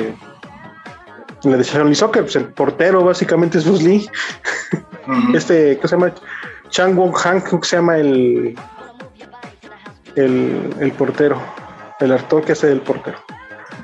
en 1.44 1.52
la 1.52 1.58
de 1.58 1.64
Shaolin 1.64 1.96
Soccer, 1.96 2.24
pues 2.24 2.36
el 2.36 2.46
portero 2.46 3.04
básicamente 3.04 3.60
es 3.60 3.66
Bruce 3.66 3.84
Lee. 3.84 4.10
Este, 5.34 5.78
¿qué 5.80 5.88
se 5.88 5.96
llama? 5.96 6.14
Chang 6.70 6.96
Wong 6.96 7.14
Han, 7.24 7.42
¿cómo 7.42 7.64
se 7.64 7.76
llama 7.76 7.98
el, 7.98 8.56
el, 10.16 10.76
el 10.80 10.92
portero? 10.94 11.42
El 12.02 12.12
actor 12.12 12.44
que 12.44 12.54
hace 12.54 12.72
el 12.72 12.82
portero. 12.82 13.20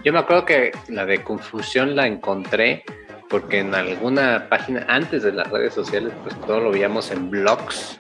Yo 0.04 0.12
me 0.12 0.20
acuerdo 0.20 0.46
que 0.46 0.72
la 0.90 1.06
de 1.06 1.24
Confusión 1.24 1.96
la 1.96 2.08
encontré 2.08 2.84
porque 3.30 3.60
en 3.60 3.76
alguna 3.76 4.48
página 4.50 4.86
antes 4.88 5.24
de 5.24 5.34
las 5.34 5.50
redes 5.50 5.74
sociales, 5.74 6.14
pues 6.24 6.40
todo 6.42 6.60
lo 6.60 6.72
veíamos 6.72 7.12
en 7.12 7.30
blogs 7.30 8.00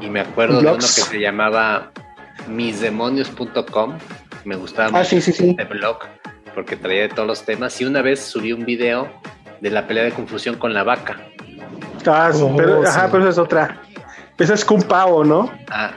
y 0.00 0.08
me 0.08 0.20
acuerdo 0.20 0.60
de 0.60 0.66
uno 0.66 0.76
que 0.76 0.82
se 0.82 1.20
llamaba 1.20 1.92
misdemonios.com. 2.48 3.98
Me 4.44 4.56
gustaba 4.56 4.88
ah, 4.88 5.02
mucho 5.02 5.16
ese 5.16 5.54
blog 5.70 5.98
porque 6.54 6.76
traía 6.76 7.02
de 7.02 7.08
todos 7.08 7.26
los 7.26 7.44
temas. 7.44 7.80
Y 7.80 7.84
una 7.84 8.02
vez 8.02 8.20
subí 8.20 8.52
un 8.52 8.64
video 8.64 9.08
de 9.60 9.70
la 9.70 9.86
pelea 9.86 10.04
de 10.04 10.12
confusión 10.12 10.56
con 10.56 10.74
la 10.74 10.82
vaca. 10.82 11.20
Ah, 12.06 12.30
pero, 12.56 12.80
oh, 12.80 12.86
ajá, 12.86 13.08
pero 13.10 13.22
esa 13.22 13.30
es 13.30 13.38
otra. 13.38 13.80
Esa 14.38 14.54
es 14.54 14.64
Kung 14.64 14.82
Pao, 14.82 15.24
¿no? 15.24 15.50
Ah. 15.70 15.92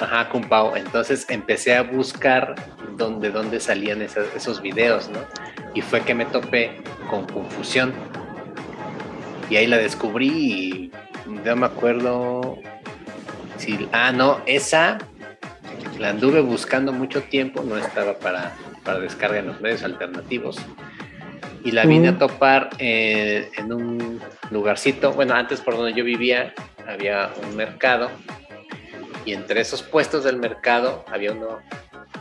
Ajá, 0.00 0.28
Kung 0.28 0.48
Pao. 0.48 0.76
Entonces 0.76 1.26
empecé 1.28 1.76
a 1.76 1.82
buscar 1.82 2.54
dónde, 2.96 3.30
dónde 3.30 3.60
salían 3.60 4.02
esos, 4.02 4.26
esos 4.34 4.60
videos, 4.60 5.08
¿no? 5.08 5.20
Y 5.74 5.82
fue 5.82 6.00
que 6.00 6.14
me 6.14 6.24
topé 6.24 6.82
con 7.08 7.26
Confusión. 7.26 7.92
Y 9.50 9.56
ahí 9.56 9.66
la 9.66 9.78
descubrí 9.78 10.28
y 10.28 10.92
no 11.26 11.56
me 11.56 11.66
acuerdo 11.66 12.58
si... 13.56 13.88
Ah, 13.92 14.10
no, 14.12 14.40
esa 14.46 14.98
la 15.98 16.10
anduve 16.10 16.40
buscando 16.40 16.92
mucho 16.92 17.22
tiempo, 17.22 17.62
no 17.62 17.76
estaba 17.76 18.14
para, 18.18 18.52
para 18.84 19.00
descarga 19.00 19.38
en 19.38 19.46
los 19.46 19.60
medios 19.60 19.82
alternativos 19.82 20.58
y 21.64 21.70
la 21.70 21.84
vine 21.84 22.08
a 22.08 22.18
topar 22.18 22.70
eh, 22.78 23.50
en 23.56 23.72
un 23.72 24.20
lugarcito, 24.50 25.12
bueno, 25.12 25.34
antes 25.34 25.60
por 25.60 25.76
donde 25.76 25.92
yo 25.94 26.04
vivía 26.04 26.54
había 26.86 27.30
un 27.42 27.56
mercado 27.56 28.10
y 29.24 29.32
entre 29.32 29.60
esos 29.60 29.82
puestos 29.82 30.24
del 30.24 30.36
mercado 30.36 31.04
había 31.12 31.32
uno, 31.32 31.58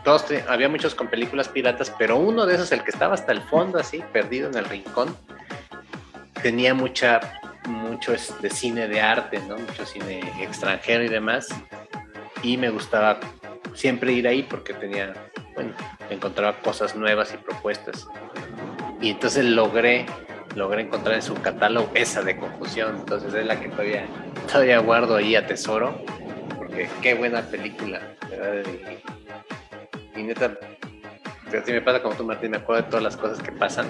todos, 0.04 0.26
había 0.48 0.68
muchos 0.70 0.96
con 0.96 1.08
películas 1.08 1.48
piratas, 1.48 1.94
pero 1.98 2.18
uno 2.18 2.46
de 2.46 2.56
esos, 2.56 2.72
el 2.72 2.84
que 2.84 2.92
estaba 2.92 3.14
hasta 3.14 3.32
el 3.32 3.42
fondo 3.42 3.80
así, 3.80 4.04
perdido 4.12 4.50
en 4.50 4.58
el 4.58 4.66
rincón, 4.66 5.16
tenía 6.42 6.74
mucha, 6.74 7.20
mucho 7.66 8.14
de 8.42 8.50
cine 8.50 8.88
de 8.88 9.02
arte, 9.02 9.40
¿no? 9.48 9.58
Mucho 9.58 9.86
cine 9.86 10.20
extranjero 10.42 11.04
y 11.04 11.10
demás, 11.10 11.48
y 12.44 12.58
me 12.58 12.70
gustaba 12.70 13.20
siempre 13.74 14.12
ir 14.12 14.28
ahí 14.28 14.44
porque 14.44 14.74
tenía, 14.74 15.14
bueno, 15.56 15.74
encontraba 16.10 16.58
cosas 16.60 16.96
nuevas 16.96 17.34
y 17.34 17.38
propuestas 17.38 18.08
y 19.02 19.12
entonces 19.12 19.46
logré 19.46 20.06
logré 20.56 20.82
encontrar 20.82 21.16
en 21.16 21.22
su 21.22 21.36
catálogo 21.36 21.92
esa 21.94 22.24
de 22.24 22.38
confusión 22.38 22.98
entonces 22.98 23.34
es 23.34 23.46
la 23.46 23.60
que 23.60 23.70
todavía 23.70 24.06
todavía 24.52 24.80
guardo 24.80 25.18
ahí 25.18 25.36
a 25.36 25.46
tesoro 25.46 26.00
porque 26.58 26.90
qué 27.02 27.14
buena 27.14 27.42
película 27.42 28.02
¿verdad? 28.30 28.64
Y, 30.16 30.24
neta 30.24 30.58
si 31.66 31.72
me 31.72 31.82
pasa 31.82 32.02
como 32.02 32.16
tú 32.16 32.24
Martín 32.24 32.52
me 32.52 32.58
acuerdo 32.58 32.84
de 32.84 32.90
todas 32.90 33.04
las 33.04 33.18
cosas 33.18 33.42
que 33.42 33.52
pasan 33.52 33.88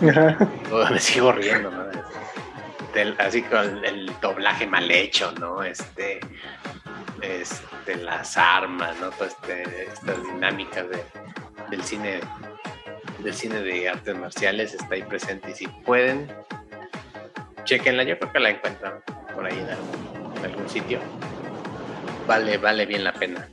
me 0.00 1.00
sigo 1.00 1.32
riendo 1.32 1.70
¿no? 1.70 1.88
así 3.18 3.42
con 3.42 3.84
el 3.84 4.10
doblaje 4.20 4.66
mal 4.66 4.90
hecho 4.90 5.32
no 5.38 5.62
este 5.62 6.20
este, 7.22 7.96
las 7.96 8.36
armas, 8.36 8.96
¿no? 9.00 9.10
Todas 9.10 9.32
este, 9.32 9.84
estas 9.84 10.22
dinámicas 10.22 10.88
de, 10.88 11.04
del 11.70 11.82
cine 11.82 12.20
del 13.18 13.34
cine 13.34 13.60
de 13.62 13.88
artes 13.88 14.16
marciales 14.16 14.74
está 14.74 14.94
ahí 14.94 15.02
presente 15.02 15.50
y 15.50 15.54
si 15.54 15.66
pueden, 15.66 16.28
chequenla, 17.64 18.04
yo 18.04 18.18
creo 18.18 18.32
que 18.32 18.40
la 18.40 18.50
encuentran 18.50 18.94
por 19.34 19.46
ahí 19.46 19.58
en 19.58 20.44
algún, 20.44 20.68
sitio. 20.68 20.98
Vale, 22.26 22.58
vale 22.58 22.86
bien 22.86 23.04
la 23.04 23.12
pena. 23.12 23.48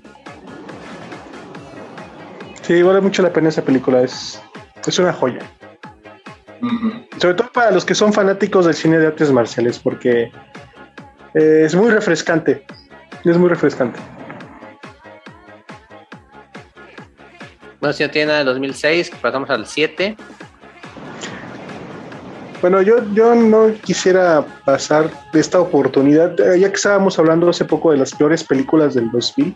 Sí, 2.61 2.81
vale 2.81 3.01
mucho 3.01 3.21
la 3.21 3.31
pena 3.31 3.49
esa 3.49 3.63
película, 3.63 4.01
es, 4.01 4.41
es 4.85 4.99
una 4.99 5.13
joya. 5.13 5.39
Sobre 7.17 7.35
todo 7.35 7.51
para 7.51 7.71
los 7.71 7.85
que 7.85 7.95
son 7.95 8.11
fanáticos 8.11 8.65
del 8.65 8.73
cine 8.73 8.97
de 8.97 9.07
artes 9.07 9.31
marciales, 9.31 9.79
porque 9.79 10.31
eh, 11.33 11.63
es 11.65 11.75
muy 11.75 11.89
refrescante. 11.91 12.65
Es 13.23 13.37
muy 13.37 13.49
refrescante. 13.49 13.99
Bueno, 17.79 17.93
si 17.93 18.03
no 18.03 18.09
tiene 18.09 18.27
nada 18.27 18.39
de 18.39 18.45
2006, 18.45 19.11
pasamos 19.21 19.49
al 19.49 19.65
7. 19.67 20.15
Bueno, 22.61 22.81
yo, 22.81 22.97
yo 23.13 23.35
no 23.35 23.73
quisiera 23.83 24.43
pasar 24.65 25.09
de 25.33 25.39
esta 25.39 25.59
oportunidad, 25.59 26.39
eh, 26.39 26.59
ya 26.59 26.69
que 26.69 26.75
estábamos 26.75 27.19
hablando 27.19 27.49
hace 27.49 27.65
poco 27.65 27.91
de 27.91 27.97
las 27.97 28.13
peores 28.13 28.43
películas 28.43 28.95
del 28.95 29.11
2000. 29.11 29.55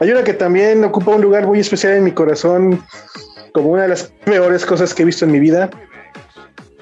Hay 0.00 0.10
una 0.10 0.22
que 0.22 0.32
también 0.32 0.84
ocupa 0.84 1.10
un 1.10 1.20
lugar 1.20 1.46
muy 1.46 1.58
especial 1.58 1.94
en 1.94 2.04
mi 2.04 2.12
corazón, 2.12 2.82
como 3.52 3.70
una 3.70 3.82
de 3.82 3.88
las 3.88 4.04
peores 4.24 4.64
cosas 4.64 4.94
que 4.94 5.02
he 5.02 5.06
visto 5.06 5.24
en 5.24 5.32
mi 5.32 5.40
vida. 5.40 5.68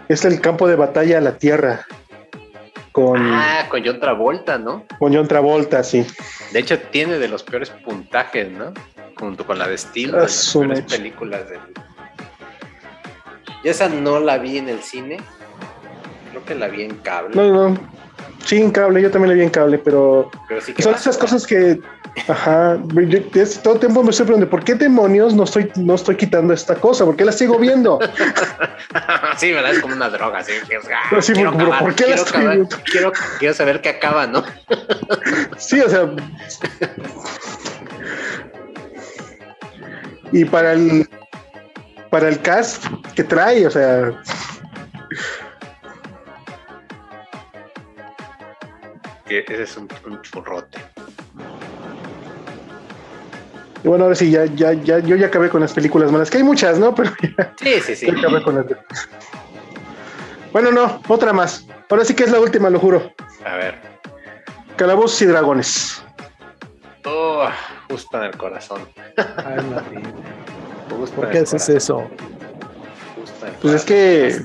Es 0.09 0.24
el 0.24 0.40
campo 0.40 0.68
de 0.68 0.77
batalla 0.77 1.18
a 1.18 1.20
la 1.20 1.39
Tierra. 1.39 1.86
Con, 2.93 3.18
ah, 3.20 3.66
con 3.68 3.85
John 3.85 3.98
Travolta, 3.98 4.59
¿no? 4.59 4.85
Con 4.98 5.14
John 5.14 5.27
Travolta, 5.27 5.82
sí. 5.82 6.06
De 6.52 6.60
hecho, 6.60 6.78
tiene 6.78 7.18
de 7.18 7.28
los 7.28 7.43
peores 7.43 7.70
puntajes, 7.70 8.51
¿no? 8.51 8.73
Junto 9.19 9.47
con 9.47 9.59
la 9.59 9.67
de 9.69 9.79
Steel, 9.79 10.15
ah, 10.15 10.21
las 10.21 10.57
películas 10.89 11.49
de... 11.49 11.59
Yo 13.65 13.71
esa 13.71 13.89
no 13.89 14.21
la 14.21 14.39
vi 14.39 14.59
en 14.59 14.69
el 14.69 14.83
cine, 14.83 15.19
creo 16.31 16.45
que 16.45 16.55
la 16.55 16.69
vi 16.69 16.83
en 16.83 16.97
cable. 16.99 17.35
No, 17.35 17.71
no, 17.71 17.79
sí, 18.45 18.61
en 18.61 18.71
cable, 18.71 19.03
yo 19.03 19.11
también 19.11 19.31
la 19.31 19.35
vi 19.35 19.43
en 19.43 19.51
cable, 19.51 19.79
pero, 19.79 20.31
son 20.79 20.95
esas 20.95 21.17
cosas 21.17 21.47
que, 21.47 21.81
ajá, 22.29 22.79
yo, 22.95 23.21
todo 23.63 23.75
el 23.75 23.81
tiempo 23.81 24.03
me 24.05 24.11
estoy 24.11 24.27
preguntando, 24.27 24.51
¿por 24.51 24.63
qué 24.63 24.75
demonios 24.75 25.35
no 25.35 25.45
estoy, 25.45 25.73
no 25.77 25.95
estoy 25.95 26.17
quitando 26.17 26.53
esta 26.53 26.77
cosa? 26.77 27.05
¿Por 27.05 27.17
qué 27.17 27.25
la 27.25 27.33
sigo 27.33 27.59
viendo? 27.59 27.99
sí, 29.39 29.51
¿verdad? 29.51 29.73
Es 29.73 29.81
como 29.81 29.95
una 29.95 30.11
droga, 30.11 30.39
así 30.39 30.53
que 30.69 30.77
ah, 30.77 31.21
sí, 31.21 31.33
quiero, 31.33 31.53
¿por 31.53 31.95
qué 31.95 32.05
quiero, 32.05 32.11
la 32.11 32.23
estoy 32.23 32.47
viendo? 32.47 32.77
quiero, 32.85 33.13
quiero 33.39 33.55
saber 33.55 33.81
qué 33.81 33.89
acaba, 33.89 34.27
¿no? 34.27 34.45
sí, 35.57 35.81
o 35.81 35.89
sea... 35.89 36.11
y 40.32 40.44
para 40.44 40.73
el 40.73 41.09
para 42.11 42.28
el 42.28 42.40
cast 42.40 42.86
que 43.15 43.24
trae, 43.24 43.66
o 43.66 43.70
sea. 43.70 44.12
Ese 49.28 49.62
es 49.62 49.77
un, 49.77 49.89
un 50.07 50.23
churrote. 50.23 50.78
Y 53.82 53.89
bueno, 53.89 54.05
ahora 54.05 54.16
sí, 54.16 54.31
ya, 54.31 54.47
ya, 54.47 54.73
ya, 54.73 54.98
yo 55.01 55.16
ya 55.16 55.27
acabé 55.27 55.48
con 55.48 55.61
las 55.61 55.73
películas 55.73 56.11
malas, 56.11 56.31
que 56.31 56.39
hay 56.39 56.43
muchas, 56.43 56.78
¿no? 56.78 56.94
Pero 56.94 57.11
sí, 57.59 57.81
sí, 57.85 57.97
sí. 57.97 58.11
acabé 58.11 58.43
con 58.43 58.55
las 58.57 58.66
Bueno, 60.53 60.73
no, 60.73 61.03
otra 61.09 61.32
más. 61.32 61.66
Ahora 61.89 62.05
sí 62.05 62.15
que 62.15 62.24
es 62.24 62.31
la 62.31 62.40
última, 62.40 62.70
lo 62.70 62.78
juro. 62.78 63.12
A 63.44 63.57
ver. 63.57 63.74
Calabozos 64.77 65.23
y 65.23 65.27
dragones. 65.27 66.03
En 68.12 68.23
el 68.23 68.36
corazón. 68.36 68.82
Ay, 69.16 69.56
¿Por 71.16 71.31
qué 71.31 71.39
haces 71.39 71.68
eso? 71.68 72.09
Pues 73.60 73.74
es 73.74 73.85
que 73.85 74.44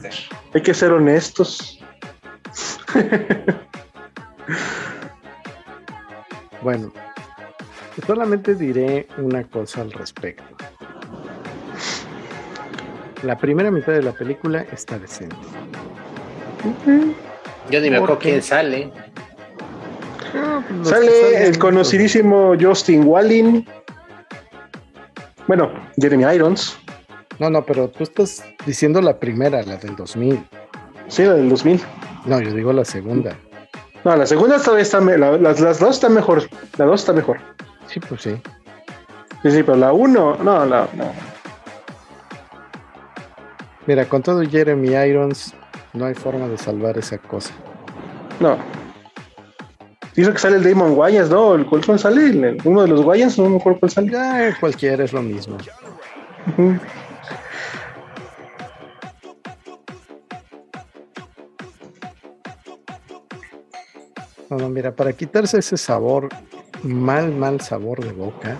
hay 0.53 0.61
que 0.61 0.73
ser 0.73 0.91
honestos. 0.91 1.79
bueno, 6.61 6.91
solamente 8.05 8.55
diré 8.55 9.07
una 9.17 9.43
cosa 9.43 9.81
al 9.81 9.91
respecto. 9.91 10.43
La 13.23 13.37
primera 13.37 13.69
mitad 13.69 13.93
de 13.93 14.01
la 14.01 14.13
película 14.13 14.65
está 14.71 14.97
decente. 14.97 15.35
Yo 17.69 17.79
ni 17.79 17.89
me 17.89 17.97
acuerdo 17.97 18.17
quién 18.17 18.41
sale. 18.41 18.91
Sale 20.83 21.47
el 21.47 21.57
conocidísimo 21.57 22.55
Justin 22.59 23.05
Wallin. 23.05 23.67
Bueno, 25.47 25.71
Jeremy 25.97 26.23
Irons. 26.35 26.77
No, 27.39 27.49
no, 27.49 27.65
pero 27.65 27.89
tú 27.89 28.03
estás 28.03 28.43
diciendo 28.65 29.01
la 29.01 29.17
primera, 29.17 29.63
la 29.63 29.77
del 29.77 29.95
2000. 29.95 30.45
Sí, 31.07 31.23
la 31.23 31.33
del 31.33 31.49
2000. 31.49 31.81
No, 32.25 32.39
yo 32.39 32.53
digo 32.53 32.71
la 32.71 32.85
segunda. 32.85 33.35
No, 34.03 34.15
la 34.15 34.25
segunda 34.25 34.59
todavía 34.59 34.83
está, 34.83 34.99
las, 34.99 35.59
las, 35.59 35.79
dos 35.79 35.95
están 35.95 36.13
mejor. 36.13 36.43
La 36.77 36.85
dos 36.85 37.01
está 37.01 37.13
mejor. 37.13 37.37
Sí, 37.87 37.99
pues 37.99 38.21
sí. 38.21 38.35
Sí, 39.43 39.51
sí, 39.51 39.63
pero 39.63 39.75
la 39.75 39.91
uno, 39.91 40.37
no, 40.43 40.65
la, 40.65 40.87
no. 40.93 41.11
Mira, 43.87 44.05
con 44.05 44.21
todo 44.21 44.41
Jeremy 44.41 44.89
Irons, 44.89 45.53
no 45.93 46.05
hay 46.05 46.13
forma 46.13 46.47
de 46.47 46.57
salvar 46.57 46.97
esa 46.97 47.17
cosa. 47.17 47.53
No. 48.39 48.57
Dice 50.21 50.33
que 50.33 50.37
sale 50.37 50.57
el 50.57 50.63
Damon 50.63 50.95
Wayans, 50.95 51.31
¿no? 51.31 51.55
¿El 51.55 51.65
cuál 51.65 51.97
sale? 51.97 52.55
¿Uno 52.63 52.83
de 52.83 52.87
los 52.89 53.03
Wayans? 53.03 53.39
No 53.39 53.49
me 53.49 53.57
acuerdo 53.57 53.79
cuál 53.79 53.91
sale. 53.91 54.11
Ya, 54.11 54.55
cualquiera 54.59 55.03
es 55.03 55.13
lo 55.13 55.23
mismo. 55.23 55.57
Bueno, 64.47 64.69
mira, 64.69 64.95
para 64.95 65.11
quitarse 65.11 65.57
ese 65.57 65.75
sabor, 65.75 66.29
mal, 66.83 67.33
mal 67.33 67.59
sabor 67.59 68.05
de 68.05 68.11
boca, 68.11 68.59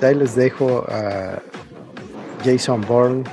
ahí 0.00 0.14
les 0.14 0.36
dejo 0.36 0.84
a 0.88 1.40
Jason 2.44 2.82
Bourne 2.82 3.24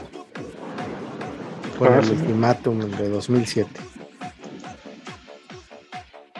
con 1.78 1.90
ah, 1.90 2.00
el 2.00 2.10
ultimátum 2.10 2.80
de 2.80 3.10
2007. 3.10 3.87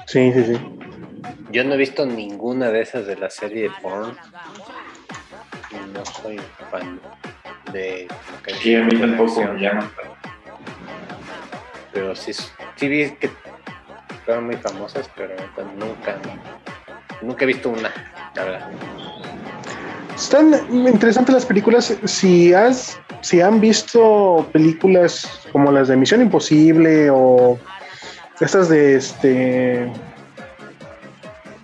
Sí, 0.08 0.32
sí, 0.32 0.44
sí. 0.46 0.58
Yo 1.52 1.66
no 1.66 1.74
he 1.74 1.78
visto 1.78 2.06
ninguna 2.06 2.72
de 2.72 2.82
esas 2.82 3.06
de 3.08 3.18
la 3.18 3.30
serie 3.30 3.64
de 3.64 3.70
porn. 3.82 4.16
Y 5.70 5.94
no 5.94 6.06
soy 6.06 6.40
fan 6.72 7.02
de. 7.74 8.08
Sí, 8.62 8.76
a 8.76 8.84
mí 8.84 8.98
tampoco 8.98 9.44
me 9.44 9.60
llaman. 9.60 9.92
pero 11.92 12.16
sí, 12.16 12.32
sí 12.32 12.88
vi 12.88 13.12
que 13.12 13.30
fueron 14.24 14.46
muy 14.46 14.56
famosas, 14.56 15.10
pero 15.14 15.36
nunca, 15.78 16.18
nunca 17.22 17.44
he 17.44 17.48
visto 17.48 17.70
una, 17.70 17.92
la 18.34 18.44
verdad. 18.46 18.70
Están 20.16 20.54
interesantes 20.72 21.36
las 21.36 21.46
películas. 21.46 21.98
Si 22.06 22.54
has, 22.54 22.98
si 23.20 23.42
han 23.42 23.60
visto 23.60 24.48
películas 24.54 25.42
como 25.52 25.70
las 25.70 25.90
de 25.90 25.98
Misión 25.98 26.22
Imposible 26.22 27.10
o 27.10 27.60
estas 28.40 28.70
de 28.70 28.96
este 28.96 29.92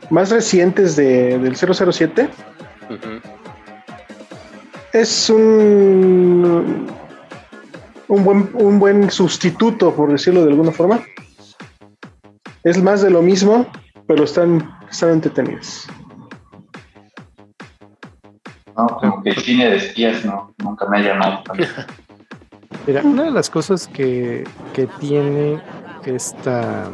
más 0.09 0.29
recientes 0.29 0.95
de, 0.95 1.39
del 1.39 1.55
007, 1.55 2.29
es 4.91 5.29
un 5.29 6.93
un 8.13 8.23
buen, 8.23 8.49
un 8.53 8.79
buen 8.79 9.09
sustituto, 9.09 9.93
por 9.93 10.11
decirlo 10.11 10.43
de 10.43 10.51
alguna 10.51 10.71
forma. 10.71 11.01
Es 12.63 12.81
más 12.81 13.01
de 13.01 13.09
lo 13.09 13.21
mismo, 13.21 13.65
pero 14.07 14.23
están, 14.23 14.69
están 14.89 15.11
entretenidos. 15.11 15.87
No, 18.77 18.87
como 18.87 19.23
que 19.23 19.33
cine 19.33 19.69
de 19.69 19.77
espías 19.77 20.23
no, 20.25 20.53
nunca 20.59 20.87
me 20.87 20.99
ha 20.99 21.01
llamado. 21.01 21.43
Mira, 22.87 23.01
una 23.03 23.23
de 23.23 23.31
las 23.31 23.49
cosas 23.49 23.87
que, 23.87 24.43
que 24.73 24.87
tiene 24.99 25.59
esta 26.05 26.89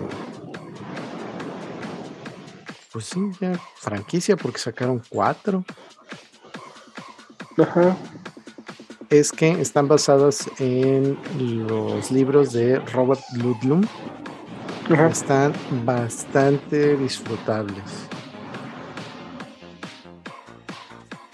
pues 2.91 3.06
sí, 3.06 3.19
ya 3.40 3.53
franquicia 3.76 4.36
porque 4.36 4.57
sacaron 4.57 5.02
cuatro. 5.10 5.64
Ajá 7.57 7.95
es 9.10 9.31
que 9.31 9.49
están 9.60 9.88
basadas 9.88 10.49
en 10.60 11.18
los 11.65 12.11
libros 12.11 12.53
de 12.53 12.80
Robert 12.80 13.22
Ludlum. 13.36 13.84
Están 15.11 15.53
bastante 15.84 16.95
disfrutables. 16.98 18.09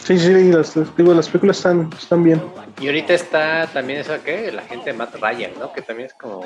Sí, 0.06 0.20
sí, 0.20 0.52
las, 0.52 0.76
digo, 0.96 1.16
las 1.16 1.28
películas 1.28 1.58
están, 1.58 1.90
están 1.98 2.24
bien. 2.24 2.40
Y 2.80 2.86
ahorita 2.86 3.14
está 3.16 3.66
también 3.68 4.02
eso 4.02 4.14
que 4.24 4.52
la 4.52 4.62
gente 4.62 4.92
de 4.92 4.98
Matt 4.98 5.16
Ryan, 5.16 5.52
¿no? 5.60 5.74
Que 5.74 5.82
también 5.82 6.08
es 6.08 6.14
como 6.14 6.46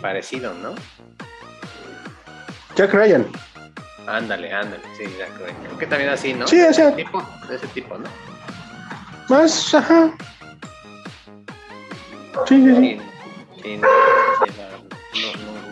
parecido, 0.00 0.52
¿no? 0.54 0.74
Jack 2.74 2.92
Ryan. 2.92 3.26
Ándale, 4.08 4.52
ándale, 4.52 4.82
sí, 4.98 5.04
Jack 5.16 5.30
Ryan. 5.38 5.56
Creo 5.66 5.78
que 5.78 5.86
también 5.86 6.10
así, 6.10 6.34
¿no? 6.34 6.48
Sí, 6.48 6.58
ese 6.58 6.90
tipo, 6.92 7.22
de 7.48 7.54
ese 7.54 7.66
tipo, 7.68 7.96
¿no? 7.96 8.08
Más, 9.28 9.72
ajá, 9.72 10.12
Sí, 12.48 12.64
sí, 12.64 13.00
sí. 13.62 13.80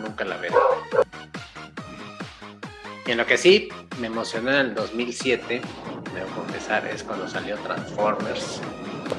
nunca 0.01 0.23
la 0.25 0.37
veré. 0.37 0.55
Y 3.09 3.11
en 3.11 3.17
lo 3.17 3.25
que 3.25 3.39
sí 3.39 3.69
me 3.99 4.05
emocionó 4.05 4.51
en 4.51 4.57
el 4.57 4.75
2007, 4.75 5.61
debo 6.13 6.27
confesar, 6.35 6.85
es 6.85 7.01
cuando 7.01 7.27
salió 7.27 7.57
Transformers. 7.57 8.61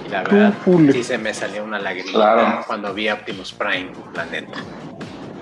Y 0.07 0.11
la 0.11 0.23
verdad, 0.23 0.55
sí 0.93 1.03
se 1.03 1.19
me 1.19 1.35
salió 1.35 1.65
una 1.65 1.81
lágrima 1.81 2.63
cuando 2.69 2.95
vi 2.95 3.11
Optimus 3.11 3.53
Prime, 3.53 3.91
la 4.15 4.27
neta. 4.27 4.61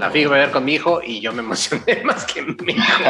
La 0.00 0.10
fui 0.10 0.24
a 0.24 0.28
ver 0.30 0.50
con 0.50 0.64
mi 0.64 0.76
hijo 0.76 1.02
y 1.04 1.20
yo 1.20 1.30
me 1.34 1.40
emocioné 1.40 2.02
más 2.06 2.24
que 2.24 2.40
mi 2.40 2.72
hijo. 2.72 3.04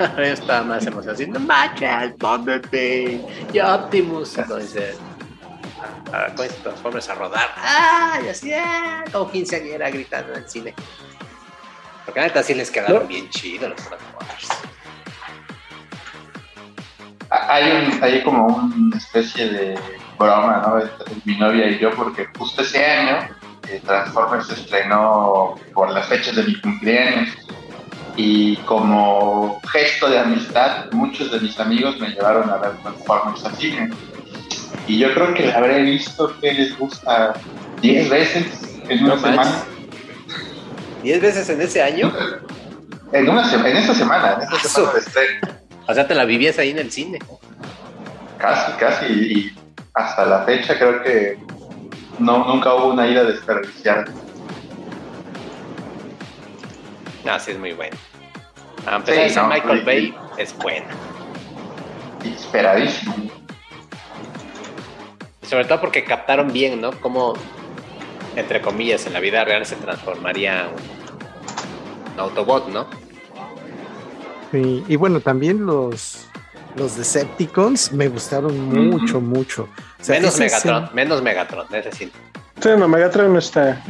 yo 0.16 0.22
estaba 0.24 0.64
más 0.64 0.84
emocionado, 0.84 1.12
haciendo 1.12 1.38
¡Machas, 1.38 2.18
Bumblebee! 2.18 3.24
¡Y 3.52 3.60
Optimus! 3.60 4.36
Entonces, 4.36 4.98
a, 6.12 6.34
con 6.34 6.48
Transformers 6.48 7.08
a 7.08 7.14
rodar. 7.14 7.50
¡Ah! 7.56 8.18
Y 8.24 8.30
así, 8.30 8.52
¡ah! 8.52 9.04
Como 9.12 9.30
quinceañera 9.30 9.90
gritando 9.90 10.32
en 10.32 10.42
el 10.42 10.50
cine. 10.50 10.74
Porque 12.08 12.20
neta 12.22 12.42
sí 12.42 12.54
les 12.54 12.70
quedaron 12.70 13.06
bien 13.06 13.28
chidos 13.28 13.68
los 13.68 13.86
Transformers. 13.86 14.48
Hay, 17.28 17.70
un, 17.70 18.02
hay 18.02 18.22
como 18.22 18.46
una 18.46 18.96
especie 18.96 19.46
de 19.46 19.78
broma, 20.18 20.62
¿no? 20.66 20.80
Entre 20.80 21.14
mi 21.26 21.36
novia 21.36 21.68
y 21.68 21.78
yo, 21.78 21.90
porque 21.90 22.26
justo 22.38 22.62
ese 22.62 22.82
año 22.82 23.28
eh, 23.68 23.82
Transformers 23.84 24.46
se 24.46 24.54
estrenó 24.54 25.56
por 25.74 25.90
las 25.90 26.06
fechas 26.06 26.36
de 26.36 26.44
mi 26.44 26.58
cumpleaños. 26.58 27.28
Y 28.16 28.56
como 28.64 29.60
gesto 29.70 30.08
de 30.08 30.18
amistad, 30.18 30.90
muchos 30.92 31.30
de 31.30 31.40
mis 31.40 31.60
amigos 31.60 32.00
me 32.00 32.08
llevaron 32.08 32.48
a 32.48 32.56
ver 32.56 32.72
Transformers 32.78 33.44
al 33.44 33.54
cine 33.56 33.90
y 34.86 34.98
yo 34.98 35.12
creo 35.12 35.34
que 35.34 35.44
la 35.44 35.58
habré 35.58 35.82
visto 35.82 36.34
que 36.40 36.54
les 36.54 36.78
gusta 36.78 37.34
10 37.82 38.08
veces 38.08 38.80
en 38.88 39.04
una 39.04 39.18
semana. 39.18 39.64
¿10 41.08 41.20
veces 41.20 41.48
en 41.48 41.60
ese 41.60 41.82
año? 41.82 42.12
En, 43.12 43.28
una 43.28 43.50
en 43.52 43.76
esta 43.76 43.94
semana, 43.94 44.34
en 44.34 44.54
esta 44.54 44.68
semana 44.68 44.92
O 45.86 45.94
sea, 45.94 46.06
te 46.06 46.14
la 46.14 46.24
vivías 46.24 46.58
ahí 46.58 46.70
en 46.70 46.78
el 46.78 46.92
cine. 46.92 47.18
Casi, 48.38 48.72
casi. 48.72 49.06
Y 49.06 49.58
hasta 49.94 50.26
la 50.26 50.44
fecha 50.44 50.78
creo 50.78 51.02
que 51.02 51.38
no, 52.18 52.44
nunca 52.46 52.74
hubo 52.74 52.88
una 52.92 53.06
ida 53.06 53.24
desperdiciada. 53.24 54.04
Ah, 57.26 57.38
sí, 57.38 57.52
es 57.52 57.58
muy 57.58 57.72
bueno. 57.72 57.96
A 58.86 59.00
pesar 59.00 59.48
Michael 59.48 59.82
Bay, 59.84 60.14
es 60.36 60.56
bueno. 60.58 60.86
Esperadísimo 62.24 63.38
sobre 65.48 65.64
todo 65.64 65.80
porque 65.80 66.04
captaron 66.04 66.52
bien, 66.52 66.80
¿no? 66.80 66.92
Cómo, 67.00 67.34
entre 68.36 68.60
comillas, 68.60 69.06
en 69.06 69.14
la 69.14 69.20
vida 69.20 69.44
real 69.44 69.64
se 69.64 69.76
transformaría 69.76 70.68
un, 70.70 70.97
Autobot, 72.18 72.68
¿no? 72.68 72.86
Sí, 74.50 74.84
y 74.88 74.96
bueno, 74.96 75.20
también 75.20 75.66
los, 75.66 76.26
los 76.76 76.96
Decepticons 76.96 77.92
me 77.92 78.08
gustaron 78.08 78.88
mucho, 78.88 79.20
mucho. 79.20 79.68
menos 80.08 80.38
Megatron, 80.38 80.90
menos 80.94 81.22
Megatron, 81.22 81.66
ese 81.74 81.92
sí. 81.92 82.12
Sí, 82.60 82.68
no, 82.78 82.88
Megatron 82.88 83.32
no 83.32 83.38
está. 83.38 83.82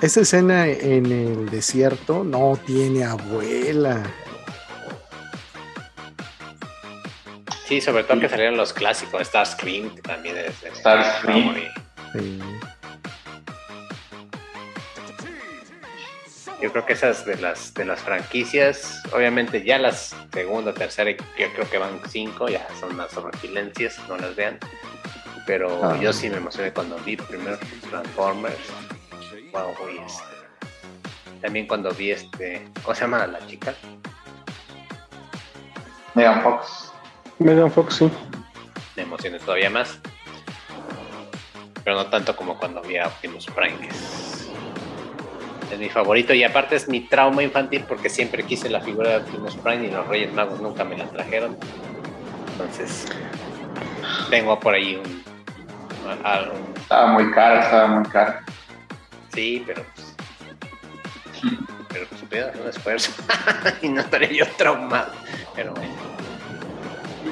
Esa 0.00 0.20
escena 0.20 0.66
en 0.66 1.06
el 1.06 1.48
desierto 1.48 2.24
no 2.24 2.58
tiene 2.66 3.04
abuela. 3.04 4.02
Sí, 7.66 7.80
sobre 7.80 8.04
todo 8.04 8.20
que 8.20 8.28
salieron 8.28 8.56
los 8.56 8.72
clásicos, 8.72 9.26
Starscream, 9.26 9.94
que 9.94 10.02
también 10.02 10.36
es... 10.36 10.78
Starscream. 10.78 11.54
Yo 16.62 16.70
creo 16.70 16.86
que 16.86 16.92
esas 16.92 17.26
de 17.26 17.36
las 17.38 17.74
de 17.74 17.84
las 17.84 18.00
franquicias, 18.00 19.02
obviamente 19.12 19.64
ya 19.64 19.78
las 19.78 20.14
segunda, 20.32 20.72
tercera, 20.72 21.10
yo 21.10 21.52
creo 21.54 21.68
que 21.68 21.76
van 21.76 22.00
cinco, 22.08 22.48
ya 22.48 22.66
son 22.78 22.96
las 22.96 23.12
refilencias, 23.14 23.98
no 24.08 24.16
las 24.16 24.36
vean. 24.36 24.58
Pero 25.44 25.84
ah. 25.84 25.98
yo 26.00 26.12
sí 26.12 26.30
me 26.30 26.36
emocioné 26.36 26.72
cuando 26.72 26.96
vi 26.98 27.16
primero 27.16 27.58
Transformers. 27.90 28.56
Wow, 29.52 29.74
este. 30.06 31.40
También 31.40 31.66
cuando 31.66 31.90
vi 31.90 32.12
este. 32.12 32.68
¿Cómo 32.82 32.94
se 32.94 33.00
llama 33.00 33.26
la 33.26 33.44
chica? 33.46 33.74
Megan 36.14 36.42
Fox. 36.42 36.92
Megan 37.40 37.72
Fox, 37.72 37.96
sí. 37.96 38.10
Me 38.94 39.02
emocioné 39.02 39.40
todavía 39.40 39.68
más. 39.68 39.98
Pero 41.82 41.96
no 41.96 42.06
tanto 42.06 42.36
como 42.36 42.56
cuando 42.56 42.80
vi 42.82 42.98
a 42.98 43.08
Optimus 43.08 43.46
Prime, 43.46 43.88
es, 43.88 44.21
mi 45.76 45.88
favorito. 45.88 46.34
Y 46.34 46.44
aparte 46.44 46.76
es 46.76 46.88
mi 46.88 47.00
trauma 47.00 47.42
infantil 47.42 47.84
porque 47.86 48.08
siempre 48.08 48.42
quise 48.44 48.68
la 48.68 48.80
figura 48.80 49.10
de 49.10 49.16
Optimus 49.16 49.56
Prime 49.56 49.86
y 49.86 49.90
los 49.90 50.06
Reyes 50.06 50.32
Magos 50.32 50.60
nunca 50.60 50.84
me 50.84 50.96
la 50.96 51.06
trajeron. 51.06 51.56
Entonces, 52.52 53.06
tengo 54.30 54.58
por 54.58 54.74
ahí 54.74 54.96
un. 54.96 55.22
estaba 56.76 57.06
muy 57.08 57.30
cara, 57.30 57.62
estaba 57.62 57.86
muy 57.88 58.08
cara. 58.08 58.44
Sí, 59.34 59.62
pero 59.66 59.82
pues, 59.94 60.16
pero 61.88 62.06
pues 62.06 62.22
hubiera 62.22 62.52
un 62.60 62.68
esfuerzo 62.68 63.12
y 63.82 63.88
no 63.88 64.00
estaría 64.00 64.32
yo 64.32 64.46
traumado. 64.56 65.12
Pero 65.54 65.72
bueno. 65.72 65.92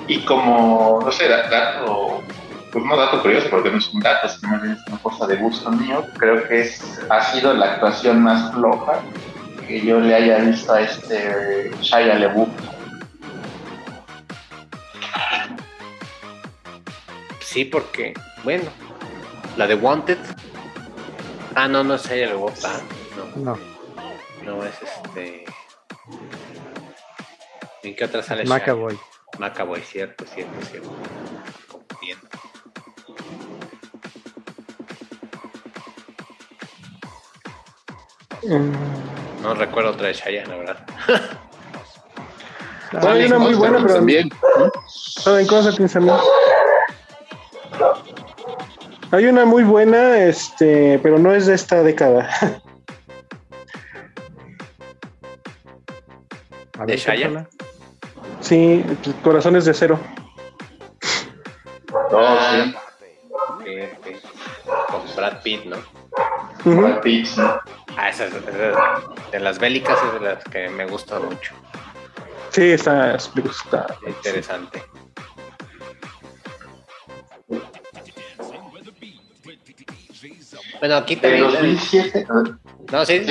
Y 0.07 0.21
como, 0.25 1.01
no 1.05 1.13
sé, 1.13 1.29
dato, 1.29 2.23
pues 2.73 2.85
no 2.85 2.97
dato 2.97 3.23
curioso, 3.23 3.49
porque 3.51 3.71
no 3.71 3.79
es 3.79 3.89
un 3.89 4.01
dato, 4.01 4.29
sino 4.29 4.57
es 4.57 4.79
una 4.87 4.99
cosa 5.03 5.27
de 5.27 5.37
gusto 5.37 5.71
mío, 5.73 6.07
creo 6.19 6.47
que 6.47 6.61
es, 6.61 7.01
ha 7.09 7.23
sido 7.33 7.53
la 7.55 7.73
actuación 7.73 8.23
más 8.23 8.53
floja 8.55 9.01
que 9.67 9.81
yo 9.81 10.01
le 10.01 10.15
haya 10.15 10.39
visto 10.39 10.73
a 10.73 10.83
este 10.83 11.71
Shia 11.81 12.15
LeBouf. 12.15 12.49
Sí, 17.41 17.65
porque, 17.65 18.15
bueno, 18.45 18.71
la 19.57 19.67
de 19.67 19.75
Wanted. 19.75 20.19
Ah, 21.55 21.67
no, 21.67 21.83
no 21.83 21.95
es 21.95 22.09
Shia 22.09 22.29
LeBouf, 22.29 22.65
ah, 22.65 22.81
no. 23.37 23.55
No. 23.55 23.71
No, 24.45 24.65
es 24.65 24.75
este. 24.83 25.45
¿En 27.83 27.97
qué 27.97 28.05
otra 28.05 28.23
sale 28.23 28.45
McAvoy. 28.45 28.99
Macaboy, 29.39 29.81
cierto, 29.81 30.25
cierto, 30.27 30.67
cierto. 30.67 30.91
Mm. 30.91 32.40
No 38.43 39.55
recuerdo 39.55 39.91
otra 39.91 40.09
de 40.09 40.15
Shaya, 40.15 40.47
la 40.47 40.57
verdad. 40.57 40.77
hay 43.09 43.25
una 43.27 43.39
muy 43.39 43.55
buena, 43.55 43.79
pero 43.81 43.95
también. 43.95 44.31
¿Saben 44.89 45.47
cosas 45.47 45.77
también? 45.77 46.17
Hay 49.13 49.27
una 49.27 49.45
muy 49.45 49.65
buena, 49.65 50.19
este, 50.19 50.99
pero 51.03 51.19
no 51.19 51.35
es 51.35 51.47
de 51.47 51.55
esta 51.55 51.83
década. 51.83 52.29
¿De 56.87 56.97
Shaya? 56.97 57.47
Sí, 58.41 58.85
Corazones 59.23 59.65
de 59.65 59.73
Acero. 59.73 59.99
Oh, 61.93 62.39
sí. 62.53 62.75
Con 64.89 65.17
Brad 65.17 65.43
Pitt, 65.43 65.65
¿no? 65.65 65.77
Brad 66.65 67.01
Pitt, 67.01 67.29
¿no? 67.37 67.61
Ah, 67.97 68.09
esa 68.09 68.27
es, 68.27 68.33
de 69.33 69.41
las 69.41 69.59
bélicas 69.59 69.99
es 70.07 70.21
de 70.21 70.27
las 70.27 70.45
que 70.45 70.69
me 70.69 70.87
gusta 70.87 71.19
mucho. 71.19 71.55
Sí, 72.51 72.73
está, 72.73 73.15
está 73.15 73.97
interesante. 74.07 74.83
Bueno, 80.81 80.97
aquí 80.97 81.17
también. 81.17 81.45
¿En 81.45 81.51
2007? 81.51 82.27
No, 82.91 83.05
sí, 83.05 83.23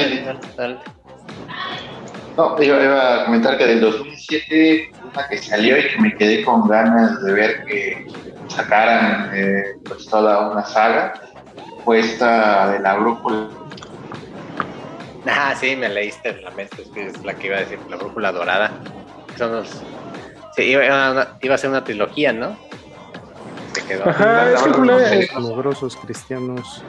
No, 2.37 2.61
iba, 2.61 3.21
a 3.21 3.25
comentar 3.25 3.57
que 3.57 3.65
del 3.65 3.81
2007, 3.81 4.91
una 5.11 5.27
que 5.27 5.37
salió 5.39 5.77
y 5.77 5.87
que 5.89 5.97
me 5.99 6.15
quedé 6.15 6.43
con 6.43 6.67
ganas 6.67 7.21
de 7.23 7.33
ver 7.33 7.65
que 7.65 8.07
sacaran 8.47 9.31
eh, 9.33 9.63
pues 9.83 10.05
toda 10.05 10.51
una 10.51 10.63
saga, 10.65 11.13
fue 11.83 11.99
esta 11.99 12.71
de 12.71 12.79
la 12.79 12.95
brújula. 12.95 13.49
Ah, 15.27 15.53
sí, 15.59 15.75
me 15.75 15.89
leíste 15.89 16.41
la 16.41 16.51
mente, 16.51 16.83
es 16.95 17.23
la 17.23 17.33
que 17.33 17.47
iba 17.47 17.57
a 17.57 17.59
decir, 17.61 17.79
la 17.89 17.97
brújula 17.97 18.31
dorada. 18.31 18.71
Son 19.37 19.63
sí, 20.55 20.63
iba, 20.63 20.85
iba, 21.41 21.55
a 21.55 21.57
ser 21.57 21.69
una 21.69 21.83
trilogía, 21.83 22.33
¿no? 22.33 22.57
Se 23.73 23.85
quedó. 23.85 24.09
Ajá, 24.09 24.51
es 24.51 24.61
que 24.61 25.97
cristianos. 25.97 26.83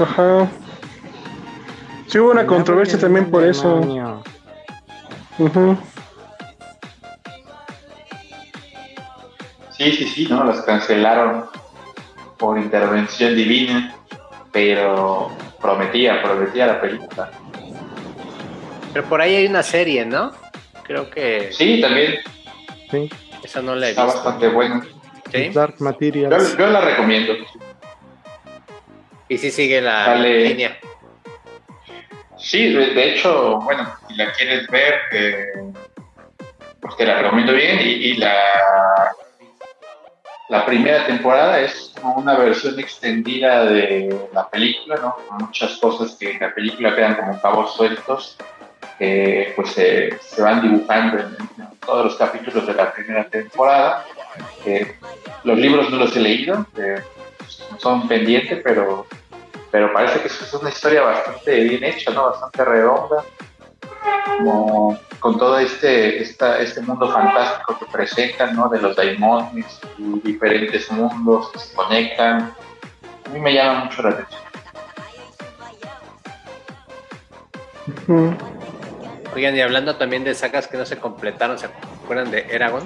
Ajá. 0.00 0.48
Sí 2.06 2.18
hubo 2.18 2.32
una 2.32 2.46
controversia 2.46 2.98
también 2.98 3.30
por 3.30 3.44
eso. 3.44 3.80
Sí, 9.76 9.92
sí, 9.92 10.08
sí, 10.08 10.26
¿no? 10.28 10.44
Las 10.44 10.62
cancelaron 10.62 11.44
por 12.36 12.58
intervención 12.58 13.34
divina, 13.34 13.94
pero 14.52 15.30
prometía, 15.60 16.22
prometía 16.22 16.66
la 16.66 16.80
película. 16.80 17.30
Pero 18.92 19.04
por 19.06 19.20
ahí 19.20 19.36
hay 19.36 19.46
una 19.46 19.62
serie, 19.62 20.04
¿no? 20.04 20.32
Creo 20.84 21.10
que. 21.10 21.52
Sí, 21.52 21.80
también. 21.80 22.16
Sí. 22.90 23.08
Esa 23.42 23.62
no 23.62 23.74
la 23.74 23.86
he 23.86 23.90
Está 23.90 24.04
bastante 24.04 24.48
buena. 24.48 24.84
¿Sí? 25.32 25.48
Dark 25.50 25.76
Materials. 25.78 26.56
Yo, 26.56 26.66
la 26.66 26.80
recomiendo. 26.80 27.34
Y 29.28 29.38
si 29.38 29.50
sigue 29.50 29.80
la 29.80 30.16
línea. 30.16 30.76
Sí, 32.36 32.72
de, 32.72 33.10
hecho, 33.10 33.60
bueno, 33.60 33.94
si 34.08 34.16
la 34.16 34.32
quieres 34.32 34.66
ver, 34.68 34.94
eh, 35.12 35.46
pues 36.80 36.96
te 36.96 37.04
la 37.04 37.22
recomiendo 37.22 37.52
bien. 37.52 37.78
Y, 37.80 38.14
la, 38.14 38.34
la 40.50 40.66
primera 40.66 41.06
temporada 41.06 41.60
es 41.60 41.92
como 42.00 42.16
una 42.16 42.36
versión 42.36 42.78
extendida 42.78 43.64
de 43.64 44.28
la 44.34 44.48
película, 44.48 44.96
¿no? 44.96 45.16
Muchas 45.38 45.78
cosas 45.78 46.16
que 46.16 46.32
en 46.32 46.40
la 46.40 46.52
película 46.52 46.94
quedan 46.94 47.14
como 47.14 47.40
cabos 47.40 47.74
sueltos 47.74 48.36
pues 49.56 49.70
se 49.70 50.42
van 50.42 50.60
dibujando 50.60 51.18
en, 51.18 51.36
todos 51.80 52.04
los 52.04 52.16
capítulos 52.16 52.66
de 52.66 52.74
la 52.74 52.92
primera 52.92 53.24
temporada. 53.28 54.04
los 55.44 55.58
libros 55.58 55.90
no 55.90 55.96
los 55.96 56.14
he 56.16 56.20
leído, 56.20 56.66
son 57.78 58.06
pendientes, 58.06 58.60
pero, 58.62 59.06
pero 59.70 59.92
parece 59.92 60.20
que 60.20 60.26
es 60.26 60.52
una 60.52 60.68
historia 60.68 61.02
bastante 61.02 61.64
bien 61.64 61.84
hecha, 61.84 62.10
¿no? 62.10 62.30
bastante 62.30 62.64
redonda, 62.64 63.24
como 64.38 64.98
con 65.18 65.38
todo 65.38 65.58
este, 65.58 66.22
esta, 66.22 66.58
este 66.60 66.80
mundo 66.80 67.10
fantástico 67.12 67.78
que 67.78 67.86
presentan, 67.86 68.56
¿no? 68.56 68.68
de 68.68 68.80
los 68.80 68.96
daimones 68.96 69.80
y 69.98 70.20
diferentes 70.20 70.90
mundos 70.90 71.50
que 71.52 71.58
se 71.58 71.74
conectan. 71.74 72.54
A 73.26 73.28
mí 73.32 73.40
me 73.40 73.52
llama 73.52 73.84
mucho 73.84 74.02
la 74.02 74.10
atención. 74.10 74.40
Oigan, 79.34 79.56
y 79.56 79.60
hablando 79.60 79.96
también 79.96 80.24
de 80.24 80.34
sagas 80.34 80.66
que 80.66 80.76
no 80.76 80.84
se 80.84 80.96
completaron, 80.96 81.58
¿se 81.58 81.66
acuerdan 81.66 82.30
de 82.30 82.46
Eragon? 82.50 82.82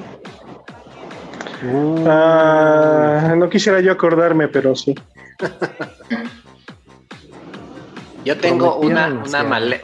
Ah, 2.06 3.34
no 3.36 3.48
quisiera 3.48 3.80
yo 3.80 3.92
acordarme, 3.92 4.48
pero 4.48 4.74
sí. 4.76 4.94
yo 8.24 8.36
tengo 8.38 8.76
una, 8.76 9.22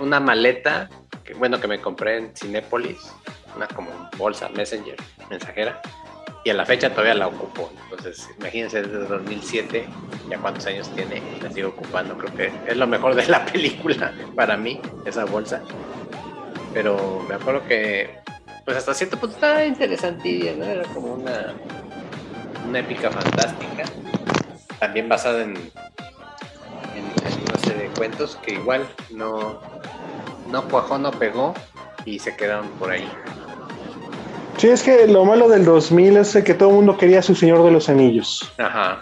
una, 0.00 0.20
maleta, 0.20 0.90
bueno, 1.38 1.60
que 1.60 1.68
me 1.68 1.80
compré 1.80 2.18
en 2.18 2.36
Cinépolis, 2.36 3.12
una 3.56 3.66
como 3.68 3.90
bolsa, 4.16 4.48
Messenger, 4.48 4.96
mensajera, 5.28 5.80
y 6.44 6.50
a 6.50 6.54
la 6.54 6.64
fecha 6.64 6.90
todavía 6.90 7.14
la 7.14 7.26
ocupo. 7.28 7.70
Entonces, 7.84 8.28
imagínense, 8.38 8.82
desde 8.82 9.06
2007, 9.06 9.86
ya 10.30 10.38
cuántos 10.38 10.66
años 10.66 10.88
tiene, 10.94 11.22
la 11.42 11.50
sigo 11.50 11.68
ocupando. 11.68 12.16
Creo 12.16 12.34
que 12.34 12.52
es 12.66 12.76
lo 12.76 12.86
mejor 12.86 13.14
de 13.14 13.26
la 13.26 13.44
película 13.52 14.12
para 14.34 14.56
mí, 14.56 14.80
esa 15.04 15.24
bolsa 15.24 15.62
pero 16.72 17.24
me 17.28 17.34
acuerdo 17.34 17.66
que 17.66 18.10
pues 18.64 18.76
hasta 18.76 18.94
cierto 18.94 19.18
punto 19.18 19.34
estaba 19.34 19.64
interesante, 19.64 20.54
¿no? 20.56 20.64
Era 20.64 20.82
como 20.94 21.14
una, 21.14 21.54
una 22.68 22.78
épica 22.78 23.10
fantástica, 23.10 23.84
también 24.78 25.08
basada 25.08 25.42
en, 25.42 25.56
en, 25.56 27.42
una 27.48 27.58
serie 27.64 27.88
de 27.88 27.94
cuentos 27.96 28.36
que 28.36 28.54
igual 28.54 28.86
no, 29.10 29.60
no 30.50 30.64
cuajó, 30.68 30.98
no 30.98 31.10
pegó 31.10 31.54
y 32.04 32.18
se 32.18 32.36
quedaron 32.36 32.68
por 32.78 32.90
ahí. 32.90 33.08
Sí, 34.56 34.68
es 34.68 34.82
que 34.82 35.06
lo 35.06 35.24
malo 35.24 35.48
del 35.48 35.64
2000 35.64 36.18
es 36.18 36.36
que 36.44 36.54
todo 36.54 36.68
el 36.70 36.74
mundo 36.76 36.98
quería 36.98 37.22
su 37.22 37.34
Señor 37.34 37.64
de 37.64 37.70
los 37.70 37.88
Anillos. 37.88 38.52
Ajá. 38.58 39.00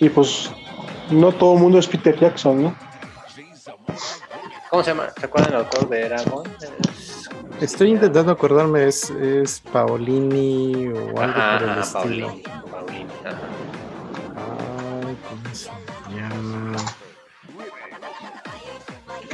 Y 0.00 0.08
pues 0.10 0.50
no 1.10 1.32
todo 1.32 1.54
el 1.54 1.60
mundo 1.60 1.78
es 1.78 1.86
Peter 1.86 2.18
Jackson, 2.18 2.64
¿no? 2.64 2.74
¿Cómo 4.70 4.82
se 4.82 4.90
llama? 4.90 5.08
¿Se 5.18 5.26
acuerdan 5.26 5.54
el 5.54 5.60
autor 5.60 5.88
de 5.88 6.00
Eragon? 6.06 6.42
Estoy 7.60 7.90
intentando 7.92 8.32
acordarme, 8.32 8.88
es, 8.88 9.08
es 9.10 9.60
Paolini 9.72 10.88
o 10.88 11.20
algo 11.20 11.58
por 11.58 11.68
el 11.68 11.78
estilo. 11.78 12.26
Paolini, 12.26 12.42
Paolini, 12.70 13.06
Ay, 13.24 13.34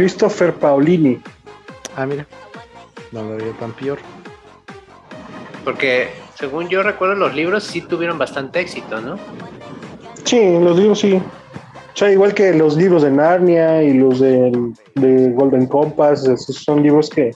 Christopher 0.01 0.55
Paolini. 0.55 1.21
Ah, 1.95 2.07
mira. 2.07 2.27
No 3.13 3.23
lo 3.23 3.35
había 3.35 3.53
tan 3.59 3.71
peor. 3.73 3.99
Porque, 5.63 6.09
según 6.39 6.71
yo 6.71 6.83
recuerdo, 6.83 7.17
los 7.17 7.35
libros 7.35 7.65
sí 7.65 7.83
tuvieron 7.83 8.17
bastante 8.17 8.61
éxito, 8.61 8.99
¿no? 9.03 9.19
Sí, 10.25 10.59
los 10.59 10.79
libros 10.79 11.01
sí. 11.01 11.17
O 11.17 11.97
sea, 11.97 12.11
igual 12.11 12.33
que 12.33 12.55
los 12.55 12.79
libros 12.79 13.03
de 13.03 13.11
Narnia 13.11 13.83
y 13.83 13.93
los 13.93 14.21
de, 14.21 14.73
Golden 15.35 15.67
Compass, 15.67 16.27
esos 16.27 16.57
son 16.57 16.83
libros 16.83 17.11
que, 17.11 17.33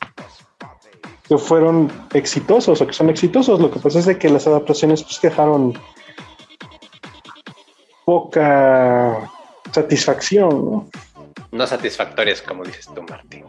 que 1.28 1.36
fueron 1.36 1.93
exitosos 2.15 2.81
o 2.81 2.86
que 2.86 2.95
son 2.95 3.11
exitosos. 3.11 3.61
Lo 3.61 3.70
que 3.70 3.78
pasa 3.78 3.99
es 3.99 4.07
de 4.07 4.16
que 4.16 4.31
las 4.31 4.47
adaptaciones 4.47 5.03
pues 5.03 5.20
dejaron 5.20 5.74
poca 8.07 9.31
satisfacción, 9.70 10.49
¿no? 10.65 10.89
No 11.55 11.67
satisfactorias, 11.67 12.43
como 12.43 12.65
dices 12.65 12.89
tú, 12.93 13.03
Martín. 13.09 13.45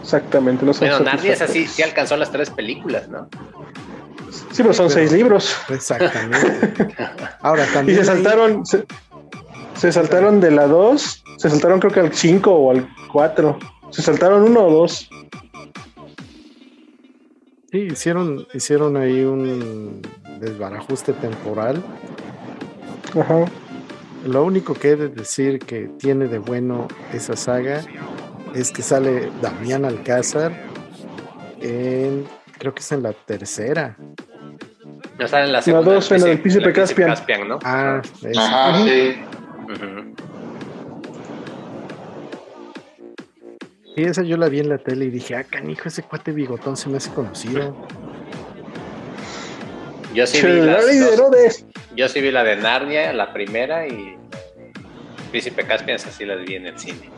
Exactamente, 0.00 0.64
no 0.64 0.72
son 0.72 0.88
Bueno, 0.88 1.04
Narnia 1.04 1.32
es 1.32 1.42
así, 1.42 1.66
sí 1.66 1.82
alcanzó 1.82 2.16
las 2.16 2.30
tres 2.30 2.48
películas, 2.48 3.08
¿no? 3.08 3.28
Sí, 4.52 4.62
pero 4.62 4.72
son 4.72 4.88
seis 4.88 5.10
libros. 5.10 5.56
Exactamente. 5.68 6.94
Ahora 7.40 7.66
también. 7.74 7.98
Y 7.98 8.00
se 8.00 8.06
saltaron, 8.06 8.64
se 8.64 9.92
saltaron 9.92 10.40
de 10.40 10.52
la 10.52 10.68
2, 10.68 11.24
se 11.38 11.50
saltaron 11.50 11.80
creo 11.80 11.92
que 11.92 12.00
al 12.00 12.14
5 12.14 12.50
o 12.52 12.70
al 12.70 12.88
4. 13.12 13.58
Se 13.90 14.02
saltaron 14.02 14.42
uno 14.42 14.66
o 14.66 14.70
dos. 14.70 15.10
Sí, 17.72 17.78
hicieron, 17.78 18.46
hicieron 18.54 18.96
ahí 18.96 19.24
un 19.24 20.02
desbarajuste 20.38 21.12
temporal. 21.14 21.82
Ajá. 23.18 23.46
Lo 24.24 24.44
único 24.44 24.74
que 24.74 24.90
he 24.90 24.96
de 24.96 25.08
decir 25.08 25.58
que 25.58 25.88
tiene 25.98 26.26
de 26.26 26.38
bueno 26.38 26.88
esa 27.12 27.36
saga 27.36 27.82
es 28.54 28.70
que 28.70 28.82
sale 28.82 29.30
Damián 29.40 29.84
Alcázar 29.84 30.52
en, 31.60 32.26
creo 32.58 32.74
que 32.74 32.80
es 32.80 32.92
en 32.92 33.02
la 33.02 33.12
tercera. 33.12 33.96
No 35.18 35.28
sale 35.28 35.46
en 35.46 35.52
la 35.52 35.62
segunda. 35.62 35.88
La 35.88 35.94
dos 35.94 36.12
en 36.12 36.26
el 36.26 36.40
Príncipe 36.40 36.72
Caspian. 36.72 37.08
Caspian 37.10 37.48
¿no? 37.48 37.58
Ah, 37.64 38.02
Ajá, 38.36 38.84
sí. 38.84 39.14
Sí, 43.94 44.02
esa 44.04 44.22
yo 44.22 44.36
la 44.36 44.48
vi 44.48 44.60
en 44.60 44.68
la 44.68 44.78
tele 44.78 45.06
y 45.06 45.10
dije, 45.10 45.34
ah, 45.36 45.44
canijo, 45.44 45.88
ese 45.88 46.02
cuate 46.02 46.32
bigotón 46.32 46.76
se 46.76 46.88
me 46.88 46.98
hace 46.98 47.10
conocido. 47.10 47.74
Yo 50.14 50.26
sí, 50.26 50.44
vi 50.44 50.60
las 50.60 51.16
dos. 51.16 51.64
Yo 51.96 52.08
sí 52.08 52.20
vi 52.20 52.30
la 52.30 52.44
de 52.44 52.56
Narnia, 52.56 53.12
la 53.12 53.32
primera, 53.32 53.86
y 53.86 54.16
Príncipe 55.30 55.64
Caspian, 55.64 55.96
así 55.96 56.24
las 56.24 56.44
vi 56.44 56.54
en 56.54 56.66
el 56.66 56.78
cine. 56.78 57.10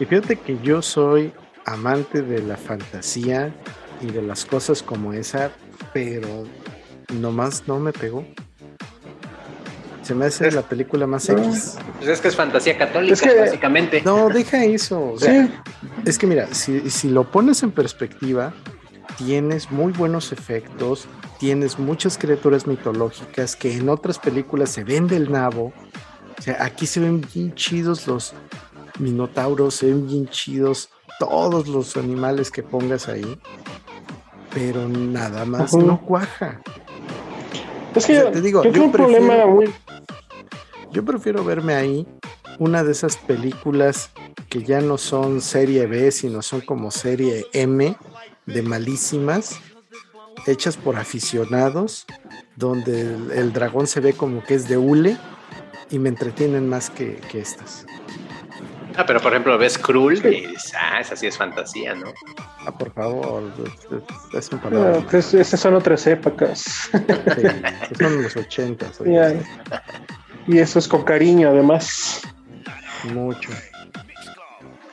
Y 0.00 0.04
fíjate 0.04 0.36
que 0.36 0.58
yo 0.62 0.82
soy 0.82 1.32
amante 1.64 2.22
de 2.22 2.42
la 2.42 2.56
fantasía 2.56 3.52
y 4.00 4.06
de 4.06 4.22
las 4.22 4.44
cosas 4.44 4.82
como 4.82 5.12
esa, 5.12 5.52
pero 5.92 6.44
nomás 7.12 7.68
no 7.68 7.78
me 7.78 7.92
pegó. 7.92 8.26
Se 10.02 10.14
me 10.14 10.26
hace 10.26 10.50
la 10.50 10.62
película 10.62 11.06
más 11.06 11.28
X. 11.28 11.78
Pues 11.98 12.10
es 12.10 12.20
que 12.20 12.28
es 12.28 12.36
fantasía 12.36 12.76
católica, 12.76 13.30
básicamente. 13.38 14.02
No, 14.04 14.28
deja 14.28 14.64
eso. 14.64 15.14
Es 16.04 16.18
que 16.18 16.26
mira, 16.26 16.52
si, 16.52 16.90
si 16.90 17.08
lo 17.08 17.30
pones 17.30 17.62
en 17.62 17.70
perspectiva, 17.70 18.52
tienes 19.16 19.70
muy 19.70 19.92
buenos 19.92 20.32
efectos, 20.32 21.06
tienes 21.42 21.76
muchas 21.76 22.18
criaturas 22.18 22.68
mitológicas 22.68 23.56
que 23.56 23.74
en 23.74 23.88
otras 23.88 24.20
películas 24.20 24.70
se 24.70 24.84
ven 24.84 25.08
del 25.08 25.32
nabo. 25.32 25.72
O 26.38 26.40
sea, 26.40 26.62
aquí 26.62 26.86
se 26.86 27.00
ven 27.00 27.20
bien 27.34 27.52
chidos 27.56 28.06
los 28.06 28.32
minotauros, 29.00 29.74
se 29.74 29.86
ven 29.86 30.06
bien 30.06 30.28
chidos 30.28 30.90
todos 31.18 31.66
los 31.66 31.96
animales 31.96 32.52
que 32.52 32.62
pongas 32.62 33.08
ahí, 33.08 33.40
pero 34.54 34.88
nada 34.88 35.44
más 35.44 35.74
no 35.74 36.00
cuaja. 36.00 36.62
Es 37.96 38.06
que 38.06 38.20
te 38.20 38.40
digo, 38.40 38.62
yo, 38.62 38.92
problema 38.92 39.44
muy... 39.44 39.68
yo 40.92 41.04
prefiero 41.04 41.42
verme 41.42 41.74
ahí 41.74 42.06
una 42.60 42.84
de 42.84 42.92
esas 42.92 43.16
películas 43.16 44.10
que 44.48 44.62
ya 44.62 44.80
no 44.80 44.96
son 44.96 45.40
serie 45.40 45.86
B, 45.86 46.12
sino 46.12 46.40
son 46.40 46.60
como 46.60 46.92
serie 46.92 47.46
M, 47.52 47.96
de 48.46 48.62
malísimas, 48.62 49.60
hechas 50.46 50.76
por 50.76 50.96
aficionados, 50.96 52.06
donde 52.56 53.02
el, 53.34 53.52
dragón 53.52 53.86
se 53.86 54.00
ve 54.00 54.12
como 54.12 54.42
que 54.42 54.54
es 54.54 54.68
de 54.68 54.76
hule 54.76 55.16
y 55.90 55.98
me 55.98 56.08
entretienen 56.08 56.68
más 56.68 56.90
que, 56.90 57.20
estas. 57.32 57.86
Ah, 58.96 59.06
pero 59.06 59.20
por 59.20 59.32
ejemplo, 59.32 59.56
ves 59.56 59.78
Krull 59.78 60.18
y 60.26 60.46
dices, 60.48 60.72
ah, 60.78 61.00
esa 61.00 61.16
sí 61.16 61.26
es 61.26 61.36
fantasía, 61.36 61.94
¿no? 61.94 62.12
Ah, 62.66 62.76
por 62.76 62.92
favor, 62.92 63.50
es, 64.34 64.52
un 64.52 64.58
palabra. 64.58 65.02
esas 65.10 65.58
son 65.58 65.74
otras 65.74 66.06
épocas. 66.06 66.90
Sí, 66.92 67.42
son 67.98 68.22
los 68.22 68.36
ochentas. 68.36 69.00
Y 70.44 70.58
eso 70.58 70.80
es 70.80 70.88
con 70.88 71.04
cariño, 71.04 71.50
además. 71.50 72.22
Mucho. 73.04 73.50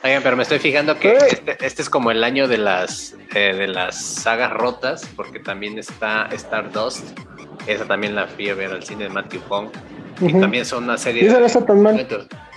Oigan, 0.02 0.22
pero 0.22 0.36
me 0.36 0.42
estoy 0.44 0.58
fijando 0.58 0.98
que 0.98 1.12
este, 1.12 1.58
este, 1.60 1.82
es 1.82 1.90
como 1.90 2.10
el 2.10 2.24
año 2.24 2.48
de 2.48 2.56
las 2.56 3.14
eh, 3.34 3.54
de 3.54 3.68
las 3.68 4.02
sagas 4.02 4.50
rotas, 4.50 5.06
porque 5.14 5.40
también 5.40 5.78
está 5.78 6.28
Stardust, 6.32 7.06
esa 7.66 7.84
también 7.84 8.14
la 8.14 8.26
fui 8.26 8.48
a 8.48 8.54
ver 8.54 8.70
al 8.70 8.82
cine 8.82 9.04
de 9.04 9.10
Matthew 9.10 9.42
Pong, 9.42 9.68
y 10.22 10.32
también 10.32 10.64
son 10.64 10.84
una 10.84 10.96
serie 10.96 11.24
y 11.24 11.26
esa 11.26 11.38
no 11.38 11.46
está 11.46 11.66
tan 11.66 11.82
mal. 11.82 12.06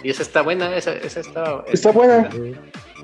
Y 0.03 0.09
esa 0.09 0.21
está 0.21 0.41
buena, 0.41 0.73
esa, 0.75 0.93
esa 0.93 1.19
está, 1.19 1.63
está 1.71 1.91
buena. 1.91 2.29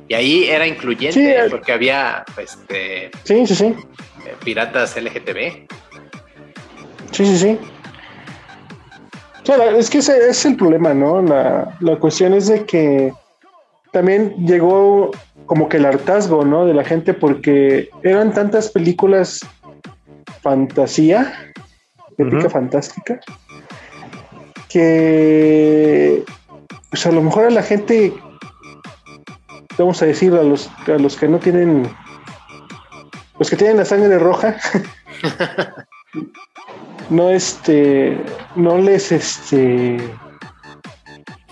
Y 0.07 0.13
ahí 0.13 0.45
era 0.45 0.65
incluyente, 0.65 1.45
eh. 1.45 1.49
porque 1.49 1.73
había 1.73 2.23
este, 2.37 3.11
sí, 3.25 3.45
sí, 3.45 3.55
sí. 3.55 3.65
Eh, 3.65 4.35
piratas 4.43 4.95
LGTB. 4.95 5.67
Sí, 7.11 7.25
sí, 7.25 7.37
sí. 7.37 7.59
Claro, 9.43 9.77
es 9.77 9.89
que 9.89 9.97
ese 9.97 10.29
es 10.29 10.45
el 10.45 10.55
problema, 10.55 10.93
¿no? 10.93 11.21
La, 11.21 11.75
la 11.81 11.95
cuestión 11.97 12.33
es 12.33 12.47
de 12.47 12.65
que 12.65 13.11
también 13.91 14.35
llegó 14.45 15.11
como 15.45 15.67
que 15.67 15.77
el 15.77 15.85
hartazgo, 15.85 16.45
¿no? 16.45 16.65
De 16.65 16.73
la 16.73 16.83
gente 16.83 17.13
porque 17.13 17.89
eran 18.03 18.33
tantas 18.33 18.69
películas 18.69 19.39
fantasía, 20.41 21.33
épica 22.17 22.49
fantástica, 22.49 23.19
que 24.69 26.23
pues 26.89 27.05
a 27.05 27.11
lo 27.11 27.21
mejor 27.21 27.45
a 27.45 27.49
la 27.49 27.63
gente, 27.63 28.13
vamos 29.77 30.01
a 30.01 30.05
decir, 30.05 30.33
a 30.33 30.43
los, 30.43 30.69
a 30.87 30.97
los 30.99 31.17
que 31.17 31.27
no 31.27 31.39
tienen, 31.39 31.89
los 33.37 33.49
que 33.49 33.55
tienen 33.55 33.77
la 33.77 33.85
sangre 33.85 34.17
roja, 34.19 34.55
no 37.09 37.29
este, 37.29 38.17
no 38.55 38.77
les 38.77 39.11
este, 39.11 39.97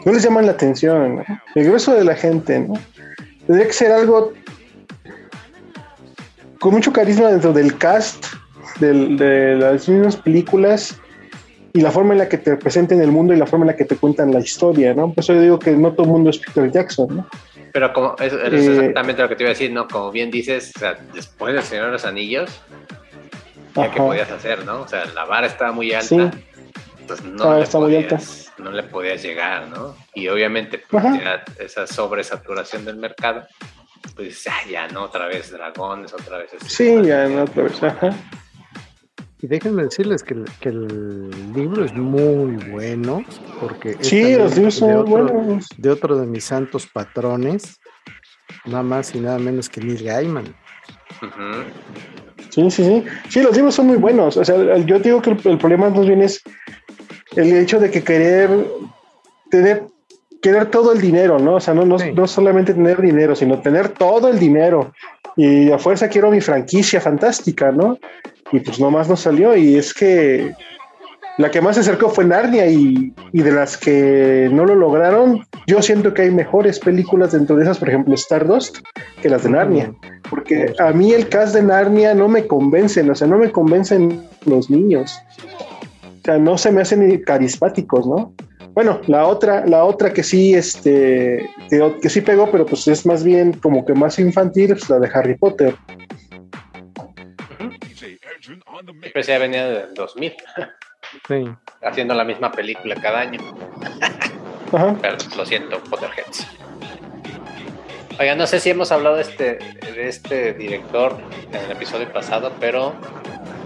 no 0.07 0.13
les 0.13 0.23
llaman 0.23 0.45
la 0.45 0.53
atención, 0.53 1.21
el 1.53 1.65
grueso 1.65 1.93
de 1.93 2.05
la 2.05 2.15
gente, 2.15 2.61
¿no? 2.61 2.75
Tendría 3.45 3.67
que 3.67 3.73
ser 3.73 3.91
algo 3.91 4.31
con 6.59 6.75
mucho 6.75 6.93
carisma 6.93 7.27
dentro 7.27 7.51
del 7.51 7.77
cast 7.77 8.25
de 8.79 9.57
las 9.59 9.89
mismas 9.89 10.15
películas 10.15 10.97
y 11.73 11.81
la 11.81 11.91
forma 11.91 12.13
en 12.13 12.19
la 12.19 12.29
que 12.29 12.37
te 12.37 12.55
presenten 12.55 13.01
el 13.01 13.11
mundo 13.11 13.33
y 13.33 13.37
la 13.37 13.45
forma 13.45 13.65
en 13.65 13.67
la 13.67 13.75
que 13.75 13.83
te 13.83 13.97
cuentan 13.97 14.31
la 14.31 14.39
historia, 14.39 14.93
¿no? 14.93 15.11
Por 15.11 15.25
eso 15.25 15.33
yo 15.33 15.41
digo 15.41 15.59
que 15.59 15.71
no 15.71 15.91
todo 15.91 16.03
el 16.05 16.11
mundo 16.13 16.29
es 16.29 16.37
Peter 16.37 16.71
Jackson, 16.71 17.17
¿no? 17.17 17.27
Pero 17.73 17.91
como 17.91 18.15
es, 18.17 18.31
eh, 18.31 18.77
exactamente 18.77 19.21
lo 19.21 19.27
que 19.27 19.35
te 19.35 19.43
iba 19.43 19.49
a 19.49 19.53
decir, 19.55 19.73
¿no? 19.73 19.89
Como 19.89 20.09
bien 20.11 20.31
dices, 20.31 20.71
o 20.73 20.79
sea, 20.79 20.97
después 21.13 21.53
del 21.53 21.63
Señor 21.63 21.87
de 21.87 21.91
los 21.91 22.05
Anillos, 22.05 22.49
ya 23.75 23.91
que 23.91 23.97
podías 23.97 24.31
hacer, 24.31 24.63
¿no? 24.63 24.83
O 24.83 24.87
sea, 24.87 25.03
la 25.13 25.25
vara 25.25 25.47
estaba 25.47 25.73
muy 25.73 25.91
alta. 25.91 26.31
Pues 27.07 27.23
no, 27.23 27.51
ah, 27.51 27.59
le 27.59 27.65
podías, 27.65 28.53
no 28.57 28.71
le 28.71 28.83
podías 28.83 29.23
llegar, 29.23 29.67
¿no? 29.69 29.95
Y 30.13 30.27
obviamente, 30.27 30.83
pues 30.89 31.03
ya 31.03 31.43
esa 31.57 31.87
sobresaturación 31.87 32.83
del 32.83 32.97
mercado, 32.97 33.47
pues 34.15 34.45
ya, 34.69 34.87
no, 34.89 35.03
otra 35.03 35.27
vez 35.27 35.51
dragones, 35.51 36.13
otra 36.13 36.39
vez. 36.39 36.51
Sí, 36.65 37.01
ya 37.03 37.27
no, 37.27 37.43
otra 37.43 37.63
vez, 37.63 37.81
ajá. 37.81 38.15
Y 39.39 39.47
déjenme 39.47 39.83
decirles 39.83 40.23
que, 40.23 40.35
que, 40.59 40.69
el 40.69 41.53
libro 41.53 41.85
es 41.85 41.93
muy 41.93 42.55
bueno, 42.71 43.23
porque 43.61 43.95
sí, 44.01 44.35
los 44.35 44.55
libros 44.55 44.75
son 44.75 44.89
de 44.89 44.95
otro, 44.95 45.27
buenos. 45.27 45.67
de 45.77 45.89
otro 45.91 46.17
de 46.17 46.25
mis 46.25 46.43
santos 46.43 46.87
patrones, 46.87 47.79
nada 48.65 48.83
más 48.83 49.13
y 49.13 49.19
nada 49.19 49.37
menos 49.37 49.69
que 49.69 49.79
Neil 49.79 50.03
Gaiman. 50.03 50.55
Sí, 52.49 52.71
sí, 52.71 52.83
sí. 52.83 53.03
Sí, 53.29 53.41
los 53.43 53.55
libros 53.55 53.75
son 53.75 53.85
muy 53.87 53.97
buenos. 53.97 54.37
O 54.37 54.43
sea, 54.43 54.77
yo 54.77 54.99
digo 54.99 55.21
que 55.21 55.31
el, 55.31 55.39
el 55.45 55.57
problema 55.59 55.91
más 55.91 56.07
bien 56.07 56.23
es 56.23 56.41
el 57.37 57.53
hecho 57.55 57.79
de 57.79 57.89
que 57.89 58.03
querer 58.03 58.49
tener 59.49 59.83
querer 60.41 60.69
todo 60.69 60.93
el 60.93 61.01
dinero, 61.01 61.39
¿no? 61.39 61.55
O 61.55 61.59
sea, 61.59 61.73
no, 61.73 61.85
no, 61.85 62.27
solamente 62.27 62.73
tener 62.73 63.01
dinero, 63.01 63.35
sino 63.35 63.59
tener 63.59 63.89
todo 63.89 64.29
el 64.29 64.39
dinero. 64.39 64.93
Y 65.35 65.71
a 65.71 65.77
fuerza 65.77 66.09
quiero 66.09 66.31
mi 66.31 66.41
franquicia 66.41 67.01
fantástica, 67.01 67.71
¿no? 67.71 67.97
Y 68.51 68.59
pues 68.59 68.79
nomás 68.79 69.09
no 69.09 69.15
salió. 69.15 69.55
Y 69.55 69.75
es 69.75 69.93
que 69.93 70.53
la 71.37 71.51
que 71.51 71.61
más 71.61 71.75
se 71.75 71.81
acercó 71.81 72.09
fue 72.09 72.25
Narnia 72.25 72.67
y, 72.67 73.13
y, 73.31 73.41
de 73.41 73.51
las 73.51 73.77
que 73.77 74.49
no 74.51 74.65
lo 74.65 74.75
lograron, 74.75 75.45
yo 75.67 75.81
siento 75.81 76.13
que 76.13 76.23
hay 76.23 76.31
mejores 76.31 76.79
películas 76.79 77.33
dentro 77.33 77.55
de 77.55 77.63
esas, 77.63 77.77
por 77.77 77.89
ejemplo, 77.89 78.15
Stardust, 78.15 78.77
que 79.21 79.29
las 79.29 79.43
de 79.43 79.49
Narnia. 79.49 79.93
Porque 80.29 80.73
a 80.79 80.91
mí 80.91 81.13
el 81.13 81.29
cast 81.29 81.53
de 81.53 81.61
Narnia 81.61 82.13
no 82.13 82.27
me 82.27 82.47
convencen, 82.47 83.09
o 83.09 83.15
sea, 83.15 83.27
no 83.27 83.37
me 83.37 83.51
convencen 83.51 84.23
los 84.45 84.69
niños 84.69 85.19
sea, 86.27 86.37
no 86.37 86.57
se 86.57 86.71
me 86.71 86.81
hacen 86.81 87.23
carismáticos, 87.23 88.05
¿no? 88.05 88.33
Bueno, 88.73 88.99
la 89.07 89.25
otra, 89.25 89.65
la 89.65 89.85
otra 89.85 90.13
que 90.13 90.23
sí, 90.23 90.53
este, 90.53 91.49
que, 91.69 92.09
sí 92.09 92.21
pegó, 92.21 92.51
pero 92.51 92.65
pues 92.65 92.87
es 92.87 93.05
más 93.05 93.23
bien 93.23 93.53
como 93.53 93.85
que 93.85 93.93
más 93.93 94.19
infantil, 94.19 94.73
es 94.73 94.89
la 94.89 94.99
de 94.99 95.09
Harry 95.13 95.35
Potter. 95.35 95.73
Siempre 99.01 99.23
se 99.23 99.33
ha 99.33 99.39
venido 99.39 99.69
del 99.69 99.93
2000. 99.93 100.33
Sí. 101.27 101.45
Haciendo 101.81 102.13
la 102.13 102.23
misma 102.23 102.51
película 102.51 102.95
cada 102.95 103.21
año. 103.21 103.39
Pero 105.01 105.17
lo 105.37 105.45
siento, 105.45 105.79
Potterheads. 105.89 106.45
Oiga, 108.19 108.35
no 108.35 108.45
sé 108.45 108.59
si 108.59 108.71
hemos 108.71 108.91
hablado 108.91 109.15
de 109.15 109.21
este, 109.21 109.59
de 109.81 110.07
este 110.07 110.53
director 110.53 111.17
en 111.51 111.65
el 111.65 111.71
episodio 111.71 112.11
pasado, 112.11 112.51
pero 112.59 112.93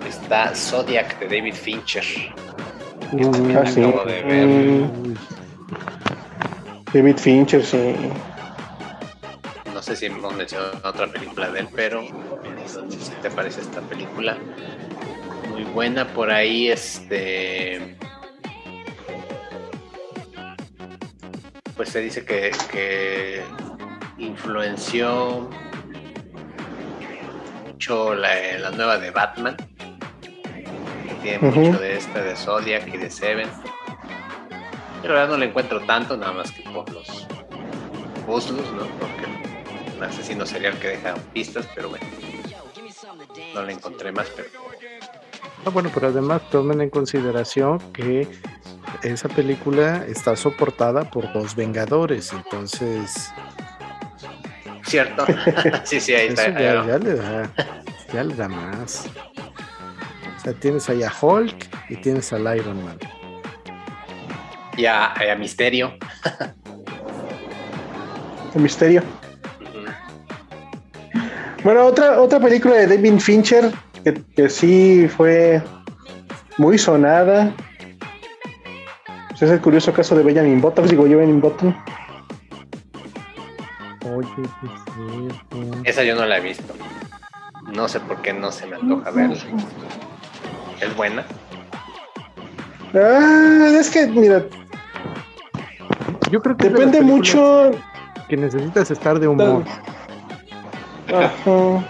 está 0.07 0.53
Zodiac 0.55 1.19
de 1.19 1.37
David 1.37 1.55
Fincher. 1.55 2.03
Ah. 3.13 4.89
David 6.93 7.17
Fincher, 7.17 7.63
sí. 7.65 7.95
No 9.73 9.81
sé 9.81 9.95
si 9.95 10.05
hemos 10.05 10.33
mencionado 10.33 10.79
otra 10.83 11.07
película 11.07 11.49
de 11.49 11.61
él, 11.61 11.67
pero 11.75 12.03
si 12.89 13.11
te 13.21 13.29
parece 13.29 13.61
esta 13.61 13.81
película. 13.81 14.37
Muy 15.49 15.63
buena 15.65 16.07
por 16.13 16.31
ahí, 16.31 16.69
este. 16.69 17.97
Pues 21.75 21.89
se 21.89 21.99
dice 21.99 22.23
que, 22.23 22.51
que 22.71 23.43
influenció 24.17 25.49
mucho 27.67 28.13
la, 28.15 28.29
la 28.59 28.71
nueva 28.71 28.97
de 28.99 29.11
Batman 29.11 29.57
tiene 31.21 31.39
mucho 31.39 31.79
de 31.79 31.97
este, 31.97 32.21
de 32.21 32.35
Zodiac 32.35 32.87
y 32.87 32.97
de 32.97 33.09
Seven. 33.09 33.49
Pero 35.01 35.13
ahora 35.13 35.27
no 35.27 35.37
le 35.37 35.47
encuentro 35.47 35.81
tanto, 35.81 36.15
nada 36.17 36.33
más 36.33 36.51
que 36.51 36.63
por 36.63 36.89
los 36.91 37.27
puzzles, 38.25 38.71
¿no? 38.71 38.85
Porque 38.99 39.95
un 39.97 40.03
asesino 40.03 40.45
serial 40.45 40.77
que 40.79 40.89
deja 40.89 41.15
pistas, 41.33 41.67
pero 41.73 41.89
bueno, 41.89 42.05
no 43.53 43.63
le 43.63 43.73
encontré 43.73 44.11
más, 44.11 44.27
pero... 44.35 44.49
Ah, 45.65 45.69
bueno, 45.69 45.91
pero 45.93 46.07
además 46.07 46.41
tomen 46.49 46.81
en 46.81 46.89
consideración 46.89 47.79
que 47.93 48.27
esa 49.03 49.29
película 49.29 50.05
está 50.07 50.35
soportada 50.35 51.09
por 51.09 51.31
dos 51.33 51.55
Vengadores, 51.55 52.33
entonces... 52.33 53.31
Cierto. 54.83 55.25
sí, 55.83 55.99
sí, 55.99 56.13
ahí 56.13 56.27
está. 56.29 56.49
Ya, 56.49 56.85
ya, 56.85 56.97
le 56.97 57.15
da, 57.15 57.51
ya 58.13 58.23
le 58.23 58.35
da 58.35 58.47
más. 58.47 59.07
O 60.41 60.43
sea, 60.43 60.53
tienes 60.53 60.89
ahí 60.89 61.03
a 61.03 61.13
Hulk 61.21 61.69
y 61.89 61.97
tienes 61.97 62.33
al 62.33 62.57
Iron 62.57 62.83
Man. 62.83 62.97
Y 64.75 64.85
a, 64.85 65.13
a 65.13 65.35
Misterio. 65.35 65.93
El 68.55 68.61
misterio. 68.63 69.03
Bueno, 71.63 71.85
otra, 71.85 72.19
otra 72.19 72.39
película 72.39 72.73
de 72.73 72.87
David 72.87 73.19
Fincher 73.19 73.71
que, 74.03 74.15
que 74.35 74.49
sí 74.49 75.07
fue 75.07 75.61
muy 76.57 76.79
sonada. 76.79 77.53
Pues 79.29 79.43
es 79.43 79.51
el 79.51 79.61
curioso 79.61 79.93
caso 79.93 80.15
de 80.15 80.23
Benjamin 80.23 80.59
Button, 80.59 80.87
digo 80.87 81.05
yo, 81.05 81.19
Benjamin 81.19 81.39
Button. 81.39 81.77
Oye, 84.05 84.27
qué 84.35 84.67
cierto. 85.59 85.81
Esa 85.83 86.03
yo 86.03 86.15
no 86.15 86.25
la 86.25 86.39
he 86.39 86.41
visto. 86.41 86.73
No 87.71 87.87
sé 87.87 87.99
por 87.99 88.23
qué 88.23 88.33
no 88.33 88.51
se 88.51 88.65
me 88.65 88.77
antoja 88.77 89.11
verla. 89.11 89.37
¿Es 90.81 90.95
buena? 90.95 91.25
Ah, 92.93 93.67
es 93.79 93.89
que, 93.89 94.07
mira, 94.07 94.43
Yo 96.29 96.41
creo 96.41 96.57
que 96.57 96.67
de 96.69 96.73
depende 96.73 97.01
mucho. 97.01 97.71
que 98.27 98.35
necesitas 98.37 98.91
estar 98.91 99.19
de 99.19 99.27
humor. 99.27 99.63
Ajá. 101.07 101.85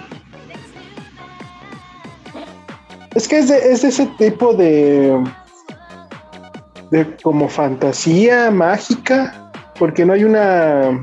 Es 3.15 3.27
que 3.27 3.39
es 3.39 3.49
de, 3.49 3.57
es 3.57 3.81
de 3.81 3.89
ese 3.89 4.05
tipo 4.18 4.53
de. 4.53 5.22
de 6.91 7.18
como 7.23 7.47
fantasía 7.49 8.51
mágica. 8.51 9.51
Porque 9.77 10.05
no 10.05 10.13
hay 10.13 10.23
una. 10.23 11.01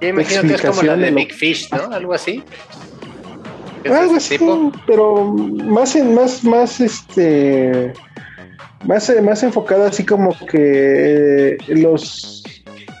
Yo 0.00 0.08
imagino 0.08 0.42
que 0.42 0.54
es 0.54 0.60
como 0.62 0.82
la 0.82 0.94
Explicación 0.94 0.98
de 1.00 1.04
de 1.06 1.10
lo- 1.10 1.16
Big 1.16 1.32
Fish, 1.32 1.68
¿no? 1.72 1.92
Algo 1.94 2.14
así. 2.14 2.42
¿Es 3.86 4.10
de 4.10 4.16
así, 4.16 4.34
ese 4.34 4.38
tipo? 4.38 4.72
pero 4.86 5.24
más 5.24 5.96
en, 5.96 6.14
más, 6.14 6.44
más 6.44 6.80
este. 6.80 7.92
Más, 8.84 9.12
más 9.22 9.42
enfocada 9.42 9.88
así 9.88 10.04
como 10.04 10.36
que 10.46 11.52
eh, 11.52 11.58
los 11.68 12.44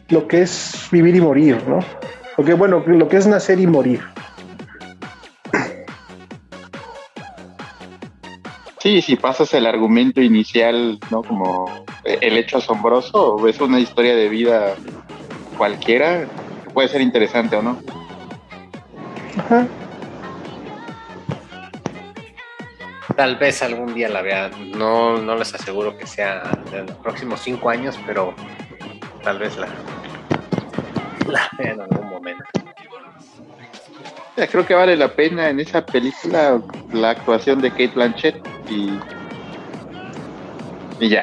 lo 0.08 0.26
que 0.28 0.42
es 0.42 0.88
vivir 0.90 1.16
y 1.16 1.20
morir, 1.20 1.62
¿no? 1.68 1.80
Porque 2.36 2.54
bueno, 2.54 2.82
lo 2.86 3.08
que 3.08 3.16
es 3.16 3.26
nacer 3.26 3.60
y 3.60 3.66
morir. 3.66 4.00
Sí, 8.78 9.02
si 9.02 9.16
pasas 9.16 9.52
el 9.54 9.66
argumento 9.66 10.20
inicial, 10.20 11.00
¿no? 11.10 11.22
Como 11.22 11.84
el 12.04 12.36
hecho 12.36 12.58
asombroso, 12.58 13.34
o 13.34 13.40
ves 13.40 13.60
una 13.60 13.80
historia 13.80 14.14
de 14.14 14.28
vida 14.28 14.76
cualquiera, 15.58 16.26
puede 16.72 16.88
ser 16.88 17.00
interesante 17.00 17.56
o 17.56 17.62
no. 17.62 17.80
Ajá. 19.38 19.66
Tal 23.14 23.36
vez 23.36 23.62
algún 23.62 23.94
día 23.94 24.08
la 24.08 24.22
vea. 24.22 24.50
No, 24.76 25.18
no 25.18 25.36
les 25.36 25.54
aseguro 25.54 25.96
que 25.96 26.06
sea 26.06 26.42
de 26.70 26.84
los 26.84 26.96
próximos 26.98 27.40
cinco 27.40 27.70
años, 27.70 27.98
pero 28.06 28.34
tal 29.22 29.38
vez 29.38 29.56
la, 29.56 29.68
la 31.28 31.48
vea 31.58 31.72
en 31.72 31.80
algún 31.80 32.08
momento. 32.08 32.44
Ya, 34.36 34.46
creo 34.48 34.66
que 34.66 34.74
vale 34.74 34.96
la 34.96 35.08
pena 35.08 35.48
en 35.48 35.60
esa 35.60 35.84
película 35.84 36.60
la 36.92 37.10
actuación 37.10 37.60
de 37.60 37.70
Kate 37.70 37.92
Blanchett 37.94 38.46
y, 38.68 38.98
y 41.00 41.08
ya. 41.08 41.22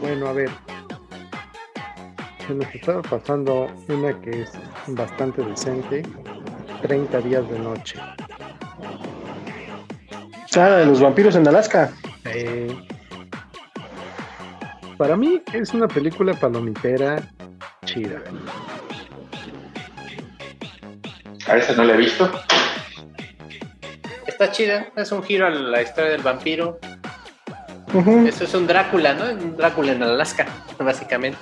Bueno, 0.00 0.28
a 0.28 0.32
ver. 0.32 0.50
Se 2.48 2.54
nos 2.54 2.74
estaba 2.74 3.02
pasando 3.02 3.70
una 3.88 4.18
que 4.22 4.40
es 4.40 4.52
bastante 4.86 5.42
decente. 5.42 6.02
30 6.80 7.20
días 7.20 7.50
de 7.50 7.58
noche. 7.58 8.00
Ah, 10.56 10.70
de 10.70 10.86
los 10.86 10.98
vampiros 10.98 11.36
en 11.36 11.46
Alaska. 11.46 11.92
Eh, 12.24 12.74
para 14.96 15.14
mí 15.14 15.42
es 15.52 15.74
una 15.74 15.86
película 15.88 16.32
palomitera 16.32 17.22
chida. 17.84 18.22
A 21.48 21.54
veces 21.54 21.76
no 21.76 21.84
la 21.84 21.92
he 21.92 21.98
visto. 21.98 22.32
Está 24.26 24.50
chida, 24.50 24.88
es 24.96 25.12
un 25.12 25.22
giro 25.22 25.46
a 25.46 25.50
la 25.50 25.82
historia 25.82 26.12
del 26.12 26.22
vampiro. 26.22 26.78
Eso 28.26 28.44
es 28.44 28.54
un 28.54 28.66
Drácula, 28.66 29.12
¿no? 29.12 29.32
Un 29.32 29.54
Drácula 29.54 29.92
en 29.92 30.02
Alaska, 30.02 30.46
básicamente. 30.78 31.36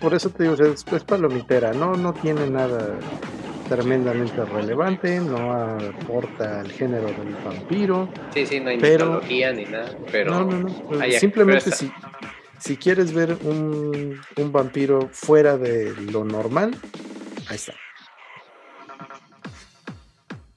Por 0.00 0.14
eso 0.14 0.30
te 0.30 0.44
digo, 0.44 0.54
es, 0.54 0.84
es 0.86 1.04
palomitera, 1.04 1.72
no, 1.72 1.94
no 1.94 2.12
tiene 2.14 2.48
nada 2.48 2.98
tremendamente 3.68 4.44
relevante, 4.44 5.20
no 5.20 5.52
aporta 5.52 6.60
al 6.60 6.70
género 6.72 7.08
del 7.08 7.34
vampiro. 7.44 8.08
Sí, 8.32 8.46
sí, 8.46 8.60
no 8.60 8.70
hay 8.70 8.78
Pero- 8.78 9.06
mitología 9.06 9.52
ni 9.52 9.64
nada, 9.66 9.90
pero 10.10 10.30
no, 10.32 10.44
no, 10.44 10.68
no. 10.90 11.10
Simplemente 11.18 11.70
si, 11.72 11.92
si 12.58 12.76
quieres 12.76 13.12
ver 13.12 13.36
un, 13.44 14.18
un 14.36 14.52
vampiro 14.52 15.08
fuera 15.12 15.56
de 15.58 15.92
lo 16.10 16.24
normal, 16.24 16.74
ahí 17.48 17.56
está. 17.56 17.74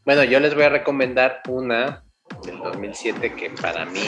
Bueno, 0.06 0.24
yo 0.24 0.40
les 0.40 0.56
voy 0.56 0.64
a 0.64 0.70
recomendar 0.70 1.42
una 1.48 2.04
del 2.44 2.58
2007 2.60 3.34
que 3.36 3.50
para 3.52 3.86
mí 3.86 4.02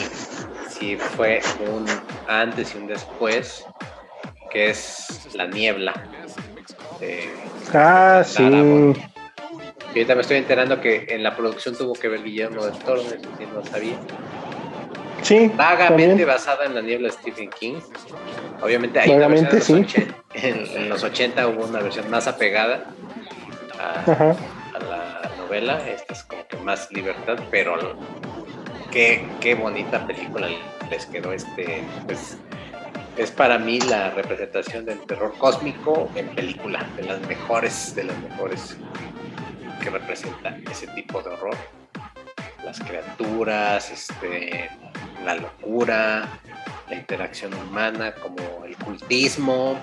sí 0.68 0.96
fue 0.96 1.40
un 1.70 1.84
antes 2.26 2.74
y 2.74 2.78
un 2.78 2.86
después, 2.88 3.64
que 4.54 4.70
es 4.70 5.28
La 5.34 5.46
Niebla. 5.46 5.92
Ah, 7.74 8.22
sí. 8.24 8.42
Y 8.42 9.98
ahorita 9.98 10.14
me 10.14 10.22
estoy 10.22 10.38
enterando 10.38 10.80
que 10.80 11.06
en 11.10 11.22
la 11.22 11.36
producción 11.36 11.76
tuvo 11.76 11.92
que 11.92 12.08
ver 12.08 12.22
Guillermo 12.22 12.64
del 12.64 12.78
Toro, 12.78 13.02
sí 13.02 13.16
no 13.52 13.64
sabía. 13.64 13.96
Sí. 15.22 15.50
Vagamente 15.54 16.08
también. 16.08 16.26
basada 16.26 16.64
en 16.64 16.74
La 16.74 16.80
Niebla 16.80 17.08
de 17.08 17.14
Stephen 17.14 17.50
King. 17.50 17.80
Obviamente 18.62 19.00
hay 19.00 19.10
una 19.10 19.28
versión 19.28 19.52
en, 19.52 19.62
sí. 19.62 19.72
los 19.74 19.84
80, 19.84 20.14
en, 20.34 20.66
en 20.76 20.88
los 20.88 21.02
80 21.02 21.48
hubo 21.48 21.64
una 21.64 21.80
versión 21.80 22.10
más 22.10 22.26
apegada 22.26 22.84
a 23.78 24.34
la 24.80 25.30
novela, 25.38 25.88
esta 25.88 26.12
es 26.12 26.22
como 26.24 26.46
que 26.46 26.56
más 26.58 26.90
libertad, 26.92 27.38
pero 27.50 27.96
qué, 28.90 29.24
qué 29.40 29.54
bonita 29.54 30.06
película 30.06 30.48
les 30.90 31.06
quedó 31.06 31.32
este, 31.32 31.82
pues 32.06 32.38
es 33.16 33.30
para 33.30 33.58
mí 33.58 33.80
la 33.80 34.10
representación 34.10 34.84
del 34.84 35.00
terror 35.00 35.34
cósmico 35.38 36.10
en 36.14 36.28
película, 36.34 36.84
de 36.96 37.04
las 37.04 37.20
mejores, 37.28 37.94
de 37.94 38.04
las 38.04 38.18
mejores 38.18 38.76
que 39.82 39.90
representa 39.90 40.58
ese 40.70 40.86
tipo 40.88 41.22
de 41.22 41.30
horror. 41.30 41.56
Las 42.64 42.80
criaturas, 42.80 43.90
este, 43.90 44.68
la 45.24 45.36
locura, 45.36 46.28
la 46.88 46.94
interacción 46.96 47.54
humana, 47.54 48.14
como 48.14 48.64
el 48.64 48.76
cultismo, 48.76 49.76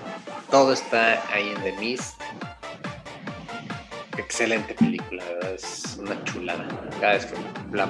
todo 0.50 0.72
está 0.72 1.22
ahí 1.32 1.52
en 1.56 1.62
The 1.62 1.72
Mist. 1.78 2.20
Excelente 4.18 4.74
película, 4.74 5.24
es 5.54 5.96
una 5.98 6.22
chulada. 6.24 6.66
Cada 7.00 7.14
vez 7.14 7.26
que 7.26 7.36
la 7.74 7.88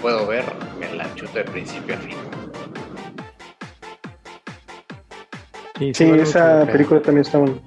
puedo 0.00 0.26
ver, 0.26 0.44
me 0.80 0.92
la 0.92 1.14
chuto 1.14 1.34
de 1.34 1.44
principio 1.44 1.94
a 1.94 1.98
fin. 1.98 2.16
Sí, 5.78 6.04
esa 6.04 6.64
película 6.66 7.00
también 7.02 7.26
está 7.26 7.38
muy. 7.38 7.60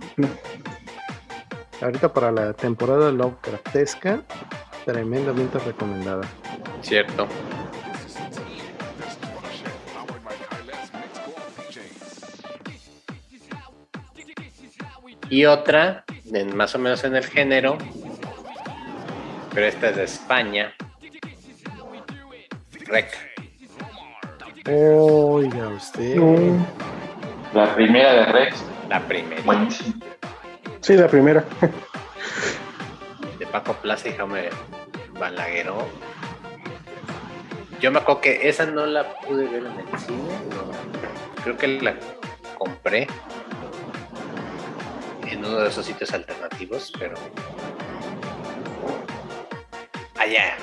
Ahorita 1.81 2.11
para 2.11 2.31
la 2.31 2.53
temporada 2.53 3.11
Lovecraftesca, 3.11 4.21
tremendamente 4.85 5.59
recomendada. 5.59 6.27
Cierto. 6.81 7.27
Y 15.29 15.45
otra, 15.45 16.05
en- 16.33 16.55
más 16.55 16.73
o 16.75 16.79
menos 16.79 17.03
en 17.03 17.15
el 17.15 17.23
género, 17.25 17.77
pero 19.53 19.67
esta 19.67 19.89
es 19.89 19.95
de 19.95 20.03
España. 20.03 20.73
Rec. 22.87 23.11
Oiga 24.67 25.67
usted. 25.69 26.15
La 27.53 27.73
primera 27.75 28.13
de 28.13 28.25
Rex, 28.25 28.63
La 28.89 28.99
primera. 29.07 29.41
buenísima. 29.43 29.95
Sí, 30.81 30.95
la 30.95 31.07
primera. 31.07 31.43
De 33.37 33.45
Paco 33.47 33.73
Plaza 33.73 34.09
y 34.09 34.13
Jaume 34.13 34.49
Balagueró. 35.19 35.87
yo 37.81 37.91
me 37.91 37.99
acuerdo 37.99 38.21
que 38.21 38.47
esa 38.49 38.65
no 38.65 38.85
la 38.85 39.09
pude 39.21 39.45
ver 39.45 39.63
en 39.65 39.79
el 39.79 39.99
cine, 39.99 40.39
no. 40.49 41.43
creo 41.43 41.57
que 41.57 41.67
la 41.81 41.95
compré 42.57 43.07
en 45.27 45.39
uno 45.39 45.57
de 45.59 45.69
esos 45.69 45.85
sitios 45.85 46.13
alternativos, 46.13 46.91
pero 46.99 47.15
allá, 50.17 50.55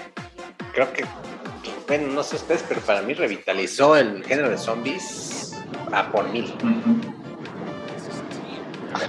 creo 0.73 0.93
que, 0.93 1.05
bueno, 1.89 2.09
no 2.13 2.23
sé 2.23 2.37
ustedes, 2.37 2.65
pero 2.69 2.81
para 2.83 3.03
mí 3.03 3.15
revitalizó 3.15 3.97
el 3.97 4.25
género 4.25 4.51
de 4.51 4.59
zombies 4.59 5.56
a 5.93 6.11
por 6.11 6.29
mil. 6.31 6.53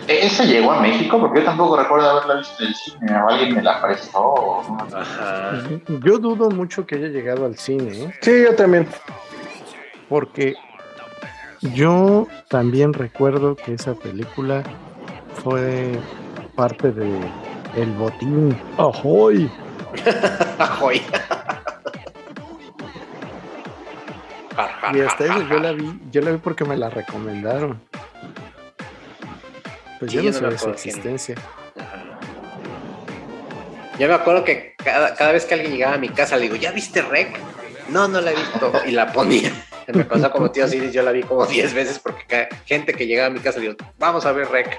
¿Esa 0.08 0.44
llegó 0.46 0.72
a 0.72 0.82
México? 0.82 1.20
Porque 1.20 1.40
yo 1.40 1.46
tampoco 1.46 1.78
recuerdo 1.78 2.10
haberla 2.10 2.36
visto 2.36 2.64
en 2.64 2.68
el 2.68 2.76
cine. 2.76 3.22
¿O 3.22 3.30
alguien 3.30 3.56
me 3.56 3.62
la 3.62 3.82
prestó? 3.82 4.62
Ajá. 4.94 5.52
Yo 6.04 6.18
dudo 6.18 6.50
mucho 6.50 6.86
que 6.86 6.96
haya 6.96 7.08
llegado 7.08 7.46
al 7.46 7.58
cine. 7.58 8.04
¿eh? 8.04 8.14
Sí, 8.22 8.44
yo 8.44 8.56
también. 8.56 8.88
Porque 10.10 10.56
yo 11.62 12.28
también 12.50 12.94
recuerdo 12.94 13.56
que 13.56 13.74
esa 13.74 13.94
película 13.96 14.64
fue 15.44 16.00
parte 16.56 16.92
de 16.92 17.20
El 17.76 17.92
Botín. 17.94 18.58
¡Ahoy! 18.78 19.50
¡Ahoy! 20.60 21.02
y 24.94 25.02
hasta 25.02 25.26
eso 25.26 25.48
yo 25.48 25.60
la 25.60 25.72
vi, 25.72 26.00
yo 26.12 26.22
la 26.22 26.32
vi 26.32 26.38
porque 26.38 26.66
me 26.66 26.78
la 26.78 26.90
recomendaron. 26.90 27.82
Pues 30.00 30.12
yo 30.12 30.22
no, 30.22 30.32
sabía 30.32 30.58
su 30.58 30.70
existencia. 30.70 31.36
Yo 34.00 34.08
me 34.08 34.14
acuerdo 34.14 34.44
que 34.44 34.76
cada, 34.78 35.16
cada, 35.16 35.32
vez 35.32 35.46
que 35.46 35.56
alguien 35.56 35.72
llegaba 35.72 35.96
a 35.96 35.98
mi 35.98 36.10
casa 36.10 36.36
le 36.36 36.44
digo, 36.44 36.56
¿ya 36.56 36.72
viste 36.72 37.02
Rec? 37.02 37.40
No, 37.90 38.08
no 38.08 38.22
la 38.22 38.32
he 38.32 38.36
visto. 38.36 38.72
Y 38.86 38.92
la 38.92 39.12
ponía. 39.12 39.52
Me 39.88 40.04
pasó 40.04 40.30
como 40.32 40.52
tío 40.52 40.68
Siris, 40.68 40.92
yo 40.92 41.02
la 41.02 41.12
vi 41.12 41.24
como 41.24 41.46
10 41.46 41.74
veces 41.74 42.00
porque 42.00 42.26
cada 42.28 42.50
gente 42.66 42.94
que 42.94 43.08
llegaba 43.08 43.28
a 43.28 43.30
mi 43.30 43.40
casa 43.40 43.60
le 43.60 43.70
digo, 43.70 43.78
vamos 43.98 44.26
a 44.26 44.34
ver 44.34 44.50
Rec. 44.50 44.78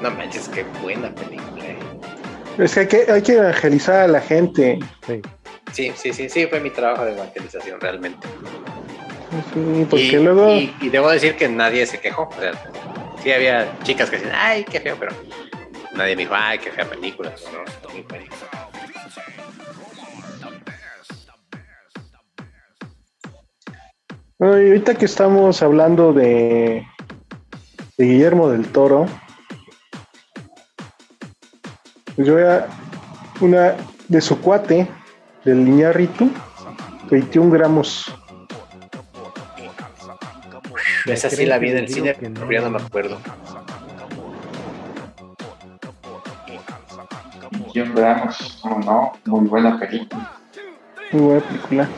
No 0.00 0.10
manches, 0.12 0.48
qué 0.48 0.64
buena 0.80 1.12
película. 1.14 1.64
Eh. 1.64 1.78
Es 2.58 2.74
que 2.74 2.80
hay, 2.80 2.86
que 2.86 3.12
hay 3.12 3.22
que 3.22 3.32
evangelizar 3.32 4.00
a 4.02 4.08
la 4.08 4.20
gente. 4.20 4.78
Sí. 5.72 5.92
sí, 5.96 6.12
sí, 6.12 6.28
sí, 6.28 6.46
fue 6.46 6.60
mi 6.60 6.70
trabajo 6.70 7.04
de 7.04 7.12
evangelización 7.12 7.80
realmente. 7.80 8.26
Porque 9.90 10.02
y, 10.04 10.12
luego... 10.16 10.50
y, 10.50 10.88
debo 10.88 11.10
decir 11.10 11.36
que 11.36 11.48
nadie 11.48 11.86
se 11.86 12.00
quejó. 12.00 12.28
O 12.28 12.40
sea, 12.40 12.52
sí 13.22 13.32
había 13.32 13.78
chicas 13.82 14.10
que 14.10 14.16
decían, 14.16 14.34
ay, 14.36 14.64
qué 14.64 14.80
feo, 14.80 14.96
pero 14.98 15.14
nadie 15.94 16.16
me 16.16 16.22
dijo, 16.22 16.34
ay, 16.36 16.58
qué 16.58 16.70
fea 16.70 16.84
película. 16.88 17.32
¿no? 17.52 17.64
Muy 24.38 24.66
ahorita 24.68 24.94
que 24.94 25.06
estamos 25.06 25.62
hablando 25.62 26.12
de, 26.12 26.86
de 27.96 28.04
Guillermo 28.04 28.50
del 28.50 28.68
Toro, 28.68 29.06
pues 32.14 32.28
yo 32.28 32.34
voy 32.34 32.42
a 32.42 32.66
una 33.40 33.76
de 34.08 34.20
su 34.20 34.40
cuate, 34.40 34.88
del 35.44 35.64
Liñarrito, 35.64 36.28
21 37.10 37.50
gramos. 37.50 38.12
Esa 41.06 41.30
sí 41.30 41.46
la 41.46 41.58
vi 41.58 41.70
en 41.70 41.78
el 41.78 41.88
cine, 41.88 42.14
pero 42.18 42.50
ya 42.50 42.60
no 42.62 42.70
me 42.70 42.82
acuerdo. 42.82 43.18
21 47.50 47.94
gramos, 47.94 48.58
¿cómo 48.62 48.78
no? 48.80 49.12
Muy 49.24 49.48
buena 49.48 49.78
película. 49.78 50.32
Muy 51.12 51.22
buena 51.22 51.40
película. 51.40 51.88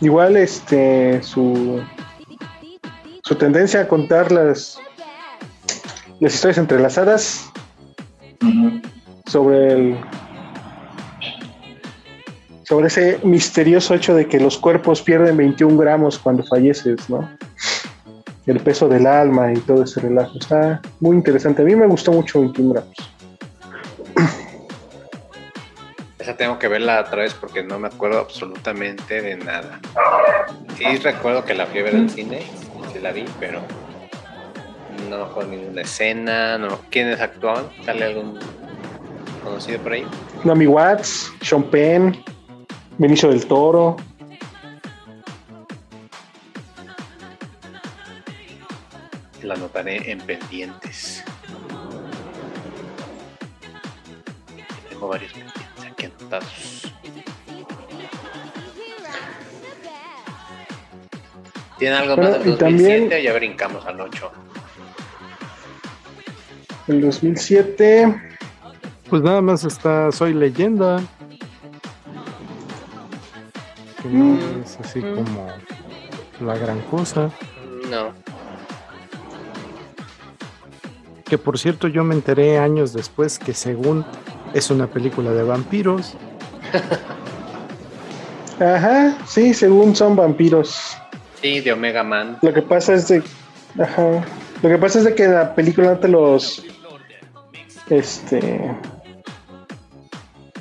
Igual 0.00 0.36
este 0.36 1.22
su 1.22 1.82
su 3.22 3.34
tendencia 3.36 3.80
a 3.80 3.88
contar 3.88 4.30
las 4.30 4.78
las 6.20 6.34
historias 6.34 6.58
entrelazadas 6.58 7.50
sobre 9.26 9.72
el 9.72 9.98
sobre 12.66 12.88
ese 12.88 13.20
misterioso 13.22 13.94
hecho 13.94 14.14
de 14.14 14.26
que 14.26 14.40
los 14.40 14.58
cuerpos 14.58 15.00
pierden 15.00 15.36
21 15.36 15.76
gramos 15.76 16.18
cuando 16.18 16.42
falleces, 16.42 17.08
¿no? 17.08 17.30
El 18.46 18.58
peso 18.58 18.88
del 18.88 19.06
alma 19.06 19.52
y 19.52 19.58
todo 19.58 19.84
ese 19.84 20.00
relajo. 20.00 20.36
Está 20.38 20.80
muy 20.98 21.16
interesante. 21.16 21.62
A 21.62 21.64
mí 21.64 21.76
me 21.76 21.86
gustó 21.86 22.12
mucho 22.12 22.40
21 22.40 22.72
gramos. 22.72 22.96
Esa 26.18 26.36
tengo 26.36 26.58
que 26.58 26.66
verla 26.66 27.00
otra 27.00 27.22
vez 27.22 27.34
porque 27.34 27.62
no 27.62 27.78
me 27.78 27.86
acuerdo 27.86 28.18
absolutamente 28.18 29.22
de 29.22 29.36
nada. 29.36 29.78
Sí 30.76 30.96
recuerdo 30.96 31.44
que 31.44 31.54
la 31.54 31.66
fui 31.66 31.80
a 31.80 31.84
ver 31.84 31.94
en 31.94 32.10
cine, 32.10 32.42
sí 32.92 32.98
la 33.00 33.12
vi, 33.12 33.26
pero 33.38 33.60
no 35.08 35.32
con 35.32 35.52
ninguna 35.52 35.82
escena, 35.82 36.58
no. 36.58 36.80
¿Quiénes 36.90 37.20
actuaban? 37.20 37.66
¿Sale 37.84 38.06
algún 38.06 38.40
conocido 39.44 39.78
por 39.78 39.92
ahí? 39.92 40.04
Nami 40.42 40.66
Watts, 40.66 41.32
Sean 41.42 41.62
Penn, 41.62 42.24
Benicio 42.98 43.28
del 43.28 43.46
Toro. 43.46 43.96
La 49.42 49.54
anotaré 49.54 50.10
en 50.10 50.18
pendientes. 50.20 51.22
Tengo 54.88 55.08
varios 55.08 55.30
pendientes 55.32 55.84
aquí 55.84 56.06
anotados. 56.06 56.92
¿Tiene 61.78 61.96
algo 61.96 62.16
más 62.16 62.42
del 62.42 62.56
2007 62.56 63.14
o 63.14 63.18
ya 63.18 63.34
brincamos 63.34 63.84
al 63.84 64.00
8? 64.00 64.32
El 66.88 67.02
2007. 67.02 68.22
Pues 69.10 69.22
nada 69.22 69.42
más 69.42 69.64
está 69.64 70.10
Soy 70.10 70.32
Leyenda 70.32 71.02
no 74.10 74.24
mm, 74.24 74.62
es 74.64 74.78
así 74.80 75.00
mm. 75.00 75.14
como 75.14 75.48
la 76.40 76.56
gran 76.56 76.80
cosa. 76.82 77.30
No. 77.90 78.12
Que 81.24 81.38
por 81.38 81.58
cierto 81.58 81.88
yo 81.88 82.04
me 82.04 82.14
enteré 82.14 82.58
años 82.58 82.92
después 82.92 83.38
que 83.38 83.52
según 83.52 84.04
es 84.54 84.70
una 84.70 84.86
película 84.86 85.32
de 85.32 85.42
vampiros. 85.42 86.14
Ajá, 88.60 89.18
sí, 89.26 89.52
según 89.52 89.94
son 89.94 90.16
vampiros. 90.16 90.96
Sí, 91.42 91.60
de 91.60 91.72
Omega 91.72 92.02
Man. 92.02 92.38
Lo 92.42 92.52
que 92.54 92.62
pasa 92.62 92.94
es 92.94 93.08
de. 93.08 93.22
Ajá. 93.78 94.24
Lo 94.62 94.68
que 94.68 94.78
pasa 94.78 95.00
es 95.00 95.04
de 95.04 95.14
que 95.14 95.28
la 95.28 95.54
película 95.54 95.92
no 95.92 95.98
te 95.98 96.08
los. 96.08 96.64
Este. 97.90 98.74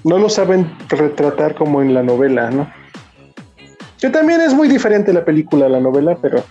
No 0.04 0.20
lo 0.20 0.30
saben 0.30 0.72
retratar 0.90 1.56
como 1.56 1.82
en 1.82 1.94
la 1.94 2.04
novela, 2.04 2.52
¿no? 2.52 2.72
Que 4.00 4.10
también 4.10 4.42
es 4.42 4.54
muy 4.54 4.68
diferente 4.68 5.14
la 5.14 5.24
película 5.24 5.68
a 5.68 5.70
la 5.70 5.80
novela, 5.80 6.18
pero. 6.22 6.44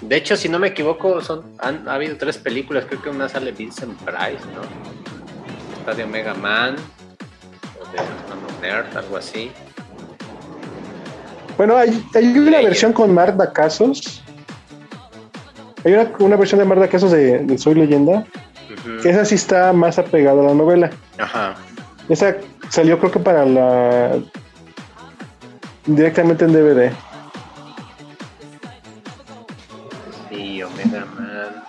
De 0.00 0.16
hecho, 0.16 0.36
si 0.36 0.48
no 0.48 0.58
me 0.58 0.68
equivoco, 0.68 1.20
son 1.20 1.44
han 1.58 1.88
ha 1.88 1.94
habido 1.94 2.16
tres 2.16 2.38
películas. 2.38 2.84
Creo 2.86 3.02
que 3.02 3.10
una 3.10 3.28
sale 3.28 3.52
Vincent 3.52 3.96
Price, 4.00 4.44
¿no? 4.54 4.62
Está 5.78 5.94
de 5.94 6.04
Omega 6.04 6.34
Man, 6.34 6.76
o 7.80 7.92
de 7.92 8.66
Nerd, 8.66 8.96
algo 8.96 9.16
así. 9.16 9.50
Bueno, 11.56 11.76
hay, 11.76 12.04
hay 12.14 12.38
una 12.38 12.60
versión 12.60 12.92
con 12.92 13.12
Mark 13.12 13.36
Dacassos. 13.36 14.22
Hay 15.84 15.92
una, 15.92 16.10
una, 16.18 16.36
versión 16.36 16.60
de 16.60 16.64
Mark 16.64 16.80
Dacassos 16.80 17.12
de, 17.12 17.38
de 17.38 17.58
Soy 17.58 17.74
Leyenda. 17.74 18.24
Esa 19.04 19.24
sí 19.24 19.34
está 19.34 19.72
más 19.72 19.98
apegada 19.98 20.40
a 20.40 20.46
la 20.46 20.54
novela. 20.54 20.90
Ajá. 21.18 21.54
Esa 22.08 22.36
salió 22.70 22.98
creo 22.98 23.10
que 23.10 23.18
para 23.18 23.44
la 23.44 24.18
Directamente 25.88 26.44
en 26.44 26.52
DVD. 26.52 26.92
Sí, 30.28 30.62
Omega 30.62 31.06
Man. 31.16 31.64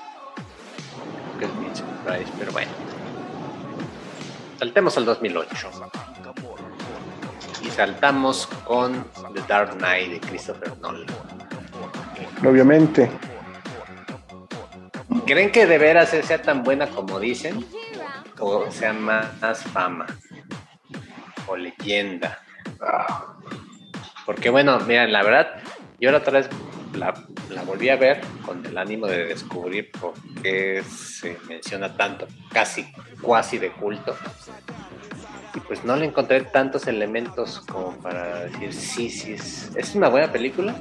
Que 1.40 1.46
es 1.46 1.60
Vincent 1.60 1.90
Price, 2.06 2.30
pero 2.38 2.52
bueno. 2.52 2.70
Saltemos 4.60 4.98
al 4.98 5.06
2008. 5.06 5.72
Y 7.62 7.70
saltamos 7.70 8.48
con 8.66 9.06
The 9.34 9.42
Dark 9.48 9.78
Knight 9.78 10.12
de 10.12 10.20
Christopher 10.20 10.78
Nolan. 10.80 11.06
Obviamente. 12.46 13.10
¿Creen 15.26 15.50
que 15.50 15.66
de 15.66 15.78
veras 15.78 16.10
sea 16.10 16.42
tan 16.42 16.64
buena 16.64 16.90
como 16.90 17.22
dicen? 17.22 17.66
¿O 18.38 18.70
sea 18.70 18.92
más 18.92 19.64
fama? 19.64 20.08
¿O 21.48 21.56
leyenda? 21.56 22.40
Porque 24.30 24.52
bueno, 24.52 24.80
mira, 24.82 25.08
la 25.08 25.24
verdad, 25.24 25.56
yo 26.00 26.12
la 26.12 26.20
otra 26.20 26.34
vez 26.34 26.50
la, 26.94 27.16
volví 27.64 27.90
a 27.90 27.96
ver 27.96 28.22
con 28.46 28.64
el 28.64 28.78
ánimo 28.78 29.08
de 29.08 29.26
descubrir 29.26 29.90
por 29.90 30.14
qué 30.44 30.84
se 30.84 31.36
menciona 31.48 31.98
tanto, 31.98 32.28
casi, 32.52 32.86
cuasi 33.24 33.58
de 33.58 33.72
culto. 33.72 34.16
pues 35.68 35.84
no 35.84 35.96
le 35.96 36.06
encontré 36.06 36.42
tantos 36.42 36.86
elementos 36.86 37.62
como 37.62 37.98
para 38.04 38.42
decir, 38.42 38.72
sí, 38.72 39.10
sí, 39.10 39.34
es, 39.34 39.96
una 39.96 40.10
buena 40.10 40.32
película, 40.32 40.76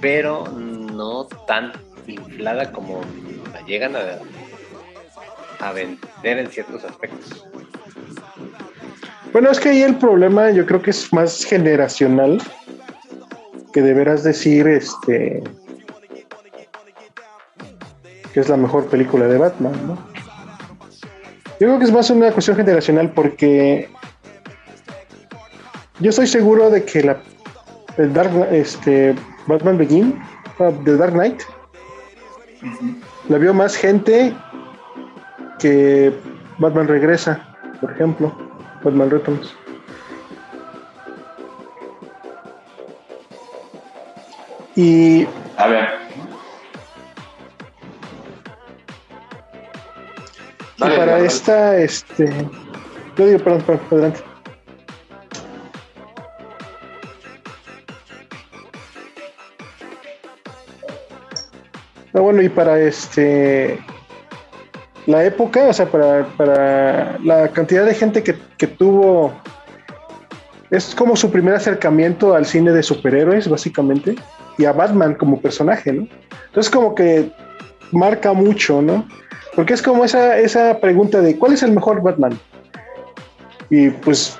pero 0.00 0.48
no 0.48 1.26
tan 1.46 1.72
inflada 2.06 2.72
como 2.72 3.02
la 3.52 3.60
llegan 3.66 3.96
a 5.60 5.72
vender 5.72 6.38
en 6.38 6.50
ciertos 6.50 6.84
aspectos. 6.84 7.44
Bueno, 9.32 9.50
es 9.50 9.58
que 9.58 9.70
ahí 9.70 9.82
el 9.82 9.96
problema 9.96 10.50
yo 10.50 10.66
creo 10.66 10.82
que 10.82 10.90
es 10.90 11.12
más 11.12 11.44
generacional 11.44 12.40
que 13.72 13.80
deberás 13.80 14.22
decir 14.24 14.68
este 14.68 15.42
que 18.34 18.40
es 18.40 18.48
la 18.48 18.56
mejor 18.56 18.86
película 18.86 19.26
de 19.26 19.38
Batman, 19.38 19.72
¿no? 19.86 19.98
Yo 21.60 21.68
creo 21.68 21.78
que 21.78 21.84
es 21.84 21.92
más 21.92 22.10
una 22.10 22.30
cuestión 22.30 22.56
generacional 22.56 23.10
porque 23.12 23.88
yo 26.00 26.10
estoy 26.10 26.26
seguro 26.26 26.70
de 26.70 26.84
que 26.84 27.02
la 27.02 27.20
el 27.98 28.12
Dark 28.12 28.32
este 28.50 29.14
Batman 29.46 29.78
Begin, 29.78 30.18
The 30.58 30.96
Dark 30.96 31.12
Knight, 31.12 31.42
la 33.28 33.38
vio 33.38 33.54
más 33.54 33.76
gente 33.76 34.34
que 35.58 36.12
Batman 36.58 36.88
Regresa, 36.88 37.56
por 37.80 37.92
ejemplo, 37.92 38.51
Batman 38.82 39.10
Returns. 39.10 39.54
Y. 44.76 45.26
A 45.56 45.66
ver. 45.66 45.88
Y 50.76 50.80
para 50.80 51.18
esta, 51.20 51.76
este. 51.76 52.48
Yo 53.16 53.26
digo, 53.26 53.38
perdón, 53.38 53.62
perdón, 53.62 53.86
adelante. 53.90 54.20
Ah, 62.14 62.20
bueno, 62.20 62.42
y 62.42 62.48
para 62.48 62.80
este. 62.80 63.78
La 65.06 65.24
época, 65.24 65.68
o 65.68 65.72
sea, 65.72 65.86
para, 65.86 66.26
para 66.36 67.18
la 67.24 67.48
cantidad 67.48 67.84
de 67.84 67.94
gente 67.94 68.22
que, 68.22 68.36
que 68.56 68.66
tuvo. 68.66 69.32
Es 70.70 70.94
como 70.94 71.16
su 71.16 71.30
primer 71.30 71.54
acercamiento 71.54 72.34
al 72.34 72.46
cine 72.46 72.72
de 72.72 72.82
superhéroes, 72.82 73.48
básicamente 73.48 74.16
y 74.58 74.64
a 74.64 74.72
Batman 74.72 75.14
como 75.14 75.40
personaje, 75.40 75.92
¿no? 75.92 76.06
Entonces 76.46 76.70
como 76.70 76.94
que 76.94 77.30
marca 77.90 78.32
mucho, 78.32 78.82
¿no? 78.82 79.06
Porque 79.54 79.74
es 79.74 79.82
como 79.82 80.04
esa, 80.04 80.38
esa 80.38 80.78
pregunta 80.80 81.20
de 81.20 81.36
¿cuál 81.36 81.52
es 81.52 81.62
el 81.62 81.72
mejor 81.72 82.02
Batman? 82.02 82.38
Y 83.70 83.90
pues 83.90 84.38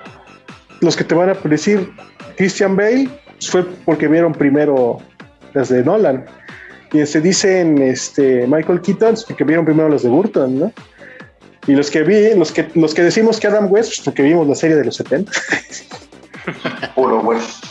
los 0.80 0.96
que 0.96 1.04
te 1.04 1.14
van 1.14 1.30
a 1.30 1.34
decir 1.34 1.90
Christian 2.36 2.76
Bale 2.76 3.08
fue 3.40 3.64
porque 3.84 4.08
vieron 4.08 4.32
primero 4.32 4.98
las 5.54 5.68
de 5.68 5.82
Nolan. 5.84 6.24
Y 6.92 7.06
se 7.06 7.20
dicen 7.20 7.80
este, 7.80 8.46
Michael 8.46 8.82
Keaton 8.82 9.14
porque 9.26 9.44
vieron 9.44 9.64
primero 9.64 9.88
las 9.88 10.02
de 10.02 10.10
Burton, 10.10 10.58
¿no? 10.58 10.72
Y 11.66 11.74
los 11.74 11.90
que 11.90 12.02
vi, 12.02 12.34
los 12.34 12.52
que, 12.52 12.68
los 12.74 12.92
que 12.92 13.02
decimos 13.02 13.40
que 13.40 13.46
Adam 13.46 13.72
West, 13.72 13.90
pues 13.90 14.00
porque 14.04 14.22
vimos 14.22 14.46
la 14.48 14.54
serie 14.54 14.76
de 14.76 14.84
los 14.84 14.96
70. 14.96 15.32
Puro 16.94 17.20
West. 17.20 17.64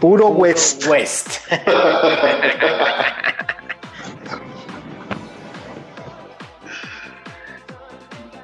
Puro 0.00 0.28
West. 0.28 0.86
West. 0.86 1.28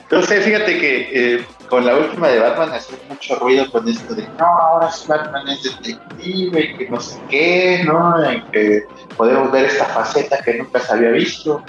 Entonces, 0.02 0.44
fíjate 0.44 0.78
que 0.78 1.34
eh, 1.34 1.44
con 1.74 1.84
la 1.84 1.96
última 1.96 2.28
de 2.28 2.38
Batman 2.38 2.72
hacía 2.72 2.96
mucho 3.08 3.34
ruido 3.40 3.68
con 3.68 3.88
esto 3.88 4.14
de 4.14 4.22
no, 4.38 4.46
ahora 4.46 4.90
Batman 5.08 5.48
es 5.48 5.64
detective, 5.64 6.76
que 6.78 6.88
no 6.88 7.00
sé 7.00 7.20
qué, 7.28 7.82
¿no? 7.84 8.14
que 8.52 8.84
podemos 9.16 9.50
ver 9.50 9.64
esta 9.64 9.86
faceta 9.86 10.40
que 10.44 10.54
nunca 10.54 10.78
se 10.78 10.92
había 10.92 11.10
visto. 11.10 11.64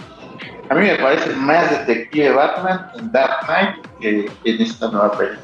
A 0.69 0.76
mí 0.76 0.82
me 0.86 0.95
parece 0.98 1.32
más 1.32 1.72
detective 1.72 2.30
Batman 2.34 2.91
en 2.99 3.11
Dark 3.11 3.48
Knight 3.48 3.88
que 3.99 4.32
en 4.44 4.61
esta 4.61 4.91
nueva 4.91 5.18
película. 5.18 5.41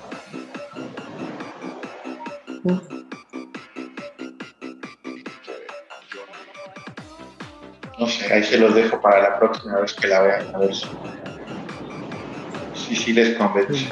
No 7.97 8.05
sé, 8.05 8.31
ahí 8.31 8.43
se 8.43 8.59
los 8.59 8.75
dejo 8.75 9.01
para 9.01 9.23
la 9.23 9.39
próxima 9.39 9.79
vez 9.79 9.93
que 9.93 10.07
la 10.07 10.21
vean, 10.21 10.55
a 10.55 10.59
ver 10.59 10.75
si, 10.75 10.85
si, 12.95 13.13
les 13.13 13.37
convence. 13.37 13.87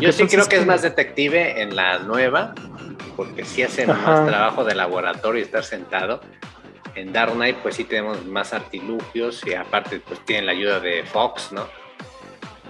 Yo 0.00 0.12
sí 0.12 0.26
creo 0.26 0.46
que 0.46 0.56
es 0.56 0.66
más 0.66 0.82
detective 0.82 1.60
en 1.60 1.76
la 1.76 1.98
nueva, 1.98 2.54
porque 3.16 3.44
sí 3.44 3.62
hace 3.62 3.86
más 3.86 4.26
trabajo 4.26 4.64
de 4.64 4.74
laboratorio 4.74 5.40
y 5.40 5.44
estar 5.44 5.64
sentado. 5.64 6.20
En 6.94 7.12
Dark 7.12 7.34
Knight, 7.34 7.56
pues 7.56 7.76
sí 7.76 7.84
tenemos 7.84 8.24
más 8.24 8.54
artilugios 8.54 9.46
y 9.46 9.52
aparte, 9.54 10.00
pues 10.00 10.24
tienen 10.24 10.46
la 10.46 10.52
ayuda 10.52 10.80
de 10.80 11.04
Fox, 11.04 11.52
¿no? 11.52 11.66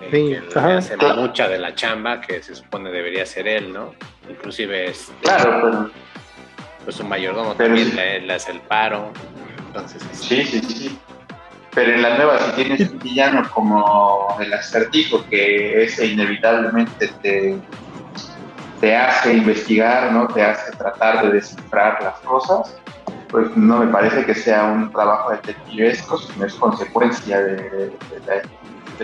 Eh, 0.02 0.43
que 0.52 0.59
hace 0.59 0.97
mucha 0.97 1.48
de 1.48 1.59
la 1.59 1.74
chamba 1.74 2.20
que 2.20 2.43
se 2.43 2.55
supone 2.55 2.90
debería 2.90 3.24
ser 3.24 3.47
él, 3.47 3.72
¿no? 3.72 3.94
Inclusive 4.28 4.90
es. 4.90 5.12
Claro, 5.22 5.60
pero. 5.62 5.90
Pues 6.84 7.01
un 7.01 7.09
mayordomo 7.09 7.55
también 7.55 7.97
le 7.97 8.32
hace 8.32 8.52
el 8.52 8.60
paro. 8.60 9.12
Sí, 10.12 10.44
sí, 10.44 10.60
sí. 10.60 10.98
Pero 11.77 11.93
en 11.93 12.01
la 12.01 12.16
nueva, 12.16 12.39
si 12.39 12.53
tienes 12.53 12.90
un 12.90 12.98
villano 13.01 13.47
como 13.53 14.35
el 14.40 14.51
acertijo, 14.55 15.23
que 15.28 15.85
ese 15.85 16.07
inevitablemente 16.07 17.09
te, 17.20 17.59
te 18.81 18.97
hace 18.97 19.35
investigar, 19.35 20.11
¿no? 20.11 20.27
Te 20.27 20.43
hace 20.43 20.73
tratar 20.73 21.27
de 21.27 21.35
descifrar 21.35 22.03
las 22.03 22.19
cosas, 22.20 22.74
pues 23.28 23.55
no 23.59 23.81
me 23.81 23.93
parece 23.93 24.24
que 24.24 24.35
sea 24.35 24.65
un 24.65 24.90
trabajo 24.90 25.32
detectivesco, 25.32 26.16
sino 26.16 26.47
es 26.47 26.55
consecuencia 26.55 27.43
de, 27.43 27.93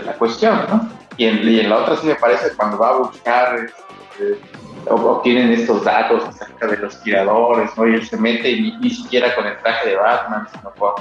la, 0.03 0.15
cuestión, 0.15 0.65
¿no? 0.71 0.89
Y 1.19 1.27
en, 1.27 1.69
la 1.69 1.77
otra 1.77 1.97
sí 1.97 2.07
me 2.07 2.15
parece 2.15 2.57
cuando 2.57 2.79
va 2.79 2.89
a 2.89 2.97
buscar 2.97 3.67
este, 3.67 4.41
obtienen 4.89 5.53
estos 5.53 5.85
datos 5.85 6.25
acerca 6.25 6.69
de 6.69 6.79
los 6.79 6.99
tiradores, 7.03 7.71
¿no? 7.77 7.87
Y 7.87 7.97
él 7.97 8.07
se 8.07 8.17
mete 8.17 8.51
y 8.51 8.73
ni, 8.79 8.89
siquiera 8.89 9.35
con 9.35 9.47
el 9.47 9.59
traje 9.59 9.91
de 9.91 9.97
Batman, 9.97 10.49
sino 10.51 10.71
con 10.71 10.95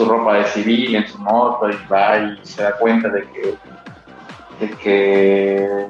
su 0.00 0.06
ropa 0.06 0.38
de 0.38 0.46
civil 0.46 0.96
en 0.96 1.06
su 1.06 1.18
moto 1.18 1.68
y 1.68 1.76
va 1.92 2.16
y 2.16 2.40
se 2.42 2.62
da 2.62 2.72
cuenta 2.78 3.10
de 3.10 3.22
que, 3.28 3.54
de 4.58 4.70
que 4.78 5.86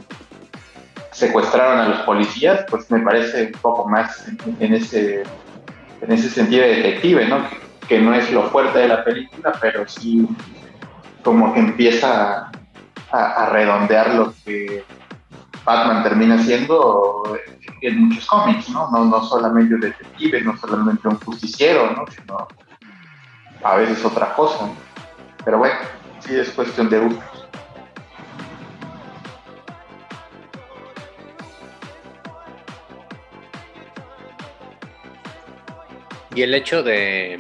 secuestraron 1.13 1.79
a 1.79 1.89
los 1.91 2.01
policías, 2.01 2.65
pues 2.69 2.91
me 2.91 2.99
parece 3.01 3.47
un 3.47 3.61
poco 3.61 3.89
más 3.89 4.27
en, 4.59 4.75
ese, 4.75 5.23
en 6.01 6.13
ese 6.13 6.29
sentido 6.29 6.65
de 6.65 6.75
detective, 6.75 7.29
¿no? 7.29 7.39
Que, 7.87 8.01
no 8.01 8.13
es 8.13 8.33
lo 8.33 8.51
fuerte 8.51 8.81
de 8.81 8.89
la 8.89 9.05
película, 9.05 9.53
pero 9.61 9.87
sí 9.87 10.27
como 11.23 11.55
que 11.55 11.61
empieza 11.61 12.51
a 13.13 13.47
redondear 13.53 14.15
lo 14.15 14.35
que 14.45 14.85
Batman 15.65 16.03
termina 16.03 16.43
siendo 16.43 17.39
en 17.81 18.09
muchos 18.09 18.27
cómics, 18.27 18.69
¿no? 18.71 18.91
No, 18.91 19.05
no 19.05 19.23
solamente 19.23 19.75
un 19.75 19.81
detective, 19.81 20.41
no 20.43 20.57
solamente 20.57 21.07
un 21.07 21.19
justiciero, 21.21 21.93
¿no? 21.93 22.05
Sino 22.11 22.49
a 23.63 23.77
veces 23.77 24.05
otra 24.05 24.35
cosa. 24.35 24.71
Pero 25.45 25.59
bueno, 25.59 25.77
sí 26.21 26.37
es 26.37 26.51
cuestión 26.51 26.89
de 26.89 26.99
gustos. 26.99 27.49
Y 36.35 36.43
el 36.43 36.55
hecho 36.55 36.83
de 36.83 37.39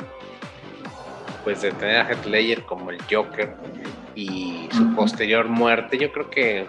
pues 1.45 1.63
de 1.63 1.73
tener 1.73 1.97
a 1.97 2.09
Heath 2.11 2.27
Ledger 2.27 2.65
como 2.65 2.91
el 2.91 2.99
Joker 3.11 3.55
y 4.15 4.69
su 4.73 4.95
posterior 4.95 5.49
muerte, 5.49 5.97
yo 5.97 6.13
creo 6.13 6.29
que 6.29 6.67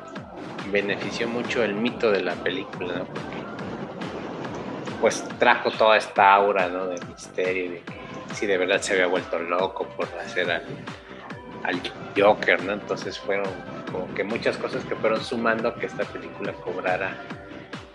benefició 0.71 1.27
mucho 1.27 1.63
el 1.63 1.73
mito 1.73 2.11
de 2.11 2.21
la 2.21 2.35
película, 2.35 2.99
¿no? 2.99 3.05
Porque 3.05 3.41
pues 5.01 5.23
trajo 5.39 5.71
toda 5.71 5.97
esta 5.97 6.33
aura, 6.33 6.69
¿no? 6.69 6.87
De 6.87 7.05
misterio, 7.07 7.71
de 7.71 7.79
que 7.81 8.00
si 8.33 8.45
de 8.45 8.57
verdad 8.57 8.81
se 8.81 8.93
había 8.93 9.07
vuelto 9.07 9.39
loco 9.39 9.87
por 9.95 10.07
hacer 10.23 10.51
al, 10.51 10.63
al 11.63 11.81
Joker, 12.17 12.63
¿no? 12.63 12.73
Entonces 12.73 13.19
fueron 13.19 13.47
como 13.91 14.13
que 14.13 14.23
muchas 14.23 14.57
cosas 14.57 14.83
que 14.85 14.95
fueron 14.95 15.23
sumando 15.23 15.73
que 15.75 15.85
esta 15.85 16.03
película 16.05 16.53
cobrara 16.53 17.15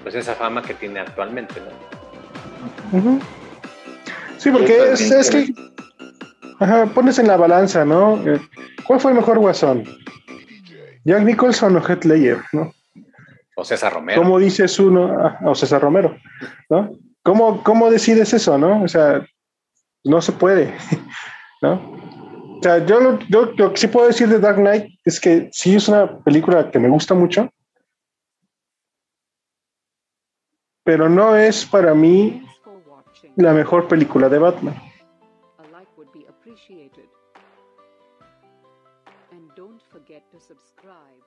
pues 0.02 0.14
esa 0.14 0.34
fama 0.34 0.62
que 0.62 0.74
tiene 0.74 1.00
actualmente, 1.00 1.54
¿no? 1.60 3.18
Sí, 4.38 4.50
porque 4.50 4.92
es, 4.92 5.00
es 5.10 5.30
que 5.30 5.52
ajá, 6.60 6.86
pones 6.86 7.18
en 7.18 7.26
la 7.26 7.36
balanza, 7.36 7.84
¿no? 7.84 8.16
Eh, 8.24 8.40
¿Cuál 8.86 9.00
fue 9.00 9.10
el 9.10 9.16
mejor 9.16 9.40
guasón? 9.40 9.84
Jack 11.04 11.24
Nicholson 11.24 11.76
o 11.76 11.80
Heath 11.80 12.04
Ledger, 12.04 12.38
¿no? 12.52 12.72
O 13.56 13.64
César 13.64 13.94
Romero. 13.94 14.22
¿Cómo 14.22 14.38
dices 14.38 14.78
uno? 14.78 15.16
Ah, 15.20 15.38
o 15.44 15.54
César 15.54 15.80
Romero, 15.82 16.16
¿no? 16.68 16.90
¿Cómo, 17.22 17.64
¿Cómo 17.64 17.90
decides 17.90 18.32
eso, 18.32 18.56
no? 18.58 18.82
O 18.82 18.88
sea, 18.88 19.26
no 20.06 20.22
se 20.22 20.32
puede, 20.32 20.74
¿no? 21.62 21.96
sea, 22.62 22.84
yo, 22.86 23.00
lo- 23.00 23.18
yo 23.28 23.52
lo 23.56 23.72
que 23.72 23.76
sí 23.76 23.86
puedo 23.88 24.06
decir 24.06 24.28
de 24.28 24.38
Dark 24.40 24.56
Knight 24.56 24.98
es 25.04 25.20
que 25.20 25.48
sí 25.52 25.76
es 25.76 25.88
una 25.88 26.18
película 26.20 26.70
que 26.70 26.78
me 26.78 26.88
gusta 26.88 27.14
mucho, 27.14 27.48
pero 30.84 31.08
no 31.08 31.36
es 31.36 31.64
para 31.66 31.94
mí 31.94 32.42
la 33.36 33.52
mejor 33.52 33.88
película 33.88 34.28
de 34.28 34.38
Batman. 34.38 34.74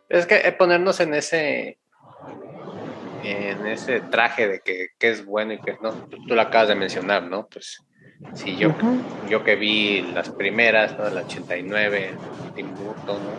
Es 0.10 0.26
que 0.26 0.36
eh, 0.38 0.52
ponernos 0.52 1.00
en 1.00 1.14
ese 1.14 1.78
en 3.24 3.68
ese 3.68 4.00
traje 4.02 4.48
de 4.48 4.60
que, 4.62 4.88
que 4.98 5.10
es 5.10 5.26
bueno 5.26 5.54
y 5.54 5.60
que 5.62 5.78
no, 5.82 5.92
tú 6.28 6.36
lo 6.36 6.42
acabas 6.42 6.70
de 6.70 6.76
mencionar, 6.76 7.24
¿no? 7.24 7.48
Pues 7.48 7.78
sí, 8.34 8.56
yo, 8.58 8.74
yo 9.30 9.44
que 9.44 9.56
vi 9.56 10.02
las 10.14 10.30
primeras, 10.30 10.98
¿no? 10.98 11.08
El 11.08 11.18
89, 11.18 12.12
Tim 12.56 12.68
Burton, 12.76 13.18
¿no? 13.24 13.30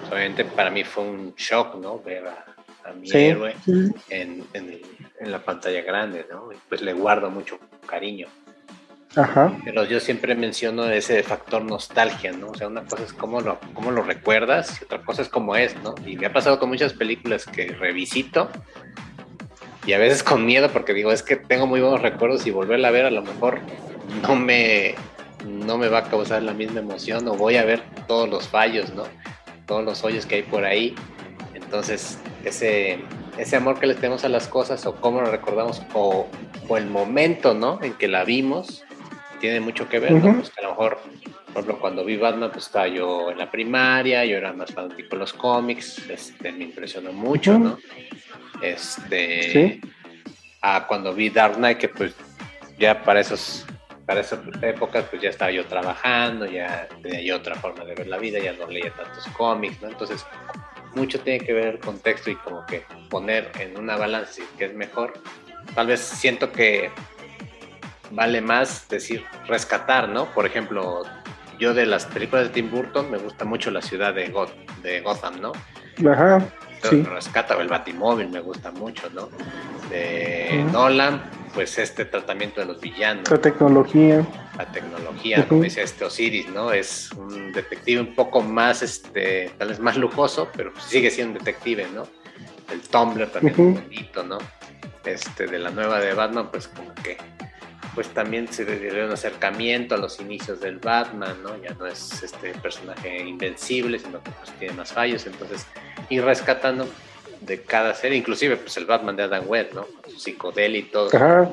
Pues, 0.00 0.12
obviamente 0.12 0.44
para 0.44 0.70
mí 0.70 0.84
fue 0.84 1.04
un 1.04 1.34
shock, 1.36 1.76
¿no? 1.76 1.98
Ver 2.00 2.24
a, 2.28 2.88
a 2.88 2.92
mi 2.92 3.08
Sí, 3.08 3.18
héroe 3.18 3.54
sí. 3.64 3.72
en, 4.10 4.44
en 4.52 4.68
el- 4.70 4.82
en 5.18 5.32
la 5.32 5.38
pantalla 5.38 5.80
grande, 5.80 6.26
¿no? 6.30 6.52
Y 6.52 6.56
pues 6.68 6.82
le 6.82 6.92
guardo 6.92 7.30
mucho 7.30 7.58
cariño. 7.86 8.26
Ajá. 9.16 9.50
Pero 9.64 9.84
yo 9.84 9.98
siempre 9.98 10.34
menciono 10.34 10.84
ese 10.90 11.22
factor 11.22 11.62
nostalgia, 11.62 12.32
¿no? 12.32 12.48
O 12.48 12.54
sea, 12.54 12.66
una 12.68 12.82
cosa 12.84 13.02
es 13.04 13.14
cómo 13.14 13.40
lo, 13.40 13.58
cómo 13.72 13.90
lo 13.90 14.02
recuerdas 14.02 14.78
y 14.78 14.84
otra 14.84 14.98
cosa 15.02 15.22
es 15.22 15.30
cómo 15.30 15.56
es, 15.56 15.74
¿no? 15.82 15.94
Y 16.04 16.16
me 16.18 16.26
ha 16.26 16.32
pasado 16.34 16.58
con 16.58 16.68
muchas 16.68 16.92
películas 16.92 17.46
que 17.46 17.68
revisito 17.68 18.50
y 19.86 19.94
a 19.94 19.98
veces 19.98 20.22
con 20.22 20.44
miedo 20.44 20.68
porque 20.70 20.92
digo, 20.92 21.12
es 21.12 21.22
que 21.22 21.36
tengo 21.36 21.66
muy 21.66 21.80
buenos 21.80 22.02
recuerdos 22.02 22.46
y 22.46 22.50
volverla 22.50 22.88
a 22.88 22.90
ver 22.90 23.06
a 23.06 23.10
lo 23.10 23.22
mejor 23.22 23.60
no 24.22 24.36
me, 24.36 24.94
no 25.46 25.78
me 25.78 25.88
va 25.88 25.98
a 25.98 26.04
causar 26.04 26.42
la 26.42 26.52
misma 26.52 26.80
emoción 26.80 27.26
o 27.28 27.34
voy 27.34 27.56
a 27.56 27.64
ver 27.64 27.82
todos 28.06 28.28
los 28.28 28.48
fallos, 28.48 28.92
¿no? 28.94 29.04
Todos 29.66 29.84
los 29.84 30.04
hoyos 30.04 30.26
que 30.26 30.36
hay 30.36 30.42
por 30.42 30.64
ahí. 30.64 30.94
Entonces, 31.54 32.18
ese, 32.44 33.00
ese 33.38 33.56
amor 33.56 33.80
que 33.80 33.86
le 33.86 33.94
tenemos 33.94 34.24
a 34.24 34.28
las 34.28 34.46
cosas 34.48 34.86
o 34.86 34.94
cómo 34.96 35.20
lo 35.20 35.30
recordamos 35.30 35.82
o, 35.94 36.28
o 36.68 36.76
el 36.76 36.86
momento, 36.86 37.54
¿no? 37.54 37.80
En 37.82 37.94
que 37.94 38.08
la 38.08 38.24
vimos, 38.24 38.84
tiene 39.40 39.60
mucho 39.60 39.88
que 39.88 39.98
ver, 39.98 40.12
¿no? 40.12 40.18
Ujú. 40.28 40.36
Pues 40.36 40.50
que 40.50 40.60
a 40.60 40.64
lo 40.64 40.70
mejor, 40.70 40.98
por 41.52 41.62
ejemplo, 41.62 41.78
cuando 41.80 42.04
vi 42.04 42.16
Batman, 42.16 42.50
pues 42.52 42.66
estaba 42.66 42.86
yo 42.88 43.30
en 43.30 43.38
la 43.38 43.50
primaria, 43.50 44.24
yo 44.24 44.36
era 44.36 44.52
más 44.52 44.72
fanático 44.72 45.10
de 45.10 45.16
los 45.16 45.32
cómics, 45.32 45.98
este, 46.08 46.52
me 46.52 46.64
impresionó 46.64 47.12
mucho, 47.12 47.52
Ujú. 47.52 47.64
¿no? 47.64 47.78
Este, 48.62 49.52
Sí. 49.52 49.80
a 50.62 50.86
cuando 50.86 51.12
vi 51.12 51.30
Dark 51.30 51.56
Knight, 51.56 51.78
que 51.78 51.88
pues 51.88 52.14
ya 52.78 53.02
para 53.02 53.20
esos 53.20 53.66
para 54.06 54.20
esas 54.20 54.38
épocas 54.62 55.04
pues 55.10 55.20
ya 55.20 55.30
estaba 55.30 55.50
yo 55.50 55.66
trabajando, 55.66 56.46
ya 56.46 56.88
tenía 57.02 57.20
yo 57.22 57.36
otra 57.36 57.56
forma 57.56 57.84
de 57.84 57.94
ver 57.94 58.06
la 58.06 58.18
vida, 58.18 58.38
ya 58.38 58.52
no 58.52 58.66
leía 58.68 58.92
tantos 58.94 59.26
cómics, 59.36 59.82
¿no? 59.82 59.88
Entonces, 59.88 60.24
mucho 60.94 61.20
tiene 61.20 61.44
que 61.44 61.52
ver 61.52 61.66
el 61.66 61.78
contexto 61.80 62.30
y 62.30 62.36
como 62.36 62.64
que 62.66 62.84
poner 63.10 63.50
en 63.58 63.76
una 63.78 63.96
balanza 63.96 64.42
que 64.56 64.66
es 64.66 64.74
mejor. 64.74 65.12
Tal 65.74 65.88
vez 65.88 66.00
siento 66.00 66.52
que 66.52 66.90
vale 68.10 68.40
más 68.40 68.88
decir 68.88 69.24
rescatar, 69.48 70.08
¿no? 70.08 70.26
Por 70.26 70.46
ejemplo, 70.46 71.02
yo 71.58 71.74
de 71.74 71.86
las 71.86 72.06
películas 72.06 72.44
de 72.44 72.50
Tim 72.54 72.70
Burton 72.70 73.10
me 73.10 73.18
gusta 73.18 73.44
mucho 73.44 73.70
la 73.70 73.82
ciudad 73.82 74.14
de, 74.14 74.32
Goth- 74.32 74.54
de 74.82 75.00
Gotham, 75.00 75.40
¿no? 75.40 75.52
Ajá. 76.10 76.40
Sí. 76.82 77.02
Rescata 77.02 77.54
el 77.60 77.68
Batimóvil 77.68 78.28
me 78.28 78.40
gusta 78.40 78.70
mucho, 78.70 79.08
¿no? 79.12 79.28
De 79.90 80.60
Ujú. 80.62 80.72
Nolan, 80.72 81.22
pues 81.56 81.78
este 81.78 82.04
tratamiento 82.04 82.60
de 82.60 82.66
los 82.66 82.78
villanos, 82.82 83.30
La 83.30 83.38
tecnología. 83.38 84.26
la 84.58 84.70
tecnología, 84.70 85.38
Ujú. 85.38 85.48
como 85.48 85.62
dice 85.62 85.82
este 85.82 86.04
Osiris, 86.04 86.50
¿no? 86.50 86.70
Es 86.70 87.10
un 87.12 87.50
detective 87.50 87.98
un 88.02 88.14
poco 88.14 88.42
más, 88.42 88.82
este, 88.82 89.50
tal 89.56 89.68
vez 89.68 89.80
más 89.80 89.96
lujoso, 89.96 90.50
pero 90.54 90.70
sigue 90.78 91.10
siendo 91.10 91.32
un 91.32 91.38
detective, 91.38 91.86
¿no? 91.94 92.06
El 92.70 92.82
Tumblr 92.82 93.26
también 93.30 93.54
Ujú. 93.58 93.78
es 93.78 93.82
bonito, 93.84 94.22
¿no? 94.22 94.36
Este, 95.06 95.46
de 95.46 95.58
la 95.58 95.70
nueva 95.70 95.98
de 95.98 96.12
Batman, 96.12 96.50
pues 96.50 96.68
como 96.68 96.94
que, 96.96 97.16
pues 97.94 98.08
también 98.08 98.48
se 98.52 98.66
dio 98.66 99.06
un 99.06 99.12
acercamiento 99.12 99.94
a 99.94 99.98
los 99.98 100.20
inicios 100.20 100.60
del 100.60 100.76
Batman, 100.78 101.42
¿no? 101.42 101.56
Ya 101.62 101.72
no 101.72 101.86
es 101.86 102.22
este 102.22 102.50
personaje 102.52 103.22
invencible, 103.26 103.98
sino 103.98 104.22
que 104.22 104.30
pues 104.32 104.50
tiene 104.58 104.74
más 104.74 104.92
fallos, 104.92 105.26
entonces 105.26 105.66
ir 106.10 106.22
rescatando 106.22 106.86
de 107.46 107.62
cada 107.62 107.94
serie, 107.94 108.18
inclusive 108.18 108.56
pues 108.56 108.76
el 108.76 108.86
Batman 108.86 109.16
de 109.16 109.22
Adam 109.24 109.44
West, 109.46 109.72
¿no? 109.72 109.86
Con 110.02 110.12
Su 110.12 110.18
psicodelia 110.20 110.78
y 110.80 110.82
todo 110.84 111.08
Ajá. 111.14 111.48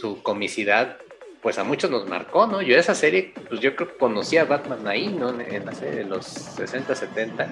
su 0.00 0.22
comicidad, 0.22 0.96
pues 1.42 1.58
a 1.58 1.64
muchos 1.64 1.90
nos 1.90 2.06
marcó, 2.08 2.46
¿no? 2.46 2.62
Yo 2.62 2.76
esa 2.76 2.94
serie, 2.94 3.32
pues 3.48 3.60
yo 3.60 3.74
creo 3.74 3.88
que 3.88 3.96
conocí 3.96 4.36
a 4.36 4.44
Batman 4.44 4.86
ahí, 4.86 5.08
¿no? 5.08 5.30
En 5.40 5.66
la 5.66 5.72
serie 5.74 5.96
de 6.00 6.04
los 6.04 6.24
60, 6.26 6.94
70, 6.94 7.48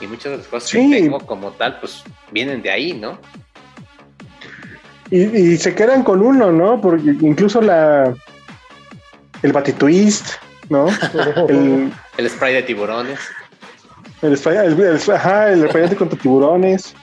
y 0.00 0.06
muchas 0.06 0.32
de 0.32 0.38
las 0.38 0.46
cosas 0.46 0.70
Sí. 0.70 0.90
que 0.90 1.02
tengo 1.02 1.18
como 1.20 1.50
tal, 1.52 1.80
pues 1.80 2.04
vienen 2.30 2.62
de 2.62 2.70
ahí, 2.70 2.92
¿no? 2.92 3.18
Y, 5.10 5.22
y 5.24 5.56
se 5.56 5.74
quedan 5.74 6.02
con 6.02 6.20
uno, 6.22 6.50
¿no? 6.50 6.80
Porque 6.80 7.10
incluso 7.20 7.60
la. 7.60 8.14
El 9.42 9.52
Batitwist, 9.52 10.34
¿no? 10.68 10.86
El, 11.48 11.92
El 12.16 12.30
spray 12.30 12.54
de 12.54 12.62
tiburones. 12.62 13.20
el, 14.22 14.32
espa- 14.36 14.64
el, 14.64 14.80
el- 14.80 15.12
ajá, 15.14 15.52
el 15.52 15.96
contra 15.96 16.18
tiburones. 16.18 16.94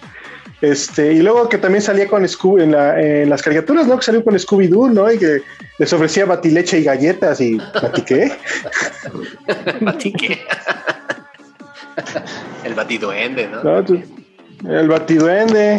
Este, 0.63 1.11
y 1.11 1.21
luego 1.21 1.49
que 1.49 1.57
también 1.57 1.81
salía 1.81 2.07
con 2.07 2.25
Scooby 2.25 2.63
en, 2.63 2.71
la- 2.71 2.97
en 3.01 3.29
las 3.29 3.41
caricaturas, 3.41 3.85
¿no? 3.85 3.97
Que 3.99 4.05
salió 4.05 4.23
con 4.23 4.33
Scooby-Doo, 4.33 4.93
¿no? 4.93 5.11
Y 5.11 5.17
que 5.19 5.41
les 5.77 5.91
ofrecía 5.91 6.23
batileche 6.25 6.79
y 6.79 6.83
galletas 6.85 7.41
y 7.41 7.57
¿bati 7.57 8.01
qué? 8.03 8.31
Batique. 9.81 10.39
el 12.63 12.73
batiduende, 12.75 13.49
¿no? 13.49 13.61
¿No? 13.61 13.83
Tú- 13.83 14.01
El 14.69 14.87
batiduende. 14.87 15.75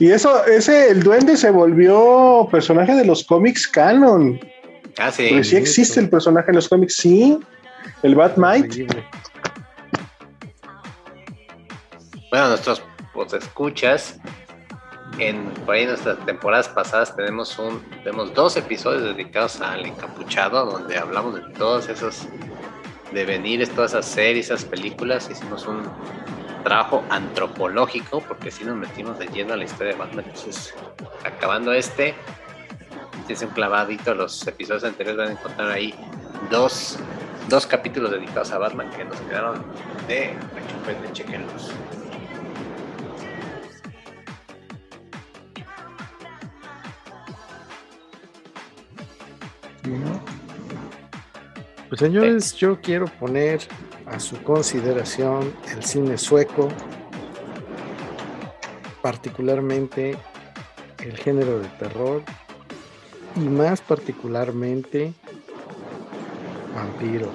Y 0.00 0.10
eso, 0.10 0.44
ese, 0.46 0.90
el 0.90 1.04
duende 1.04 1.36
se 1.36 1.52
volvió 1.52 2.48
personaje 2.50 2.96
de 2.96 3.04
los 3.04 3.22
cómics 3.24 3.68
canon. 3.68 4.40
Ah, 4.98 5.12
sí. 5.12 5.28
Porque 5.28 5.44
sí 5.44 5.54
existe 5.56 6.00
el 6.00 6.08
personaje 6.10 6.50
en 6.50 6.56
los 6.56 6.68
cómics, 6.68 6.96
sí. 6.96 7.38
El 8.02 8.16
Batmite. 8.16 8.84
Bueno, 12.30 12.48
nuestros 12.48 12.82
pues, 13.12 13.32
escuchas. 13.32 14.18
En 15.18 15.44
por 15.66 15.74
ahí 15.74 15.82
en 15.82 15.88
nuestras 15.88 16.18
temporadas 16.24 16.70
pasadas 16.70 17.14
tenemos 17.14 17.58
un 17.58 17.82
tenemos 18.02 18.32
dos 18.32 18.56
episodios 18.56 19.02
dedicados 19.02 19.60
al 19.60 19.84
encapuchado 19.84 20.64
donde 20.64 20.96
hablamos 20.96 21.34
de 21.34 21.42
todos 21.52 21.90
esos 21.90 22.26
devenires, 23.12 23.70
todas 23.70 23.92
esas 23.92 24.06
series, 24.06 24.46
esas 24.46 24.64
películas, 24.64 25.28
hicimos 25.30 25.66
un 25.66 25.82
trabajo 26.64 27.04
antropológico 27.10 28.22
porque 28.26 28.50
si 28.50 28.64
nos 28.64 28.76
metimos 28.76 29.18
de 29.18 29.26
lleno 29.26 29.52
a 29.52 29.58
la 29.58 29.64
historia 29.64 29.92
de 29.92 29.98
Batman, 29.98 30.24
entonces 30.26 30.74
acabando 31.24 31.74
este 31.74 32.14
es 33.28 33.42
un 33.42 33.50
clavadito 33.50 34.14
los 34.14 34.46
episodios 34.46 34.84
anteriores 34.84 35.16
van 35.16 35.28
a 35.28 35.32
encontrar 35.32 35.70
ahí 35.70 35.94
dos, 36.50 36.98
dos 37.48 37.66
capítulos 37.66 38.10
dedicados 38.10 38.52
a 38.52 38.58
Batman 38.58 38.90
que 38.90 39.04
nos 39.04 39.20
quedaron 39.20 39.64
de 40.06 40.34
chupete, 40.68 41.12
chequenlos. 41.12 41.72
Pues 51.88 51.98
señores, 52.00 52.54
yo 52.54 52.80
quiero 52.80 53.06
poner 53.06 53.60
a 54.06 54.18
su 54.18 54.42
consideración 54.42 55.52
el 55.70 55.84
cine 55.84 56.16
sueco, 56.16 56.68
particularmente 59.02 60.16
el 61.00 61.16
género 61.16 61.58
de 61.60 61.68
terror 61.78 62.22
y 63.36 63.40
más 63.40 63.80
particularmente 63.80 65.12
vampiros. 66.74 67.34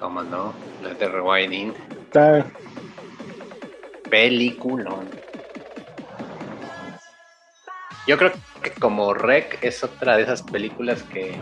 ¿Cómo 0.00 0.22
no? 0.22 0.52
La 0.82 0.94
de 0.94 1.08
Rewinding. 1.08 1.74
Está- 2.04 2.46
Peliculón. 4.10 5.08
Yo 8.06 8.16
creo 8.18 8.32
que 8.32 8.38
como 8.72 9.14
Rec 9.14 9.58
es 9.62 9.84
otra 9.84 10.16
de 10.16 10.24
esas 10.24 10.42
películas 10.42 11.02
que 11.02 11.34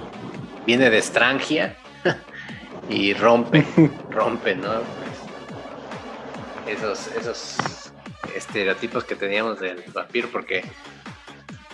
viene 0.66 0.90
de 0.90 1.00
Strangia 1.00 1.76
y 2.88 3.14
rompe, 3.14 3.64
rompe, 4.10 4.54
¿no? 4.54 4.80
Pues, 6.64 6.78
esos, 6.78 7.06
esos 7.16 7.92
estereotipos 8.34 9.04
que 9.04 9.14
teníamos 9.14 9.60
del 9.60 9.82
vampiro, 9.92 10.28
porque 10.30 10.64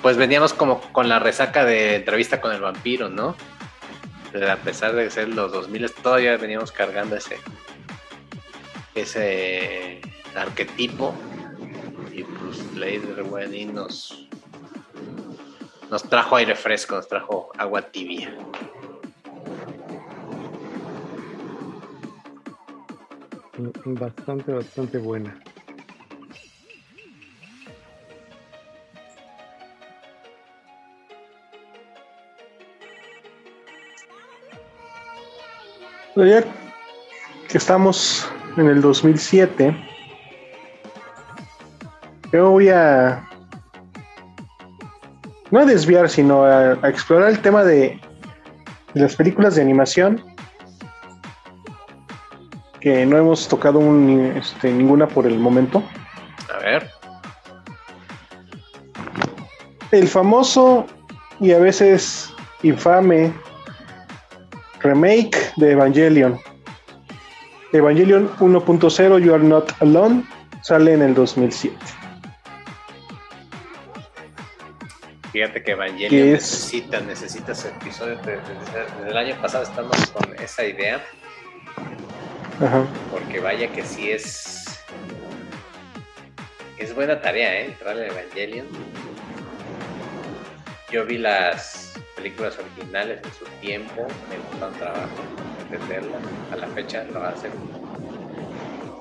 pues 0.03 0.17
veníamos 0.17 0.53
como 0.55 0.81
con 0.93 1.09
la 1.09 1.19
resaca 1.19 1.65
de 1.65 1.97
entrevista 1.97 2.41
con 2.41 2.53
el 2.53 2.61
vampiro, 2.61 3.09
¿no? 3.09 3.37
Pero 4.33 4.53
a 4.53 4.57
pesar 4.57 4.95
de 4.95 5.11
ser 5.11 5.29
los 5.29 5.53
2000 5.53 5.93
todavía 5.93 6.37
veníamos 6.37 6.73
cargando 6.73 7.17
ese 7.17 7.39
ese 8.95 10.01
arquetipo 10.35 11.15
y 12.13 12.25
pues 12.25 12.75
Blade 12.75 13.15
Runner 13.17 13.67
nos 13.73 14.28
nos 15.91 16.03
trajo 16.03 16.37
aire 16.37 16.55
fresco, 16.55 16.97
nos 16.97 17.09
trajo 17.09 17.51
agua 17.59 17.83
tibia. 17.83 18.35
Bastante, 23.85 24.53
bastante 24.53 24.99
buena. 24.99 25.37
Ya 36.17 36.45
que 37.49 37.59
estamos 37.59 38.29
en 38.57 38.67
el 38.67 38.81
2007, 38.81 39.75
yo 42.33 42.51
voy 42.51 42.69
a 42.71 43.28
no 45.51 45.61
a 45.61 45.65
desviar, 45.65 46.09
sino 46.09 46.45
a, 46.45 46.79
a 46.83 46.89
explorar 46.89 47.31
el 47.31 47.41
tema 47.41 47.65
de, 47.65 48.01
de 48.95 49.01
las 49.01 49.17
películas 49.17 49.55
de 49.55 49.63
animación 49.63 50.23
que 52.81 53.05
no 53.07 53.19
hemos 53.19 53.49
tocado 53.49 53.79
un, 53.79 54.35
este, 54.37 54.71
ninguna 54.73 55.09
por 55.09 55.27
el 55.27 55.39
momento. 55.39 55.83
A 56.55 56.59
ver. 56.59 56.91
El 59.91 60.07
famoso 60.07 60.87
y 61.41 61.53
a 61.53 61.59
veces 61.59 62.33
infame 62.63 63.33
remake 64.81 65.37
de 65.57 65.73
Evangelion. 65.73 66.39
Evangelion 67.73 68.31
1.0 68.39 69.19
You 69.23 69.35
Are 69.35 69.43
Not 69.43 69.73
Alone 69.81 70.25
sale 70.63 70.95
en 70.95 71.03
el 71.03 71.15
2007. 71.15 71.77
Fíjate 75.33 75.63
que 75.63 75.73
Evangelion 75.73 76.33
necesita, 76.33 77.01
necesita 77.01 77.53
ese 77.53 77.69
episodio. 77.69 78.17
Desde, 78.17 78.41
desde 78.41 79.11
el 79.11 79.17
año 79.17 79.37
pasado 79.41 79.65
estamos 79.65 79.97
con 80.09 80.35
esa 80.41 80.65
idea, 80.65 81.05
Ajá. 82.61 82.87
porque 83.11 83.41
vaya 83.41 83.71
que 83.71 83.85
sí 83.85 84.11
es. 84.11 84.65
Es 86.79 86.95
buena 86.95 87.21
tarea, 87.21 87.61
¿eh? 87.61 87.67
Entrarle 87.67 88.05
a 88.05 88.09
Evangelion. 88.09 88.67
Yo 90.91 91.05
vi 91.05 91.19
las 91.19 91.93
películas 92.17 92.59
originales 92.59 93.21
en 93.23 93.33
su 93.33 93.45
tiempo, 93.61 94.07
me 94.31 94.39
gustó 94.39 94.69
un 94.69 94.75
trabajo 94.75 95.09
entenderlas. 95.71 96.23
A 96.53 96.57
la 96.57 96.67
fecha 96.69 97.05
lo 97.13 97.23
hacen. 97.23 97.53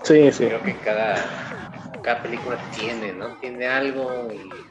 Sí, 0.04 0.32
sí. 0.32 0.46
Creo 0.48 0.62
que 0.64 0.76
cada, 0.78 1.16
cada 2.04 2.22
película 2.22 2.58
tiene, 2.78 3.14
¿no? 3.14 3.38
Tiene 3.38 3.68
algo 3.68 4.30
y. 4.32 4.67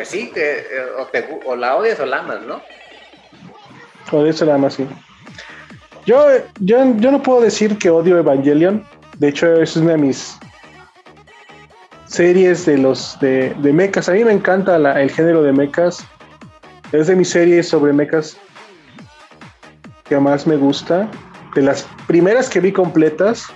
Pues 0.00 0.08
sí, 0.08 0.30
te- 0.32 0.64
o, 0.98 1.04
te 1.08 1.28
o 1.44 1.54
la 1.54 1.76
odias 1.76 2.00
o 2.00 2.06
la 2.06 2.20
amas, 2.20 2.40
¿no? 2.40 2.62
O 4.10 4.22
de 4.22 4.30
eso 4.30 4.46
nada 4.46 4.56
más 4.56 4.72
sí. 4.72 4.86
Yo, 6.06 6.26
yo, 6.60 6.96
yo 6.96 7.10
no 7.12 7.22
puedo 7.22 7.42
decir 7.42 7.76
que 7.76 7.90
odio 7.90 8.16
Evangelion. 8.16 8.82
De 9.18 9.28
hecho, 9.28 9.60
es 9.60 9.76
una 9.76 9.90
de 9.92 9.98
mis 9.98 10.38
series 12.06 12.64
de 12.64 12.78
los 12.78 13.18
de, 13.20 13.54
de 13.58 13.72
mechas. 13.74 14.08
A 14.08 14.12
mí 14.12 14.24
me 14.24 14.32
encanta 14.32 14.78
la- 14.78 15.02
el 15.02 15.10
género 15.10 15.42
de 15.42 15.52
mechas. 15.52 16.02
Es 16.92 17.08
de 17.08 17.14
mis 17.14 17.28
series 17.28 17.68
sobre 17.68 17.92
mechas 17.92 18.38
que 20.08 20.18
más 20.18 20.46
me 20.46 20.56
gusta. 20.56 21.10
De 21.54 21.60
las 21.60 21.86
primeras 22.06 22.48
que 22.48 22.60
vi 22.60 22.72
completas. 22.72 23.48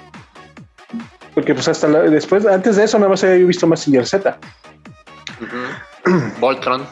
Porque 1.32 1.54
pues 1.54 1.68
hasta 1.68 1.88
la- 1.88 2.02
después, 2.02 2.44
antes 2.44 2.76
de 2.76 2.84
eso, 2.84 2.98
nada 2.98 3.08
más 3.08 3.24
había 3.24 3.46
visto 3.46 3.66
Mazinger 3.66 4.06
Z. 4.06 4.38
Voltron. 6.40 6.82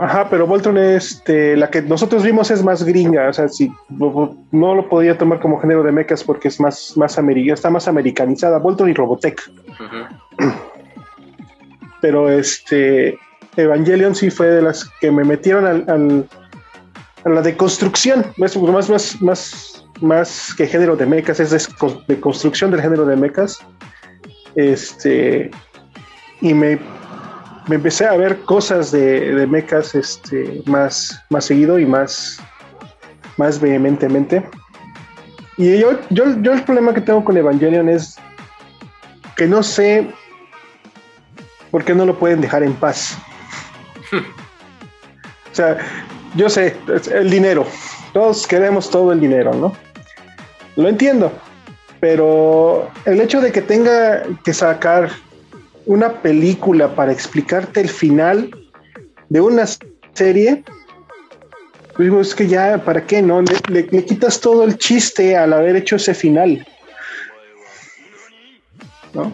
Ajá, 0.00 0.28
pero 0.30 0.46
Voltron 0.46 0.78
este, 0.78 1.56
la 1.56 1.68
que 1.70 1.82
nosotros 1.82 2.22
vimos 2.22 2.50
es 2.50 2.62
más 2.62 2.82
gringa, 2.82 3.28
o 3.28 3.32
sea, 3.32 3.48
sí, 3.48 3.70
no, 3.90 4.74
lo 4.74 4.88
podía 4.88 5.18
tomar 5.18 5.38
como 5.40 5.60
género 5.60 5.82
de 5.82 5.92
mechas 5.92 6.24
porque 6.24 6.48
es 6.48 6.58
más, 6.60 6.96
más 6.96 7.18
está 7.52 7.68
más 7.70 7.86
americanizada, 7.88 8.58
Voltron 8.58 8.88
y 8.88 8.94
Robotech. 8.94 9.40
Pero 12.00 12.30
este 12.30 13.18
Evangelion 13.56 14.14
sí 14.14 14.30
fue 14.30 14.46
de 14.48 14.62
las 14.62 14.84
que 15.00 15.10
me 15.10 15.24
metieron 15.24 15.66
al, 15.66 15.84
al- 15.88 16.28
a 17.24 17.28
la 17.30 17.40
deconstrucción, 17.40 18.24
más, 18.36 18.54
más, 18.56 18.90
más, 18.90 19.22
más, 19.22 19.86
más 20.02 20.54
que 20.54 20.66
género 20.66 20.94
de 20.96 21.06
mechas, 21.06 21.40
es 21.40 21.50
de, 21.50 21.96
de 22.06 22.20
construcción 22.20 22.70
del 22.70 22.82
género 22.82 23.06
de 23.06 23.16
mechas. 23.16 23.58
Este, 24.56 25.50
y 26.42 26.52
me, 26.52 26.78
me 27.66 27.76
empecé 27.76 28.06
a 28.06 28.16
ver 28.16 28.40
cosas 28.42 28.90
de, 28.90 29.34
de 29.34 29.46
mechas 29.46 29.94
este, 29.94 30.62
más, 30.66 31.20
más 31.30 31.46
seguido 31.46 31.78
y 31.78 31.86
más, 31.86 32.38
más 33.36 33.60
vehementemente. 33.60 34.44
Y 35.56 35.78
yo, 35.78 35.98
yo, 36.10 36.40
yo 36.42 36.52
el 36.52 36.62
problema 36.64 36.92
que 36.92 37.00
tengo 37.00 37.24
con 37.24 37.36
Evangelion 37.36 37.88
es 37.88 38.16
que 39.36 39.46
no 39.46 39.62
sé 39.62 40.08
por 41.70 41.84
qué 41.84 41.94
no 41.94 42.04
lo 42.04 42.18
pueden 42.18 42.40
dejar 42.40 42.62
en 42.62 42.74
paz. 42.74 43.16
o 45.52 45.54
sea, 45.54 45.78
yo 46.34 46.48
sé, 46.48 46.76
el 47.12 47.30
dinero. 47.30 47.66
Todos 48.12 48.46
queremos 48.46 48.90
todo 48.90 49.12
el 49.12 49.20
dinero, 49.20 49.54
¿no? 49.54 49.72
Lo 50.76 50.88
entiendo. 50.88 51.32
Pero 52.00 52.90
el 53.06 53.20
hecho 53.20 53.40
de 53.40 53.50
que 53.50 53.62
tenga 53.62 54.22
que 54.44 54.52
sacar 54.52 55.10
una 55.86 56.22
película 56.22 56.94
para 56.94 57.12
explicarte 57.12 57.80
el 57.80 57.88
final 57.88 58.50
de 59.28 59.40
una 59.40 59.64
serie, 60.14 60.64
pues 61.94 62.08
digo, 62.08 62.20
es 62.20 62.34
que 62.34 62.48
ya, 62.48 62.78
¿para 62.84 63.06
qué 63.06 63.22
no? 63.22 63.42
Le, 63.68 63.86
quitas 64.04 64.40
todo 64.40 64.64
el 64.64 64.78
chiste 64.78 65.36
al 65.36 65.52
haber 65.52 65.76
hecho 65.76 65.96
ese 65.96 66.14
final. 66.14 66.66
¿No? 69.12 69.32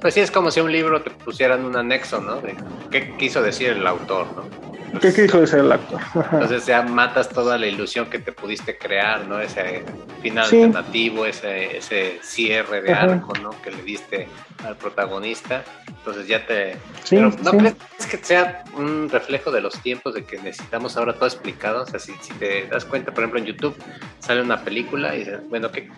Pues 0.00 0.14
sí, 0.14 0.20
es 0.20 0.30
como 0.30 0.50
si 0.50 0.60
un 0.60 0.72
libro 0.72 1.00
te 1.02 1.10
pusieran 1.10 1.64
un 1.64 1.76
anexo, 1.76 2.20
¿no? 2.20 2.40
De 2.40 2.56
qué 2.90 3.16
quiso 3.16 3.42
decir 3.42 3.70
el 3.70 3.86
autor, 3.86 4.26
¿no? 4.36 4.75
¿Qué, 5.00 5.12
qué 5.12 5.22
dijo 5.22 5.40
de 5.40 5.46
ser 5.46 5.60
el 5.60 5.72
actor? 5.72 6.00
Entonces 6.32 6.66
ya 6.66 6.82
matas 6.82 7.28
toda 7.28 7.58
la 7.58 7.66
ilusión 7.66 8.06
que 8.06 8.18
te 8.18 8.32
pudiste 8.32 8.78
crear, 8.78 9.26
¿no? 9.26 9.40
Ese 9.40 9.84
final 10.22 10.46
Sí. 10.46 10.56
alternativo, 10.62 11.26
ese, 11.26 11.76
ese 11.78 12.18
cierre 12.22 12.82
de 12.82 12.92
Ajá. 12.92 13.02
arco, 13.04 13.32
¿no? 13.42 13.50
Que 13.62 13.70
le 13.70 13.82
diste 13.82 14.28
al 14.64 14.76
protagonista. 14.76 15.62
Entonces 15.88 16.26
ya 16.26 16.46
te... 16.46 16.74
Sí, 17.04 17.16
Pero 17.16 17.30
¿no 17.42 17.50
sí. 17.52 17.56
crees 17.58 17.76
que 18.10 18.16
sea 18.18 18.64
un 18.74 19.08
reflejo 19.10 19.50
de 19.50 19.60
los 19.60 19.74
tiempos 19.82 20.14
de 20.14 20.24
que 20.24 20.38
necesitamos 20.38 20.96
ahora 20.96 21.14
todo 21.14 21.26
explicado? 21.26 21.82
O 21.82 21.86
sea, 21.86 21.98
si, 22.00 22.12
si 22.20 22.32
te 22.34 22.66
das 22.66 22.84
cuenta, 22.84 23.12
por 23.12 23.24
ejemplo, 23.24 23.40
en 23.40 23.46
YouTube 23.46 23.76
sale 24.20 24.40
una 24.42 24.62
película 24.62 25.14
y 25.14 25.20
dices, 25.20 25.40
bueno, 25.48 25.70
¿qué, 25.70 25.88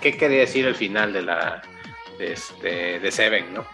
qué 0.00 0.16
quería 0.16 0.40
decir 0.40 0.66
el 0.66 0.74
final 0.74 1.12
de 1.12 1.22
la 1.22 1.62
de, 2.18 2.32
este, 2.32 2.98
de 3.00 3.12
Seven, 3.12 3.54
¿no? 3.54 3.64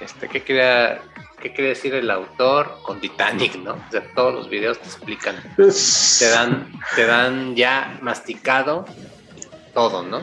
Este, 0.00 0.28
¿qué 0.28 0.42
quería, 0.42 1.00
¿Qué 1.40 1.52
quería 1.52 1.70
decir 1.70 1.94
el 1.94 2.10
autor 2.10 2.78
con 2.82 3.00
Titanic, 3.00 3.56
no? 3.56 3.74
O 3.74 3.90
sea, 3.90 4.02
todos 4.14 4.34
los 4.34 4.48
videos 4.48 4.78
te 4.78 4.86
explican 4.86 5.36
te 5.56 6.28
dan, 6.30 6.72
te 6.94 7.06
dan 7.06 7.54
ya 7.54 7.98
masticado 8.00 8.86
todo, 9.74 10.02
¿no? 10.02 10.22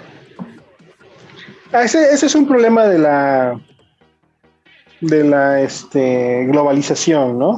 Ah, 1.72 1.84
ese, 1.84 2.14
ese 2.14 2.26
es 2.26 2.36
un 2.36 2.48
problema 2.48 2.86
de 2.86 3.00
la 3.00 3.60
de 5.02 5.24
la 5.24 5.62
este, 5.62 6.46
globalización, 6.46 7.38
¿no? 7.38 7.58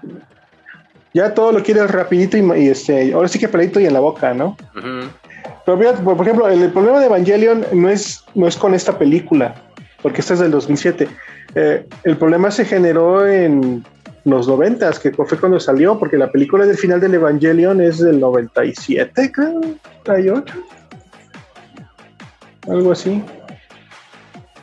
ya 1.14 1.34
todo 1.34 1.52
lo 1.52 1.62
quieres 1.62 1.90
rapidito 1.90 2.36
y, 2.36 2.62
y, 2.62 2.68
este, 2.68 3.12
ahora 3.12 3.28
sí 3.28 3.38
que 3.38 3.48
peladito 3.48 3.78
y 3.78 3.86
en 3.86 3.92
la 3.92 4.00
boca, 4.00 4.32
¿no? 4.32 4.56
Pero 5.64 5.76
mira, 5.76 5.92
por 5.92 6.16
por 6.16 6.26
ejemplo, 6.26 6.48
el, 6.48 6.62
el 6.62 6.72
problema 6.72 6.98
de 6.98 7.06
Evangelion 7.06 7.66
no 7.72 7.88
es, 7.88 8.24
no 8.34 8.46
es 8.46 8.56
con 8.56 8.74
esta 8.74 8.98
película, 8.98 9.54
porque 10.02 10.20
esta 10.20 10.34
es 10.34 10.40
del 10.40 10.50
2007. 10.50 11.08
Eh, 11.54 11.86
el 12.04 12.16
problema 12.16 12.50
se 12.50 12.64
generó 12.64 13.26
en 13.26 13.84
los 14.24 14.46
90, 14.46 14.92
que 15.02 15.10
fue 15.12 15.38
cuando 15.38 15.58
salió, 15.58 15.98
porque 15.98 16.16
la 16.16 16.30
película 16.30 16.66
del 16.66 16.76
final 16.76 17.00
del 17.00 17.14
Evangelion 17.14 17.80
es 17.80 17.98
del 17.98 18.20
97, 18.20 19.32
creo, 19.32 19.60
98. 20.06 20.54
Algo 22.68 22.92
así. 22.92 23.22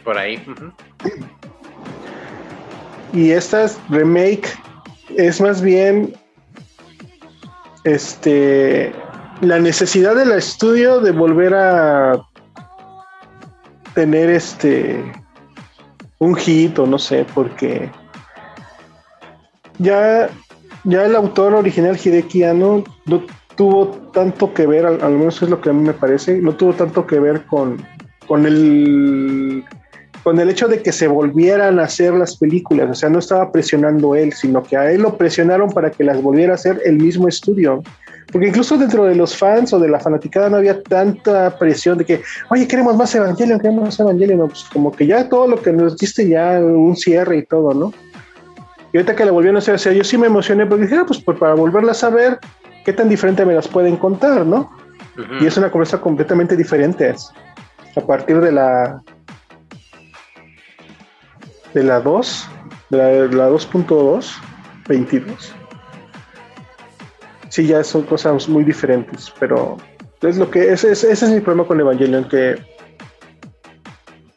Por 0.04 0.18
ahí. 0.18 0.42
Y 3.14 3.32
esta 3.32 3.66
remake 3.90 4.48
es 5.16 5.42
más 5.42 5.62
bien 5.62 6.14
este 7.84 8.94
la 9.42 9.60
necesidad 9.60 10.16
del 10.16 10.32
estudio 10.32 11.00
de 11.00 11.12
volver 11.12 11.54
a 11.54 12.22
tener 13.94 14.30
este 14.30 15.04
un 16.20 16.36
hit 16.36 16.78
o 16.80 16.88
no 16.88 16.98
sé, 16.98 17.26
porque 17.34 17.90
ya, 19.80 20.30
ya 20.84 21.06
el 21.06 21.16
autor 21.16 21.54
original 21.54 21.98
Hideki 21.98 22.44
Anno 22.44 22.84
no 23.06 23.24
tuvo 23.56 23.90
tanto 24.14 24.54
que 24.54 24.68
ver, 24.68 24.86
al, 24.86 25.02
al 25.02 25.14
menos 25.14 25.42
es 25.42 25.50
lo 25.50 25.62
que 25.62 25.70
a 25.70 25.74
mí 25.74 25.82
me 25.82 25.94
parece, 25.94 26.40
no 26.40 26.56
tuvo 26.56 26.74
tanto 26.74 27.06
que 27.06 27.20
ver 27.20 27.46
con, 27.46 27.86
con 28.28 28.46
el 28.46 29.64
con 30.24 30.42
el 30.42 30.50
hecho 30.50 30.68
de 30.68 30.82
que 30.82 30.92
se 30.92 31.08
volvieran 31.08 31.80
a 31.80 31.84
hacer 31.84 32.14
las 32.14 32.36
películas, 32.36 32.90
o 32.90 32.94
sea, 32.94 33.08
no 33.08 33.20
estaba 33.20 33.50
presionando 33.50 34.14
él, 34.14 34.34
sino 34.34 34.62
que 34.62 34.76
a 34.76 34.92
él 34.92 35.04
lo 35.04 35.16
presionaron 35.16 35.70
para 35.70 35.90
que 35.90 36.04
las 36.04 36.22
volviera 36.22 36.52
a 36.52 36.56
hacer 36.56 36.82
el 36.84 36.98
mismo 36.98 37.30
estudio, 37.30 37.82
Porque 38.32 38.50
incluso 38.50 38.78
dentro 38.78 39.06
de 39.06 39.16
los 39.16 39.36
fans 39.38 39.74
o 39.74 39.80
de 39.80 39.88
la 39.88 40.00
fanaticada 40.00 40.50
no 40.50 40.58
había 40.58 40.82
tanta 40.84 41.58
presión 41.58 41.98
de 41.98 42.06
que, 42.06 42.22
oye, 42.50 42.68
queremos 42.68 42.96
más 42.98 43.16
Evangelion, 43.16 43.60
queremos 43.60 43.86
más 43.86 44.00
Evangelion. 44.00 44.40
No, 44.40 44.48
pues 44.48 44.66
como 44.66 44.92
que 44.92 45.08
ya 45.08 45.30
todo 45.30 45.48
lo 45.48 45.62
que 45.62 45.72
nos 45.72 45.98
diste 45.98 46.28
ya 46.28 46.60
un 46.60 46.96
cierre 46.96 47.38
y 47.38 47.46
todo, 47.46 47.74
¿no? 47.74 47.94
Y 48.92 48.98
ahorita 48.98 49.16
que 49.16 49.26
la 49.26 49.32
volvieron 49.32 49.56
a 49.56 49.60
hacer, 49.60 49.76
o 49.76 49.78
sea, 49.78 49.94
yo 49.94 50.04
sí 50.04 50.18
me 50.18 50.28
emocioné 50.28 50.66
porque 50.66 50.84
dije, 50.84 50.98
ah, 50.98 51.06
pues, 51.08 51.22
pues 51.22 51.38
para 51.38 51.54
volverlas 51.54 52.04
a 52.04 52.10
ver, 52.10 52.40
¿qué 52.84 52.94
tan 52.94 53.08
diferente 53.08 53.46
me 53.46 53.54
las 53.54 53.68
pueden 53.68 53.96
contar, 53.96 54.46
no? 54.46 54.72
Y 55.42 55.46
es 55.46 55.58
una 55.58 55.72
conversa 55.72 56.00
completamente 56.00 56.56
diferente. 56.56 57.16
A 57.96 58.02
partir 58.02 58.40
de 58.40 58.52
la. 58.52 59.02
de 61.74 61.84
la 61.84 62.00
2, 62.00 62.50
de 62.90 62.98
la, 62.98 63.10
la 63.36 63.50
2.2, 63.50 64.32
22. 64.88 65.57
Sí, 67.58 67.66
ya 67.66 67.84
son 67.84 68.04
cosas 68.04 68.48
muy 68.48 68.64
diferentes, 68.64 69.34
pero 69.40 69.78
es 70.22 70.38
lo 70.38 70.48
que. 70.52 70.72
Ese, 70.72 70.92
ese- 70.92 71.12
ese 71.12 71.26
es 71.26 71.32
mi 71.32 71.40
problema 71.40 71.68
con 71.68 71.80
Evangelion, 71.80 72.30
que. 72.30 72.56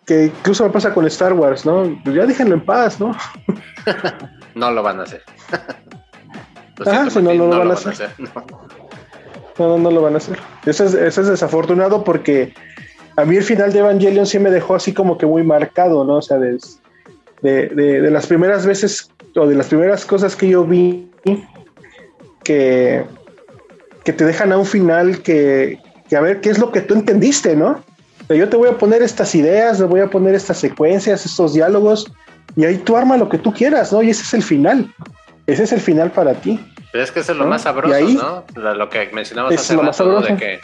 que 0.07 0.25
incluso 0.25 0.65
me 0.65 0.71
pasa 0.71 0.95
con 0.95 1.07
Star 1.07 1.35
Wars, 1.35 1.67
¿no? 1.67 2.01
Pues 2.03 2.17
ya 2.17 2.25
déjenlo 2.25 2.55
en 2.55 2.65
paz, 2.65 2.99
¿no? 2.99 3.15
No 4.55 4.71
lo 4.71 4.83
van 4.83 5.01
a 5.01 5.03
hacer. 5.03 5.23
Ajá, 6.87 7.11
si 7.11 7.19
no, 7.19 7.25
Martín, 7.27 7.39
no 7.43 7.47
lo 7.49 7.59
van 7.59 7.71
a 7.71 7.75
hacer. 7.75 8.11
No. 8.19 8.31
No, 9.59 9.69
no, 9.69 9.79
no 9.79 9.91
lo 9.91 10.01
van 10.03 10.15
a 10.15 10.17
hacer. 10.17 10.39
Eso 10.65 10.87
es, 10.87 10.95
eso 10.95 11.21
es 11.21 11.29
desafortunado 11.29 12.03
porque 12.03 12.55
a 13.17 13.25
mí 13.27 13.37
el 13.37 13.43
final 13.45 13.71
de 13.73 13.81
Evangelion 13.81 14.25
sí 14.27 14.39
me 14.39 14.51
dejó 14.51 14.75
así 14.77 14.95
como 14.95 15.19
que 15.19 15.27
muy 15.27 15.43
marcado, 15.45 16.05
¿no? 16.07 16.17
O 16.17 16.23
sea, 16.23 16.39
de, 16.39 16.59
de, 17.43 17.69
de- 17.69 18.01
de 18.01 18.11
las 18.11 18.27
primeras 18.27 18.65
veces 18.65 19.11
o 19.37 19.47
de 19.47 19.55
las 19.57 19.67
primeras 19.69 20.07
cosas 20.07 20.35
que 20.35 20.49
yo 20.49 20.65
vi 20.65 21.11
que, 22.45 23.05
que 24.05 24.13
te 24.13 24.25
dejan 24.25 24.53
a 24.53 24.59
un 24.59 24.67
final 24.67 25.23
que, 25.23 25.79
que 26.09 26.17
a 26.17 26.21
ver 26.21 26.41
qué 26.41 26.51
es 26.51 26.59
lo 26.59 26.71
que 26.73 26.81
tú 26.81 26.95
entendiste, 26.95 27.55
¿no? 27.57 27.83
O 28.23 28.25
sea, 28.27 28.37
yo 28.37 28.49
te 28.49 28.57
voy 28.57 28.69
a 28.69 28.79
poner 28.79 29.03
estas 29.03 29.35
ideas, 29.35 29.79
te 29.79 29.85
voy 29.85 30.01
a 30.01 30.07
poner 30.09 30.35
estas 30.35 30.59
secuencias, 30.59 31.25
estos 31.27 31.55
diálogos 31.55 32.11
y 32.57 32.65
ahí 32.65 32.77
tú 32.79 32.97
arma 32.97 33.17
lo 33.17 33.29
que 33.29 33.39
tú 33.39 33.53
quieras, 33.53 33.93
¿no? 33.93 34.03
Y 34.03 34.11
ese 34.11 34.23
es 34.23 34.35
el 34.35 34.43
final. 34.43 34.93
Ese 35.47 35.65
es 35.65 35.73
el 35.73 35.81
final 35.81 36.11
para 36.11 36.35
ti. 36.35 36.61
Pero 36.93 37.05
es 37.05 37.11
que 37.13 37.21
eso 37.21 37.33
es 37.33 37.39
lo 37.39 37.45
¿No? 37.45 37.51
más 37.51 37.63
sabroso, 37.63 37.95
ahí- 37.95 38.15
¿no? 38.15 38.45
Lo, 38.55 38.89
que 38.89 39.09
mencionamos 39.13 39.53
Es 39.53 39.61
hace 39.61 39.75
lo 39.75 39.83
más 39.83 39.99
rato, 39.99 40.11
de 40.21 40.23
sabroso. 40.29 40.37
que, 40.39 40.61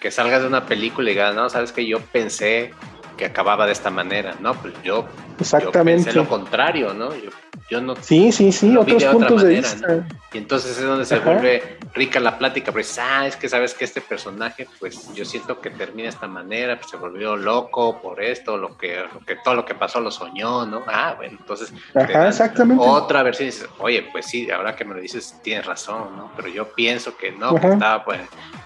que 0.00 0.10
salgas 0.10 0.42
de 0.42 0.48
una 0.48 0.66
película 0.66 1.10
y 1.10 1.14
digas, 1.14 1.34
no, 1.34 1.48
sabes 1.48 1.72
que 1.72 1.86
yo 1.86 2.00
pensé 2.00 2.70
que 3.16 3.24
acababa 3.26 3.66
de 3.66 3.72
esta 3.72 3.90
manera, 3.90 4.34
¿no? 4.40 4.54
Pues 4.54 4.74
yo, 4.84 5.02
yo 5.02 5.08
Exactamente. 5.40 6.04
pensé 6.04 6.12
lo 6.12 6.28
contrario, 6.28 6.92
¿no? 6.94 7.14
Yo, 7.14 7.30
yo 7.68 7.80
no 7.80 7.96
Sí, 7.96 8.30
sí, 8.30 8.52
sí, 8.52 8.76
otros 8.76 9.02
otra 9.02 9.12
puntos 9.12 9.42
de 9.42 9.48
vista. 9.48 10.06
Y 10.32 10.38
entonces 10.38 10.78
es 10.78 10.84
donde 10.84 11.04
se 11.04 11.16
Ajá. 11.16 11.32
vuelve 11.32 11.78
rica 11.94 12.20
la 12.20 12.38
plática, 12.38 12.70
dices, 12.70 12.98
ah, 13.00 13.26
es 13.26 13.36
que 13.36 13.48
sabes 13.48 13.74
que 13.74 13.84
este 13.84 14.00
personaje, 14.00 14.68
pues 14.78 15.12
yo 15.14 15.24
siento 15.24 15.60
que 15.60 15.70
termina 15.70 16.04
de 16.04 16.10
esta 16.10 16.26
manera, 16.26 16.76
pues 16.78 16.90
se 16.90 16.96
volvió 16.96 17.36
loco 17.36 18.00
por 18.00 18.22
esto, 18.22 18.56
lo 18.56 18.76
que, 18.76 19.04
lo 19.12 19.20
que 19.20 19.36
todo 19.36 19.54
lo 19.54 19.64
que 19.64 19.74
pasó 19.74 20.00
lo 20.00 20.10
soñó, 20.10 20.66
¿no? 20.66 20.82
Ah, 20.86 21.14
bueno, 21.16 21.38
entonces 21.40 21.72
Ajá, 21.94 22.28
exactamente. 22.28 22.84
otra 22.86 23.22
versión 23.22 23.48
y 23.48 23.50
dices, 23.50 23.68
oye, 23.78 24.06
pues 24.12 24.26
sí, 24.26 24.50
ahora 24.50 24.76
que 24.76 24.84
me 24.84 24.94
lo 24.94 25.00
dices, 25.00 25.36
tienes 25.42 25.66
razón, 25.66 26.16
¿no? 26.16 26.30
Pero 26.36 26.48
yo 26.48 26.68
pienso 26.72 27.16
que 27.16 27.32
no, 27.32 27.54
que 27.54 27.68
estaba 27.68 28.04
pues 28.04 28.20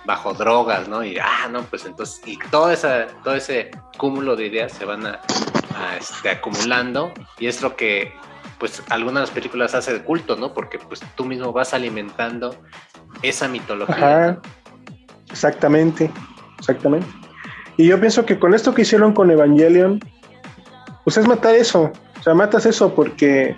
bajo 0.04 0.34
drogas, 0.34 0.88
¿no? 0.88 1.04
Y 1.04 1.18
ah, 1.18 1.48
no, 1.50 1.62
pues 1.62 1.86
entonces, 1.86 2.20
y 2.26 2.38
todo, 2.50 2.70
esa, 2.70 3.06
todo 3.22 3.34
ese 3.34 3.70
cúmulo 3.96 4.36
de 4.36 4.46
ideas 4.46 4.72
se 4.72 4.84
van 4.84 5.06
a, 5.06 5.20
a, 5.76 5.96
este, 5.96 6.30
acumulando 6.30 7.12
y 7.38 7.46
es 7.46 7.62
lo 7.62 7.76
que 7.76 8.12
pues 8.60 8.82
algunas 8.90 9.14
de 9.14 9.20
las 9.20 9.30
películas 9.30 9.74
hace 9.74 9.94
de 9.94 10.02
culto, 10.02 10.36
¿no? 10.36 10.54
Porque 10.54 10.78
pues 10.78 11.00
tú 11.16 11.24
mismo 11.24 11.52
vas 11.52 11.74
alimentando 11.74 12.54
esa 13.22 13.48
mitología. 13.48 13.96
Ajá. 13.96 14.40
Exactamente, 15.30 16.10
exactamente. 16.58 17.06
Y 17.76 17.86
yo 17.86 17.98
pienso 17.98 18.26
que 18.26 18.38
con 18.38 18.54
esto 18.54 18.74
que 18.74 18.82
hicieron 18.82 19.14
con 19.14 19.30
Evangelion, 19.30 19.98
pues 21.04 21.16
es 21.16 21.26
matar 21.26 21.54
eso. 21.54 21.90
O 22.18 22.22
sea, 22.22 22.34
matas 22.34 22.66
eso 22.66 22.94
porque 22.94 23.56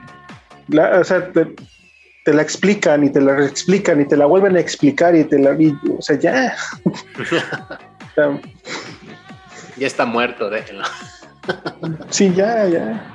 la, 0.68 1.00
o 1.00 1.04
sea, 1.04 1.32
te, 1.32 1.52
te 2.24 2.32
la 2.32 2.42
explican 2.42 3.02
y 3.02 3.10
te 3.10 3.20
la 3.20 3.44
explican 3.44 4.00
y 4.00 4.06
te 4.06 4.16
la 4.16 4.26
vuelven 4.26 4.56
a 4.56 4.60
explicar 4.60 5.16
y 5.16 5.24
te 5.24 5.38
la. 5.38 5.60
y, 5.60 5.76
o 5.98 6.00
sea, 6.00 6.18
ya. 6.18 6.54
Ya 9.78 9.86
está 9.86 10.04
muerto, 10.04 10.50
déjenlo. 10.50 10.84
sí, 12.10 12.30
ya, 12.36 12.68
ya. 12.68 13.12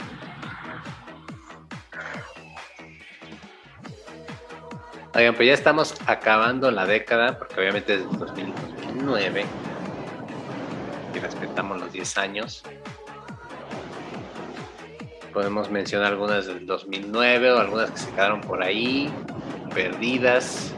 Oigan, 5.18 5.34
pues 5.34 5.48
ya 5.48 5.56
estamos 5.56 5.96
acabando 6.06 6.70
la 6.70 6.86
década, 6.86 7.40
porque 7.40 7.60
obviamente 7.60 7.96
es 7.96 8.04
2000, 8.20 8.54
2009 8.54 9.46
y 11.16 11.20
respetamos 11.20 11.80
los 11.80 11.92
10 11.92 12.18
años. 12.20 12.64
Podemos 15.34 15.72
mencionar 15.72 16.12
algunas 16.14 16.46
del 16.46 16.68
2009 16.68 17.52
o 17.52 17.58
algunas 17.58 17.90
que 17.90 17.98
se 17.98 18.12
quedaron 18.12 18.42
por 18.42 18.62
ahí, 18.62 19.12
perdidas. 19.74 20.72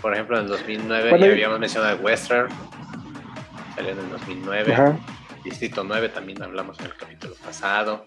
Por 0.00 0.14
ejemplo, 0.14 0.38
en 0.38 0.46
el 0.46 0.48
2009 0.48 1.10
Bueno, 1.10 1.26
ya 1.26 1.32
habíamos 1.32 1.60
mencionado 1.60 1.96
Western, 1.98 2.48
salió 3.76 3.92
en 3.92 3.98
el 4.00 4.10
2009. 4.10 4.74
Ajá. 4.74 4.98
Distrito 5.44 5.84
9 5.84 6.08
también 6.08 6.42
hablamos 6.42 6.80
en 6.80 6.86
el 6.86 6.96
capítulo 6.96 7.36
pasado. 7.44 8.06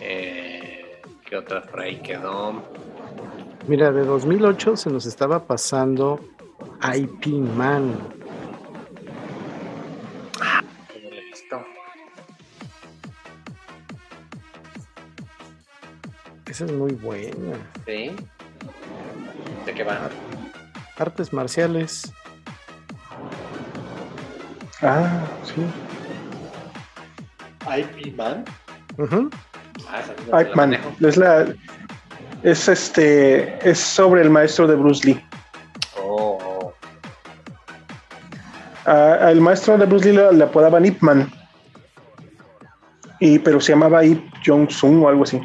Eh, 0.00 0.87
¿Qué 1.28 1.36
otra 1.36 1.60
por 1.62 1.80
ahí 1.80 1.96
quedó? 1.96 2.62
Mira, 3.66 3.92
de 3.92 4.02
2008 4.02 4.78
se 4.78 4.88
nos 4.88 5.04
estaba 5.04 5.44
pasando 5.44 6.20
IP 6.82 7.26
Man. 7.54 7.98
Que 10.90 11.00
no 11.02 11.10
lo 11.10 11.16
he 11.16 11.24
visto. 11.26 11.62
Esa 16.46 16.64
es 16.64 16.72
muy 16.72 16.92
buena. 16.92 17.56
¿Sí? 17.86 18.16
¿De 19.66 19.74
qué 19.74 19.84
va? 19.84 20.08
Artes 20.96 21.32
marciales. 21.34 22.10
Ah, 24.80 25.26
sí. 25.44 25.60
IP 27.66 28.16
Man. 28.16 28.46
Ujú. 28.96 29.28
Ah. 30.32 30.44
Es 31.00 31.16
la. 31.16 31.46
Es 32.42 32.68
este. 32.68 33.58
Es 33.68 33.78
sobre 33.78 34.22
el 34.22 34.30
maestro 34.30 34.66
de 34.66 34.76
Bruce 34.76 35.06
Lee. 35.06 35.24
Oh. 36.02 36.72
Ah, 38.86 39.18
al 39.22 39.40
maestro 39.40 39.76
de 39.78 39.86
Bruce 39.86 40.10
Lee 40.10 40.16
le, 40.16 40.32
le 40.32 40.44
apodaban 40.44 40.84
Ip 40.84 41.00
Man. 41.02 41.30
Y, 43.20 43.38
pero 43.38 43.60
se 43.60 43.72
llamaba 43.72 44.04
Ip 44.04 44.22
Jong 44.46 44.70
Sung 44.70 45.02
o 45.02 45.08
algo 45.08 45.24
así. 45.24 45.40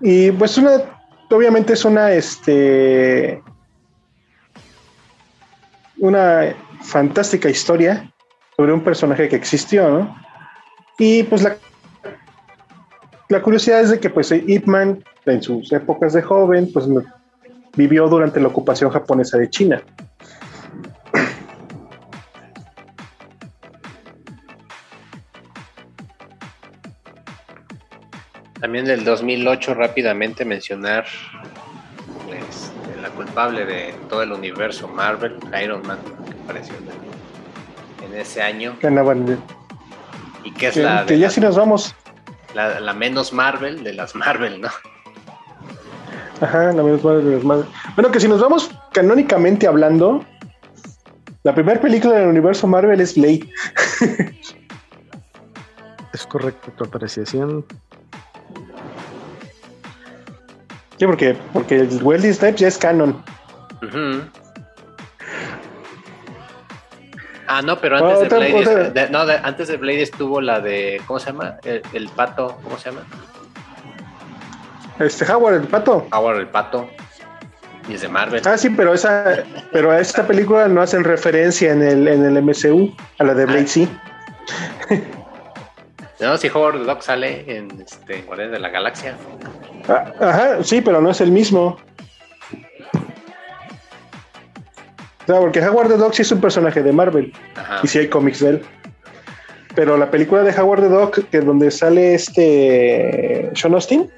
Y 0.00 0.32
pues 0.32 0.56
una, 0.56 0.80
obviamente 1.30 1.74
es 1.74 1.84
una, 1.84 2.12
este, 2.12 3.42
una 5.98 6.54
fantástica 6.82 7.50
historia 7.50 8.10
sobre 8.60 8.74
un 8.74 8.82
personaje 8.82 9.26
que 9.26 9.36
existió. 9.36 10.14
Y 10.98 11.22
pues 11.22 11.42
la, 11.42 11.56
la 13.30 13.40
curiosidad 13.40 13.80
es 13.80 13.88
de 13.88 13.98
que 13.98 14.10
pues 14.10 14.30
en 14.32 15.42
sus 15.42 15.72
épocas 15.72 16.12
de 16.12 16.20
joven, 16.20 16.70
pues 16.70 16.84
vivió 17.74 18.06
durante 18.06 18.38
la 18.38 18.48
ocupación 18.48 18.90
japonesa 18.90 19.38
de 19.38 19.48
China. 19.48 19.82
También 28.60 28.84
del 28.84 29.04
2008 29.04 29.72
rápidamente 29.72 30.44
mencionar 30.44 31.06
pues, 32.26 32.70
la 33.00 33.08
culpable 33.08 33.64
de 33.64 33.94
todo 34.10 34.22
el 34.22 34.32
universo 34.32 34.86
Marvel, 34.86 35.38
Iron 35.64 35.80
Man, 35.86 35.98
que 36.26 36.34
apareció 36.42 36.74
en, 36.74 37.19
en 38.12 38.20
ese 38.20 38.42
año 38.42 38.76
de- 39.26 39.38
y 40.44 40.52
que 40.52 40.68
es 40.68 40.74
que- 40.74 40.82
la, 40.82 41.04
que 41.06 41.18
ya 41.18 41.26
las- 41.26 41.34
si 41.34 41.40
nos 41.40 41.56
vamos, 41.56 41.94
la, 42.54 42.80
la 42.80 42.92
menos 42.94 43.32
Marvel 43.32 43.82
de 43.84 43.92
las 43.94 44.14
Marvel, 44.14 44.60
¿no? 44.60 44.68
ajá, 46.40 46.72
la 46.72 46.82
menos 46.82 47.04
madre 47.04 47.22
de 47.22 47.34
las 47.36 47.44
madres. 47.44 47.66
Bueno, 47.94 48.10
que 48.10 48.18
si 48.20 48.26
nos 48.28 48.40
vamos 48.40 48.70
canónicamente 48.92 49.66
hablando, 49.66 50.24
la 51.42 51.54
primera 51.54 51.80
película 51.80 52.14
del 52.14 52.28
universo 52.28 52.66
Marvel 52.66 53.00
es 53.00 53.14
Blade. 53.16 53.48
Es 56.12 56.26
correcto 56.26 56.72
tu 56.72 56.84
apreciación. 56.84 57.64
Sí, 60.98 61.06
porque, 61.06 61.36
porque 61.52 61.76
el 61.80 62.02
Wesley 62.02 62.34
Snipes 62.34 62.60
ya 62.60 62.68
es 62.68 62.76
canon. 62.78 63.22
Ujú. 63.82 64.22
Ah, 67.52 67.62
no, 67.62 67.80
pero 67.80 67.96
Ah, 67.96 67.98
antes 68.00 68.20
de 68.20 68.26
otra- 68.26 68.38
Blade, 68.38 68.90
de- 68.92 69.10
no, 69.10 69.26
de- 69.26 69.40
antes 69.42 69.66
de 69.66 69.76
Blade 69.76 70.02
estuvo 70.02 70.40
la 70.40 70.60
de, 70.60 71.00
¿cómo 71.06 71.18
se 71.18 71.26
llama? 71.32 71.56
El, 71.64 71.82
el 71.92 72.08
pato, 72.08 72.58
¿cómo 72.62 72.78
se 72.78 72.90
llama? 72.90 73.02
Este 75.00 75.30
Howard 75.32 75.54
el 75.54 75.62
pato. 75.66 76.06
Howard 76.12 76.36
el 76.38 76.46
Pato. 76.46 76.88
Y 77.88 77.94
es 77.94 78.02
de 78.02 78.08
Marvel. 78.08 78.40
Ah, 78.46 78.56
sí, 78.56 78.70
pero 78.70 78.94
esa, 78.94 79.42
pero 79.72 79.90
a 79.90 79.98
esta 79.98 80.26
película 80.26 80.68
no 80.68 80.80
hacen 80.82 81.02
referencia 81.02 81.72
en 81.72 81.82
el, 81.82 82.06
en 82.06 82.24
el 82.24 82.40
MCU, 82.42 82.94
a 83.18 83.24
la 83.24 83.34
de 83.34 83.46
Blade 83.46 83.66
sí. 83.66 83.88
No, 86.20 86.36
si 86.36 86.48
Howard 86.48 86.78
the 86.78 86.84
Duck 86.84 87.00
sale 87.00 87.44
en 87.48 87.80
este, 87.80 88.20
Guardianes 88.22 88.52
de 88.52 88.58
la 88.60 88.68
Galaxia. 88.68 89.16
Ah, 89.88 90.12
Ajá, 90.20 90.62
sí, 90.62 90.82
pero 90.82 91.00
no 91.00 91.10
es 91.10 91.20
el 91.22 91.32
mismo. 91.32 91.78
Porque 95.38 95.60
Howard 95.60 95.88
the 95.88 95.96
Duck 95.96 96.12
sí 96.14 96.22
es 96.22 96.32
un 96.32 96.40
personaje 96.40 96.82
de 96.82 96.92
Marvel. 96.92 97.32
Ajá. 97.56 97.80
y 97.82 97.86
si 97.86 97.98
hay 97.98 98.08
cómics 98.08 98.40
de 98.40 98.50
él. 98.50 98.62
Pero 99.74 99.96
la 99.96 100.10
película 100.10 100.42
de 100.42 100.50
Howard 100.60 100.80
the 100.82 100.88
Duck, 100.88 101.28
que 101.30 101.40
donde 101.40 101.70
sale 101.70 102.14
este 102.14 103.50
Sean 103.54 103.72
Austin, 103.74 104.10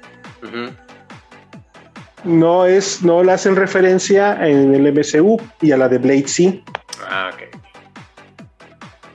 no 2.23 2.65
es, 2.65 3.03
no 3.03 3.23
la 3.23 3.33
hacen 3.33 3.55
referencia 3.55 4.33
en 4.47 4.73
el 4.73 4.91
MCU 4.93 5.39
y 5.61 5.71
a 5.71 5.77
la 5.77 5.89
de 5.89 5.97
Blade 5.97 6.27
sí. 6.27 6.63
Ah, 7.09 7.31
ok. 7.33 7.59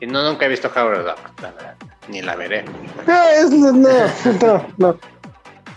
Y 0.00 0.06
no, 0.06 0.22
nunca 0.22 0.46
he 0.46 0.48
visto 0.48 0.70
Howard 0.74 0.98
the 0.98 1.02
Duck, 1.04 1.42
la 1.42 1.50
verdad. 1.52 1.74
Ni 2.08 2.22
la 2.22 2.36
veré. 2.36 2.64
No, 3.06 3.28
es, 3.30 3.50
no, 3.50 3.72
no, 3.72 3.88
no, 4.46 4.66
no. 4.78 4.98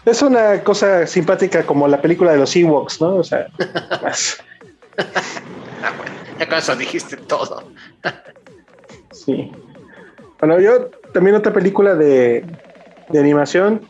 Es 0.05 0.21
una 0.21 0.63
cosa 0.63 1.05
simpática 1.07 1.63
como 1.63 1.87
la 1.87 2.01
película 2.01 2.31
de 2.33 2.37
los 2.39 2.55
Ewoks, 2.55 3.01
¿no? 3.01 3.15
O 3.15 3.23
sea, 3.23 3.47
más- 4.03 4.37
Ah. 5.83 5.91
Ya 6.39 6.47
con 6.49 6.57
eso 6.57 6.75
dijiste 6.75 7.17
todo. 7.17 7.63
sí. 9.11 9.51
Bueno, 10.39 10.59
yo 10.59 10.87
también 11.13 11.35
otra 11.35 11.53
película 11.53 11.93
de, 11.95 12.43
de 13.09 13.19
animación, 13.19 13.87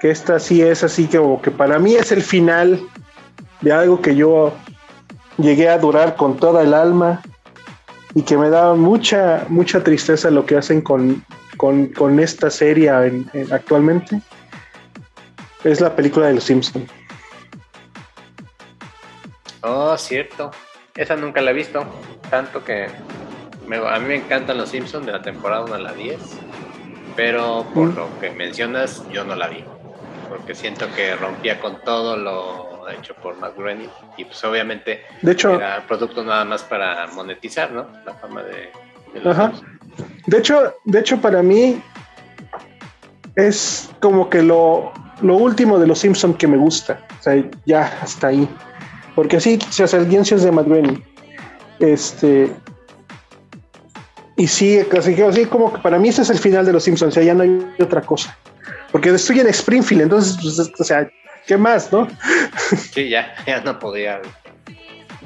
que 0.00 0.10
esta 0.10 0.38
sí 0.38 0.62
es 0.62 0.82
así 0.82 1.06
que, 1.06 1.20
que 1.42 1.50
para 1.50 1.78
mí 1.78 1.94
es 1.94 2.10
el 2.12 2.22
final 2.22 2.80
de 3.60 3.72
algo 3.72 4.00
que 4.00 4.16
yo 4.16 4.52
llegué 5.38 5.68
a 5.68 5.78
durar 5.78 6.16
con 6.16 6.36
toda 6.38 6.62
el 6.62 6.72
alma 6.74 7.20
y 8.14 8.22
que 8.22 8.38
me 8.38 8.48
da 8.48 8.74
mucha, 8.74 9.44
mucha 9.48 9.82
tristeza 9.82 10.30
lo 10.30 10.46
que 10.46 10.56
hacen 10.56 10.80
con, 10.80 11.22
con, 11.56 11.88
con 11.88 12.18
esta 12.20 12.48
serie 12.50 12.88
en- 12.90 13.28
en- 13.32 13.52
actualmente. 13.52 14.20
Es 15.64 15.80
la 15.80 15.94
película 15.96 16.28
de 16.28 16.34
Los 16.34 16.44
Simpsons. 16.44 16.90
Oh, 19.64 19.96
cierto. 19.96 20.50
Esa 20.94 21.16
nunca 21.16 21.40
la 21.40 21.50
he 21.50 21.54
visto. 21.54 21.84
Tanto 22.30 22.62
que 22.62 22.86
me- 23.66 23.76
a 23.78 23.98
mí 23.98 24.06
me 24.06 24.16
encantan 24.16 24.58
los 24.58 24.68
Simpsons 24.68 25.06
de 25.06 25.12
la 25.12 25.22
temporada 25.22 25.64
1 25.64 25.74
a 25.74 25.78
la 25.78 25.92
10. 25.92 26.18
Pero 27.16 27.64
por 27.74 27.88
Mm. 27.92 27.96
lo 27.96 28.18
que 28.20 28.30
mencionas, 28.30 29.02
yo 29.10 29.24
no 29.24 29.34
la 29.34 29.48
vi. 29.48 29.64
Porque 30.28 30.54
siento 30.54 30.86
que 30.94 31.14
rompía 31.16 31.60
con 31.60 31.80
todo 31.82 32.16
lo 32.16 32.88
hecho 32.90 33.14
por 33.14 33.36
Matt 33.38 33.56
Groening. 33.56 33.88
Y 34.16 34.24
pues 34.24 34.42
obviamente 34.44 35.02
De 35.22 35.32
hecho, 35.32 35.54
era 35.54 35.82
producto 35.86 36.22
nada 36.22 36.44
más 36.44 36.62
para 36.62 37.06
monetizar, 37.08 37.70
¿no? 37.72 37.86
La 38.04 38.12
fama 38.14 38.42
de, 38.42 38.70
de 39.14 39.20
los 39.20 39.36
Ajá. 39.38 39.52
De 40.26 40.38
hecho, 40.38 40.74
de 40.84 40.98
hecho, 41.00 41.18
para 41.20 41.42
mí 41.42 41.80
es 43.36 43.90
como 44.00 44.28
que 44.28 44.42
lo, 44.42 44.92
lo 45.22 45.36
último 45.36 45.78
de 45.78 45.86
los 45.86 45.98
Simpsons 46.00 46.36
que 46.36 46.46
me 46.46 46.56
gusta. 46.56 47.00
O 47.18 47.22
sea, 47.22 47.42
ya 47.64 47.98
hasta 48.02 48.28
ahí. 48.28 48.48
Porque 49.14 49.40
sí, 49.40 49.58
se 49.70 49.84
hace 49.84 49.98
es 49.98 50.42
de 50.42 50.50
Matt 50.50 50.66
Groening. 50.66 51.02
Este. 51.78 52.50
Y 54.36 54.48
sí, 54.48 54.80
así 54.98 55.14
que 55.14 55.24
así 55.24 55.44
como 55.46 55.72
que 55.72 55.80
para 55.80 55.98
mí 55.98 56.08
ese 56.08 56.22
es 56.22 56.30
el 56.30 56.38
final 56.38 56.66
de 56.66 56.72
los 56.72 56.82
Simpsons. 56.82 57.12
O 57.12 57.14
sea, 57.14 57.22
ya 57.22 57.34
no 57.34 57.42
hay 57.44 57.66
otra 57.80 58.00
cosa. 58.00 58.36
Porque 58.90 59.10
estoy 59.10 59.40
en 59.40 59.48
Springfield, 59.48 60.02
entonces, 60.02 60.36
pues, 60.40 60.72
o 60.78 60.84
sea, 60.84 61.08
¿qué 61.46 61.56
más, 61.56 61.92
no? 61.92 62.08
Sí, 62.92 63.08
ya, 63.08 63.34
ya 63.46 63.60
no 63.60 63.78
podía. 63.78 64.20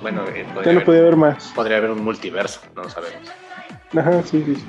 Bueno, 0.01 0.25
eh, 0.29 0.47
podría, 0.55 0.65
Ya 0.65 0.65
no 0.65 0.71
haber, 0.71 0.85
podía 0.85 1.03
ver 1.03 1.17
más. 1.17 1.53
podría 1.55 1.77
haber 1.79 1.91
un 1.91 2.05
multiverso, 2.05 2.61
no 2.77 2.83
lo 2.83 2.91
sabemos. 2.91 3.29
Ajá, 3.97 4.23
sí, 4.23 4.43
sí. 4.45 4.55
sí. 4.57 4.65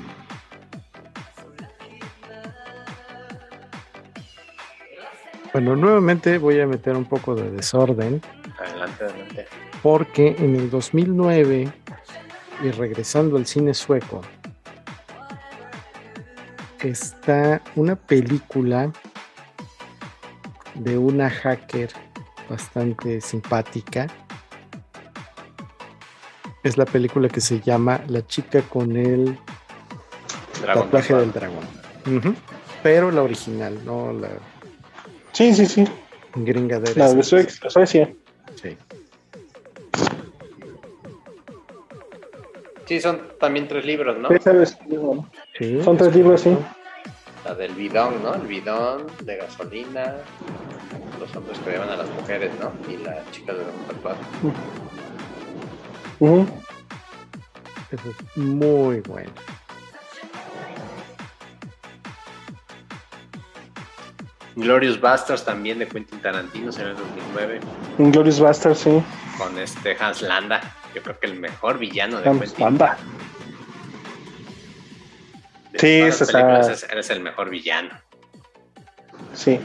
Bueno, 5.52 5.76
nuevamente 5.76 6.38
voy 6.38 6.60
a 6.60 6.66
meter 6.66 6.96
un 6.96 7.04
poco 7.04 7.34
de 7.34 7.50
desorden 7.50 8.22
Adelante, 8.60 9.04
adelante. 9.04 9.46
porque 9.82 10.36
en 10.38 10.54
el 10.56 10.70
2009 10.70 11.72
y 12.62 12.70
regresando 12.72 13.36
al 13.36 13.46
cine 13.46 13.72
sueco 13.74 14.20
está 16.82 17.60
una 17.76 17.94
película 17.96 18.90
de 20.74 20.96
una 20.98 21.28
hacker 21.28 21.90
bastante 22.48 23.20
simpática. 23.20 24.06
Es 26.62 26.76
la 26.76 26.84
película 26.84 27.28
que 27.28 27.40
se 27.40 27.60
llama 27.60 28.00
La 28.08 28.26
chica 28.26 28.62
con 28.62 28.96
el 28.96 29.38
Dragon 30.62 30.84
tatuaje 30.84 31.14
del 31.14 31.32
dragón. 31.32 31.64
Pero 32.82 33.10
la 33.10 33.22
original, 33.22 33.78
no 33.84 34.12
la 34.12 34.28
Sí, 35.32 35.54
sí, 35.54 35.66
sí. 35.66 35.84
gringa 36.34 36.78
de 36.80 36.94
La 36.96 37.12
de 37.12 37.22
Sue- 37.22 37.46
Suecia. 37.70 38.12
Sí. 38.56 38.76
Sí, 42.86 43.00
son 43.00 43.20
también 43.38 43.68
tres 43.68 43.84
libros, 43.84 44.18
¿no? 44.18 44.28
Sí, 44.30 44.36
sabes, 44.40 44.76
Sí, 45.56 45.82
Son 45.84 45.96
tres 45.96 46.14
libros, 46.14 46.40
sí. 46.40 46.56
La 47.44 47.54
del 47.54 47.72
bidón, 47.72 48.22
¿no? 48.22 48.34
El 48.34 48.46
bidón 48.46 49.06
de 49.24 49.36
gasolina, 49.36 50.16
los 51.20 51.36
hombres 51.36 51.58
que 51.60 51.70
llevan 51.70 51.90
a 51.90 51.96
las 51.96 52.10
mujeres, 52.10 52.50
¿no? 52.58 52.72
Y 52.92 52.96
la 52.96 53.22
chica 53.30 53.54
de 53.54 53.60
un 53.60 53.86
tatuaje. 53.86 54.20
Ujú. 56.18 56.46
Eso 57.92 58.10
es 58.10 58.36
muy 58.36 59.00
bueno. 59.00 59.30
Glorious 64.60 65.00
Bastards 65.00 65.44
también 65.44 65.78
de 65.78 65.88
Quentin 65.88 66.20
Tarantino, 66.20 66.70
en 66.72 66.80
el 66.80 66.96
2009, 66.96 67.60
Inglourious 67.98 68.40
Basterds, 68.40 68.78
sí. 68.80 69.02
con 69.38 69.58
este 69.58 69.96
Hans 69.98 70.22
Landa. 70.22 70.60
Yo 70.94 71.02
creo 71.02 71.18
que 71.18 71.26
el 71.26 71.38
mejor 71.38 71.78
villano 71.78 72.20
de 72.20 72.28
Hans 72.28 72.40
Quentin. 72.40 72.64
Landa. 72.64 72.96
De 75.72 75.78
Sí, 75.78 76.00
ese 76.00 76.24
es- 76.24 76.82
eres 76.90 77.10
el 77.10 77.20
mejor 77.20 77.48
villano. 77.48 77.90
Sí. 79.34 79.60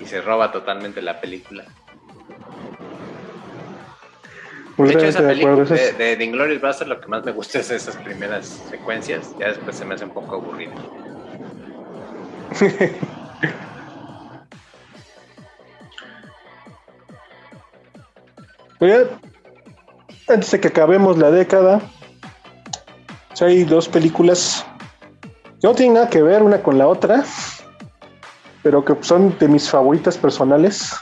Y 0.00 0.06
se 0.06 0.20
roba 0.20 0.50
totalmente 0.50 1.02
la 1.02 1.20
película. 1.20 1.64
De 4.78 4.88
hecho, 4.92 5.04
esa 5.04 5.20
película 5.20 5.56
de, 5.64 5.92
de, 5.92 6.16
de 6.16 6.24
Inglourious 6.24 6.62
Basterds 6.62 6.88
lo 6.88 7.00
que 7.00 7.06
más 7.08 7.22
me 7.22 7.32
gusta 7.32 7.58
es 7.58 7.70
esas 7.70 7.96
primeras 7.96 8.46
secuencias. 8.70 9.34
Ya 9.38 9.48
después 9.48 9.76
se 9.76 9.84
me 9.84 9.94
hace 9.94 10.04
un 10.06 10.12
poco 10.12 10.36
aburrido. 10.36 10.72
Pero 18.80 19.04
ya, 19.04 20.34
antes 20.34 20.50
de 20.50 20.60
que 20.60 20.68
acabemos 20.68 21.18
la 21.18 21.30
década, 21.30 21.80
hay 23.40 23.64
dos 23.64 23.88
películas 23.88 24.66
que 25.20 25.68
no 25.68 25.74
tienen 25.74 25.94
nada 25.94 26.10
que 26.10 26.22
ver 26.22 26.42
una 26.42 26.62
con 26.62 26.78
la 26.78 26.88
otra, 26.88 27.24
pero 28.62 28.84
que 28.84 28.94
son 29.00 29.36
de 29.38 29.48
mis 29.48 29.68
favoritas 29.68 30.18
personales. 30.18 30.94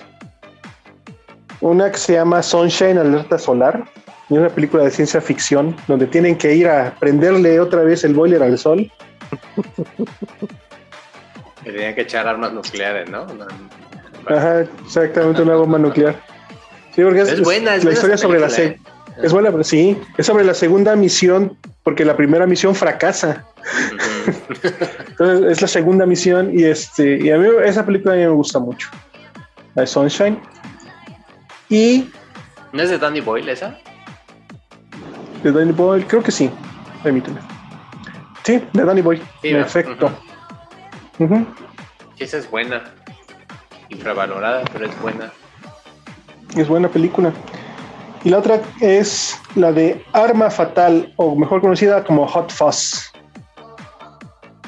Una 1.60 1.90
que 1.90 1.98
se 1.98 2.12
llama 2.14 2.42
Sunshine 2.42 2.98
Alerta 2.98 3.38
Solar, 3.38 3.84
y 4.28 4.34
es 4.34 4.40
una 4.40 4.48
película 4.48 4.84
de 4.84 4.90
ciencia 4.90 5.20
ficción 5.20 5.74
donde 5.86 6.06
tienen 6.06 6.36
que 6.36 6.54
ir 6.54 6.68
a 6.68 6.94
prenderle 6.98 7.58
otra 7.58 7.82
vez 7.82 8.04
el 8.04 8.14
boiler 8.14 8.42
al 8.42 8.58
sol. 8.58 8.90
Tenían 11.64 11.94
que 11.94 12.02
echar 12.02 12.26
armas 12.26 12.52
nucleares, 12.52 13.10
¿no? 13.10 13.26
No, 13.26 13.46
Ajá, 14.26 14.60
exactamente 14.60 15.42
una 15.42 15.56
bomba 15.56 15.78
nuclear. 15.78 16.16
Sí, 16.98 17.04
porque 17.04 17.20
es, 17.20 17.28
Es 17.28 17.40
buena, 17.42 17.76
es 17.76 17.84
la 17.84 17.90
buena 17.90 17.94
historia 17.94 18.16
sobre 18.18 18.40
la 18.40 18.50
se- 18.50 18.80
es 19.22 19.32
buena, 19.32 19.52
pero 19.52 19.62
sí, 19.62 19.96
es 20.16 20.26
sobre 20.26 20.42
la 20.44 20.52
segunda 20.52 20.96
misión, 20.96 21.56
porque 21.84 22.04
la 22.04 22.16
primera 22.16 22.44
misión 22.44 22.74
fracasa. 22.74 23.44
Entonces 25.10 25.52
es 25.52 25.62
la 25.62 25.68
segunda 25.68 26.06
misión 26.06 26.50
y 26.52 26.64
este 26.64 27.18
y 27.24 27.30
a 27.30 27.38
mí 27.38 27.46
esa 27.64 27.86
película 27.86 28.14
a 28.14 28.16
mí 28.16 28.22
me 28.24 28.28
gusta 28.30 28.58
mucho. 28.58 28.88
La 29.76 29.82
de 29.82 29.86
Sunshine. 29.86 30.40
Y 31.68 32.10
¿No 32.72 32.82
es 32.82 32.90
de 32.90 32.98
Danny 32.98 33.20
Boyle 33.20 33.48
esa? 33.48 33.78
de 35.44 35.52
Danny 35.52 35.70
Boyle, 35.70 36.04
creo 36.04 36.20
que 36.20 36.32
sí. 36.32 36.50
Permíteme. 37.04 37.38
Sí, 38.42 38.60
de 38.72 38.84
Danny 38.84 39.02
Boyle. 39.02 39.22
Ujú. 41.20 41.46
Sí, 42.16 42.24
esa 42.24 42.38
es 42.38 42.50
buena. 42.50 42.82
Infravalorada, 43.88 44.64
pero 44.72 44.86
es 44.86 45.00
buena. 45.00 45.30
Es 46.56 46.68
buena 46.68 46.88
película. 46.88 47.32
Y 48.24 48.30
la 48.30 48.38
otra 48.38 48.60
es 48.80 49.38
la 49.54 49.70
de 49.72 50.04
Arma 50.12 50.50
Fatal, 50.50 51.12
o 51.16 51.36
mejor 51.36 51.60
conocida 51.60 52.02
como 52.04 52.26
Hot 52.26 52.50
Fuzz. 52.50 53.12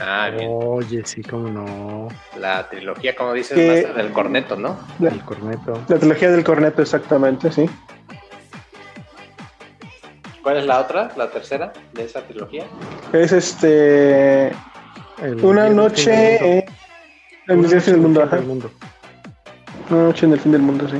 Ah, 0.00 0.30
bien. 0.34 0.48
Oye, 0.50 1.02
sí, 1.04 1.22
cómo 1.22 1.48
no. 1.48 2.08
La 2.38 2.68
trilogía, 2.70 3.14
como 3.14 3.32
dices, 3.34 3.54
Que- 3.56 3.68
Master, 3.68 3.94
del 3.94 4.12
corneto, 4.12 4.56
¿no? 4.56 4.78
La, 4.98 5.10
El 5.10 5.20
corneto. 5.24 5.82
la 5.88 5.98
trilogía 5.98 6.30
del 6.30 6.44
corneto, 6.44 6.80
exactamente, 6.80 7.50
sí. 7.52 7.68
¿Cuál 10.42 10.56
es 10.56 10.64
la 10.66 10.80
otra? 10.80 11.10
¿La 11.16 11.28
tercera 11.30 11.72
de 11.92 12.04
esa 12.04 12.22
trilogía? 12.22 12.64
Es 13.12 13.32
este. 13.32 14.48
El 15.22 15.44
Una 15.44 15.68
noche 15.68 16.38
en, 16.38 16.64
el 17.48 17.68
fin 17.68 17.68
del 17.68 17.76
noche 17.76 17.96
mundo, 17.96 18.20
en 18.22 18.26
el 18.26 18.28
ajá. 18.28 18.36
fin 18.38 18.38
del 18.38 18.46
mundo. 18.48 18.70
Una 19.90 20.02
noche 20.04 20.26
en 20.26 20.32
el 20.32 20.40
fin 20.40 20.52
del 20.52 20.62
mundo, 20.62 20.88
sí. 20.88 20.96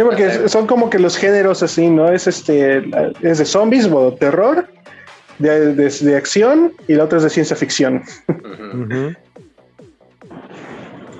Sí, 0.00 0.04
porque 0.04 0.48
son 0.48 0.66
como 0.66 0.88
que 0.88 0.98
los 0.98 1.16
géneros 1.18 1.62
así, 1.62 1.88
¿no? 1.90 2.10
Es 2.10 2.26
este, 2.26 2.78
es 3.20 3.38
de 3.38 3.44
zombies 3.44 3.86
o 3.92 4.14
terror, 4.14 4.66
de, 5.38 5.74
de- 5.74 5.90
de 5.90 6.16
acción 6.16 6.72
y 6.88 6.94
la 6.94 7.04
otra 7.04 7.18
es 7.18 7.24
de 7.24 7.30
ciencia 7.30 7.54
ficción. 7.54 8.02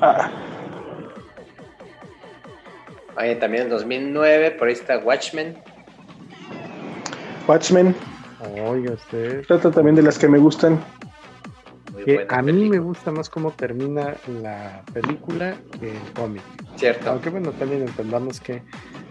Ah, 0.01 0.31
Oye, 3.19 3.37
también 3.37 3.65
en 3.65 3.69
2009, 3.71 4.53
por 4.53 4.69
ahí 4.69 4.73
está 4.73 4.97
Watchmen. 4.99 5.59
Watchmen, 7.47 7.95
Oiga 8.67 8.93
usted. 8.95 9.45
trata 9.47 9.71
también 9.71 9.95
de 9.97 10.03
las 10.03 10.19
que 10.19 10.27
me 10.27 10.39
gustan. 10.39 10.81
Muy 12.01 12.05
Que 12.07 12.15
buena 12.15 12.37
a 12.37 12.43
mí 12.43 12.69
me 12.69 12.79
gusta 12.79 13.11
más 13.11 13.29
cómo 13.29 13.51
termina 13.51 14.15
la 14.43 14.83
película 14.93 15.55
que 15.79 15.91
el 15.91 16.13
cómic. 16.15 16.43
Cierto. 16.77 17.11
Aunque 17.11 17.29
bueno, 17.29 17.53
también 17.53 17.83
entendamos 17.83 18.41
que 18.41 18.63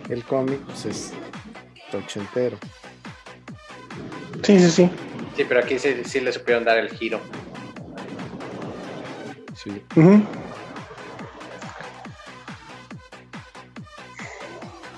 el 0.10 0.24
cómic 0.24 0.60
pues, 0.66 0.86
es 0.86 1.14
ochentero. 1.94 2.58
Sí, 4.44 4.60
sí, 4.60 4.72
sí. 4.72 4.90
Sí, 5.36 5.46
pero 5.48 5.60
aquí 5.60 5.78
sí, 5.78 6.02
sí 6.04 6.20
le 6.20 6.32
supieron 6.32 6.64
dar 6.64 6.78
el 6.78 6.90
giro. 6.90 7.20
Sí. 9.56 9.82
Ujú. 9.96 10.24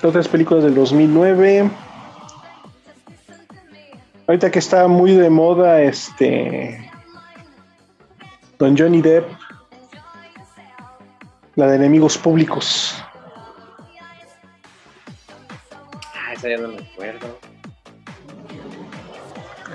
Otras 0.04 0.28
películas 0.28 0.64
del 0.64 0.76
2009. 0.76 1.70
Ahorita 4.28 4.50
que 4.50 4.60
está 4.60 4.88
muy 4.88 5.12
de 5.12 5.30
moda, 5.30 5.82
este. 5.82 6.91
Don 8.62 8.78
Johnny 8.78 9.02
Depp. 9.02 9.26
La 11.56 11.66
de 11.66 11.78
enemigos 11.78 12.16
públicos. 12.16 12.96
Ah, 16.14 16.34
esa 16.34 16.48
ya 16.48 16.58
no 16.58 16.68
me 16.68 16.78
acuerdo. 16.78 17.40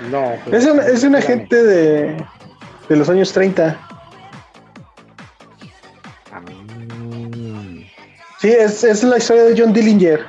No, 0.09 0.33
pero- 0.45 0.57
Es 0.57 0.65
un, 0.65 0.79
es 0.79 1.03
un 1.03 1.15
agente 1.17 1.61
de, 1.61 2.25
de 2.87 2.95
los 2.95 3.09
años 3.09 3.33
30. 3.33 3.77
Ah, 6.31 6.39
mm. 6.39 7.81
Sí, 8.39 8.49
es, 8.49 8.85
es 8.85 9.03
la 9.03 9.17
historia 9.17 9.43
de 9.43 9.61
John 9.61 9.73
Dillinger. 9.73 10.25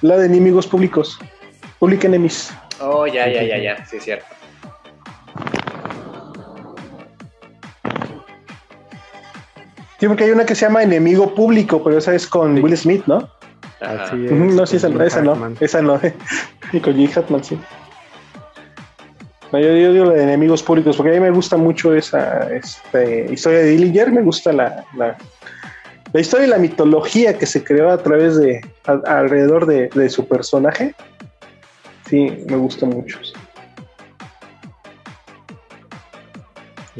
La 0.00 0.16
de 0.16 0.26
enemigos 0.26 0.66
públicos. 0.66 1.18
Public 1.78 2.04
Enemies. 2.04 2.52
Oh, 2.80 3.06
ya, 3.06 3.28
ya, 3.28 3.42
ya, 3.42 3.58
ya. 3.58 3.84
Sí, 3.84 3.98
es 3.98 4.04
cierto. 4.04 4.24
Sí, 10.00 10.08
porque 10.08 10.24
hay 10.24 10.30
una 10.30 10.46
que 10.46 10.54
se 10.54 10.64
llama 10.66 10.82
Enemigo 10.82 11.34
Público, 11.34 11.82
pero 11.84 11.98
esa 11.98 12.14
es 12.14 12.26
con 12.26 12.56
Sí. 12.56 12.62
Will 12.62 12.76
Smith, 12.76 13.04
¿no? 13.06 13.28
Así 13.80 14.26
es. 14.26 14.32
No, 14.32 14.66
sí, 14.66 14.76
esa, 14.76 14.88
no, 14.88 15.02
esa 15.04 15.22
no, 15.22 15.54
esa 15.60 15.82
no, 15.82 16.00
y 16.72 16.80
con 16.80 16.94
Jim 16.94 17.10
Hatman, 17.14 17.44
sí. 17.44 17.58
No, 19.52 19.58
yo, 19.58 19.68
yo 19.76 19.92
digo 19.92 20.04
la 20.06 20.12
de 20.14 20.22
enemigos 20.22 20.62
públicos, 20.62 20.96
porque 20.96 21.10
a 21.10 21.14
mí 21.14 21.20
me 21.20 21.30
gusta 21.30 21.56
mucho 21.56 21.94
esa 21.94 22.48
este, 22.54 23.26
historia 23.32 23.58
de 23.60 23.64
Dillinger, 23.70 24.12
me 24.12 24.22
gusta 24.22 24.52
la, 24.52 24.84
la, 24.96 25.16
la 26.12 26.20
historia 26.20 26.46
y 26.46 26.50
la 26.50 26.58
mitología 26.58 27.36
que 27.36 27.46
se 27.46 27.64
creó 27.64 27.90
a 27.90 27.98
través 27.98 28.36
de, 28.36 28.60
a- 28.86 29.18
alrededor 29.18 29.66
de, 29.66 29.88
de 29.88 30.08
su 30.08 30.26
personaje. 30.28 30.94
Sí, 32.08 32.44
me 32.48 32.56
gusta 32.56 32.86
mucho. 32.86 33.18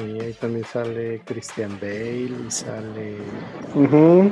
Y 0.00 0.20
ahí 0.20 0.32
también 0.34 0.64
sale 0.64 1.20
Christian 1.26 1.78
Bale 1.80 2.30
y 2.46 2.50
sale 2.50 3.18
Ujú. 3.74 4.30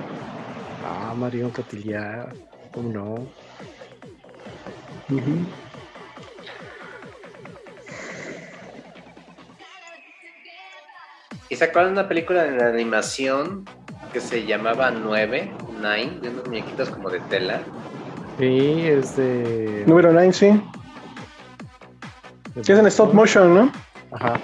ah, 0.87 1.15
Marion 1.17 1.51
Cotillard. 1.51 2.35
¿Cómo 2.73 2.91
no? 2.93 3.15
Ujú. 5.15 5.47
¿Y 11.51 11.57
se 11.57 11.65
acuerdan 11.65 11.95
de 11.95 12.01
una 12.01 12.09
película 12.09 12.45
de 12.45 12.63
animación 12.63 13.65
que 14.13 14.21
se 14.21 14.45
llamaba 14.47 14.91
9, 14.91 15.51
Nine, 15.81 16.21
de 16.21 16.29
unos 16.31 16.47
muñequitos 16.47 16.91
como 16.91 17.11
de 17.11 17.21
tela? 17.21 17.61
Sí, 18.39 18.83
es 18.87 19.17
de. 19.17 19.85
Número 19.87 20.13
9, 20.13 20.33
sí. 20.33 20.47
de- 22.55 22.65
Sí, 22.65 22.73
es 22.73 22.79
en 22.79 22.87
stop 22.87 23.15
motion, 23.15 23.55
¿no? 23.55 23.73
Ajá. 24.13 24.35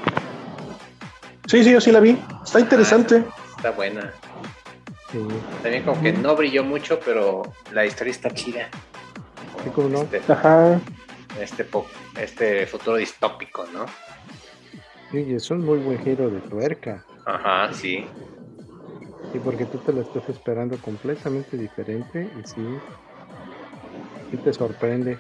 Sí, 1.47 1.63
sí, 1.63 1.73
yo 1.73 1.81
sí 1.81 1.93
la 1.93 2.01
vi. 2.01 2.19
Está 2.45 2.61
interesante. 2.61 3.25
Está 3.57 3.71
buena. 3.71 4.13
Sí, 5.13 5.19
También 5.63 5.85
como 5.85 6.01
que 6.03 6.13
no 6.13 6.35
brilló 6.35 6.65
mucho, 6.65 6.99
pero 7.05 7.43
la 7.73 7.85
historia 7.85 8.11
está 8.11 8.31
chida. 8.31 8.69
Sí, 9.63 9.71
cómo 9.71 9.89
no. 9.89 10.03
Este, 10.03 10.33
Ajá. 10.33 10.81
este, 11.41 11.67
este 12.21 12.67
futuro 12.67 12.97
distópico, 12.97 13.67
¿no? 13.73 13.87
sí, 15.11 15.35
es 15.35 15.51
un 15.51 15.65
muy 15.65 15.79
buen 15.79 15.99
giro 16.01 16.29
de 16.29 16.41
tuerca. 16.41 17.05
Ajá, 17.25 17.73
sí. 17.73 18.05
Sí, 19.33 19.39
porque 19.39 19.67
tú 19.67 19.79
te 19.79 19.93
lo 19.93 20.01
estás 20.01 20.29
esperando 20.29 20.77
completamente 20.79 21.57
diferente 21.57 22.29
y 22.39 22.45
sí. 22.45 22.67
Sí 24.31 24.37
te 24.39 24.53
sorprende. 24.53 25.19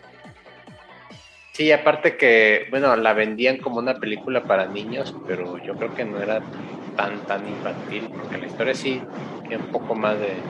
Sí, 1.55 1.70
aparte 1.70 2.16
que, 2.16 2.66
bueno, 2.70 2.97
la 2.97 3.12
vendían 3.12 3.58
como 3.58 3.78
una 3.78 4.00
película 4.00 4.44
para 4.44 4.66
niños, 4.66 5.15
pero 5.24 5.57
yo 5.58 5.76
creo 5.76 5.94
que 5.94 6.05
no 6.05 6.20
era 6.20 6.42
tan, 6.97 7.24
tan 7.28 7.49
infantil, 7.49 8.10
porque 8.12 8.39
la 8.39 8.47
historia 8.47 8.74
sí 8.74 9.00
tiene 9.49 9.62
un 9.65 9.70
poco 9.70 9.94
más 9.94 10.18
de, 10.18 10.42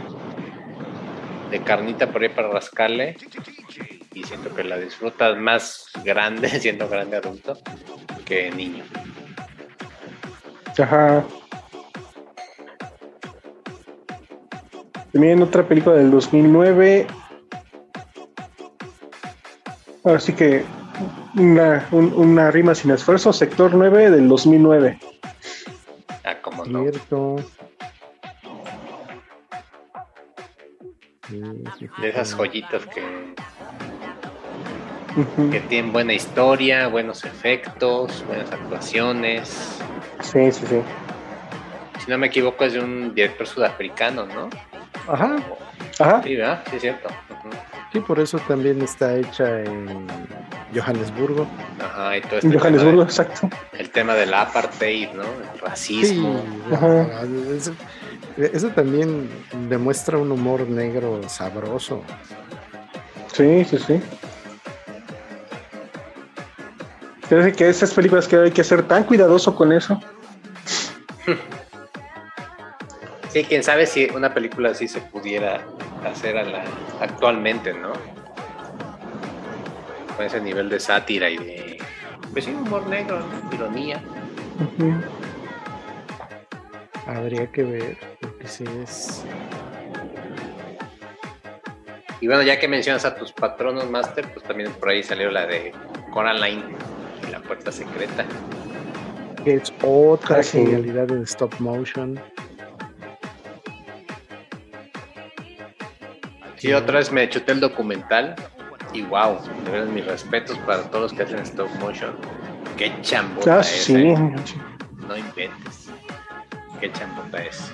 de 1.50 1.62
carnita 1.62 2.10
por 2.10 2.23
ahí 2.23 2.31
para 2.31 2.49
rascarle, 2.49 3.16
y 4.15 4.23
siento 4.23 4.55
que 4.55 4.65
la 4.65 4.78
disfrutas 4.78 5.36
más 5.36 5.91
grande, 6.05 6.49
siendo 6.60 6.89
grande 6.89 7.18
adulto, 7.18 7.58
que 8.24 8.50
niño. 8.50 8.84
Ajá. 10.78 11.23
También 15.12 15.42
otra 15.42 15.68
película 15.68 15.97
del 15.97 16.10
2009. 16.10 17.07
Ahora 20.02 20.18
sí 20.18 20.33
que 20.33 20.65
una, 21.37 21.87
un- 21.91 22.13
una 22.15 22.51
rima 22.51 22.75
sin 22.75 22.91
esfuerzo, 22.93 23.33
sector 23.33 23.75
9 23.75 24.11
del 24.11 24.29
2009. 24.29 24.99
Ah, 26.25 26.37
como 26.41 26.65
no. 26.65 26.83
Cierto. 26.83 27.37
De 31.99 32.09
esas 32.11 32.35
joyitas 32.35 32.85
que, 32.87 33.03
que 35.51 35.61
tienen 35.61 35.93
buena 35.93 36.13
historia, 36.13 36.87
buenos 36.89 37.25
efectos, 37.25 38.25
buenas 38.27 38.53
actuaciones. 38.53 39.79
Sí, 40.21 40.53
sí, 40.53 40.67
sí. 40.67 40.81
Si 42.05 42.11
no 42.11 42.19
me 42.19 42.27
equivoco, 42.27 42.65
es 42.65 42.75
de 42.75 42.81
un 42.81 43.15
director 43.15 43.47
sudafricano, 43.47 44.27
¿no? 44.27 44.51
Ajá, 45.09 45.37
Ajá. 45.99 46.23
Sí, 46.23 46.37
¿verdad? 46.37 46.63
Sí, 46.69 46.77
es 46.77 46.83
cierto. 46.83 47.09
Ujú. 47.09 47.51
sí, 47.93 48.01
por 48.01 48.21
eso 48.21 48.39
también 48.41 48.83
está 48.83 49.17
hecha 49.17 49.61
en 49.63 50.07
Johannesburgo. 50.75 51.47
Ajá, 51.81 52.17
y 52.17 52.20
todo 52.23 52.39
este 52.39 52.59
Johannesburgo, 52.59 53.03
exacto. 53.03 53.49
el 53.73 53.91
tema 53.91 54.15
del 54.15 54.33
apartheid, 54.35 55.11
¿no? 55.12 55.23
El 55.23 55.28
Sí, 55.55 55.61
racismo. 55.62 56.43
Ajá. 56.73 57.07
eso, 57.57 57.73
eso 58.36 58.69
también 58.70 59.28
demuestra 59.69 60.19
un 60.19 60.33
humor 60.33 60.69
negro 60.69 61.20
sabroso. 61.28 62.03
Sí, 63.33 63.65
sí, 63.65 63.78
sí. 63.78 64.01
Parece 67.28 67.53
que 67.53 67.69
esas 67.69 67.93
películas 67.93 68.28
que 68.28 68.36
hay 68.36 68.51
que 68.51 68.62
ser 68.62 68.83
tan 68.86 69.05
cuidadoso 69.05 69.55
con 69.57 69.73
eso. 69.73 70.01
Sí, 73.31 73.43
quién 73.44 73.65
sabe 73.65 73.86
si 73.86 74.05
una 74.15 74.33
película 74.33 74.70
así 74.70 74.86
se 74.86 75.01
pudiera 75.01 75.65
hacer 76.07 76.36
a 76.39 76.44
la, 76.44 76.65
actualmente, 77.01 77.75
¿no? 77.75 77.93
Con 80.17 80.26
ese 80.26 80.41
nivel 80.41 80.68
de 80.68 80.78
sátira 80.81 81.28
y 81.31 81.36
de. 81.39 81.78
Pues 82.33 82.44
sí, 82.44 82.52
humor 82.52 82.86
negro, 82.86 83.20
¿no? 83.20 83.55
ironía. 83.55 84.01
Ujú. 84.60 84.94
Habría 87.07 87.51
que 87.51 87.62
ver, 87.62 87.99
porque 88.20 88.47
sí 88.49 88.65
es. 88.83 89.25
Y 92.20 92.26
bueno, 92.26 92.43
ya 92.43 92.59
que 92.59 92.67
mencionas 92.68 93.05
a 93.05 93.15
tus 93.17 93.33
patronos 93.33 93.91
Master, 93.91 94.26
pues 94.33 94.44
también 94.47 94.73
por 94.73 94.89
ahí 94.89 95.02
salió 95.02 95.31
la 95.31 95.47
de 95.47 95.73
Coraline 96.12 96.65
y 97.26 97.31
la 97.31 97.41
puerta 97.41 97.70
secreta. 97.70 98.25
Que 99.44 99.57
es 99.57 99.73
otra 99.83 100.39
Ah, 100.39 100.43
sí. 100.43 100.59
genialidad 100.59 101.10
en 101.10 101.23
stop 101.25 101.52
motion. 101.60 102.18
Sí, 106.57 106.73
otra 106.73 106.99
vez 107.01 107.12
me 107.12 107.28
chuté 107.28 107.52
el 107.52 107.60
documental 107.60 108.34
y 108.95 109.03
wow, 109.03 109.39
de 109.65 109.71
verdad 109.71 109.87
mis 109.89 110.07
respetos 110.07 110.57
para 110.59 110.83
todos 110.85 111.11
los 111.11 111.13
que 111.13 111.25
hacen 111.25 111.41
stop 111.41 111.69
motion. 111.81 112.17
Qué 112.77 112.93
chambota 113.03 113.57
Ah, 113.59 113.61
es, 113.61 113.67
sí. 113.85 113.95
eh. 113.95 114.17
No 115.09 115.17
inventes. 115.17 115.91
Qué 116.81 116.91
chambota 116.93 117.43
es. 117.45 117.71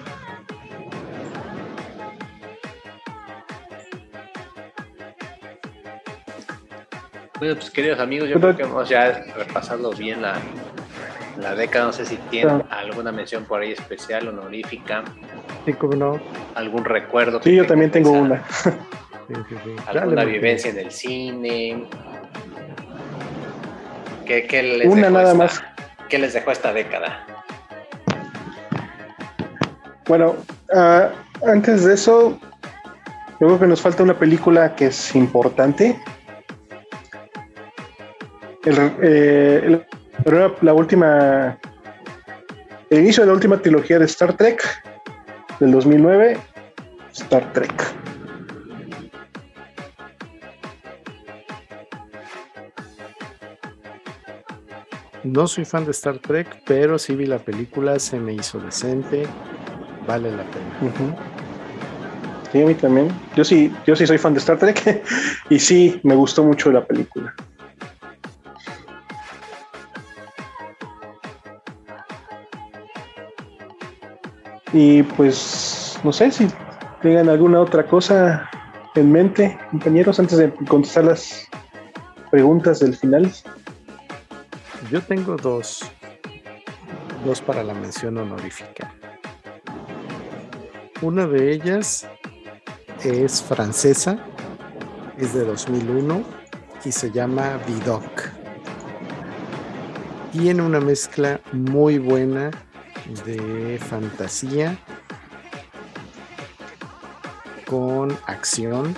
Bueno, 7.38 7.54
pues 7.54 7.70
queridos 7.70 7.98
amigos, 8.00 8.28
yo 8.28 8.38
creo 8.38 8.54
que 8.56 8.62
hemos 8.64 8.88
ya 8.88 9.24
repasado 9.34 9.92
bien 9.92 10.20
la, 10.20 10.34
la 11.40 11.54
década. 11.54 11.86
No 11.86 11.92
sé 11.92 12.04
si 12.04 12.16
tienen 12.30 12.62
Ah. 12.70 12.80
alguna 12.80 13.12
mención 13.12 13.44
por 13.44 13.62
ahí 13.62 13.72
especial, 13.72 14.28
honorífica, 14.28 15.04
Sí, 15.64 15.72
como 15.72 15.94
no. 15.94 16.20
algún 16.54 16.84
recuerdo. 16.84 17.40
Sí, 17.42 17.56
yo 17.56 17.66
también 17.66 17.90
tengo 17.90 18.10
una. 18.12 18.42
Sí, 19.32 19.40
sí, 19.48 19.56
sí. 19.64 19.76
Dale, 19.86 20.00
alguna 20.00 20.24
vivencia 20.24 20.70
en 20.70 20.78
el 20.78 20.90
cine. 20.90 21.84
¿Qué, 24.26 24.46
qué 24.46 24.62
les 24.62 24.88
Una 24.88 25.02
dejó 25.02 25.10
nada 25.12 25.32
esta- 25.32 25.38
más. 25.38 25.62
¿Qué 26.08 26.18
les 26.18 26.32
dejó 26.34 26.50
esta 26.50 26.72
década? 26.72 27.24
Bueno, 30.08 30.34
ah, 30.74 31.10
antes 31.46 31.84
de 31.84 31.94
eso, 31.94 32.36
yo 33.38 33.46
creo 33.46 33.60
que 33.60 33.66
nos 33.68 33.80
falta 33.80 34.02
una 34.02 34.18
película 34.18 34.74
que 34.74 34.86
es 34.86 35.14
importante. 35.14 35.96
El- 38.64 38.92
eh, 39.02 39.60
el- 39.64 39.86
la 40.62 40.74
última, 40.74 41.56
el 42.90 42.98
inicio 42.98 43.22
de 43.22 43.28
la 43.28 43.34
última 43.34 43.58
trilogía 43.62 43.98
de 44.00 44.04
Star 44.06 44.32
Trek 44.36 44.62
del 45.60 45.70
2009, 45.70 46.36
Star 47.12 47.52
Trek. 47.52 47.72
No 55.22 55.46
soy 55.46 55.66
fan 55.66 55.84
de 55.84 55.90
Star 55.90 56.18
Trek, 56.18 56.62
pero 56.66 56.98
sí 56.98 57.14
vi 57.14 57.26
la 57.26 57.38
película, 57.38 57.98
se 57.98 58.18
me 58.18 58.32
hizo 58.32 58.58
decente, 58.58 59.26
vale 60.06 60.30
la 60.30 60.44
pena. 60.44 61.16
Sí, 62.50 62.62
a 62.62 62.66
mí 62.66 62.74
también. 62.74 63.08
Yo 63.36 63.44
sí, 63.44 63.72
yo 63.86 63.94
sí 63.94 64.06
soy 64.06 64.16
fan 64.16 64.32
de 64.32 64.40
Star 64.40 64.58
Trek 64.58 65.04
y 65.50 65.58
sí, 65.58 66.00
me 66.04 66.14
gustó 66.14 66.42
mucho 66.42 66.72
la 66.72 66.84
película. 66.84 67.34
Y 74.72 75.02
pues, 75.02 75.98
no 76.02 76.12
sé 76.12 76.30
si 76.30 76.48
tengan 77.02 77.28
alguna 77.28 77.60
otra 77.60 77.84
cosa 77.84 78.48
en 78.94 79.12
mente, 79.12 79.58
compañeros, 79.70 80.18
antes 80.18 80.38
de 80.38 80.50
contestar 80.66 81.04
las 81.04 81.48
preguntas 82.30 82.80
del 82.80 82.96
final. 82.96 83.30
Yo 84.90 85.00
tengo 85.00 85.36
dos, 85.36 85.84
dos 87.24 87.40
para 87.40 87.62
la 87.62 87.74
mención 87.74 88.18
honorífica. 88.18 88.92
Una 91.00 91.28
de 91.28 91.52
ellas 91.52 92.08
es 93.04 93.40
francesa, 93.40 94.18
es 95.16 95.32
de 95.32 95.44
2001 95.44 96.24
y 96.84 96.90
se 96.90 97.12
llama 97.12 97.60
Vidocq. 97.68 98.20
Tiene 100.32 100.60
una 100.60 100.80
mezcla 100.80 101.40
muy 101.52 101.98
buena 101.98 102.50
de 103.24 103.78
fantasía 103.78 104.76
con 107.66 108.10
acción. 108.26 108.96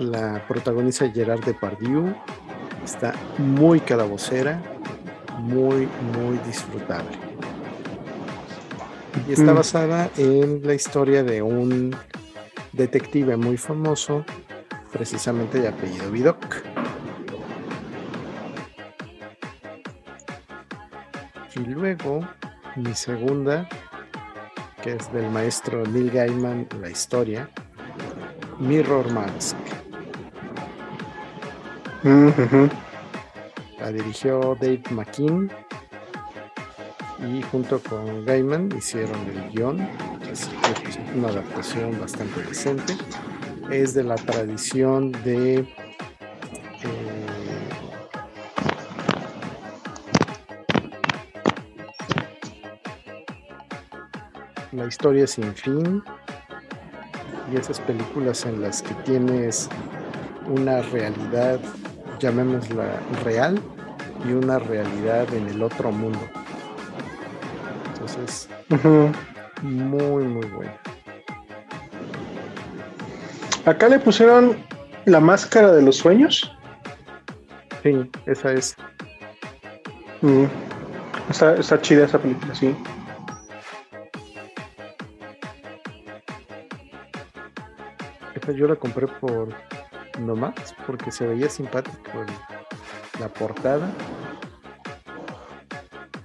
La 0.00 0.44
protagoniza 0.48 1.08
Gerard 1.10 1.44
Depardieu. 1.44 2.12
Está 2.84 3.14
muy 3.38 3.80
calabocera, 3.80 4.60
muy, 5.38 5.88
muy 6.16 6.38
disfrutable. 6.46 7.16
Y 9.28 9.32
está 9.32 9.52
Mm. 9.52 9.56
basada 9.56 10.10
en 10.18 10.60
la 10.64 10.74
historia 10.74 11.22
de 11.22 11.40
un 11.42 11.96
detective 12.72 13.36
muy 13.36 13.56
famoso, 13.56 14.24
precisamente 14.92 15.60
de 15.60 15.68
apellido 15.68 16.10
Vidocq. 16.10 16.56
Y 21.56 21.60
luego, 21.60 22.20
mi 22.76 22.94
segunda, 22.94 23.68
que 24.82 24.96
es 24.96 25.12
del 25.12 25.30
maestro 25.30 25.84
Neil 25.86 26.10
Gaiman, 26.10 26.66
la 26.80 26.90
historia, 26.90 27.48
Mirror 28.58 29.10
Mask. 29.12 29.56
La 32.04 33.90
dirigió 33.90 34.54
Dave 34.60 34.82
McKean 34.90 35.50
y 37.26 37.40
junto 37.50 37.80
con 37.80 38.26
Gaiman 38.26 38.68
hicieron 38.76 39.18
el 39.30 39.50
guion, 39.50 39.80
así 40.30 40.50
que 40.50 40.82
pues, 40.82 40.98
una 41.16 41.28
adaptación 41.28 41.98
bastante 41.98 42.42
decente. 42.42 42.94
Es 43.70 43.94
de 43.94 44.04
la 44.04 44.16
tradición 44.16 45.12
de 45.24 45.60
eh, 45.60 45.66
La 54.72 54.86
historia 54.86 55.26
sin 55.26 55.54
fin 55.54 56.02
y 57.50 57.56
esas 57.56 57.80
películas 57.80 58.44
en 58.44 58.60
las 58.60 58.82
que 58.82 58.92
tienes 59.06 59.70
una 60.46 60.82
realidad, 60.82 61.60
llamémosla 62.24 62.86
real, 63.22 63.60
y 64.26 64.32
una 64.32 64.58
realidad 64.58 65.32
en 65.34 65.46
el 65.48 65.62
otro 65.62 65.92
mundo. 65.92 66.20
Entonces, 67.92 68.48
muy, 69.62 70.24
muy 70.24 70.46
bueno. 70.46 70.72
Acá 73.66 73.88
le 73.88 73.98
pusieron 73.98 74.56
la 75.04 75.20
máscara 75.20 75.72
de 75.72 75.82
los 75.82 75.96
sueños. 75.96 76.50
Sí, 77.82 78.10
esa 78.24 78.52
es. 78.52 78.74
Mm. 80.22 80.44
Está, 81.28 81.56
está 81.56 81.80
chida 81.82 82.06
esa 82.06 82.18
película, 82.18 82.54
sí. 82.54 82.74
Esa 88.34 88.52
yo 88.52 88.66
la 88.66 88.76
compré 88.76 89.06
por 89.06 89.48
nomás, 90.18 90.74
porque 90.86 91.10
se 91.10 91.26
veía 91.26 91.48
simpático 91.48 92.20
el- 92.20 93.20
la 93.20 93.28
portada. 93.28 93.90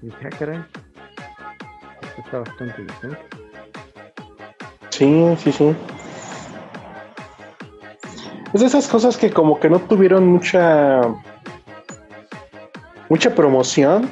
Y 0.02 0.08
dije, 0.08 0.28
ah, 0.28 0.36
caray. 0.38 0.64
Esto 2.02 2.22
está 2.26 2.40
bastante 2.40 2.82
decente. 2.84 3.18
Sí, 4.90 5.36
sí, 5.38 5.52
sí. 5.52 5.76
Es 8.54 8.62
de 8.62 8.68
esas 8.68 8.88
cosas 8.88 9.16
que 9.18 9.30
como 9.32 9.60
que 9.60 9.70
no 9.70 9.80
tuvieron 9.80 10.28
mucha 10.28 11.02
mucha 13.10 13.34
promoción. 13.34 14.10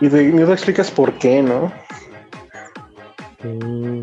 Y 0.00 0.08
de, 0.08 0.24
no 0.24 0.46
te 0.46 0.52
explicas 0.52 0.90
por 0.90 1.12
qué, 1.18 1.42
¿no? 1.42 1.70
Sí. 3.42 4.02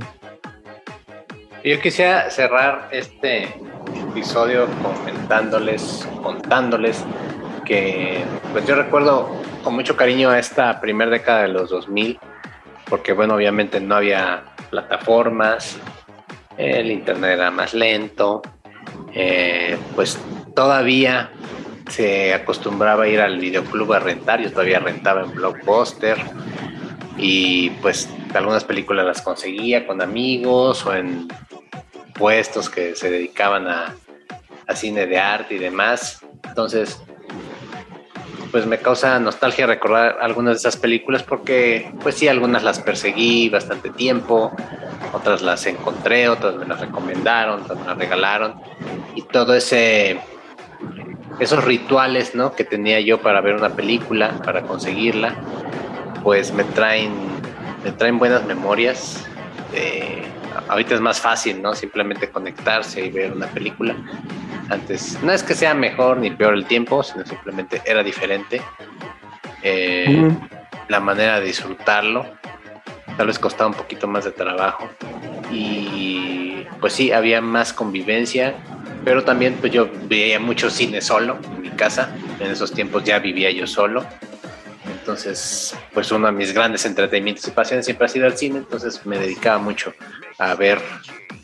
Yo 1.64 1.82
quisiera 1.82 2.30
cerrar 2.30 2.88
este 2.92 3.54
comentándoles, 4.82 6.08
contándoles 6.24 7.04
que 7.66 8.24
pues 8.52 8.66
yo 8.66 8.76
recuerdo 8.76 9.30
con 9.64 9.76
mucho 9.76 9.96
cariño 9.98 10.34
esta 10.34 10.80
primera 10.80 11.12
década 11.12 11.42
de 11.42 11.50
los 11.50 11.70
2000, 11.70 12.18
porque 12.90 13.14
bueno, 13.14 13.36
obviamente 13.36 13.80
no 13.80 13.96
había 13.96 14.44
plataformas, 14.70 15.78
el 16.58 16.92
internet 16.92 17.32
era 17.32 17.52
más 17.52 17.74
lento, 17.74 18.42
eh, 19.14 19.78
pues 19.96 20.18
todavía 20.56 21.32
se 21.90 22.34
acostumbraba 22.34 23.04
a 23.04 23.08
ir 23.08 23.20
al 23.20 23.38
videoclub 23.38 23.94
a 23.94 24.00
rentar, 24.00 24.42
yo 24.42 24.50
todavía 24.52 24.80
rentaba 24.80 25.24
en 25.24 25.32
Blockbuster 25.32 26.18
y 27.18 27.70
pues 27.82 28.10
algunas 28.34 28.64
películas 28.64 29.06
las 29.06 29.22
conseguía 29.22 29.86
con 29.86 30.02
amigos 30.02 30.86
o 30.86 30.94
en 30.94 31.28
puestos 32.14 32.70
que 32.70 32.96
se 32.96 33.10
dedicaban 33.10 33.68
a, 33.68 33.96
a 34.68 34.76
cine 34.76 35.08
de 35.08 35.18
arte 35.18 35.56
y 35.56 35.58
demás. 35.60 36.26
Entonces, 36.44 37.02
pues 38.52 38.66
me 38.66 38.78
causa 38.78 39.20
nostalgia 39.20 39.66
recordar 39.66 40.18
algunas 40.22 40.54
de 40.54 40.58
esas 40.58 40.78
películas 40.78 41.24
porque, 41.24 41.92
pues 42.02 42.16
sí, 42.16 42.28
algunas 42.28 42.64
las 42.64 42.80
perseguí 42.80 43.50
bastante 43.50 43.90
tiempo, 43.90 44.52
otras 45.14 45.42
las 45.42 45.66
encontré, 45.66 46.30
otras 46.30 46.56
me 46.56 46.66
las 46.66 46.80
recomendaron, 46.80 47.62
otras 47.62 47.80
me 47.80 47.86
las 47.86 47.98
regalaron 47.98 48.56
y 49.16 49.22
todo 49.24 49.54
ese 49.54 50.20
esos 51.40 51.64
rituales, 51.64 52.34
¿no? 52.34 52.54
Que 52.54 52.64
tenía 52.64 53.00
yo 53.00 53.22
para 53.22 53.42
ver 53.42 53.56
una 53.56 53.70
película, 53.70 54.40
para 54.44 54.64
conseguirla, 54.64 55.36
pues 56.24 56.52
me 56.52 56.64
traen 56.64 57.12
me 57.84 57.92
traen 57.92 58.18
buenas 58.18 58.46
memorias. 58.46 59.24
Eh, 59.74 60.24
ahorita 60.68 60.96
es 60.96 61.02
más 61.02 61.20
fácil, 61.20 61.62
¿no? 61.62 61.74
Simplemente 61.76 62.30
conectarse 62.30 63.06
y 63.06 63.10
ver 63.10 63.34
una 63.34 63.48
película. 63.48 63.96
Antes, 64.70 65.18
no 65.24 65.32
es 65.32 65.44
que 65.44 65.54
sea 65.54 65.74
mejor 65.74 66.18
ni 66.18 66.32
peor 66.32 66.54
el 66.54 66.66
tiempo, 66.66 67.04
sino 67.04 67.26
simplemente 67.26 67.82
era 67.86 68.04
diferente. 68.04 68.62
Eh. 69.64 70.30
La 70.88 71.00
manera 71.00 71.40
de 71.40 71.48
disfrutarlo. 71.48 72.26
Tal 73.18 73.28
vez 73.28 73.40
costaba 73.40 73.70
un 73.70 73.76
poquito 73.76 74.08
más 74.08 74.26
de 74.26 74.32
trabajo. 74.32 74.90
Y 75.52 76.66
pues 76.80 76.94
sí, 76.94 77.12
había 77.12 77.42
más 77.42 77.74
convivencia. 77.74 78.56
Pero 79.04 79.24
también 79.24 79.56
pues 79.56 79.72
yo 79.72 79.90
veía 80.04 80.40
mucho 80.40 80.70
cine 80.70 81.02
solo 81.02 81.38
en 81.56 81.62
mi 81.62 81.70
casa. 81.70 82.16
En 82.40 82.52
esos 82.52 82.72
tiempos 82.72 83.04
ya 83.04 83.20
vivía 83.20 83.52
yo 83.52 83.68
solo. 83.68 84.06
Entonces, 85.08 85.74
pues 85.94 86.12
uno 86.12 86.28
de 86.28 86.34
mis 86.34 86.54
grandes 86.54 86.86
entretenimientos 86.86 87.48
y 87.48 87.52
pasiones 87.52 87.86
siempre 87.86 88.08
ha 88.08 88.10
sido 88.10 88.28
el 88.28 88.38
cine. 88.38 88.58
Entonces 88.58 89.06
me 89.06 89.18
dedicaba 89.18 89.58
mucho 89.58 89.94
a 90.38 90.54
ver, 90.54 90.82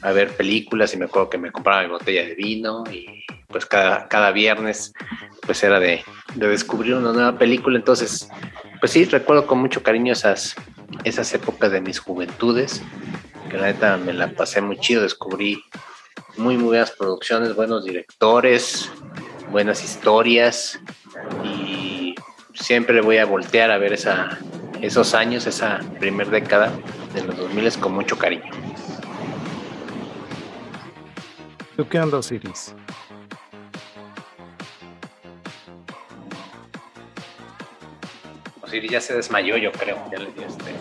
a 0.02 0.12
ver 0.12 0.36
películas 0.36 0.94
y 0.94 0.98
me 0.98 1.06
acuerdo 1.06 1.30
que 1.30 1.38
me 1.38 1.50
compraba 1.50 1.82
mi 1.84 1.88
botella 1.88 2.26
de 2.26 2.36
vino 2.36 2.84
y 2.92 3.24
pues 3.48 3.66
cada, 3.66 4.10
cada 4.10 4.32
viernes 4.32 4.92
pues 5.46 5.64
era 5.64 5.80
de, 5.80 6.04
de 6.36 6.48
descubrir 6.50 6.96
una 6.96 7.14
nueva 7.14 7.38
película. 7.38 7.78
Entonces, 7.78 8.28
pues 8.82 8.92
sí, 8.92 9.06
recuerdo 9.06 9.48
con 9.48 9.60
mucho 9.60 9.82
cariño 9.82 10.12
esas, 10.12 10.56
esas 11.06 11.34
épocas 11.34 11.72
de 11.72 11.80
mis 11.80 12.00
juventudes, 12.00 12.82
que 13.50 13.58
la 13.58 13.68
neta 13.68 13.96
me 13.96 14.12
la 14.12 14.28
pasé 14.28 14.60
muy 14.60 14.78
chido, 14.78 15.04
descubrí 15.04 15.64
muy, 16.36 16.58
muy 16.58 16.66
buenas 16.66 16.92
producciones, 16.92 17.56
buenos 17.56 17.86
directores, 17.86 18.92
buenas 19.52 19.86
historias 19.86 20.82
y 21.46 22.03
siempre 22.54 23.02
voy 23.02 23.18
a 23.18 23.26
voltear 23.26 23.72
a 23.72 23.78
ver 23.78 23.94
esa, 23.94 24.38
esos 24.82 25.14
años, 25.14 25.46
esa 25.48 25.80
primer 26.00 26.30
década 26.30 26.72
de 27.14 27.24
los 27.24 27.38
2000 27.38 27.80
con 27.80 27.94
mucho 27.94 28.18
cariño. 28.18 28.52
¿Tú 31.76 31.88
qué 31.88 32.00
onda, 32.00 32.18
Osiris? 32.18 32.76
Osiris 38.62 38.92
ya 38.92 39.02
se 39.02 39.16
desmayó, 39.16 39.58
yo 39.58 39.72
creo, 39.72 39.98
ya 40.12 40.20
le 40.20 40.32
dio 40.32 40.48
este. 40.48 40.74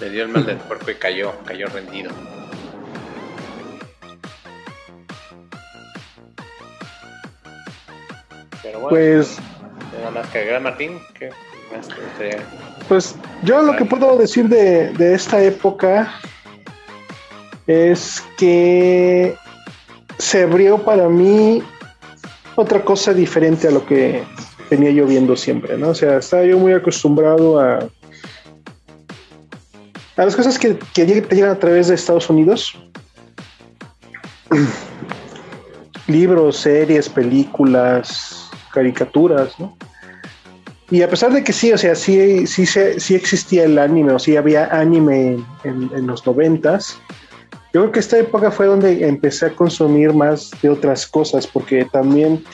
Le 0.00 0.10
dio 0.10 0.24
el 0.24 0.28
mal 0.28 0.44
del 0.44 0.58
cuerpo 0.58 0.90
y 0.90 0.94
cayó, 0.96 1.32
cayó 1.44 1.66
rendido. 1.68 2.10
Pero 8.64 8.80
bueno, 8.80 8.88
Pues, 8.88 9.36
nada 9.98 10.10
más 10.10 10.26
que 10.30 10.38
agregar, 10.38 10.62
Martín, 10.62 10.98
más 11.72 11.88
te 12.18 12.38
pues 12.88 13.14
yo 13.42 13.62
lo 13.62 13.76
que 13.76 13.84
puedo 13.84 14.16
decir 14.18 14.48
de, 14.48 14.92
de 14.92 15.14
esta 15.14 15.42
época 15.42 16.12
es 17.66 18.22
que 18.36 19.34
se 20.18 20.42
abrió 20.42 20.78
para 20.78 21.08
mí 21.08 21.62
otra 22.56 22.84
cosa 22.84 23.12
diferente 23.14 23.68
a 23.68 23.70
lo 23.70 23.84
que 23.86 24.22
venía 24.70 24.90
yo 24.90 25.06
viendo 25.06 25.36
siempre, 25.36 25.76
¿no? 25.76 25.90
O 25.90 25.94
sea, 25.94 26.18
estaba 26.18 26.44
yo 26.44 26.58
muy 26.58 26.72
acostumbrado 26.72 27.58
a, 27.60 27.78
a 30.16 30.24
las 30.24 30.36
cosas 30.36 30.58
que, 30.58 30.78
que 30.92 31.04
te 31.04 31.34
llegan 31.34 31.50
a 31.50 31.58
través 31.58 31.88
de 31.88 31.94
Estados 31.94 32.28
Unidos. 32.30 32.78
Libros, 36.06 36.58
series, 36.58 37.08
películas, 37.08 38.43
caricaturas, 38.74 39.58
¿no? 39.58 39.76
Y 40.90 41.02
a 41.02 41.08
pesar 41.08 41.32
de 41.32 41.42
que 41.42 41.52
sí, 41.52 41.72
o 41.72 41.78
sea, 41.78 41.94
sí, 41.94 42.46
sí, 42.46 42.66
sí 42.66 43.14
existía 43.14 43.64
el 43.64 43.78
anime, 43.78 44.12
o 44.12 44.18
sí 44.18 44.36
había 44.36 44.66
anime 44.66 45.42
en, 45.64 46.06
los 46.06 46.26
noventas, 46.26 46.98
yo 47.72 47.80
creo 47.80 47.92
que 47.92 48.00
esta 48.00 48.18
época 48.18 48.50
fue 48.50 48.66
donde 48.66 49.08
empecé 49.08 49.46
a 49.46 49.50
consumir 49.50 50.12
más 50.12 50.50
de 50.62 50.68
otras 50.68 51.06
cosas, 51.06 51.46
porque 51.46 51.86
también 51.86 52.44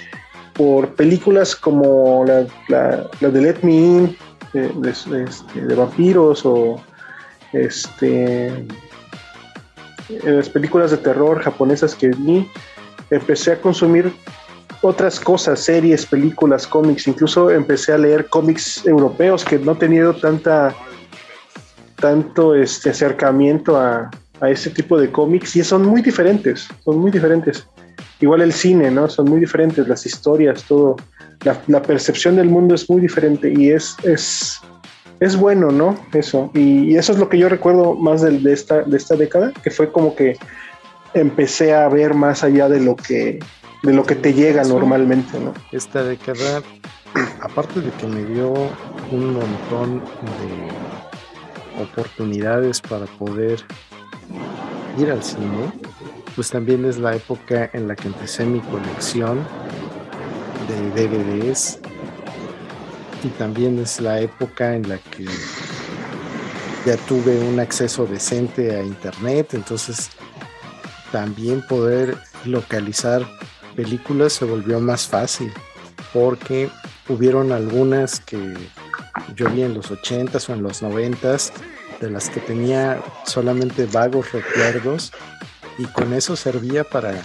por 0.54 0.94
películas 0.94 1.56
como 1.56 2.24
la, 2.24 3.08
de 3.20 3.40
Let 3.42 3.58
Me 3.62 3.72
In, 3.72 4.16
de, 4.52 4.90
este, 4.90 5.74
vampiros, 5.74 6.46
o 6.46 6.80
este, 7.52 8.46
eh, 8.46 8.64
las 10.24 10.48
películas 10.48 10.92
de 10.92 10.98
terror 10.98 11.42
japonesas 11.42 11.94
que 11.94 12.08
vi, 12.08 12.48
empecé 13.10 13.52
a 13.52 13.60
consumir 13.60 14.12
otras 14.82 15.20
cosas, 15.20 15.60
series, 15.60 16.06
películas, 16.06 16.66
cómics, 16.66 17.06
incluso 17.06 17.50
empecé 17.50 17.92
a 17.92 17.98
leer 17.98 18.28
cómics 18.28 18.86
europeos 18.86 19.44
que 19.44 19.58
no 19.58 19.72
he 19.72 19.76
tenido 19.76 20.14
tanta 20.14 20.74
tanto 21.96 22.54
este 22.54 22.90
acercamiento 22.90 23.76
a, 23.76 24.10
a 24.40 24.50
este 24.50 24.70
tipo 24.70 24.98
de 24.98 25.10
cómics 25.10 25.54
y 25.56 25.62
son 25.62 25.84
muy 25.84 26.02
diferentes, 26.02 26.68
son 26.84 26.98
muy 26.98 27.10
diferentes. 27.10 27.66
Igual 28.20 28.42
el 28.42 28.52
cine, 28.52 28.90
¿no? 28.90 29.08
Son 29.08 29.28
muy 29.28 29.40
diferentes, 29.40 29.86
las 29.88 30.04
historias, 30.04 30.64
todo. 30.64 30.96
La, 31.44 31.82
percepción 31.82 32.36
del 32.36 32.48
mundo 32.48 32.74
es 32.74 32.88
muy 32.90 33.00
diferente 33.00 33.50
y 33.56 33.70
es, 33.70 33.96
es, 34.02 34.60
es 35.20 35.36
bueno, 35.36 35.70
¿no? 35.70 35.98
Eso. 36.12 36.50
Y, 36.52 36.96
eso 36.96 37.12
es 37.12 37.18
lo 37.18 37.30
que 37.30 37.38
yo 37.38 37.48
recuerdo 37.48 37.94
más 37.94 38.20
de 38.20 38.52
esta, 38.52 38.82
de 38.82 38.96
esta 38.96 39.16
década, 39.16 39.52
que 39.62 39.70
fue 39.70 39.90
como 39.90 40.14
que 40.14 40.36
empecé 41.14 41.72
a 41.72 41.88
ver 41.88 42.12
más 42.12 42.44
allá 42.44 42.68
de 42.68 42.80
lo 42.80 42.94
que, 42.94 43.38
de 43.82 43.92
lo 43.94 44.04
que 44.04 44.14
te 44.14 44.34
llega 44.34 44.62
normalmente, 44.64 45.38
¿no? 45.38 45.54
Esta 45.72 46.02
década, 46.02 46.62
aparte 47.40 47.80
de 47.80 47.90
que 47.92 48.06
me 48.06 48.24
dio 48.24 48.52
un 49.10 49.34
montón 49.34 50.00
de 50.00 51.82
oportunidades 51.82 52.80
para 52.80 53.06
poder 53.06 53.64
ir 54.98 55.10
al 55.10 55.22
cine, 55.22 55.72
pues 56.34 56.50
también 56.50 56.84
es 56.84 56.98
la 56.98 57.16
época 57.16 57.70
en 57.72 57.88
la 57.88 57.96
que 57.96 58.08
empecé 58.08 58.44
mi 58.44 58.60
colección 58.60 59.38
de 60.68 61.08
DVDs 61.08 61.78
y 63.24 63.28
también 63.28 63.78
es 63.78 64.00
la 64.00 64.20
época 64.20 64.74
en 64.74 64.88
la 64.88 64.98
que 64.98 65.26
ya 66.86 66.96
tuve 67.08 67.38
un 67.38 67.60
acceso 67.60 68.06
decente 68.06 68.76
a 68.76 68.82
internet, 68.82 69.54
entonces 69.54 70.10
también 71.12 71.62
poder 71.66 72.16
localizar 72.44 73.26
películas 73.76 74.32
se 74.32 74.44
volvió 74.44 74.80
más 74.80 75.06
fácil 75.06 75.52
porque 76.12 76.70
hubieron 77.08 77.52
algunas 77.52 78.20
que 78.20 78.54
yo 79.34 79.48
vi 79.50 79.62
en 79.62 79.74
los 79.74 79.90
80s 79.90 80.48
o 80.48 80.54
en 80.54 80.62
los 80.62 80.82
90s 80.82 81.52
de 82.00 82.10
las 82.10 82.30
que 82.30 82.40
tenía 82.40 83.02
solamente 83.24 83.86
vagos 83.86 84.32
recuerdos 84.32 85.12
y 85.78 85.84
con 85.86 86.12
eso 86.12 86.36
servía 86.36 86.84
para 86.84 87.22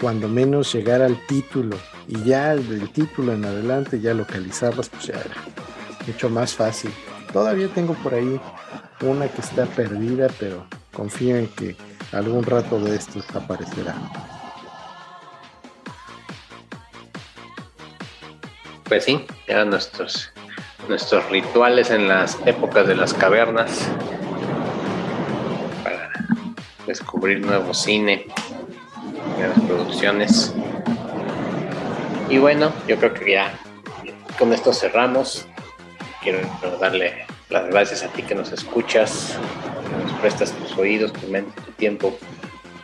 cuando 0.00 0.28
menos 0.28 0.72
llegar 0.72 1.02
al 1.02 1.24
título 1.26 1.76
y 2.08 2.22
ya 2.24 2.56
del 2.56 2.90
título 2.90 3.32
en 3.32 3.44
adelante 3.44 4.00
ya 4.00 4.14
localizarlas 4.14 4.88
pues 4.88 5.06
ya 5.06 5.14
era 5.14 5.34
mucho 6.06 6.28
más 6.28 6.54
fácil. 6.54 6.90
Todavía 7.32 7.68
tengo 7.68 7.94
por 7.94 8.14
ahí 8.14 8.40
una 9.00 9.28
que 9.28 9.40
está 9.40 9.66
perdida, 9.66 10.28
pero 10.38 10.66
confío 10.92 11.36
en 11.36 11.48
que 11.48 11.76
algún 12.12 12.44
rato 12.44 12.78
de 12.78 12.96
estos 12.96 13.24
aparecerá. 13.34 13.94
Pues 18.92 19.04
sí, 19.04 19.24
eran 19.46 19.70
nuestros, 19.70 20.30
nuestros 20.86 21.26
rituales 21.30 21.88
en 21.88 22.08
las 22.08 22.36
épocas 22.44 22.86
de 22.86 22.94
las 22.94 23.14
cavernas 23.14 23.88
para 25.82 26.10
descubrir 26.86 27.40
nuevo 27.40 27.72
cine, 27.72 28.26
nuevas 29.38 29.58
producciones. 29.60 30.54
Y 32.28 32.36
bueno, 32.36 32.70
yo 32.86 32.98
creo 32.98 33.14
que 33.14 33.32
ya 33.32 33.54
con 34.38 34.52
esto 34.52 34.74
cerramos. 34.74 35.46
Quiero 36.22 36.40
darle 36.78 37.24
las 37.48 37.68
gracias 37.68 38.02
a 38.02 38.08
ti 38.08 38.22
que 38.22 38.34
nos 38.34 38.52
escuchas, 38.52 39.38
que 39.88 40.04
nos 40.04 40.20
prestas 40.20 40.52
tus 40.52 40.76
oídos, 40.76 41.14
tu 41.14 41.28
mente, 41.28 41.58
tu 41.62 41.72
tiempo, 41.72 42.18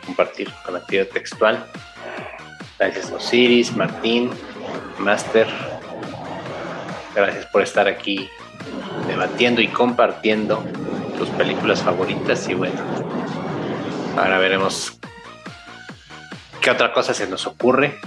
compartir 0.07 0.51
con 0.65 0.75
actividad 0.75 1.09
textual. 1.09 1.63
Gracias 2.79 3.11
a 3.11 3.15
Osiris, 3.17 3.75
Martín, 3.75 4.31
Master. 4.97 5.47
Gracias 7.19 7.47
por 7.47 7.61
estar 7.61 7.85
aquí 7.89 8.29
debatiendo 9.05 9.59
y 9.59 9.67
compartiendo 9.67 10.63
tus 11.17 11.27
películas 11.31 11.83
favoritas. 11.83 12.47
Y 12.47 12.53
bueno, 12.53 12.79
ahora 14.15 14.37
veremos 14.39 14.97
qué 16.61 16.71
otra 16.71 16.93
cosa 16.93 17.13
se 17.13 17.27
nos 17.27 17.45
ocurre 17.45 17.99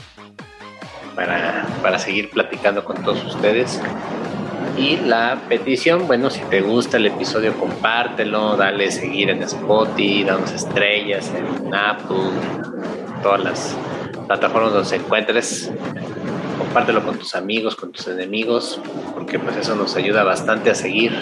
para, 1.14 1.66
para 1.82 1.98
seguir 1.98 2.30
platicando 2.30 2.86
con 2.86 3.02
todos 3.02 3.22
ustedes. 3.26 3.82
Y 4.78 4.96
la 4.96 5.42
petición, 5.46 6.06
bueno, 6.06 6.30
si 6.30 6.40
te 6.44 6.62
gusta 6.62 6.96
el 6.96 7.04
episodio, 7.04 7.52
compártelo, 7.58 8.56
dale 8.56 8.90
seguir 8.90 9.28
en 9.28 9.42
Spotify, 9.42 10.24
danos 10.24 10.50
estrellas 10.52 11.30
en 11.36 11.74
Apple, 11.74 12.30
todas 13.22 13.44
las 13.44 13.76
plataformas 14.26 14.72
donde 14.72 14.88
se 14.88 14.96
encuentres. 14.96 15.70
Compártelo 16.58 17.04
con 17.04 17.18
tus 17.18 17.34
amigos, 17.34 17.76
con 17.76 17.92
tus 17.92 18.06
enemigos, 18.08 18.80
porque 19.14 19.38
pues 19.38 19.56
eso 19.56 19.74
nos 19.74 19.96
ayuda 19.96 20.22
bastante 20.24 20.70
a 20.70 20.74
seguir, 20.74 21.12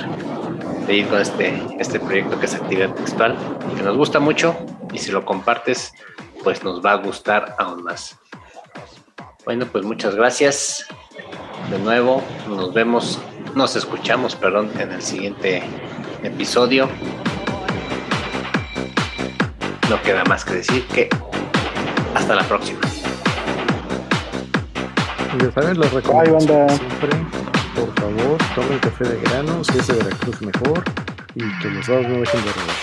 seguir 0.87 1.09
con 1.09 1.21
este, 1.21 1.61
este 1.79 1.99
proyecto 2.01 2.39
que 2.39 2.47
es 2.47 2.55
actividad 2.55 2.95
textual, 2.95 3.37
que 3.77 3.83
nos 3.83 3.97
gusta 3.97 4.21
mucho 4.21 4.57
y 4.93 4.99
si 4.99 5.11
lo 5.13 5.25
compartes, 5.25 5.93
pues 6.43 6.65
nos 6.65 6.85
va 6.85 6.93
a 6.93 6.97
gustar 6.97 7.55
aún 7.59 7.83
más. 7.83 8.19
Bueno, 9.45 9.67
pues 9.67 9.85
muchas 9.85 10.15
gracias. 10.15 10.87
De 11.71 11.79
nuevo, 11.79 12.23
nos 12.49 12.73
vemos, 12.75 13.19
nos 13.55 13.77
escuchamos, 13.77 14.35
perdón, 14.35 14.71
en 14.79 14.93
el 14.93 15.03
siguiente 15.03 15.63
episodio. 16.23 16.89
No 19.89 20.01
queda 20.03 20.25
más 20.25 20.45
que 20.45 20.55
decir 20.55 20.87
que 20.89 21.09
hasta 22.15 22.35
la 22.35 22.45
próxima. 22.45 22.81
Ya 25.39 25.51
saben, 25.53 25.77
recomiendo 25.81 26.35
banda. 26.35 26.69
siempre. 26.77 27.11
Por 27.77 27.95
favor, 27.95 28.37
tomen 28.55 28.79
café 28.81 29.05
de 29.05 29.21
grano, 29.21 29.63
si 29.63 29.79
es 29.79 29.87
de 29.87 29.95
Veracruz 29.95 30.43
mejor, 30.43 30.83
y 31.37 31.59
que 31.61 31.69
los 31.69 31.87
dados 31.87 32.09
no 32.09 32.19
dejen 32.19 32.45
de 32.45 32.53
robar. 32.53 32.77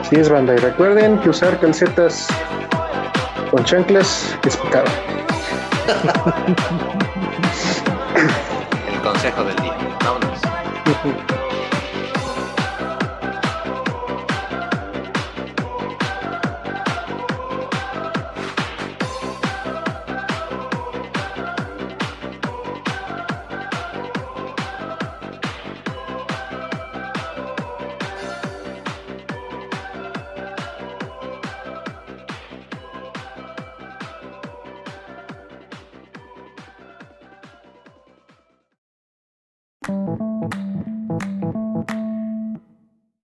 Así 0.00 0.14
es, 0.16 0.28
banda. 0.28 0.54
Y 0.54 0.58
recuerden 0.58 1.18
que 1.18 1.30
usar 1.30 1.58
calcetas 1.58 2.28
con 3.50 3.64
chanclas 3.64 4.36
es 4.46 4.56
pecado. 4.56 4.84
El 8.88 9.00
consejo 9.02 9.42
del 9.44 9.56
día. 9.56 9.76
Vámonos. 10.04 10.38